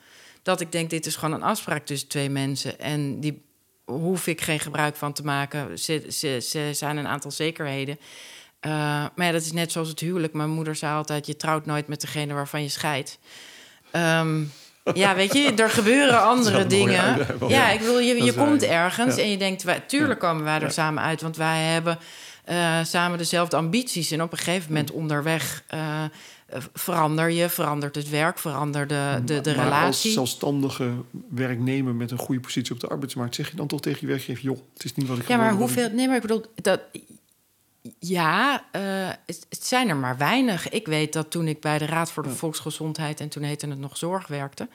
dat 0.43 0.61
ik 0.61 0.73
denk, 0.73 0.91
dit 0.91 1.07
is 1.07 1.17
gewoon 1.17 1.35
een 1.35 1.43
afspraak 1.43 1.87
tussen 1.87 2.09
twee 2.09 2.31
mensen 2.31 2.79
en 2.79 3.21
die 3.21 3.45
hoef 3.85 4.27
ik 4.27 4.41
geen 4.41 4.61
gebruik 4.61 4.97
van 4.97 5.13
te 5.13 5.25
maken. 5.25 5.79
Ze, 5.79 6.07
ze, 6.09 6.39
ze 6.41 6.71
zijn 6.73 6.97
een 6.97 7.07
aantal 7.07 7.31
zekerheden. 7.31 7.99
Uh, 8.61 8.73
maar 9.15 9.27
ja, 9.27 9.33
dat 9.33 9.43
is 9.43 9.53
net 9.53 9.73
zoals 9.73 9.89
het 9.89 10.01
huwelijk. 10.01 10.33
Mijn 10.33 10.51
moeder 10.51 10.77
zei 10.77 10.95
altijd: 10.95 11.27
je 11.27 11.37
trouwt 11.37 11.67
nooit 11.67 11.87
met 11.87 12.01
degene 12.01 12.35
waarvan 12.35 12.63
je 12.63 12.69
scheidt. 12.69 13.19
Um, 13.93 14.53
ja, 14.95 15.15
weet 15.15 15.33
je, 15.33 15.55
er 15.55 15.71
gebeuren 15.71 16.23
andere 16.33 16.67
dingen. 16.67 17.27
Ja, 17.49 17.71
ik 17.71 17.79
bedoel, 17.79 18.01
je, 18.01 18.25
je 18.25 18.35
komt 18.35 18.63
ergens 18.63 19.17
en 19.17 19.31
je 19.31 19.37
denkt, 19.37 19.63
wij, 19.63 19.81
tuurlijk 19.81 20.21
komen 20.21 20.45
wij 20.45 20.61
er 20.61 20.73
samen 20.73 21.03
uit, 21.03 21.23
want 21.23 21.37
wij 21.37 21.63
hebben 21.63 21.99
uh, 22.49 22.79
samen 22.83 23.19
dezelfde 23.19 23.57
ambities. 23.57 24.11
En 24.11 24.23
op 24.23 24.33
een 24.33 24.39
gegeven 24.39 24.69
moment 24.69 24.91
onderweg 24.91 25.63
uh, 25.75 26.05
verander 26.73 27.31
je, 27.31 27.49
verandert 27.49 27.95
het 27.95 28.09
werk, 28.09 28.39
verandert 28.39 28.89
de, 28.89 29.23
de, 29.25 29.41
de 29.41 29.55
maar 29.55 29.65
relatie. 29.65 29.87
Als 29.87 30.13
zelfstandige 30.13 30.93
werknemer 31.31 31.95
met 31.95 32.11
een 32.11 32.19
goede 32.19 32.41
positie 32.41 32.75
op 32.75 32.81
de 32.81 32.87
arbeidsmarkt, 32.87 33.35
zeg 33.35 33.51
je 33.51 33.57
dan 33.57 33.67
toch 33.67 33.81
tegen 33.81 34.01
je 34.01 34.07
werkgever: 34.07 34.43
joh, 34.43 34.59
het 34.73 34.85
is 34.85 34.95
niet 34.95 35.07
wat 35.07 35.19
ik. 35.19 35.29
Ja, 35.29 35.37
maar 35.37 35.53
hoeveel? 35.53 35.91
Nee, 35.91 36.07
maar 36.07 36.17
ik 36.17 36.23
bedoel 36.23 36.45
dat. 36.55 36.81
Ja, 37.99 38.65
uh, 38.73 39.09
het, 39.27 39.47
het, 39.49 39.65
zijn 39.65 39.89
er 39.89 39.97
maar 39.97 40.17
weinig. 40.17 40.69
Ik 40.69 40.87
weet 40.87 41.13
dat 41.13 41.31
toen 41.31 41.49
ik 41.49 41.61
bij 41.61 41.79
de 41.79 41.87
Raad 41.87 42.11
voor 42.11 42.23
de 42.23 42.31
Volksgezondheid 42.31 43.21
en 43.21 43.29
toen 43.29 43.43
heette 43.43 43.69
het 43.69 43.79
nog 43.79 43.97
zorg 43.97 44.27
werkte. 44.27 44.69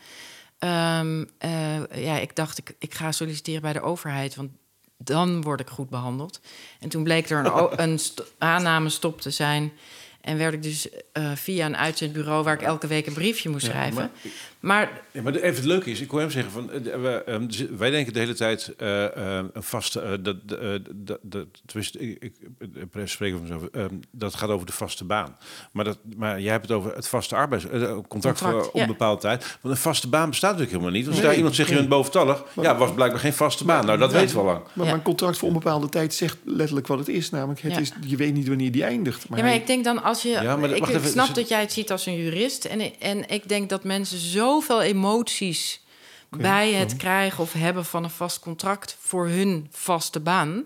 Um, 0.59 1.29
uh, 1.45 2.03
ja, 2.03 2.17
ik 2.17 2.35
dacht, 2.35 2.57
ik, 2.57 2.75
ik 2.79 2.93
ga 2.93 3.11
solliciteren 3.11 3.61
bij 3.61 3.73
de 3.73 3.81
overheid, 3.81 4.35
want 4.35 4.49
dan 4.97 5.41
word 5.41 5.59
ik 5.59 5.69
goed 5.69 5.89
behandeld. 5.89 6.41
En 6.79 6.89
toen 6.89 7.03
bleek 7.03 7.29
er 7.29 7.45
een, 7.45 7.81
een 7.83 7.99
st 7.99 8.23
aanname 8.37 8.89
stop 8.89 9.21
te 9.21 9.31
zijn. 9.31 9.71
En 10.21 10.37
werd 10.37 10.53
ik 10.53 10.63
dus 10.63 10.87
uh, 11.13 11.31
via 11.35 11.65
een 11.65 11.77
uitzendbureau 11.77 12.43
waar 12.43 12.53
ik 12.53 12.61
elke 12.61 12.87
week 12.87 13.07
een 13.07 13.13
briefje 13.13 13.49
moest 13.49 13.65
schrijven. 13.65 13.95
Maar, 13.95 14.31
ja, 15.11 15.21
maar 15.21 15.35
even 15.35 15.55
het 15.55 15.65
leuke 15.65 15.91
is, 15.91 16.01
ik 16.01 16.09
hoor 16.09 16.19
hem 16.19 16.29
zeggen 16.29 16.51
van 16.51 16.69
uh, 16.85 17.15
um, 17.27 17.47
wij 17.77 17.89
denken 17.89 18.13
de 18.13 18.19
hele 18.19 18.33
tijd 18.33 18.73
uh, 18.77 18.87
uh, 18.87 19.39
een 19.53 19.63
vaste 19.63 20.21
dat 20.21 20.37
dat 20.95 21.19
dat 21.21 21.47
tenminste 21.65 21.99
ik, 21.99 22.19
ik 22.19 22.33
spreek 23.05 23.31
van 23.31 23.41
mezelf 23.41 23.63
um, 23.71 23.99
dat 24.11 24.35
gaat 24.35 24.49
over 24.49 24.65
de 24.65 24.71
vaste 24.71 25.03
baan. 25.03 25.37
Maar 25.71 25.85
dat 25.85 25.97
maar 26.17 26.41
jij 26.41 26.51
hebt 26.51 26.67
het 26.67 26.77
over 26.77 26.95
het 26.95 27.07
vaste 27.07 27.35
arbeidscontract 27.35 28.07
contract 28.07 28.39
voor 28.39 28.69
ja. 28.73 28.81
onbepaalde 28.81 29.21
tijd. 29.21 29.57
Want 29.61 29.75
een 29.75 29.81
vaste 29.81 30.07
baan 30.07 30.29
bestaat 30.29 30.51
natuurlijk 30.51 30.77
helemaal 30.77 30.99
niet. 30.99 31.07
Als 31.07 31.15
nee, 31.15 31.25
daar 31.25 31.35
iemand 31.35 31.55
zegt 31.55 31.69
je 31.69 31.75
bent 31.75 31.89
boventallig, 31.89 32.43
maar, 32.53 32.65
ja, 32.65 32.77
was 32.77 32.93
blijkbaar 32.93 33.19
geen 33.19 33.33
vaste 33.33 33.65
baan. 33.65 33.85
Nou, 33.85 33.97
dat 33.97 34.11
weten 34.11 34.35
we 34.35 34.41
al 34.41 34.45
lang. 34.45 34.63
Maar, 34.73 34.87
ja. 34.87 34.93
een 34.93 35.01
contract 35.01 35.37
voor 35.37 35.47
onbepaalde 35.47 35.89
tijd 35.89 36.13
zegt 36.13 36.37
letterlijk 36.43 36.87
wat 36.87 36.99
het 36.99 37.07
is, 37.07 37.29
namelijk 37.29 37.61
het 37.61 37.77
is 37.77 37.91
je 38.05 38.15
weet 38.15 38.33
niet 38.33 38.47
wanneer 38.47 38.71
die 38.71 38.83
eindigt. 38.83 39.29
Maar 39.29 39.39
ja, 39.39 39.45
maar 39.45 39.53
ik 39.53 39.67
denk 39.67 39.83
dan 39.83 40.03
als 40.03 40.21
je 40.21 40.29
ja, 40.29 40.55
maar 40.55 40.69
ik, 40.69 40.87
ik 40.87 41.05
snap 41.05 41.35
dat 41.35 41.47
jij 41.47 41.59
het 41.59 41.71
ziet 41.71 41.91
als 41.91 42.05
een 42.05 42.15
jurist 42.15 42.65
en 42.65 42.99
en 42.99 43.29
ik 43.29 43.49
denk 43.49 43.69
dat 43.69 43.83
mensen 43.83 44.19
zoveel 44.51 44.81
emoties 44.81 45.81
bij 46.29 46.73
het 46.73 46.95
krijgen 46.95 47.43
of 47.43 47.53
hebben 47.53 47.85
van 47.85 48.03
een 48.03 48.09
vast 48.09 48.39
contract 48.39 48.97
voor 48.99 49.27
hun 49.27 49.67
vaste 49.71 50.19
baan. 50.19 50.63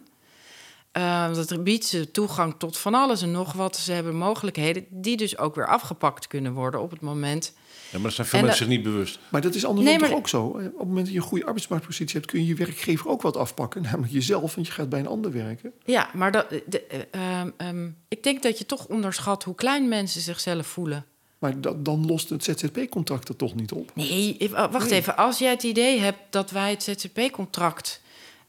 Uh, 0.97 1.33
dat 1.33 1.63
biedt 1.63 1.85
ze 1.85 2.11
toegang 2.11 2.55
tot 2.57 2.77
van 2.77 2.93
alles 2.93 3.21
en 3.21 3.31
nog 3.31 3.53
wat. 3.53 3.77
Ze 3.77 3.91
hebben 3.91 4.15
mogelijkheden 4.15 4.85
die 4.89 5.17
dus 5.17 5.37
ook 5.37 5.55
weer 5.55 5.67
afgepakt 5.67 6.27
kunnen 6.27 6.53
worden 6.53 6.81
op 6.81 6.91
het 6.91 7.01
moment. 7.01 7.53
Ja, 7.91 7.97
maar 7.97 8.01
dat 8.01 8.13
zijn 8.13 8.27
veel 8.27 8.39
mensen 8.39 8.57
zich 8.57 8.67
niet 8.67 8.83
bewust. 8.83 9.19
Maar 9.29 9.41
dat 9.41 9.55
is 9.55 9.65
andersom 9.65 9.99
nee, 9.99 10.09
toch 10.09 10.17
ook 10.17 10.27
zo? 10.27 10.45
Op 10.45 10.59
het 10.59 10.77
moment 10.77 11.05
dat 11.05 11.13
je 11.13 11.19
een 11.19 11.25
goede 11.25 11.45
arbeidsmarktpositie 11.45 12.19
hebt... 12.19 12.31
kun 12.31 12.39
je 12.39 12.47
je 12.47 12.55
werkgever 12.55 13.07
ook 13.07 13.21
wat 13.21 13.37
afpakken. 13.37 13.81
Namelijk 13.91 14.13
jezelf, 14.13 14.55
want 14.55 14.67
je 14.67 14.73
gaat 14.73 14.89
bij 14.89 14.99
een 14.99 15.07
ander 15.07 15.31
werken. 15.31 15.73
Ja, 15.85 16.09
maar 16.13 16.31
dat, 16.31 16.49
de, 16.49 17.07
uh, 17.11 17.67
um, 17.67 17.97
ik 18.07 18.23
denk 18.23 18.43
dat 18.43 18.57
je 18.57 18.65
toch 18.65 18.87
onderschat... 18.87 19.43
hoe 19.43 19.55
klein 19.55 19.87
mensen 19.87 20.21
zichzelf 20.21 20.67
voelen. 20.67 21.05
Maar 21.45 21.61
dat, 21.61 21.85
dan 21.85 22.05
lost 22.05 22.29
het 22.29 22.43
ZZP-contract 22.43 23.29
er 23.29 23.35
toch 23.35 23.55
niet 23.55 23.71
op? 23.71 23.91
Nee, 23.93 24.37
wacht 24.71 24.91
even. 24.91 25.17
Als 25.17 25.39
jij 25.39 25.49
het 25.49 25.63
idee 25.63 25.99
hebt 25.99 26.17
dat 26.29 26.51
wij 26.51 26.69
het 26.69 26.83
ZZP-contract 26.83 28.01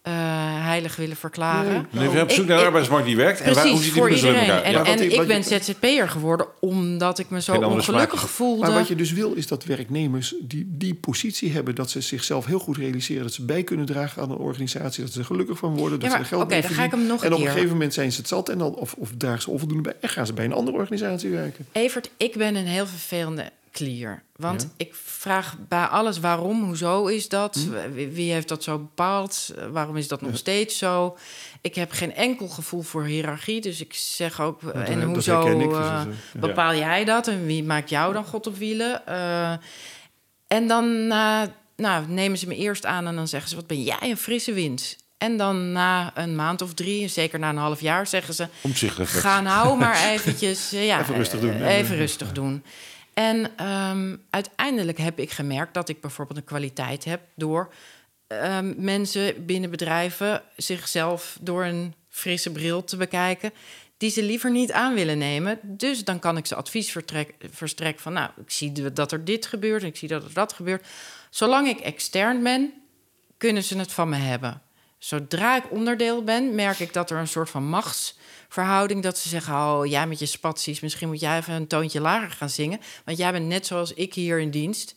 uh, 0.09 0.13
heilig 0.65 0.97
willen 0.97 1.17
verklaren. 1.17 1.87
Nee, 1.91 2.09
we 2.09 2.17
hebben 2.17 2.35
zoek 2.35 2.47
naar 2.47 2.59
een 2.59 2.65
arbeidsmarkt 2.65 3.07
die 3.07 3.17
werkt. 3.17 3.43
Precies, 3.43 3.63
en 3.63 3.71
hoe 3.71 3.83
ziet 3.83 3.93
voor 3.93 4.11
iedereen. 4.11 4.51
En, 4.51 4.73
ja. 4.73 4.85
en 4.85 5.13
ik 5.13 5.27
ben 5.27 5.45
ZZP'er 5.45 6.09
geworden 6.09 6.47
omdat 6.61 7.19
ik 7.19 7.31
me 7.31 7.41
zo 7.41 7.55
ongelukkig 7.55 8.31
voelde. 8.31 8.61
Maar 8.61 8.75
wat 8.75 8.89
je 8.89 8.95
dus 8.95 9.13
wil 9.13 9.33
is 9.33 9.47
dat 9.47 9.65
werknemers 9.65 10.35
die 10.41 10.67
die 10.69 10.95
positie 10.95 11.53
hebben... 11.53 11.75
dat 11.75 11.91
ze 11.91 12.01
zichzelf 12.01 12.47
heel 12.47 12.59
goed 12.59 12.77
realiseren... 12.77 13.23
dat 13.23 13.33
ze 13.33 13.45
bij 13.45 13.63
kunnen 13.63 13.87
dragen 13.87 14.23
aan 14.23 14.31
een 14.31 14.37
organisatie... 14.37 15.05
dat 15.05 15.13
ze 15.13 15.19
er 15.19 15.25
gelukkig 15.25 15.59
van 15.59 15.77
worden, 15.77 15.99
dat 16.01 16.11
ja, 16.11 16.17
maar, 16.17 16.25
ze 16.25 16.35
geld 16.35 16.43
Oké, 16.43 16.61
dan 16.61 16.71
ga 16.71 16.85
ik 16.85 16.91
hem 16.91 17.07
nog 17.07 17.25
En 17.25 17.33
op 17.33 17.41
een 17.41 17.47
gegeven 17.47 17.69
moment 17.69 17.95
zijn 17.95 18.13
ze 18.13 18.19
het 18.19 18.29
zat... 18.29 18.49
En 18.49 18.59
dan, 18.59 18.75
of, 18.75 18.95
of 18.99 19.11
dragen 19.19 19.43
ze 19.43 19.51
onvoldoende 19.51 19.83
bij 19.83 19.95
en 20.01 20.09
gaan 20.09 20.27
ze 20.27 20.33
bij 20.33 20.45
een 20.45 20.53
andere 20.53 20.77
organisatie 20.77 21.31
werken. 21.31 21.67
Evert, 21.73 22.11
ik 22.17 22.37
ben 22.37 22.55
een 22.55 22.67
heel 22.67 22.87
vervelende 22.87 23.51
clear. 23.77 24.22
Want 24.37 24.68
ik 24.77 24.95
vraag 24.95 25.57
bij 25.68 25.85
alles 25.85 26.20
waarom, 26.20 26.64
hoezo 26.64 27.07
is 27.07 27.29
dat? 27.29 27.55
Hm? 27.55 27.93
Wie, 27.93 28.33
heeft 28.33 28.49
dat 28.49 28.62
zo 28.62 28.79
bepaald? 28.79 29.55
Waarom 29.70 29.97
is 29.97 30.09
dat 30.09 30.20
nog 30.20 30.37
steeds 30.37 30.79
zo? 30.79 31.16
Ik 31.61 31.74
heb 31.74 31.93
geen 31.93 32.14
enkel 32.14 32.49
gevoel 32.49 32.83
voor 32.83 33.05
hiërarchie. 33.05 33.61
Dus 33.61 33.81
ik 33.81 33.95
zeg 33.95 34.41
ook, 34.41 34.62
en 34.62 35.03
hoezo 35.03 35.59
uh, 35.59 36.03
bepaal 36.33 36.74
jij 36.74 37.05
dat? 37.05 37.29
En 37.29 37.47
wie 37.47 37.64
maakt 37.64 37.91
jou 37.91 38.12
dan 38.12 38.24
God 38.24 38.47
op 38.47 38.57
wielen? 38.57 39.03
Uh, 39.09 39.53
en 40.47 40.66
dan 40.66 41.07
nou, 41.77 42.07
nemen 42.09 42.39
ze 42.39 42.47
me 42.47 42.57
eerst 42.57 42.87
aan 42.87 43.07
en 43.07 43.16
dan 43.16 43.29
zeggen 43.29 43.49
ze... 43.49 43.57
wat 43.57 43.66
ben 43.66 43.83
jij 43.83 44.11
een 44.11 44.16
frisse 44.16 44.53
wind? 44.53 44.97
En 45.18 45.37
dan 45.37 45.72
na 45.72 46.12
een 46.14 46.35
maand 46.35 46.62
of 46.62 46.74
drie, 46.74 47.09
zeker 47.09 47.39
na 47.39 47.49
een 47.49 47.57
half 47.57 47.81
jaar, 47.81 48.07
zeggen 48.07 48.35
ze... 48.35 48.49
Ga 49.05 49.41
nou 49.51 49.79
maar 49.79 50.05
eventjes... 50.05 50.70
ja, 50.70 51.01
even 51.01 51.14
rustig 51.14 51.41
doen. 51.41 51.62
Even 51.62 51.97
rustig 51.97 52.33
doen. 52.33 52.62
En 53.19 53.67
um, 53.67 54.25
uiteindelijk 54.31 54.99
heb 54.99 55.19
ik 55.19 55.31
gemerkt 55.31 55.75
dat 55.75 55.89
ik 55.89 56.01
bijvoorbeeld 56.01 56.39
een 56.39 56.45
kwaliteit 56.45 57.05
heb 57.05 57.21
door 57.35 57.75
um, 58.29 58.75
mensen 58.79 59.47
binnen 59.47 59.71
bedrijven 59.71 60.43
zichzelf 60.57 61.39
door 61.41 61.64
een 61.64 61.95
frisse 62.09 62.53
bril 62.53 62.85
te 62.85 62.97
bekijken, 62.97 63.53
die 63.97 64.11
ze 64.11 64.23
liever 64.23 64.51
niet 64.51 64.73
aan 64.73 64.95
willen 64.95 65.19
nemen. 65.19 65.59
Dus 65.62 66.05
dan 66.05 66.19
kan 66.19 66.37
ik 66.37 66.47
ze 66.47 66.55
advies 66.55 66.97
verstrekken 67.51 68.03
van, 68.03 68.12
nou, 68.12 68.31
ik 68.37 68.51
zie 68.51 68.93
dat 68.93 69.12
er 69.12 69.25
dit 69.25 69.47
gebeurt 69.47 69.83
en 69.83 69.89
ik 69.89 69.97
zie 69.97 70.09
dat 70.09 70.25
er 70.25 70.33
dat 70.33 70.53
gebeurt. 70.53 70.87
Zolang 71.31 71.69
ik 71.69 71.81
extern 71.81 72.43
ben, 72.43 72.73
kunnen 73.37 73.64
ze 73.64 73.79
het 73.79 73.93
van 73.93 74.09
me 74.09 74.17
hebben. 74.17 74.62
Zodra 74.99 75.57
ik 75.57 75.71
onderdeel 75.71 76.25
ben, 76.25 76.55
merk 76.55 76.79
ik 76.79 76.93
dat 76.93 77.11
er 77.11 77.19
een 77.19 77.29
soort 77.29 77.51
van 77.51 77.69
machts 77.69 78.19
verhouding 78.49 79.03
dat 79.03 79.18
ze 79.18 79.28
zeggen: 79.28 79.55
Oh, 79.55 79.86
jij 79.86 80.07
met 80.07 80.18
je 80.18 80.26
spaties, 80.26 80.80
misschien 80.80 81.09
moet 81.09 81.20
jij 81.20 81.38
even 81.38 81.55
een 81.55 81.66
toontje 81.66 82.01
lager 82.01 82.30
gaan 82.30 82.51
zingen. 82.51 82.80
Want 83.05 83.18
jij 83.18 83.32
bent 83.32 83.47
net 83.47 83.66
zoals 83.66 83.94
ik 83.94 84.14
hier 84.14 84.38
in 84.38 84.51
dienst. 84.51 84.94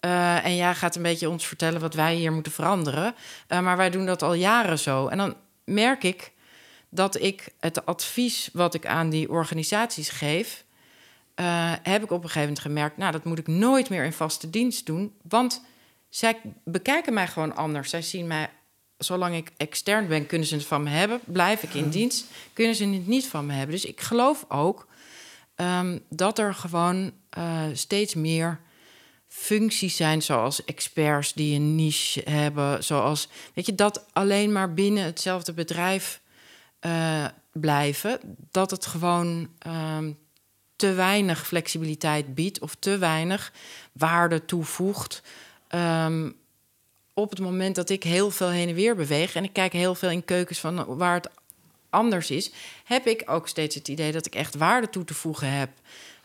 Uh, 0.00 0.44
en 0.44 0.56
jij 0.56 0.74
gaat 0.74 0.96
een 0.96 1.02
beetje 1.02 1.28
ons 1.28 1.46
vertellen 1.46 1.80
wat 1.80 1.94
wij 1.94 2.14
hier 2.14 2.32
moeten 2.32 2.52
veranderen. 2.52 3.14
Uh, 3.48 3.60
maar 3.60 3.76
wij 3.76 3.90
doen 3.90 4.06
dat 4.06 4.22
al 4.22 4.34
jaren 4.34 4.78
zo. 4.78 5.08
En 5.08 5.18
dan 5.18 5.34
merk 5.64 6.04
ik 6.04 6.32
dat 6.88 7.20
ik 7.20 7.48
het 7.60 7.86
advies 7.86 8.50
wat 8.52 8.74
ik 8.74 8.86
aan 8.86 9.10
die 9.10 9.30
organisaties 9.30 10.08
geef, 10.08 10.64
uh, 11.36 11.72
heb 11.82 12.02
ik 12.02 12.10
op 12.10 12.22
een 12.22 12.30
gegeven 12.30 12.40
moment 12.40 12.58
gemerkt: 12.58 12.96
Nou, 12.96 13.12
dat 13.12 13.24
moet 13.24 13.38
ik 13.38 13.46
nooit 13.46 13.90
meer 13.90 14.04
in 14.04 14.12
vaste 14.12 14.50
dienst 14.50 14.86
doen. 14.86 15.14
Want 15.28 15.64
zij 16.08 16.40
bekijken 16.64 17.14
mij 17.14 17.26
gewoon 17.26 17.56
anders. 17.56 17.90
Zij 17.90 18.02
zien 18.02 18.26
mij 18.26 18.50
zolang 19.04 19.34
ik 19.34 19.50
extern 19.56 20.08
ben, 20.08 20.26
kunnen 20.26 20.46
ze 20.46 20.54
het 20.54 20.66
van 20.66 20.82
me 20.82 20.90
hebben. 20.90 21.20
Blijf 21.24 21.62
ik 21.62 21.74
in 21.74 21.88
dienst, 21.88 22.24
kunnen 22.52 22.74
ze 22.74 22.84
het 22.84 23.06
niet 23.06 23.26
van 23.26 23.46
me 23.46 23.52
hebben. 23.52 23.74
Dus 23.74 23.84
ik 23.84 24.00
geloof 24.00 24.44
ook 24.48 24.86
um, 25.56 26.04
dat 26.08 26.38
er 26.38 26.54
gewoon 26.54 27.12
uh, 27.38 27.62
steeds 27.72 28.14
meer 28.14 28.60
functies 29.28 29.96
zijn, 29.96 30.22
zoals 30.22 30.64
experts 30.64 31.32
die 31.32 31.54
een 31.54 31.74
niche 31.74 32.30
hebben, 32.30 32.84
zoals 32.84 33.28
weet 33.54 33.66
je 33.66 33.74
dat 33.74 34.06
alleen 34.12 34.52
maar 34.52 34.74
binnen 34.74 35.04
hetzelfde 35.04 35.52
bedrijf 35.52 36.20
uh, 36.80 37.24
blijven, 37.52 38.20
dat 38.50 38.70
het 38.70 38.86
gewoon 38.86 39.48
um, 39.66 40.18
te 40.76 40.92
weinig 40.92 41.46
flexibiliteit 41.46 42.34
biedt 42.34 42.58
of 42.58 42.74
te 42.74 42.98
weinig 42.98 43.52
waarde 43.92 44.44
toevoegt. 44.44 45.22
Um, 45.68 46.40
op 47.14 47.30
het 47.30 47.40
moment 47.40 47.74
dat 47.74 47.90
ik 47.90 48.02
heel 48.02 48.30
veel 48.30 48.48
heen 48.48 48.68
en 48.68 48.74
weer 48.74 48.96
beweeg 48.96 49.34
en 49.34 49.44
ik 49.44 49.52
kijk 49.52 49.72
heel 49.72 49.94
veel 49.94 50.10
in 50.10 50.24
keukens 50.24 50.58
van 50.58 50.96
waar 50.96 51.14
het 51.14 51.30
anders 51.92 52.30
is, 52.30 52.52
heb 52.84 53.06
ik 53.06 53.22
ook 53.26 53.48
steeds 53.48 53.74
het 53.74 53.88
idee 53.88 54.12
dat 54.12 54.26
ik 54.26 54.34
echt 54.34 54.54
waarde 54.54 54.88
toe 54.88 55.04
te 55.04 55.14
voegen 55.14 55.58
heb. 55.58 55.68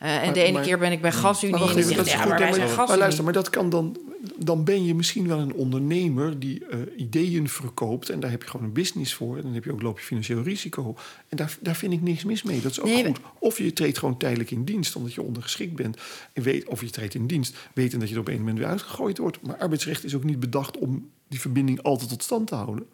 Uh, 0.03 0.23
en 0.23 0.33
de 0.33 0.43
ene 0.43 0.61
keer 0.61 0.77
ben 0.77 0.91
ik 0.91 1.01
bij 1.01 1.11
GasUnie 1.11 1.67
en 1.67 1.75
die 1.75 1.83
zegt, 1.83 2.09
ja, 2.09 2.25
maar 2.25 2.39
wij 2.39 2.53
zijn 2.53 2.67
GasUnie. 2.67 2.87
Maar 2.87 2.97
luister, 2.97 3.23
maar 3.23 3.33
dat 3.33 3.49
kan 3.49 3.69
dan 3.69 3.97
dan 4.37 4.63
ben 4.63 4.85
je 4.85 4.95
misschien 4.95 5.27
wel 5.27 5.39
een 5.39 5.53
ondernemer 5.53 6.39
die 6.39 6.63
uh, 6.71 6.79
ideeën 6.97 7.49
verkoopt. 7.49 8.09
En 8.09 8.19
daar 8.19 8.31
heb 8.31 8.43
je 8.43 8.49
gewoon 8.49 8.65
een 8.65 8.73
business 8.73 9.13
voor. 9.13 9.35
En 9.35 9.41
dan 9.41 9.53
heb 9.53 9.63
je 9.63 9.71
ook, 9.71 9.81
loop 9.81 9.99
je 9.99 10.05
financieel 10.05 10.41
risico. 10.41 10.95
En 11.29 11.37
daar, 11.37 11.57
daar 11.59 11.75
vind 11.75 11.93
ik 11.93 12.01
niks 12.01 12.23
mis 12.23 12.43
mee. 12.43 12.61
Dat 12.61 12.71
is 12.71 12.79
ook 12.79 12.89
goed. 12.89 13.19
Of 13.39 13.57
je 13.57 13.73
treedt 13.73 13.97
gewoon 13.97 14.17
tijdelijk 14.17 14.51
in 14.51 14.63
dienst, 14.63 14.95
omdat 14.95 15.13
je 15.13 15.21
ondergeschikt 15.21 15.75
bent. 15.75 15.97
En 16.33 16.43
weet, 16.43 16.67
of 16.67 16.81
je 16.81 16.89
treedt 16.89 17.13
in 17.13 17.27
dienst, 17.27 17.55
weten 17.73 17.99
dat 17.99 18.07
je 18.07 18.13
er 18.13 18.21
op 18.21 18.27
een 18.27 18.37
moment 18.37 18.57
weer 18.57 18.67
uitgegooid 18.67 19.17
wordt. 19.17 19.41
Maar 19.41 19.57
arbeidsrecht 19.57 20.03
is 20.03 20.15
ook 20.15 20.23
niet 20.23 20.39
bedacht 20.39 20.77
om 20.77 21.09
die 21.27 21.39
verbinding 21.39 21.81
altijd 21.81 22.09
tot 22.09 22.23
stand 22.23 22.47
te 22.47 22.55
houden. 22.55 22.87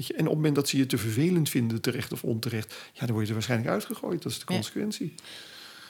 Weet 0.00 0.08
je? 0.08 0.14
En 0.14 0.24
op 0.24 0.26
het 0.26 0.36
moment 0.36 0.54
dat 0.54 0.68
ze 0.68 0.76
je 0.76 0.86
te 0.86 0.98
vervelend 0.98 1.48
vinden, 1.48 1.80
terecht 1.80 2.12
of 2.12 2.24
onterecht, 2.24 2.74
ja, 2.92 3.00
dan 3.00 3.10
word 3.10 3.20
je 3.20 3.28
er 3.28 3.34
waarschijnlijk 3.34 3.70
uitgegooid. 3.70 4.22
Dat 4.22 4.32
is 4.32 4.38
de 4.38 4.44
consequentie. 4.44 5.14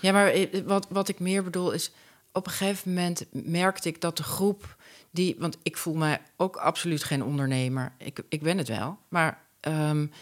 Ja, 0.01 0.13
maar 0.13 0.27
eh, 0.27 0.61
wat, 0.65 0.87
wat 0.89 1.09
ik 1.09 1.19
meer 1.19 1.45
bedoel 1.45 1.71
is 1.71 1.93
op 2.33 2.47
een 2.47 2.53
gegeven 2.53 2.93
moment 2.95 3.27
merkte 3.31 3.89
ik 3.89 4.01
dat 4.01 4.17
de 4.17 4.23
groep 4.23 4.77
die, 5.11 5.37
want 5.39 5.57
ik 5.63 5.77
voel 5.77 5.95
mij 5.95 6.21
ook 6.37 6.57
absoluut 6.57 7.05
geen 7.05 7.25
ondernemer. 7.25 7.93
Ik, 7.99 8.23
ik 8.29 8.43
ben 8.43 8.59
het 8.59 8.69
wel, 8.69 8.99
maar 9.09 9.43
um, 9.61 10.13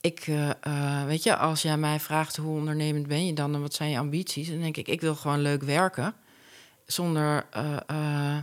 ik, 0.00 0.26
uh, 0.26 1.04
weet 1.04 1.22
je, 1.22 1.36
als 1.36 1.62
jij 1.62 1.76
mij 1.76 2.00
vraagt 2.00 2.36
hoe 2.36 2.58
ondernemend 2.58 3.06
ben 3.06 3.26
je 3.26 3.32
dan 3.32 3.54
en 3.54 3.60
wat 3.60 3.74
zijn 3.74 3.90
je 3.90 3.98
ambities, 3.98 4.48
dan 4.48 4.60
denk 4.60 4.76
ik, 4.76 4.88
ik 4.88 5.00
wil 5.00 5.14
gewoon 5.14 5.40
leuk 5.40 5.62
werken 5.62 6.14
zonder 6.86 7.46
uh, 7.56 8.36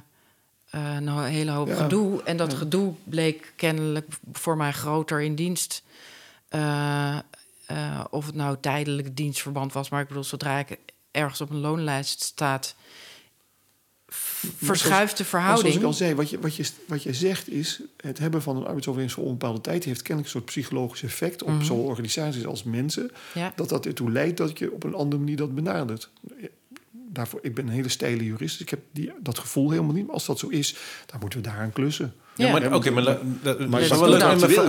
een 0.69 1.23
hele 1.23 1.51
hoop 1.51 1.75
gedoe. 1.75 2.23
En 2.23 2.37
dat 2.37 2.53
gedoe 2.53 2.93
bleek 3.03 3.53
kennelijk 3.55 4.07
voor 4.31 4.57
mij 4.57 4.71
groter 4.71 5.21
in 5.21 5.35
dienst. 5.35 5.83
of 8.09 8.25
het 8.25 8.35
nou 8.35 8.57
tijdelijk 8.61 9.15
dienstverband 9.15 9.73
was, 9.73 9.89
maar 9.89 10.01
ik 10.01 10.07
bedoel, 10.07 10.23
zodra 10.23 10.59
ik 10.59 10.77
ergens 11.11 11.41
op 11.41 11.49
een 11.49 11.59
loonlijst 11.59 12.21
staat, 12.21 12.75
verschuift 14.57 15.17
de 15.17 15.25
verhouding. 15.25 15.73
Zoals 15.73 15.77
ik 15.77 15.83
al 15.83 15.93
zei, 15.93 16.15
wat 16.15 16.29
je, 16.29 16.39
wat, 16.39 16.55
je, 16.55 16.65
wat 16.87 17.03
je 17.03 17.13
zegt 17.13 17.49
is... 17.49 17.81
het 17.97 18.19
hebben 18.19 18.41
van 18.41 18.55
een 18.55 18.65
arbeidsovereenkomst 18.65 19.15
voor 19.15 19.25
onbepaalde 19.25 19.61
tijd... 19.61 19.83
heeft 19.83 20.01
kennelijk 20.01 20.33
een 20.33 20.39
soort 20.39 20.51
psychologisch 20.51 21.03
effect... 21.03 21.43
op 21.43 21.49
mm 21.49 21.63
zowel 21.63 21.83
organisaties 21.83 22.45
als 22.45 22.63
mensen... 22.63 23.11
dat 23.55 23.69
dat 23.69 23.85
ertoe 23.85 24.11
leidt 24.11 24.37
dat 24.37 24.59
je 24.59 24.71
op 24.71 24.83
een 24.83 24.93
andere 24.93 25.21
manier 25.21 25.37
dat 25.37 25.55
benadert. 25.55 26.09
Daarvoor, 27.13 27.39
ik 27.43 27.55
ben 27.55 27.67
een 27.67 27.73
hele 27.73 27.89
steile 27.89 28.25
jurist, 28.25 28.57
dus 28.57 28.61
ik 28.61 28.69
heb 28.69 28.79
die, 28.91 29.11
dat 29.19 29.39
gevoel 29.39 29.69
helemaal 29.69 29.93
niet. 29.93 30.05
Maar 30.05 30.13
als 30.13 30.25
dat 30.25 30.39
zo 30.39 30.47
is, 30.47 30.75
dan 31.05 31.19
moeten 31.19 31.39
we 31.41 31.47
daaraan 31.47 31.71
klussen. 31.71 32.13
Ja, 32.35 32.51
maar, 32.51 32.73
oké, 32.73 32.89
maar, 32.89 33.03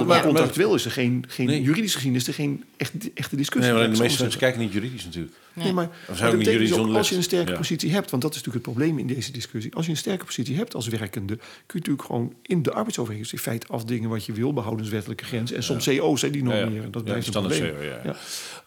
maar, 0.07 0.23
contractueel 0.23 0.75
is 0.75 0.85
er 0.85 0.91
geen, 0.91 1.25
geen 1.29 1.63
juridisch 1.63 1.95
gezien 1.95 2.15
is 2.15 2.27
er 2.27 2.35
geen 2.35 2.65
echt, 2.77 2.93
echte 3.15 3.37
discussie. 3.37 3.73
Nee, 3.73 3.83
maar 3.83 3.93
de 3.93 4.03
meeste 4.03 4.23
mensen 4.23 4.41
kijken 4.41 4.61
niet 4.61 4.73
juridisch 4.73 5.05
natuurlijk. 5.05 5.35
Nee, 5.53 5.73
maar, 5.73 5.89
maar 6.09 6.31
dat 6.31 6.45
dus 6.45 6.73
ook, 6.73 6.95
als 6.95 7.09
je 7.09 7.17
een 7.17 7.23
sterke 7.23 7.53
positie 7.53 7.93
hebt, 7.93 8.11
want 8.11 8.23
dat 8.23 8.31
is 8.35 8.37
natuurlijk 8.37 8.67
het 8.67 8.75
probleem 8.75 8.99
in 8.99 9.07
deze 9.07 9.33
discussie. 9.33 9.75
Als 9.75 9.85
je 9.85 9.91
een 9.91 9.97
sterke 9.97 10.25
positie 10.25 10.57
hebt 10.57 10.75
als 10.75 10.89
werkende, 10.89 11.37
kun 11.37 11.45
je 11.67 11.79
natuurlijk 11.79 12.07
gewoon 12.07 12.35
in 12.43 12.63
de 12.63 12.73
arbeidsovereenkomst 12.73 13.33
in 13.33 13.39
feite 13.39 13.67
afdingen 13.67 14.11
wat 14.11 14.25
je 14.25 14.33
wil, 14.33 14.53
behoudenswettelijke 14.53 15.25
grens. 15.25 15.53
En 15.53 15.63
soms 15.63 15.85
CO's 15.85 16.21
die 16.21 16.43
normeren. 16.43 16.91
Dat 16.91 17.05
blijft 17.05 17.27
een 17.27 17.33
probleem. 17.33 17.75
CO, 18.05 18.15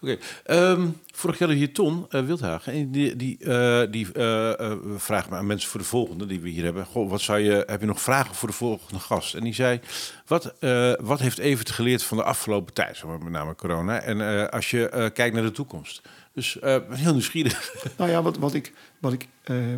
Oké. 0.02 0.18
Ehm, 0.44 0.88
vorig 1.12 1.38
jaar 1.38 1.50
hier 1.50 1.74
Ton 1.74 2.06
uh, 2.10 2.22
Wildhagen, 2.26 2.92
die, 2.92 3.16
die, 3.16 3.38
uh, 3.40 3.82
die 3.90 4.08
uh, 4.14 4.72
vraagt 4.98 5.30
me 5.30 5.36
aan 5.36 5.46
mensen 5.46 5.70
voor 5.70 5.80
de 5.80 5.86
volgende 5.86 6.26
die 6.26 6.40
we 6.40 6.50
hier 6.50 6.64
hebben. 6.64 6.86
Goh, 6.86 7.10
wat 7.10 7.22
zou 7.22 7.40
je, 7.40 7.64
heb 7.66 7.80
je 7.80 7.86
nog 7.86 8.02
vragen 8.02 8.36
voor 8.36 8.50
de 8.50 8.56
volgende 8.56 9.00
gast? 9.00 9.34
En 9.34 9.44
die 9.44 9.54
zei, 9.54 9.80
wat, 10.28 10.54
wat 11.00 11.20
heeft 11.20 11.38
Evert 11.38 11.72
geleerd 11.72 12.04
van 12.04 12.18
de 12.18 12.24
afgelopen 12.24 12.74
tijd, 12.74 13.04
met 13.04 13.30
name 13.30 13.56
corona? 13.56 14.02
En 14.02 14.50
als 14.52 14.72
je 14.72 15.12
kijkt 15.14 15.36
naar 15.36 15.44
de 15.44 15.52
toekomst. 15.52 16.02
Dus 16.34 16.58
uh, 16.64 16.78
heel 16.90 17.12
nieuwsgierig. 17.12 17.74
Nou 17.98 18.10
ja, 18.10 18.22
wat, 18.22 18.38
wat 18.38 18.54
ik, 18.54 18.74
wat 19.00 19.14
ik 19.14 19.28
uh, 19.46 19.76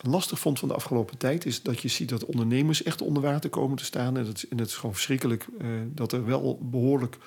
lastig 0.00 0.38
vond 0.38 0.58
van 0.58 0.68
de 0.68 0.74
afgelopen 0.74 1.18
tijd... 1.18 1.46
is 1.46 1.62
dat 1.62 1.80
je 1.80 1.88
ziet 1.88 2.08
dat 2.08 2.24
ondernemers 2.24 2.82
echt 2.82 3.02
onder 3.02 3.22
water 3.22 3.50
komen 3.50 3.76
te 3.76 3.84
staan. 3.84 4.16
En, 4.16 4.24
dat, 4.50 4.66
is 4.66 4.74
gewoon 4.74 4.94
verschrikkelijk 4.94 5.46
uh, 5.60 5.68
dat 5.86 6.12
er 6.12 6.24
wel 6.24 6.58
behoorlijk 6.62 7.18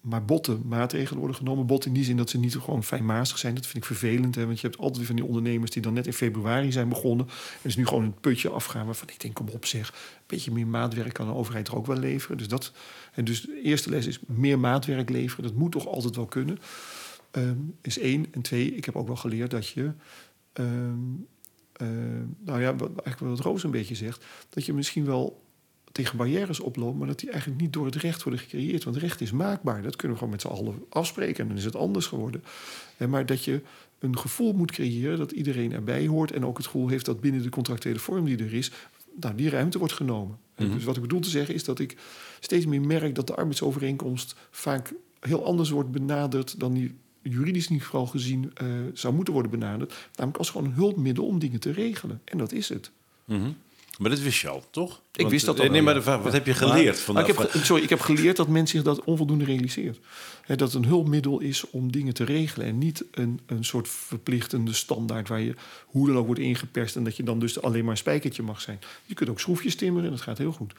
maar 0.00 0.24
botte 0.24 0.58
maatregelen 0.64 1.18
worden 1.18 1.36
genomen. 1.36 1.66
Bot 1.66 1.86
in 1.86 1.92
die 1.92 2.04
zin 2.04 2.16
dat 2.16 2.30
ze 2.30 2.38
niet 2.38 2.56
gewoon 2.56 2.84
fijnmazig 2.84 3.38
zijn. 3.38 3.54
Dat 3.54 3.66
vind 3.66 3.76
ik 3.76 3.84
vervelend. 3.84 4.34
Hè? 4.34 4.46
Want 4.46 4.60
je 4.60 4.66
hebt 4.66 4.78
altijd 4.78 4.96
weer 4.96 5.06
van 5.06 5.16
die 5.16 5.24
ondernemers 5.24 5.70
die 5.70 5.82
dan 5.82 5.92
net 5.92 6.06
in 6.06 6.12
februari 6.12 6.72
zijn 6.72 6.88
begonnen. 6.88 7.26
En 7.28 7.58
dus 7.62 7.76
nu 7.76 7.86
gewoon 7.86 8.04
een 8.04 8.20
putje 8.20 8.48
afgaan 8.48 8.86
waarvan 8.86 9.08
ik 9.08 9.20
denk, 9.20 9.34
kom 9.34 9.48
op 9.48 9.64
zeg. 9.64 9.88
Een 9.88 9.94
beetje 10.26 10.52
meer 10.52 10.66
maatwerk 10.66 11.12
kan 11.12 11.26
de 11.26 11.34
overheid 11.34 11.68
er 11.68 11.76
ook 11.76 11.86
wel 11.86 11.96
leveren. 11.96 12.36
Dus, 12.36 12.48
dat, 12.48 12.72
en 13.14 13.24
dus 13.24 13.40
de 13.40 13.62
eerste 13.62 13.90
les 13.90 14.06
is 14.06 14.18
meer 14.26 14.58
maatwerk 14.58 15.10
leveren. 15.10 15.44
Dat 15.44 15.54
moet 15.54 15.72
toch 15.72 15.86
altijd 15.86 16.16
wel 16.16 16.26
kunnen. 16.26 16.58
Um, 17.32 17.76
is 17.82 17.98
één. 17.98 18.26
En 18.30 18.42
twee, 18.42 18.74
ik 18.74 18.84
heb 18.84 18.96
ook 18.96 19.06
wel 19.06 19.16
geleerd 19.16 19.50
dat 19.50 19.68
je... 19.68 19.92
Um, 20.52 21.26
uh, 21.82 21.88
nou 22.38 22.60
ja, 22.60 22.76
wat, 22.76 22.90
eigenlijk 23.04 23.36
wat 23.36 23.46
Roos 23.46 23.64
een 23.64 23.70
beetje 23.70 23.94
zegt... 23.94 24.24
dat 24.48 24.66
je 24.66 24.72
misschien 24.72 25.04
wel 25.04 25.42
tegen 25.92 26.16
barrières 26.16 26.60
oploopt... 26.60 26.98
maar 26.98 27.06
dat 27.06 27.18
die 27.18 27.30
eigenlijk 27.30 27.60
niet 27.60 27.72
door 27.72 27.84
het 27.84 27.94
recht 27.94 28.22
worden 28.22 28.40
gecreëerd. 28.40 28.84
Want 28.84 28.96
recht 28.96 29.20
is 29.20 29.32
maakbaar. 29.32 29.82
Dat 29.82 29.96
kunnen 29.96 30.16
we 30.16 30.22
gewoon 30.22 30.32
met 30.32 30.42
z'n 30.42 30.48
allen 30.48 30.84
afspreken. 30.88 31.42
En 31.42 31.48
dan 31.48 31.56
is 31.56 31.64
het 31.64 31.76
anders 31.76 32.06
geworden. 32.06 32.44
En 32.96 33.10
maar 33.10 33.26
dat 33.26 33.44
je 33.44 33.62
een 33.98 34.18
gevoel 34.18 34.52
moet 34.52 34.70
creëren 34.70 35.18
dat 35.18 35.32
iedereen 35.32 35.72
erbij 35.72 36.06
hoort... 36.06 36.32
en 36.32 36.44
ook 36.44 36.56
het 36.56 36.66
gevoel 36.66 36.88
heeft 36.88 37.04
dat 37.04 37.20
binnen 37.20 37.42
de 37.42 37.48
contractuele 37.48 37.98
vorm 37.98 38.24
die 38.24 38.38
er 38.38 38.54
is... 38.54 38.70
Nou, 39.20 39.34
die 39.34 39.50
ruimte 39.50 39.78
wordt 39.78 39.94
genomen. 39.94 40.38
Mm 40.56 40.66
-hmm. 40.66 40.74
Dus 40.74 40.84
wat 40.84 40.96
ik 40.96 41.02
bedoel 41.02 41.20
te 41.20 41.30
zeggen 41.30 41.54
is 41.54 41.64
dat 41.64 41.78
ik 41.78 41.96
steeds 42.40 42.66
meer 42.66 42.80
merk... 42.80 43.14
dat 43.14 43.26
de 43.26 43.34
arbeidsovereenkomst 43.34 44.34
vaak 44.50 44.92
heel 45.20 45.44
anders 45.44 45.70
wordt 45.70 45.90
benaderd... 45.90 46.60
dan 46.60 46.74
die 46.74 46.94
juridisch 47.30 47.68
niet 47.68 47.82
geval 47.82 48.06
gezien 48.06 48.52
uh, 48.62 48.68
zou 48.94 49.14
moeten 49.14 49.32
worden 49.32 49.50
benaderd. 49.50 49.94
Namelijk 50.14 50.38
als 50.38 50.50
gewoon 50.50 50.66
een 50.66 50.72
hulpmiddel 50.72 51.24
om 51.24 51.38
dingen 51.38 51.60
te 51.60 51.72
regelen. 51.72 52.20
En 52.24 52.38
dat 52.38 52.52
is 52.52 52.68
het. 52.68 52.90
Mm 53.24 53.42
-hmm. 53.42 53.56
Maar 53.98 54.10
dat 54.10 54.20
wist 54.20 54.40
je 54.40 54.48
al, 54.48 54.64
toch? 54.70 55.02
Ik 55.14 55.28
wist 55.28 55.44
dat 55.44 55.60
al. 55.60 55.70
Nee, 55.70 55.82
maar 55.82 55.94
de 55.94 56.02
vraag, 56.02 56.22
wat 56.22 56.32
heb 56.32 56.46
je 56.46 56.54
geleerd? 56.54 56.84
Maar, 56.84 56.94
van 56.94 57.14
maar 57.14 57.28
ik 57.28 57.36
heb, 57.38 57.50
sorry, 57.64 57.82
ik 57.82 57.88
heb 57.88 58.00
geleerd 58.00 58.36
dat 58.36 58.48
men 58.48 58.66
zich 58.66 58.82
dat 58.82 59.04
onvoldoende 59.04 59.44
realiseert. 59.44 59.98
He, 60.42 60.56
dat 60.56 60.72
het 60.72 60.82
een 60.82 60.88
hulpmiddel 60.88 61.40
is 61.40 61.70
om 61.70 61.92
dingen 61.92 62.14
te 62.14 62.24
regelen. 62.24 62.66
En 62.66 62.78
niet 62.78 63.04
een, 63.10 63.40
een 63.46 63.64
soort 63.64 63.88
verplichtende 63.88 64.72
standaard 64.72 65.28
waar 65.28 65.40
je 65.40 65.54
hoe 65.86 66.06
dan 66.06 66.16
ook 66.16 66.26
wordt 66.26 66.40
ingeperst. 66.40 66.96
En 66.96 67.04
dat 67.04 67.16
je 67.16 67.22
dan 67.22 67.38
dus 67.38 67.62
alleen 67.62 67.82
maar 67.82 67.90
een 67.90 67.96
spijkertje 67.96 68.42
mag 68.42 68.60
zijn. 68.60 68.78
Je 69.04 69.14
kunt 69.14 69.30
ook 69.30 69.40
schroefjes 69.40 69.74
timmeren 69.74 70.04
en 70.04 70.10
dat 70.10 70.20
gaat 70.20 70.38
heel 70.38 70.52
goed. 70.52 70.72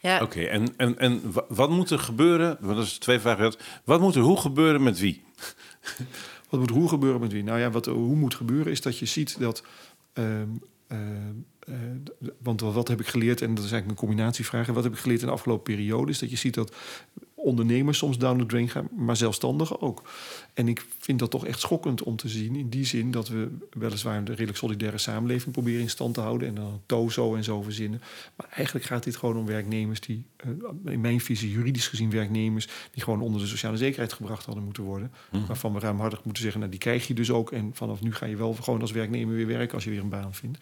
Ja. 0.00 0.22
Oké, 0.22 0.40
en, 0.40 0.74
en, 0.76 0.98
en 0.98 1.22
wat 1.48 1.70
moet 1.70 1.90
er 1.90 1.98
gebeuren? 1.98 2.56
Want 2.60 2.76
dat 2.76 2.86
is 2.86 2.98
twee 2.98 3.18
vragen. 3.18 3.54
Wat 3.84 4.00
moet 4.00 4.14
er 4.14 4.22
hoe 4.22 4.40
gebeuren 4.40 4.82
met 4.82 4.98
wie? 4.98 5.22
wat 6.50 6.60
moet 6.60 6.70
hoe 6.70 6.88
gebeuren 6.88 7.20
met 7.20 7.32
wie? 7.32 7.42
Nou 7.42 7.58
ja, 7.58 7.70
wat 7.70 7.86
er 7.86 7.92
hoe 7.92 8.16
moet 8.16 8.34
gebeuren 8.34 8.72
is 8.72 8.80
dat 8.80 8.98
je 8.98 9.06
ziet 9.06 9.38
dat. 9.38 9.62
Um, 10.14 10.60
uh, 10.88 10.98
uh, 11.68 12.30
want 12.42 12.60
wat 12.60 12.88
heb 12.88 13.00
ik 13.00 13.06
geleerd, 13.06 13.40
en 13.40 13.54
dat 13.54 13.64
is 13.64 13.70
eigenlijk 13.70 14.00
een 14.00 14.06
combinatievraag. 14.06 14.66
Wat 14.66 14.84
heb 14.84 14.92
ik 14.92 14.98
geleerd 14.98 15.20
in 15.20 15.26
de 15.26 15.32
afgelopen 15.32 15.74
periode? 15.74 16.10
Is 16.10 16.18
dat 16.18 16.30
je 16.30 16.36
ziet 16.36 16.54
dat 16.54 16.74
ondernemers 17.38 17.98
soms 17.98 18.18
down 18.18 18.38
the 18.38 18.46
drain 18.46 18.68
gaan, 18.68 18.88
maar 18.96 19.16
zelfstandigen 19.16 19.80
ook. 19.80 20.02
En 20.54 20.68
ik 20.68 20.86
vind 20.98 21.18
dat 21.18 21.30
toch 21.30 21.46
echt 21.46 21.60
schokkend 21.60 22.02
om 22.02 22.16
te 22.16 22.28
zien. 22.28 22.56
In 22.56 22.68
die 22.68 22.86
zin 22.86 23.10
dat 23.10 23.28
we 23.28 23.48
weliswaar 23.70 24.16
een 24.16 24.26
redelijk 24.26 24.56
solidaire 24.56 24.98
samenleving 24.98 25.52
proberen 25.52 25.80
in 25.80 25.90
stand 25.90 26.14
te 26.14 26.20
houden. 26.20 26.48
En 26.48 26.54
dan 26.54 26.80
TOZO 26.86 27.34
en 27.34 27.44
zo 27.44 27.62
verzinnen. 27.62 28.02
Maar 28.36 28.46
eigenlijk 28.50 28.86
gaat 28.86 29.04
dit 29.04 29.16
gewoon 29.16 29.36
om 29.36 29.46
werknemers 29.46 30.00
die, 30.00 30.24
eh, 30.36 30.50
in 30.92 31.00
mijn 31.00 31.20
visie, 31.20 31.50
juridisch 31.50 31.88
gezien 31.88 32.10
werknemers. 32.10 32.68
die 32.92 33.02
gewoon 33.02 33.20
onder 33.20 33.40
de 33.40 33.46
sociale 33.46 33.76
zekerheid 33.76 34.12
gebracht 34.12 34.44
hadden 34.44 34.64
moeten 34.64 34.82
worden. 34.82 35.12
Mm. 35.30 35.46
Waarvan 35.46 35.72
we 35.72 35.78
ruimhartig 35.78 36.24
moeten 36.24 36.42
zeggen: 36.42 36.60
nou, 36.60 36.72
die 36.72 36.80
krijg 36.80 37.06
je 37.06 37.14
dus 37.14 37.30
ook. 37.30 37.52
En 37.52 37.70
vanaf 37.74 38.00
nu 38.00 38.14
ga 38.14 38.26
je 38.26 38.36
wel 38.36 38.54
gewoon 38.54 38.80
als 38.80 38.92
werknemer 38.92 39.34
weer 39.34 39.46
werken 39.46 39.74
als 39.74 39.84
je 39.84 39.90
weer 39.90 40.00
een 40.00 40.08
baan 40.08 40.34
vindt. 40.34 40.58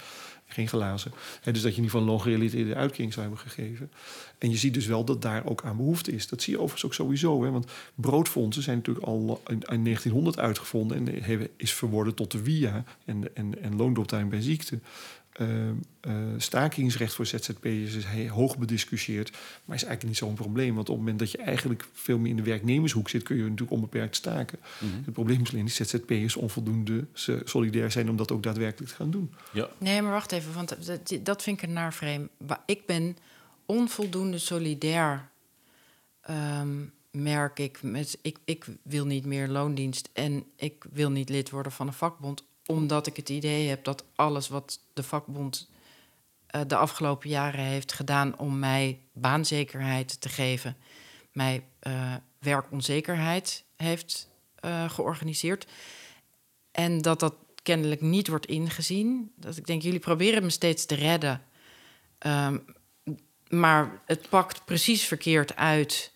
Geen 0.47 0.69
glazen. 0.69 1.13
Dus 1.43 1.43
dat 1.43 1.55
je 1.55 1.59
in 1.61 1.85
ieder 1.85 1.91
geval 1.91 2.07
loongerelateerde 2.07 2.75
uitkering 2.75 3.13
zou 3.13 3.27
hebben 3.27 3.45
gegeven. 3.45 3.91
En 4.39 4.51
je 4.51 4.57
ziet 4.57 4.75
dus 4.75 4.87
wel 4.87 5.05
dat 5.05 5.23
daar 5.23 5.47
ook 5.47 5.65
aan 5.65 5.77
behoefte 5.77 6.13
is. 6.13 6.29
Dat 6.29 6.43
zie 6.43 6.53
je 6.53 6.59
overigens 6.59 6.85
ook 6.85 6.95
sowieso. 6.95 7.45
Hè? 7.45 7.51
Want 7.51 7.71
broodfondsen 7.95 8.63
zijn 8.63 8.77
natuurlijk 8.77 9.07
al 9.07 9.43
in, 9.47 9.59
1900 9.59 10.39
uitgevonden 10.39 11.09
en 11.09 11.49
is 11.57 11.73
verworden 11.73 12.15
tot 12.15 12.31
de 12.33 12.43
WIA 12.43 12.85
en, 13.05 13.35
en, 13.35 13.63
en 13.63 13.77
loondoptuin 13.77 14.29
bij 14.29 14.43
ziekte. 14.43 14.79
Uh, 15.41 15.71
stakingsrecht 16.37 17.15
voor 17.15 17.27
ZZP'ers 17.27 17.95
is 17.95 18.27
hoog 18.27 18.59
bediscussieerd, 18.59 19.31
maar 19.65 19.77
is 19.77 19.85
eigenlijk 19.85 20.03
niet 20.03 20.17
zo'n 20.17 20.35
probleem. 20.35 20.75
Want 20.75 20.89
op 20.89 20.95
het 20.95 21.05
moment 21.05 21.19
dat 21.19 21.31
je 21.31 21.39
eigenlijk 21.39 21.89
veel 21.93 22.19
meer 22.19 22.31
in 22.31 22.37
de 22.37 22.43
werknemershoek 22.43 23.09
zit, 23.09 23.23
kun 23.23 23.37
je 23.37 23.43
natuurlijk 23.43 23.71
onbeperkt 23.71 24.17
staken. 24.17 24.59
Mm 24.81 24.91
-hmm. 24.91 25.03
Het 25.05 25.13
probleem 25.13 25.41
is 25.43 25.53
alleen 25.53 25.65
dat 25.65 25.89
ZZP'ers 25.89 26.37
onvoldoende 26.37 27.07
solidair 27.45 27.91
zijn 27.91 28.11
om 28.11 28.17
dat 28.17 28.33
ook 28.33 28.43
daadwerkelijk 28.43 28.91
te 28.91 28.97
gaan 28.97 29.11
doen. 29.11 29.33
Ja. 29.53 29.69
Nee, 29.79 30.03
maar 30.03 30.13
wacht 30.13 30.33
even, 30.33 30.53
want 30.53 30.77
dat 31.23 31.43
vind 31.43 31.63
ik 31.63 31.69
een 31.69 31.73
naar 31.73 31.93
frame. 31.93 32.29
Ik 32.67 32.87
ben 32.87 33.17
onvoldoende 33.67 34.39
solidair, 34.39 35.29
um, 36.31 36.93
merk 37.11 37.59
ik. 37.59 37.83
Met, 37.83 38.19
ik. 38.23 38.39
Ik 38.45 38.67
wil 38.83 39.07
niet 39.07 39.25
meer 39.25 39.49
loondienst 39.49 40.11
en 40.13 40.45
ik 40.57 40.85
wil 40.93 41.11
niet 41.11 41.29
lid 41.29 41.51
worden 41.51 41.73
van 41.73 41.87
een 41.87 41.93
vakbond, 41.93 42.45
omdat 42.67 43.07
ik 43.07 43.17
het 43.17 43.29
idee 43.29 43.69
heb 43.69 43.85
dat 43.85 44.05
alles 44.15 44.49
wat 44.49 44.81
de 44.93 45.03
vakbond 45.03 45.71
uh, 46.57 46.61
de 46.67 46.77
afgelopen 46.77 47.29
jaren 47.29 47.65
heeft 47.65 47.93
gedaan 47.93 48.39
om 48.39 48.59
mij 48.59 49.01
baanzekerheid 49.13 50.21
te 50.21 50.29
geven, 50.29 50.77
mij 51.33 51.65
uh, 51.83 52.15
werkonzekerheid 52.39 53.65
heeft 53.77 54.29
uh, 54.65 54.91
georganiseerd. 54.91 55.67
En 56.71 57.03
dat 57.03 57.21
dat 57.21 57.35
kennelijk 57.63 58.01
niet 58.01 58.29
wordt 58.29 58.47
ingezien. 58.47 59.33
Dat 59.37 59.57
ik 59.57 59.67
denk, 59.67 59.83
jullie 59.83 59.99
proberen 59.99 60.43
me 60.43 60.51
steeds 60.51 60.87
te 60.87 60.95
redden. 60.95 61.43
Um, 62.27 62.65
maar 63.49 64.03
het 64.07 64.29
pakt 64.29 64.65
precies 64.65 65.05
verkeerd 65.05 65.57
uit. 65.57 66.13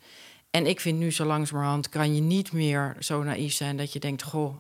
En 0.51 0.67
ik 0.67 0.81
vind 0.81 0.99
nu 0.99 1.13
zo 1.13 1.25
langzamerhand 1.25 1.89
kan 1.89 2.15
je 2.15 2.21
niet 2.21 2.53
meer 2.53 2.97
zo 2.99 3.23
naïef 3.23 3.53
zijn 3.53 3.77
dat 3.77 3.93
je 3.93 3.99
denkt: 3.99 4.23
Goh, 4.23 4.57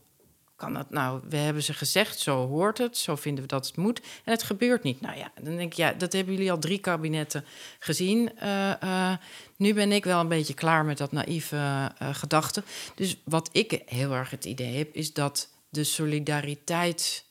kan 0.60 0.74
dat 0.74 0.90
nou? 0.90 1.20
We 1.28 1.36
hebben 1.36 1.62
ze 1.62 1.74
gezegd, 1.74 2.18
zo 2.18 2.46
hoort 2.46 2.78
het, 2.78 2.96
zo 2.96 3.16
vinden 3.16 3.42
we 3.42 3.48
dat 3.48 3.66
het 3.66 3.76
moet. 3.76 4.00
En 4.00 4.32
het 4.32 4.42
gebeurt 4.42 4.82
niet. 4.82 5.00
Nou 5.00 5.16
ja, 5.16 5.32
dan 5.42 5.56
denk 5.56 5.72
ik, 5.72 5.76
ja, 5.76 5.92
dat 5.92 6.12
hebben 6.12 6.34
jullie 6.34 6.50
al 6.50 6.58
drie 6.58 6.78
kabinetten 6.78 7.44
gezien. 7.78 8.30
Uh, 8.42 8.72
uh, 8.84 9.12
nu 9.56 9.74
ben 9.74 9.92
ik 9.92 10.04
wel 10.04 10.20
een 10.20 10.28
beetje 10.28 10.54
klaar 10.54 10.84
met 10.84 10.98
dat 10.98 11.12
naïeve 11.12 11.56
uh, 11.56 12.08
gedachte. 12.14 12.62
Dus 12.94 13.16
wat 13.24 13.48
ik 13.52 13.82
heel 13.86 14.12
erg 14.12 14.30
het 14.30 14.44
idee 14.44 14.76
heb, 14.76 14.94
is 14.94 15.12
dat 15.12 15.48
de 15.68 15.84
solidariteit 15.84 17.28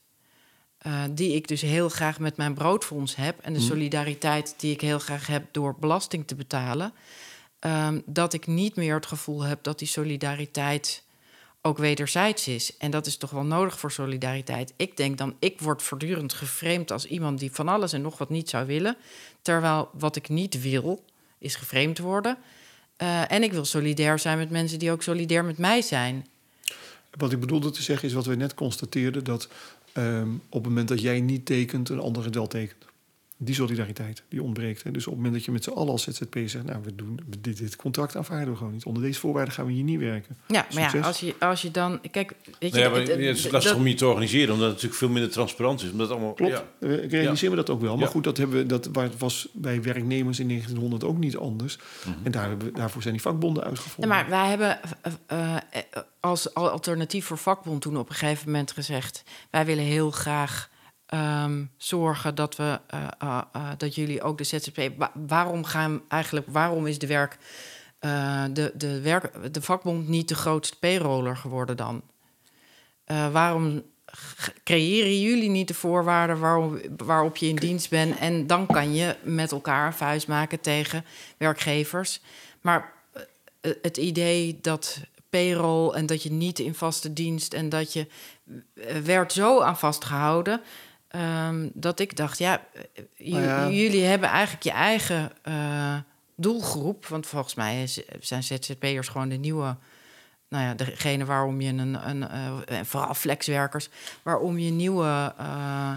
die 1.09 1.35
ik 1.35 1.47
dus 1.47 1.61
heel 1.61 1.89
graag 1.89 2.19
met 2.19 2.37
mijn 2.37 2.53
broodfonds 2.53 3.15
heb. 3.15 3.39
En 3.39 3.53
de 3.53 3.59
mhm. 3.59 3.67
solidariteit 3.67 4.53
die 4.57 4.73
ik 4.73 4.81
heel 4.81 4.99
graag 4.99 5.27
heb 5.27 5.43
door 5.51 5.75
belasting 5.79 6.27
te 6.27 6.35
betalen. 6.35 6.93
Um, 7.59 8.03
dat 8.05 8.33
ik 8.33 8.47
niet 8.47 8.75
meer 8.75 8.95
het 8.95 9.05
gevoel 9.05 9.41
heb 9.41 9.63
dat 9.63 9.79
die 9.79 9.87
solidariteit 9.87 11.03
ook 11.61 11.77
wederzijds 11.77 12.47
is. 12.47 12.77
En 12.77 12.91
dat 12.91 13.05
is 13.05 13.17
toch 13.17 13.29
wel 13.29 13.43
nodig 13.43 13.79
voor 13.79 13.91
solidariteit. 13.91 14.73
Ik 14.75 14.97
denk 14.97 15.17
dan, 15.17 15.35
ik 15.39 15.59
word 15.59 15.81
voortdurend 15.81 16.33
geframed 16.33 16.91
als 16.91 17.05
iemand 17.05 17.39
die 17.39 17.51
van 17.51 17.67
alles 17.67 17.93
en 17.93 18.01
nog 18.01 18.17
wat 18.17 18.29
niet 18.29 18.49
zou 18.49 18.65
willen. 18.65 18.95
Terwijl 19.41 19.89
wat 19.93 20.15
ik 20.15 20.29
niet 20.29 20.61
wil, 20.61 21.03
is 21.37 21.55
geframed 21.55 21.99
worden. 21.99 22.37
Uh, 23.01 23.31
en 23.31 23.43
ik 23.43 23.51
wil 23.51 23.65
solidair 23.65 24.19
zijn 24.19 24.37
met 24.37 24.49
mensen 24.49 24.79
die 24.79 24.91
ook 24.91 25.03
solidair 25.03 25.45
met 25.45 25.57
mij 25.57 25.81
zijn. 25.81 26.27
Wat 27.17 27.31
ik 27.31 27.39
bedoelde 27.39 27.69
te 27.69 27.81
zeggen 27.81 28.07
is 28.07 28.13
wat 28.13 28.25
we 28.25 28.35
net 28.35 28.53
constateerden: 28.53 29.23
dat 29.23 29.47
um, 29.93 30.41
op 30.49 30.63
het 30.63 30.63
moment 30.63 30.87
dat 30.87 31.01
jij 31.01 31.21
niet 31.21 31.45
tekent, 31.45 31.89
een 31.89 31.99
ander 31.99 32.23
het 32.23 32.35
wel 32.35 32.47
tekent. 32.47 32.85
Die 33.41 33.55
solidariteit, 33.55 34.23
die 34.29 34.43
ontbreekt. 34.43 34.83
Hè. 34.83 34.91
Dus 34.91 35.07
op 35.07 35.13
het 35.13 35.15
moment 35.15 35.33
dat 35.33 35.45
je 35.45 35.51
met 35.51 35.63
z'n 35.63 35.69
allen 35.69 35.91
als 35.91 36.03
ZZP 36.03 36.37
zegt... 36.45 36.63
nou, 36.65 36.79
we 36.83 36.95
doen 36.95 37.19
dit, 37.39 37.57
dit 37.57 37.75
contract 37.75 38.15
aanvaarden 38.15 38.49
we 38.49 38.55
gewoon 38.55 38.73
niet. 38.73 38.85
Onder 38.85 39.03
deze 39.03 39.19
voorwaarden 39.19 39.53
gaan 39.53 39.65
we 39.65 39.71
hier 39.71 39.83
niet 39.83 39.99
werken. 39.99 40.37
Ja, 40.47 40.65
maar 40.73 40.95
ja, 40.95 41.01
als 41.01 41.19
je, 41.19 41.35
als 41.39 41.61
je 41.61 41.71
dan... 41.71 41.99
Kijk, 42.11 42.33
weet 42.59 42.75
je... 42.75 42.79
Het, 42.79 43.09
is 43.19 43.51
lastig 43.51 43.75
om 43.75 43.87
je 43.87 43.93
te 43.93 44.07
organiseren... 44.07 44.53
omdat 44.53 44.65
het 44.65 44.73
natuurlijk 44.73 44.99
veel 44.99 45.09
minder 45.09 45.31
transparant 45.31 45.83
is. 45.83 45.91
Omdat 45.91 46.09
allemaal, 46.09 46.33
Klopt, 46.33 46.63
ja. 46.79 46.87
ik 46.87 47.11
realiseer 47.11 47.49
me 47.49 47.55
dat 47.55 47.69
ook 47.69 47.81
wel. 47.81 47.97
Maar 47.97 48.07
goed, 48.07 48.23
dat, 48.23 48.37
hebben 48.37 48.57
we, 48.57 48.65
dat 48.65 48.89
was 49.17 49.47
bij 49.53 49.81
werknemers 49.81 50.39
in 50.39 50.47
1900 50.47 51.03
ook 51.03 51.17
niet 51.17 51.37
anders. 51.37 51.77
Mhm. 52.05 52.17
En 52.23 52.31
daar 52.31 52.47
hebben, 52.47 52.73
daarvoor 52.73 53.01
zijn 53.01 53.13
die 53.13 53.23
vakbonden 53.23 53.63
uitgevonden. 53.63 54.15
maar 54.15 54.29
wij 54.29 54.49
hebben 54.49 54.79
uh, 55.31 55.55
als 56.19 56.53
alternatief 56.53 57.25
voor 57.25 57.37
vakbond 57.37 57.81
toen 57.81 57.97
op 57.97 58.09
een 58.09 58.15
gegeven 58.15 58.45
moment 58.45 58.71
gezegd... 58.71 59.23
wij 59.49 59.65
willen 59.65 59.83
heel 59.83 60.11
graag 60.11 60.69
Ehm, 61.09 61.63
zorgen 61.77 62.35
dat 62.35 62.55
we 62.55 62.79
uh, 62.93 63.07
uh, 63.23 63.41
dat 63.77 63.95
jullie 63.95 64.21
ook 64.21 64.37
de 64.37 64.43
ZZP. 64.43 64.91
waarom 65.27 65.63
gaan 65.63 66.01
eigenlijk? 66.07 66.47
Waarom 66.49 66.87
is 66.87 66.99
de 66.99 67.07
werk 67.07 67.37
de, 68.51 68.71
de, 68.75 69.01
werk, 69.01 69.53
de 69.53 69.61
vakbond 69.61 70.07
niet 70.07 70.27
de 70.27 70.35
grootste 70.35 70.77
payroller 70.79 71.37
geworden 71.37 71.77
dan? 71.77 72.01
waarom 73.31 73.83
creëren 74.63 75.21
jullie 75.21 75.49
niet 75.49 75.67
de 75.67 75.73
voorwaarden 75.73 76.39
waarop, 76.39 76.79
waarop 76.97 77.37
je 77.37 77.47
in 77.47 77.55
dienst 77.55 77.89
bent? 77.89 78.17
En 78.17 78.47
dan 78.47 78.65
kan 78.65 78.93
je 78.93 79.15
met 79.23 79.51
elkaar 79.51 79.87
een 79.87 79.93
vuist 79.93 80.27
maken 80.27 80.59
tegen 80.59 81.05
werkgevers. 81.37 82.21
Maar 82.61 82.93
het 83.61 83.97
idee 83.97 84.59
dat 84.61 84.99
payroll 85.29 85.93
en 85.93 86.05
dat 86.05 86.23
je 86.23 86.31
niet 86.31 86.59
in 86.59 86.73
vaste 86.73 87.13
dienst 87.13 87.53
en 87.53 87.69
dat 87.69 87.93
je 87.93 88.07
werd 89.03 89.33
zo 89.33 89.61
aan 89.61 89.77
vastgehouden 89.77 90.61
Ehm, 91.09 91.69
dat 91.73 91.99
ik 91.99 92.15
dacht, 92.15 92.37
ja, 92.37 92.61
nou 93.17 93.73
jullie 93.73 94.03
hebben 94.03 94.29
eigenlijk 94.29 94.63
je 94.63 94.71
eigen 94.71 95.31
uh, 95.47 95.97
doelgroep. 96.35 97.05
Want 97.05 97.27
volgens 97.27 97.55
mij 97.55 97.87
zijn 98.19 98.43
ZZP'ers 98.43 99.07
gewoon 99.07 99.29
de 99.29 99.35
nieuwe, 99.35 99.75
nou 100.47 100.63
ja, 100.63 100.73
degene 100.73 101.25
waarom 101.25 101.61
je 101.61 101.69
een, 101.69 102.09
een 102.09 102.21
uh, 102.71 102.79
vooral 102.83 103.13
flexwerkers, 103.13 103.89
waarom 104.23 104.57
je 104.57 104.71
nieuwe 104.71 105.33
uh, 105.39 105.93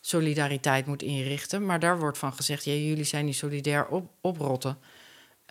solidariteit 0.00 0.86
moet 0.86 1.02
inrichten. 1.02 1.66
Maar 1.66 1.80
daar 1.80 1.98
wordt 1.98 2.18
van 2.18 2.32
gezegd, 2.32 2.64
ja, 2.64 2.72
jullie 2.72 3.04
zijn 3.04 3.24
niet 3.24 3.36
solidair 3.36 3.86
op, 3.86 4.10
oprotten. 4.20 4.78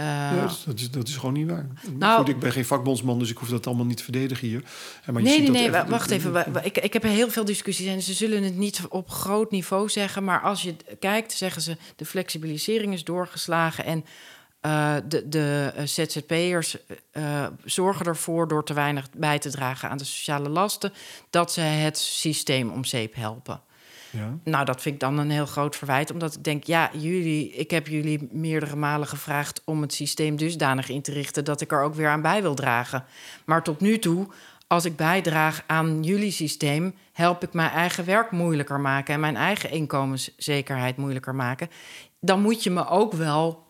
Uh, 0.01 0.41
dat, 0.65 0.79
is, 0.79 0.91
dat 0.91 1.07
is 1.07 1.15
gewoon 1.15 1.33
niet 1.33 1.49
waar. 1.49 1.67
Nou, 1.97 2.29
ik 2.29 2.39
ben 2.39 2.51
geen 2.51 2.65
vakbondsman, 2.65 3.19
dus 3.19 3.29
ik 3.29 3.37
hoef 3.37 3.49
dat 3.49 3.67
allemaal 3.67 3.85
niet 3.85 3.97
te 3.97 4.03
verdedigen 4.03 4.47
hier. 4.47 4.63
Maar 5.11 5.21
nee, 5.21 5.41
nee, 5.41 5.69
nee, 5.69 5.71
wacht 5.71 6.11
even. 6.11 6.45
Ik, 6.63 6.77
ik 6.77 6.93
heb 6.93 7.03
heel 7.03 7.29
veel 7.29 7.45
discussies 7.45 7.87
en 7.87 8.01
ze 8.01 8.13
zullen 8.13 8.43
het 8.43 8.55
niet 8.55 8.81
op 8.89 9.09
groot 9.09 9.51
niveau 9.51 9.89
zeggen. 9.89 10.23
Maar 10.23 10.41
als 10.41 10.61
je 10.61 10.75
kijkt, 10.99 11.31
zeggen 11.31 11.61
ze 11.61 11.77
de 11.95 12.05
flexibilisering 12.05 12.93
is 12.93 13.03
doorgeslagen. 13.03 13.85
En 13.85 14.05
uh, 14.61 14.95
de, 15.07 15.29
de 15.29 15.73
uh, 15.77 15.83
ZZP'ers 15.85 16.77
uh, 17.13 17.47
zorgen 17.65 18.05
ervoor 18.05 18.47
door 18.47 18.63
te 18.63 18.73
weinig 18.73 19.07
bij 19.17 19.39
te 19.39 19.51
dragen 19.51 19.89
aan 19.89 19.97
de 19.97 20.03
sociale 20.03 20.49
lasten, 20.49 20.93
dat 21.29 21.51
ze 21.51 21.61
het 21.61 21.97
systeem 21.97 22.71
om 22.71 22.85
zeep 22.85 23.15
helpen. 23.15 23.61
Ja. 24.09 24.37
Nou, 24.43 24.65
dat 24.65 24.81
vind 24.81 24.93
ik 24.93 25.01
dan 25.01 25.17
een 25.17 25.29
heel 25.29 25.45
groot 25.45 25.75
verwijt. 25.75 26.11
Omdat 26.11 26.35
ik 26.35 26.43
denk, 26.43 26.63
ja, 26.63 26.89
jullie, 26.93 27.51
ik 27.51 27.71
heb 27.71 27.87
jullie 27.87 28.27
meerdere 28.31 28.75
malen 28.75 29.07
gevraagd 29.07 29.61
om 29.65 29.81
het 29.81 29.93
systeem 29.93 30.35
dusdanig 30.35 30.89
in 30.89 31.01
te 31.01 31.11
richten 31.11 31.45
dat 31.45 31.61
ik 31.61 31.71
er 31.71 31.83
ook 31.83 31.95
weer 31.95 32.09
aan 32.09 32.21
bij 32.21 32.41
wil 32.41 32.55
dragen. 32.55 33.05
Maar 33.45 33.63
tot 33.63 33.79
nu 33.79 33.99
toe, 33.99 34.27
als 34.67 34.85
ik 34.85 34.95
bijdraag 34.95 35.63
aan 35.67 36.03
jullie 36.03 36.31
systeem, 36.31 36.95
help 37.11 37.43
ik 37.43 37.53
mijn 37.53 37.69
eigen 37.69 38.05
werk 38.05 38.31
moeilijker 38.31 38.79
maken 38.79 39.13
en 39.13 39.19
mijn 39.19 39.35
eigen 39.35 39.71
inkomenszekerheid 39.71 40.97
moeilijker 40.97 41.35
maken. 41.35 41.69
Dan 42.19 42.41
moet 42.41 42.63
je 42.63 42.69
me 42.69 42.87
ook 42.87 43.13
wel 43.13 43.67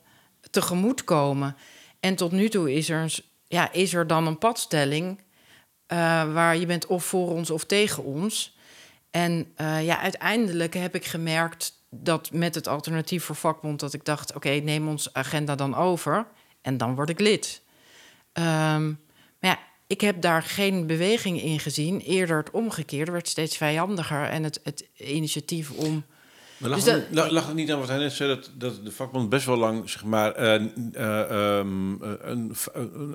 tegemoet 0.51 1.03
komen. 1.03 1.55
En 1.99 2.15
tot 2.15 2.31
nu 2.31 2.49
toe 2.49 2.73
is 2.73 2.89
er, 2.89 3.19
ja, 3.47 3.71
is 3.71 3.93
er 3.93 4.07
dan 4.07 4.27
een 4.27 4.37
padstelling 4.37 5.17
uh, 5.17 6.33
waar 6.33 6.57
je 6.57 6.65
bent 6.65 6.85
of 6.85 7.03
voor 7.03 7.29
ons 7.29 7.49
of 7.49 7.65
tegen 7.65 8.03
ons. 8.03 8.57
En 9.11 9.53
uh, 9.57 9.85
ja, 9.85 9.99
uiteindelijk 9.99 10.73
heb 10.73 10.95
ik 10.95 11.05
gemerkt 11.05 11.73
dat 11.89 12.31
met 12.31 12.55
het 12.55 12.67
alternatief 12.67 13.23
voor 13.23 13.35
vakbond... 13.35 13.79
dat 13.79 13.93
ik 13.93 14.05
dacht, 14.05 14.35
oké, 14.35 14.49
neem 14.49 14.87
ons 14.87 15.13
agenda 15.13 15.55
dan 15.55 15.75
over 15.75 16.27
en 16.61 16.77
dan 16.77 16.95
word 16.95 17.09
ik 17.09 17.19
lid. 17.19 17.61
Um, 18.33 18.99
maar 19.39 19.49
ja, 19.51 19.59
ik 19.87 20.01
heb 20.01 20.21
daar 20.21 20.43
geen 20.43 20.87
beweging 20.87 21.41
in 21.41 21.59
gezien. 21.59 21.99
Eerder 21.99 22.37
het 22.37 22.51
omgekeerde, 22.51 23.11
werd 23.11 23.27
steeds 23.27 23.57
vijandiger. 23.57 24.23
En 24.23 24.43
het, 24.43 24.59
het 24.63 24.89
initiatief 24.97 25.71
om 25.71 26.05
maar 26.59 26.69
lag, 26.69 26.83
dus 26.83 26.93
het, 26.93 27.31
lag, 27.31 27.53
niet 27.53 27.71
aan 27.71 27.79
wat 27.79 27.87
hij 27.87 27.97
net 27.97 28.11
zei, 28.13 28.29
dat, 28.29 28.51
dat 28.53 28.85
de 28.85 28.91
vakbond 28.91 29.29
best 29.29 29.45
wel 29.45 29.57
lang, 29.57 29.89
zeg 29.89 30.03
maar, 30.03 30.41
uh, 30.41 30.65
uh, 30.93 31.57
um, 31.57 32.01
een, 32.21 32.55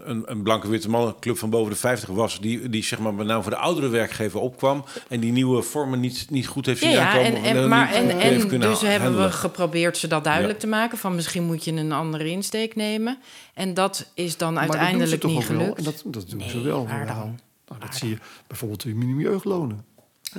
een, 0.04 0.22
een, 0.26 0.42
blanke 0.42 0.68
witte 0.68 0.90
mannenclub 0.90 1.38
van 1.38 1.50
boven 1.50 1.72
de 1.72 1.78
50 1.78 2.08
was, 2.08 2.40
die, 2.40 2.68
die 2.68 2.82
zeg 2.82 2.98
maar 2.98 3.14
met 3.14 3.26
name 3.26 3.42
voor 3.42 3.50
de 3.50 3.58
oudere 3.58 3.88
werkgever 3.88 4.40
opkwam 4.40 4.84
en 5.08 5.20
die 5.20 5.32
nieuwe 5.32 5.62
vormen 5.62 6.00
niet, 6.00 6.26
niet 6.30 6.46
goed 6.46 6.66
heeft 6.66 6.80
zien 6.80 6.90
ja, 6.90 7.10
aankomen. 7.10 7.42
En, 7.42 7.56
en, 7.56 7.68
maar, 7.68 7.92
en, 7.92 8.20
en 8.20 8.48
dus 8.60 8.80
hebben 8.80 9.22
we 9.22 9.32
geprobeerd 9.32 9.96
ze 9.96 10.06
dat 10.06 10.24
duidelijk 10.24 10.58
te 10.58 10.66
maken, 10.66 10.98
van 10.98 11.14
misschien 11.14 11.44
moet 11.44 11.64
je 11.64 11.72
een 11.72 11.92
andere 11.92 12.30
insteek 12.30 12.76
nemen. 12.76 13.18
En 13.54 13.74
dat 13.74 14.10
is 14.14 14.36
dan 14.36 14.58
uiteindelijk 14.58 15.24
niet 15.24 15.44
gelukt. 15.44 15.78
En 15.78 15.84
dat, 15.84 16.02
dat 16.06 16.30
doen 16.30 16.42
ze 16.48 16.60
wel. 16.60 16.86
Nou, 16.86 17.80
dat 17.80 17.94
zie 17.94 18.08
je 18.08 18.18
bijvoorbeeld 18.46 18.82
de 18.82 18.94
minimumjeugdlonen. 18.94 19.84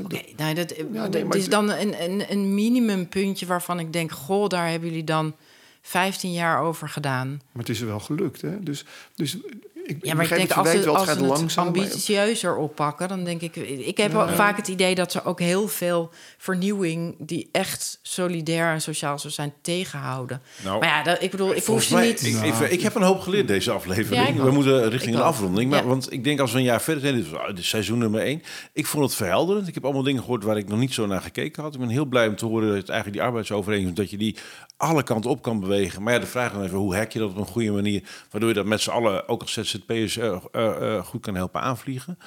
Oké, 0.03 0.21
nou, 0.37 0.53
dat, 0.53 0.73
het 1.11 1.35
is 1.35 1.49
dan 1.49 1.69
een, 1.69 2.03
een, 2.03 2.31
een 2.31 2.53
minimumpuntje 2.53 3.45
waarvan 3.45 3.79
ik 3.79 3.93
denk... 3.93 4.11
goh, 4.11 4.47
daar 4.47 4.69
hebben 4.69 4.89
jullie 4.89 5.03
dan 5.03 5.35
15 5.81 6.33
jaar 6.33 6.61
over 6.61 6.89
gedaan. 6.89 7.27
Maar 7.29 7.63
het 7.63 7.69
is 7.69 7.79
wel 7.79 7.99
gelukt, 7.99 8.41
hè? 8.41 8.63
Dus, 8.63 8.85
dus 9.15 9.37
ik, 9.85 9.97
ja, 10.01 10.13
maar 10.13 10.23
ik 10.23 10.29
denk 10.29 10.51
als 10.51 10.71
ze, 10.71 10.89
als 10.89 11.09
het, 11.09 11.19
het 11.19 11.57
ambitieuzer 11.57 12.55
oppakken, 12.55 13.07
dan 13.07 13.23
denk 13.23 13.41
ik. 13.41 13.55
Ik 13.55 13.97
heb 13.97 14.11
vaak 14.11 14.57
het 14.57 14.67
idee 14.67 14.95
dat 14.95 15.11
ze 15.11 15.23
ook 15.23 15.39
heel 15.39 15.67
veel 15.67 16.09
vernieuwing 16.37 17.15
die 17.19 17.49
echt 17.51 17.99
solidair 18.01 18.73
en 18.73 18.81
sociaal 18.81 19.19
zou 19.19 19.33
zijn 19.33 19.53
tegenhouden. 19.61 20.41
Nou, 20.63 20.79
maar 20.79 20.87
ja, 20.87 21.03
dat, 21.03 21.21
ik 21.21 21.31
bedoel, 21.31 21.55
ik 21.55 21.63
hoef 21.63 21.83
ze 21.83 21.97
niet. 21.97 22.25
Ik, 22.25 22.41
ik, 22.41 22.69
ik, 22.69 22.81
heb 22.81 22.95
een 22.95 23.01
hoop 23.01 23.19
geleerd 23.19 23.47
deze 23.47 23.71
aflevering. 23.71 24.41
we 24.41 24.51
moeten 24.51 24.89
richting 24.89 25.15
een 25.15 25.21
afronding. 25.21 25.69
Maar, 25.69 25.87
Want 25.87 26.11
ik 26.11 26.23
denk 26.23 26.39
als 26.39 26.51
we 26.51 26.57
een 26.57 26.63
jaar 26.63 26.81
verder 26.81 27.01
zijn, 27.01 27.15
dit 27.15 27.29
was 27.29 27.67
seizoen 27.67 27.97
nummer 27.97 28.21
één. 28.21 28.41
Ik 28.73 28.85
vond 28.85 29.03
het 29.03 29.15
verhelderend. 29.15 29.67
Ik 29.67 29.73
heb 29.73 29.83
allemaal 29.83 30.03
dingen 30.03 30.21
gehoord 30.21 30.43
waar 30.43 30.57
ik 30.57 30.67
nog 30.67 30.79
niet 30.79 30.93
zo 30.93 31.05
naar 31.05 31.21
gekeken 31.21 31.63
had. 31.63 31.73
Ik 31.73 31.79
ben 31.79 31.89
heel 31.89 32.05
blij 32.05 32.27
om 32.27 32.35
te 32.35 32.45
horen 32.45 32.67
dat 32.67 32.77
het 32.77 32.89
eigenlijk 32.89 33.19
die 33.19 33.27
arbeidsovereenkomst, 33.27 33.97
dat 33.97 34.09
je 34.09 34.17
die 34.17 34.35
alle 34.77 35.03
kanten 35.03 35.29
op 35.29 35.41
kan 35.41 35.59
bewegen. 35.59 36.03
Maar 36.03 36.13
ja, 36.13 36.19
de 36.19 36.25
vraag 36.25 36.51
dan 36.51 36.63
even, 36.63 36.77
hoe 36.77 36.95
hack 36.95 37.11
je 37.11 37.19
dat 37.19 37.29
op 37.29 37.37
een 37.37 37.45
goede 37.45 37.71
manier, 37.71 38.03
waardoor 38.31 38.49
je 38.49 38.55
dat 38.55 38.65
met 38.65 38.81
z'n 38.81 38.89
allen, 38.89 39.27
ook 39.27 39.41
als 39.41 39.53
ZZP'ers, 39.75 40.17
uh, 40.17 40.37
uh, 40.55 41.05
goed 41.05 41.21
kan 41.21 41.35
helpen 41.35 41.61
aanvliegen. 41.61 42.17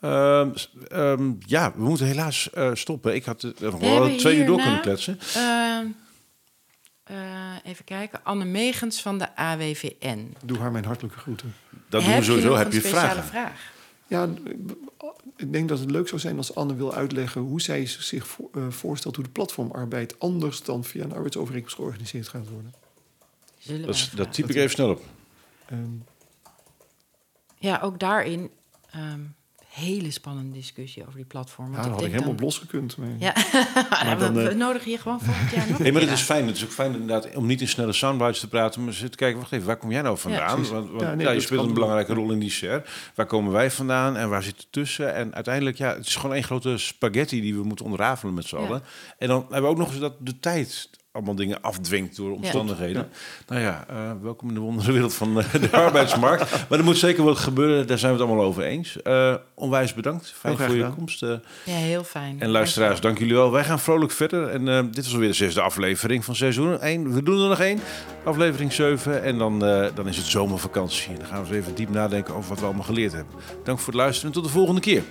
Uh, 0.00 0.48
ja, 1.38 1.72
we 1.76 1.82
moeten 1.82 2.06
helaas 2.06 2.50
stoppen. 2.72 3.14
Ik 3.14 3.24
had 3.24 3.52
nog 3.58 3.78
wel 3.78 4.16
twee 4.16 4.38
uur 4.38 4.46
door 4.46 4.60
kunnen 4.60 4.80
kletsen. 4.80 5.18
Ehm, 5.34 5.86
even 7.64 7.84
kijken. 7.84 8.20
Anne 8.24 8.44
Megens 8.44 9.02
van 9.02 9.18
de 9.18 9.36
AWVN. 9.36 10.34
Doe 10.44 10.58
haar 10.58 10.72
mijn 10.72 10.84
hartelijke 10.84 11.18
groeten. 11.18 11.54
Dat 11.88 12.04
doen 12.04 12.16
we 12.16 12.22
sowieso. 12.22 12.56
Heb 12.56 12.72
je 12.72 12.80
vragen? 12.80 13.24
Vraag? 13.24 13.74
Ja, 14.06 14.28
ik 15.36 15.52
denk 15.52 15.68
dat 15.68 15.78
het 15.78 15.90
leuk 15.90 16.08
zou 16.08 16.20
zijn 16.20 16.36
als 16.36 16.54
Anne 16.54 16.74
wil 16.74 16.94
uitleggen 16.94 17.40
hoe 17.40 17.60
zij 17.60 17.86
zich 17.86 18.26
eh, 18.54 18.68
voorstelt 18.68 19.16
hoe 19.16 19.24
de 19.24 19.30
platformarbeid 19.30 20.20
anders 20.20 20.62
dan 20.62 20.84
via 20.84 21.04
een 21.04 21.14
arbeidsovereenkomst 21.14 21.76
georganiseerd 21.76 22.28
gaat 22.28 22.48
worden. 22.48 22.74
Dat, 23.86 24.10
dat 24.14 24.32
typ 24.32 24.50
ik 24.50 24.56
even 24.56 24.70
snel 24.70 24.90
op. 24.90 25.02
Ehm, 25.66 25.80
ja, 27.58 27.80
ook 27.82 27.98
daarin 27.98 28.50
ehm, 28.90 29.20
hele 29.76 30.10
spannende 30.10 30.52
discussie 30.52 31.02
over 31.02 31.16
die 31.16 31.24
platform. 31.24 31.72
Ja, 31.72 31.82
dat 31.82 31.90
had 31.90 32.02
ik 32.02 32.10
helemaal 32.10 32.34
dan... 32.34 32.44
losgekund. 32.44 32.96
Maar... 32.96 33.08
Ja, 33.18 33.34
maar 34.04 34.18
dan, 34.18 34.34
we, 34.34 34.50
uh... 34.50 34.56
nodigen 34.56 34.90
je 34.90 34.98
gewoon 34.98 35.20
volgend 35.20 35.50
jaar 35.50 35.70
nog. 35.70 35.78
Nee, 35.78 35.92
maar 35.92 36.00
het 36.00 36.10
is 36.10 36.22
fijn. 36.22 36.46
Het 36.46 36.56
is 36.56 36.64
ook 36.64 36.70
fijn 36.70 36.92
inderdaad 36.92 37.34
om 37.34 37.46
niet 37.46 37.60
in 37.60 37.68
snelle 37.68 37.92
soundbites 37.92 38.40
te 38.40 38.48
praten, 38.48 38.84
maar 38.84 38.94
te 38.94 39.08
kijken, 39.08 39.40
wacht 39.40 39.52
even, 39.52 39.66
waar 39.66 39.76
kom 39.76 39.90
jij 39.90 40.02
nou 40.02 40.18
vandaan? 40.18 40.62
Ja, 40.62 40.70
want, 40.70 40.90
want 40.90 41.00
ja, 41.00 41.14
nee, 41.14 41.34
je 41.34 41.40
speelt 41.40 41.66
een 41.66 41.74
belangrijke 41.74 42.14
rol 42.14 42.30
in 42.30 42.38
die 42.38 42.50
share. 42.50 42.84
Waar 43.14 43.26
komen 43.26 43.52
wij 43.52 43.70
vandaan 43.70 44.16
en 44.16 44.28
waar 44.28 44.42
zit 44.42 44.56
het 44.56 44.72
tussen? 44.72 45.14
En 45.14 45.34
uiteindelijk, 45.34 45.76
ja, 45.76 45.94
het 45.94 46.06
is 46.06 46.16
gewoon 46.16 46.34
één 46.34 46.44
grote 46.44 46.78
spaghetti 46.78 47.40
die 47.40 47.54
we 47.54 47.64
moeten 47.64 47.84
ontrafelen 47.84 48.34
met 48.34 48.46
z'n 48.46 48.56
allen. 48.56 48.82
En 49.18 49.28
dan 49.28 49.40
hebben 49.40 49.62
we 49.62 49.68
ook 49.68 49.78
nog 49.78 49.90
eens 49.90 50.00
dat 50.00 50.14
de 50.18 50.40
tijd 50.40 50.90
allemaal 51.16 51.34
dingen 51.34 51.62
afdwingt 51.62 52.16
door 52.16 52.32
omstandigheden. 52.32 53.08
Nou 53.48 53.60
ja, 53.60 53.86
uh, 53.90 53.96
welkom 54.22 54.48
in 54.48 54.54
de 54.54 54.60
wondere 54.60 54.92
wereld 54.92 55.14
van 55.14 55.38
uh, 55.38 55.52
de 55.52 55.70
arbeidsmarkt. 55.86 56.68
Maar 56.68 56.78
er 56.78 56.84
moet 56.84 56.98
zeker 56.98 57.24
wat 57.24 57.38
gebeuren, 57.38 57.86
daar 57.86 57.98
zijn 57.98 58.12
we 58.12 58.18
het 58.18 58.28
allemaal 58.28 58.46
over 58.46 58.62
eens. 58.62 58.96
Uh, 59.04 59.34
onwijs 59.54 59.94
bedankt, 59.94 60.32
fijn 60.36 60.58
voor 60.58 60.76
je 60.76 60.90
komst. 60.96 61.20
ja, 61.20 61.40
heel 61.64 62.04
fijn. 62.04 62.40
En 62.40 62.48
luisteraars, 62.48 63.00
dank 63.00 63.18
jullie 63.18 63.34
wel. 63.34 63.52
Wij 63.52 63.64
gaan 63.64 63.78
vrolijk 63.78 64.12
verder. 64.12 64.48
En 64.48 64.90
dit 64.90 65.04
was 65.04 65.12
alweer 65.12 65.28
de 65.28 65.34
zesde 65.34 65.60
aflevering 65.60 66.24
van 66.24 66.34
seizoen 66.34 66.80
1. 66.80 67.14
We 67.14 67.22
doen 67.22 67.42
er 67.42 67.48
nog 67.48 67.60
één, 67.60 67.80
aflevering 68.24 68.72
7. 68.72 69.22
En 69.22 69.38
dan, 69.38 69.58
dan 69.94 70.08
is 70.08 70.16
het 70.16 70.26
zomervakantie. 70.26 71.08
En 71.08 71.18
dan 71.18 71.26
gaan 71.26 71.44
we 71.44 71.48
eens 71.48 71.56
even 71.56 71.74
diep 71.74 71.90
nadenken 71.90 72.34
over 72.34 72.48
wat 72.48 72.58
we 72.58 72.64
allemaal 72.64 72.84
geleerd 72.84 73.12
hebben. 73.12 73.34
Dank 73.64 73.78
voor 73.78 73.92
het 73.92 74.02
luisteren 74.02 74.28
en 74.28 74.34
tot 74.34 74.44
de 74.44 74.50
volgende 74.50 74.80
keer. 74.80 75.02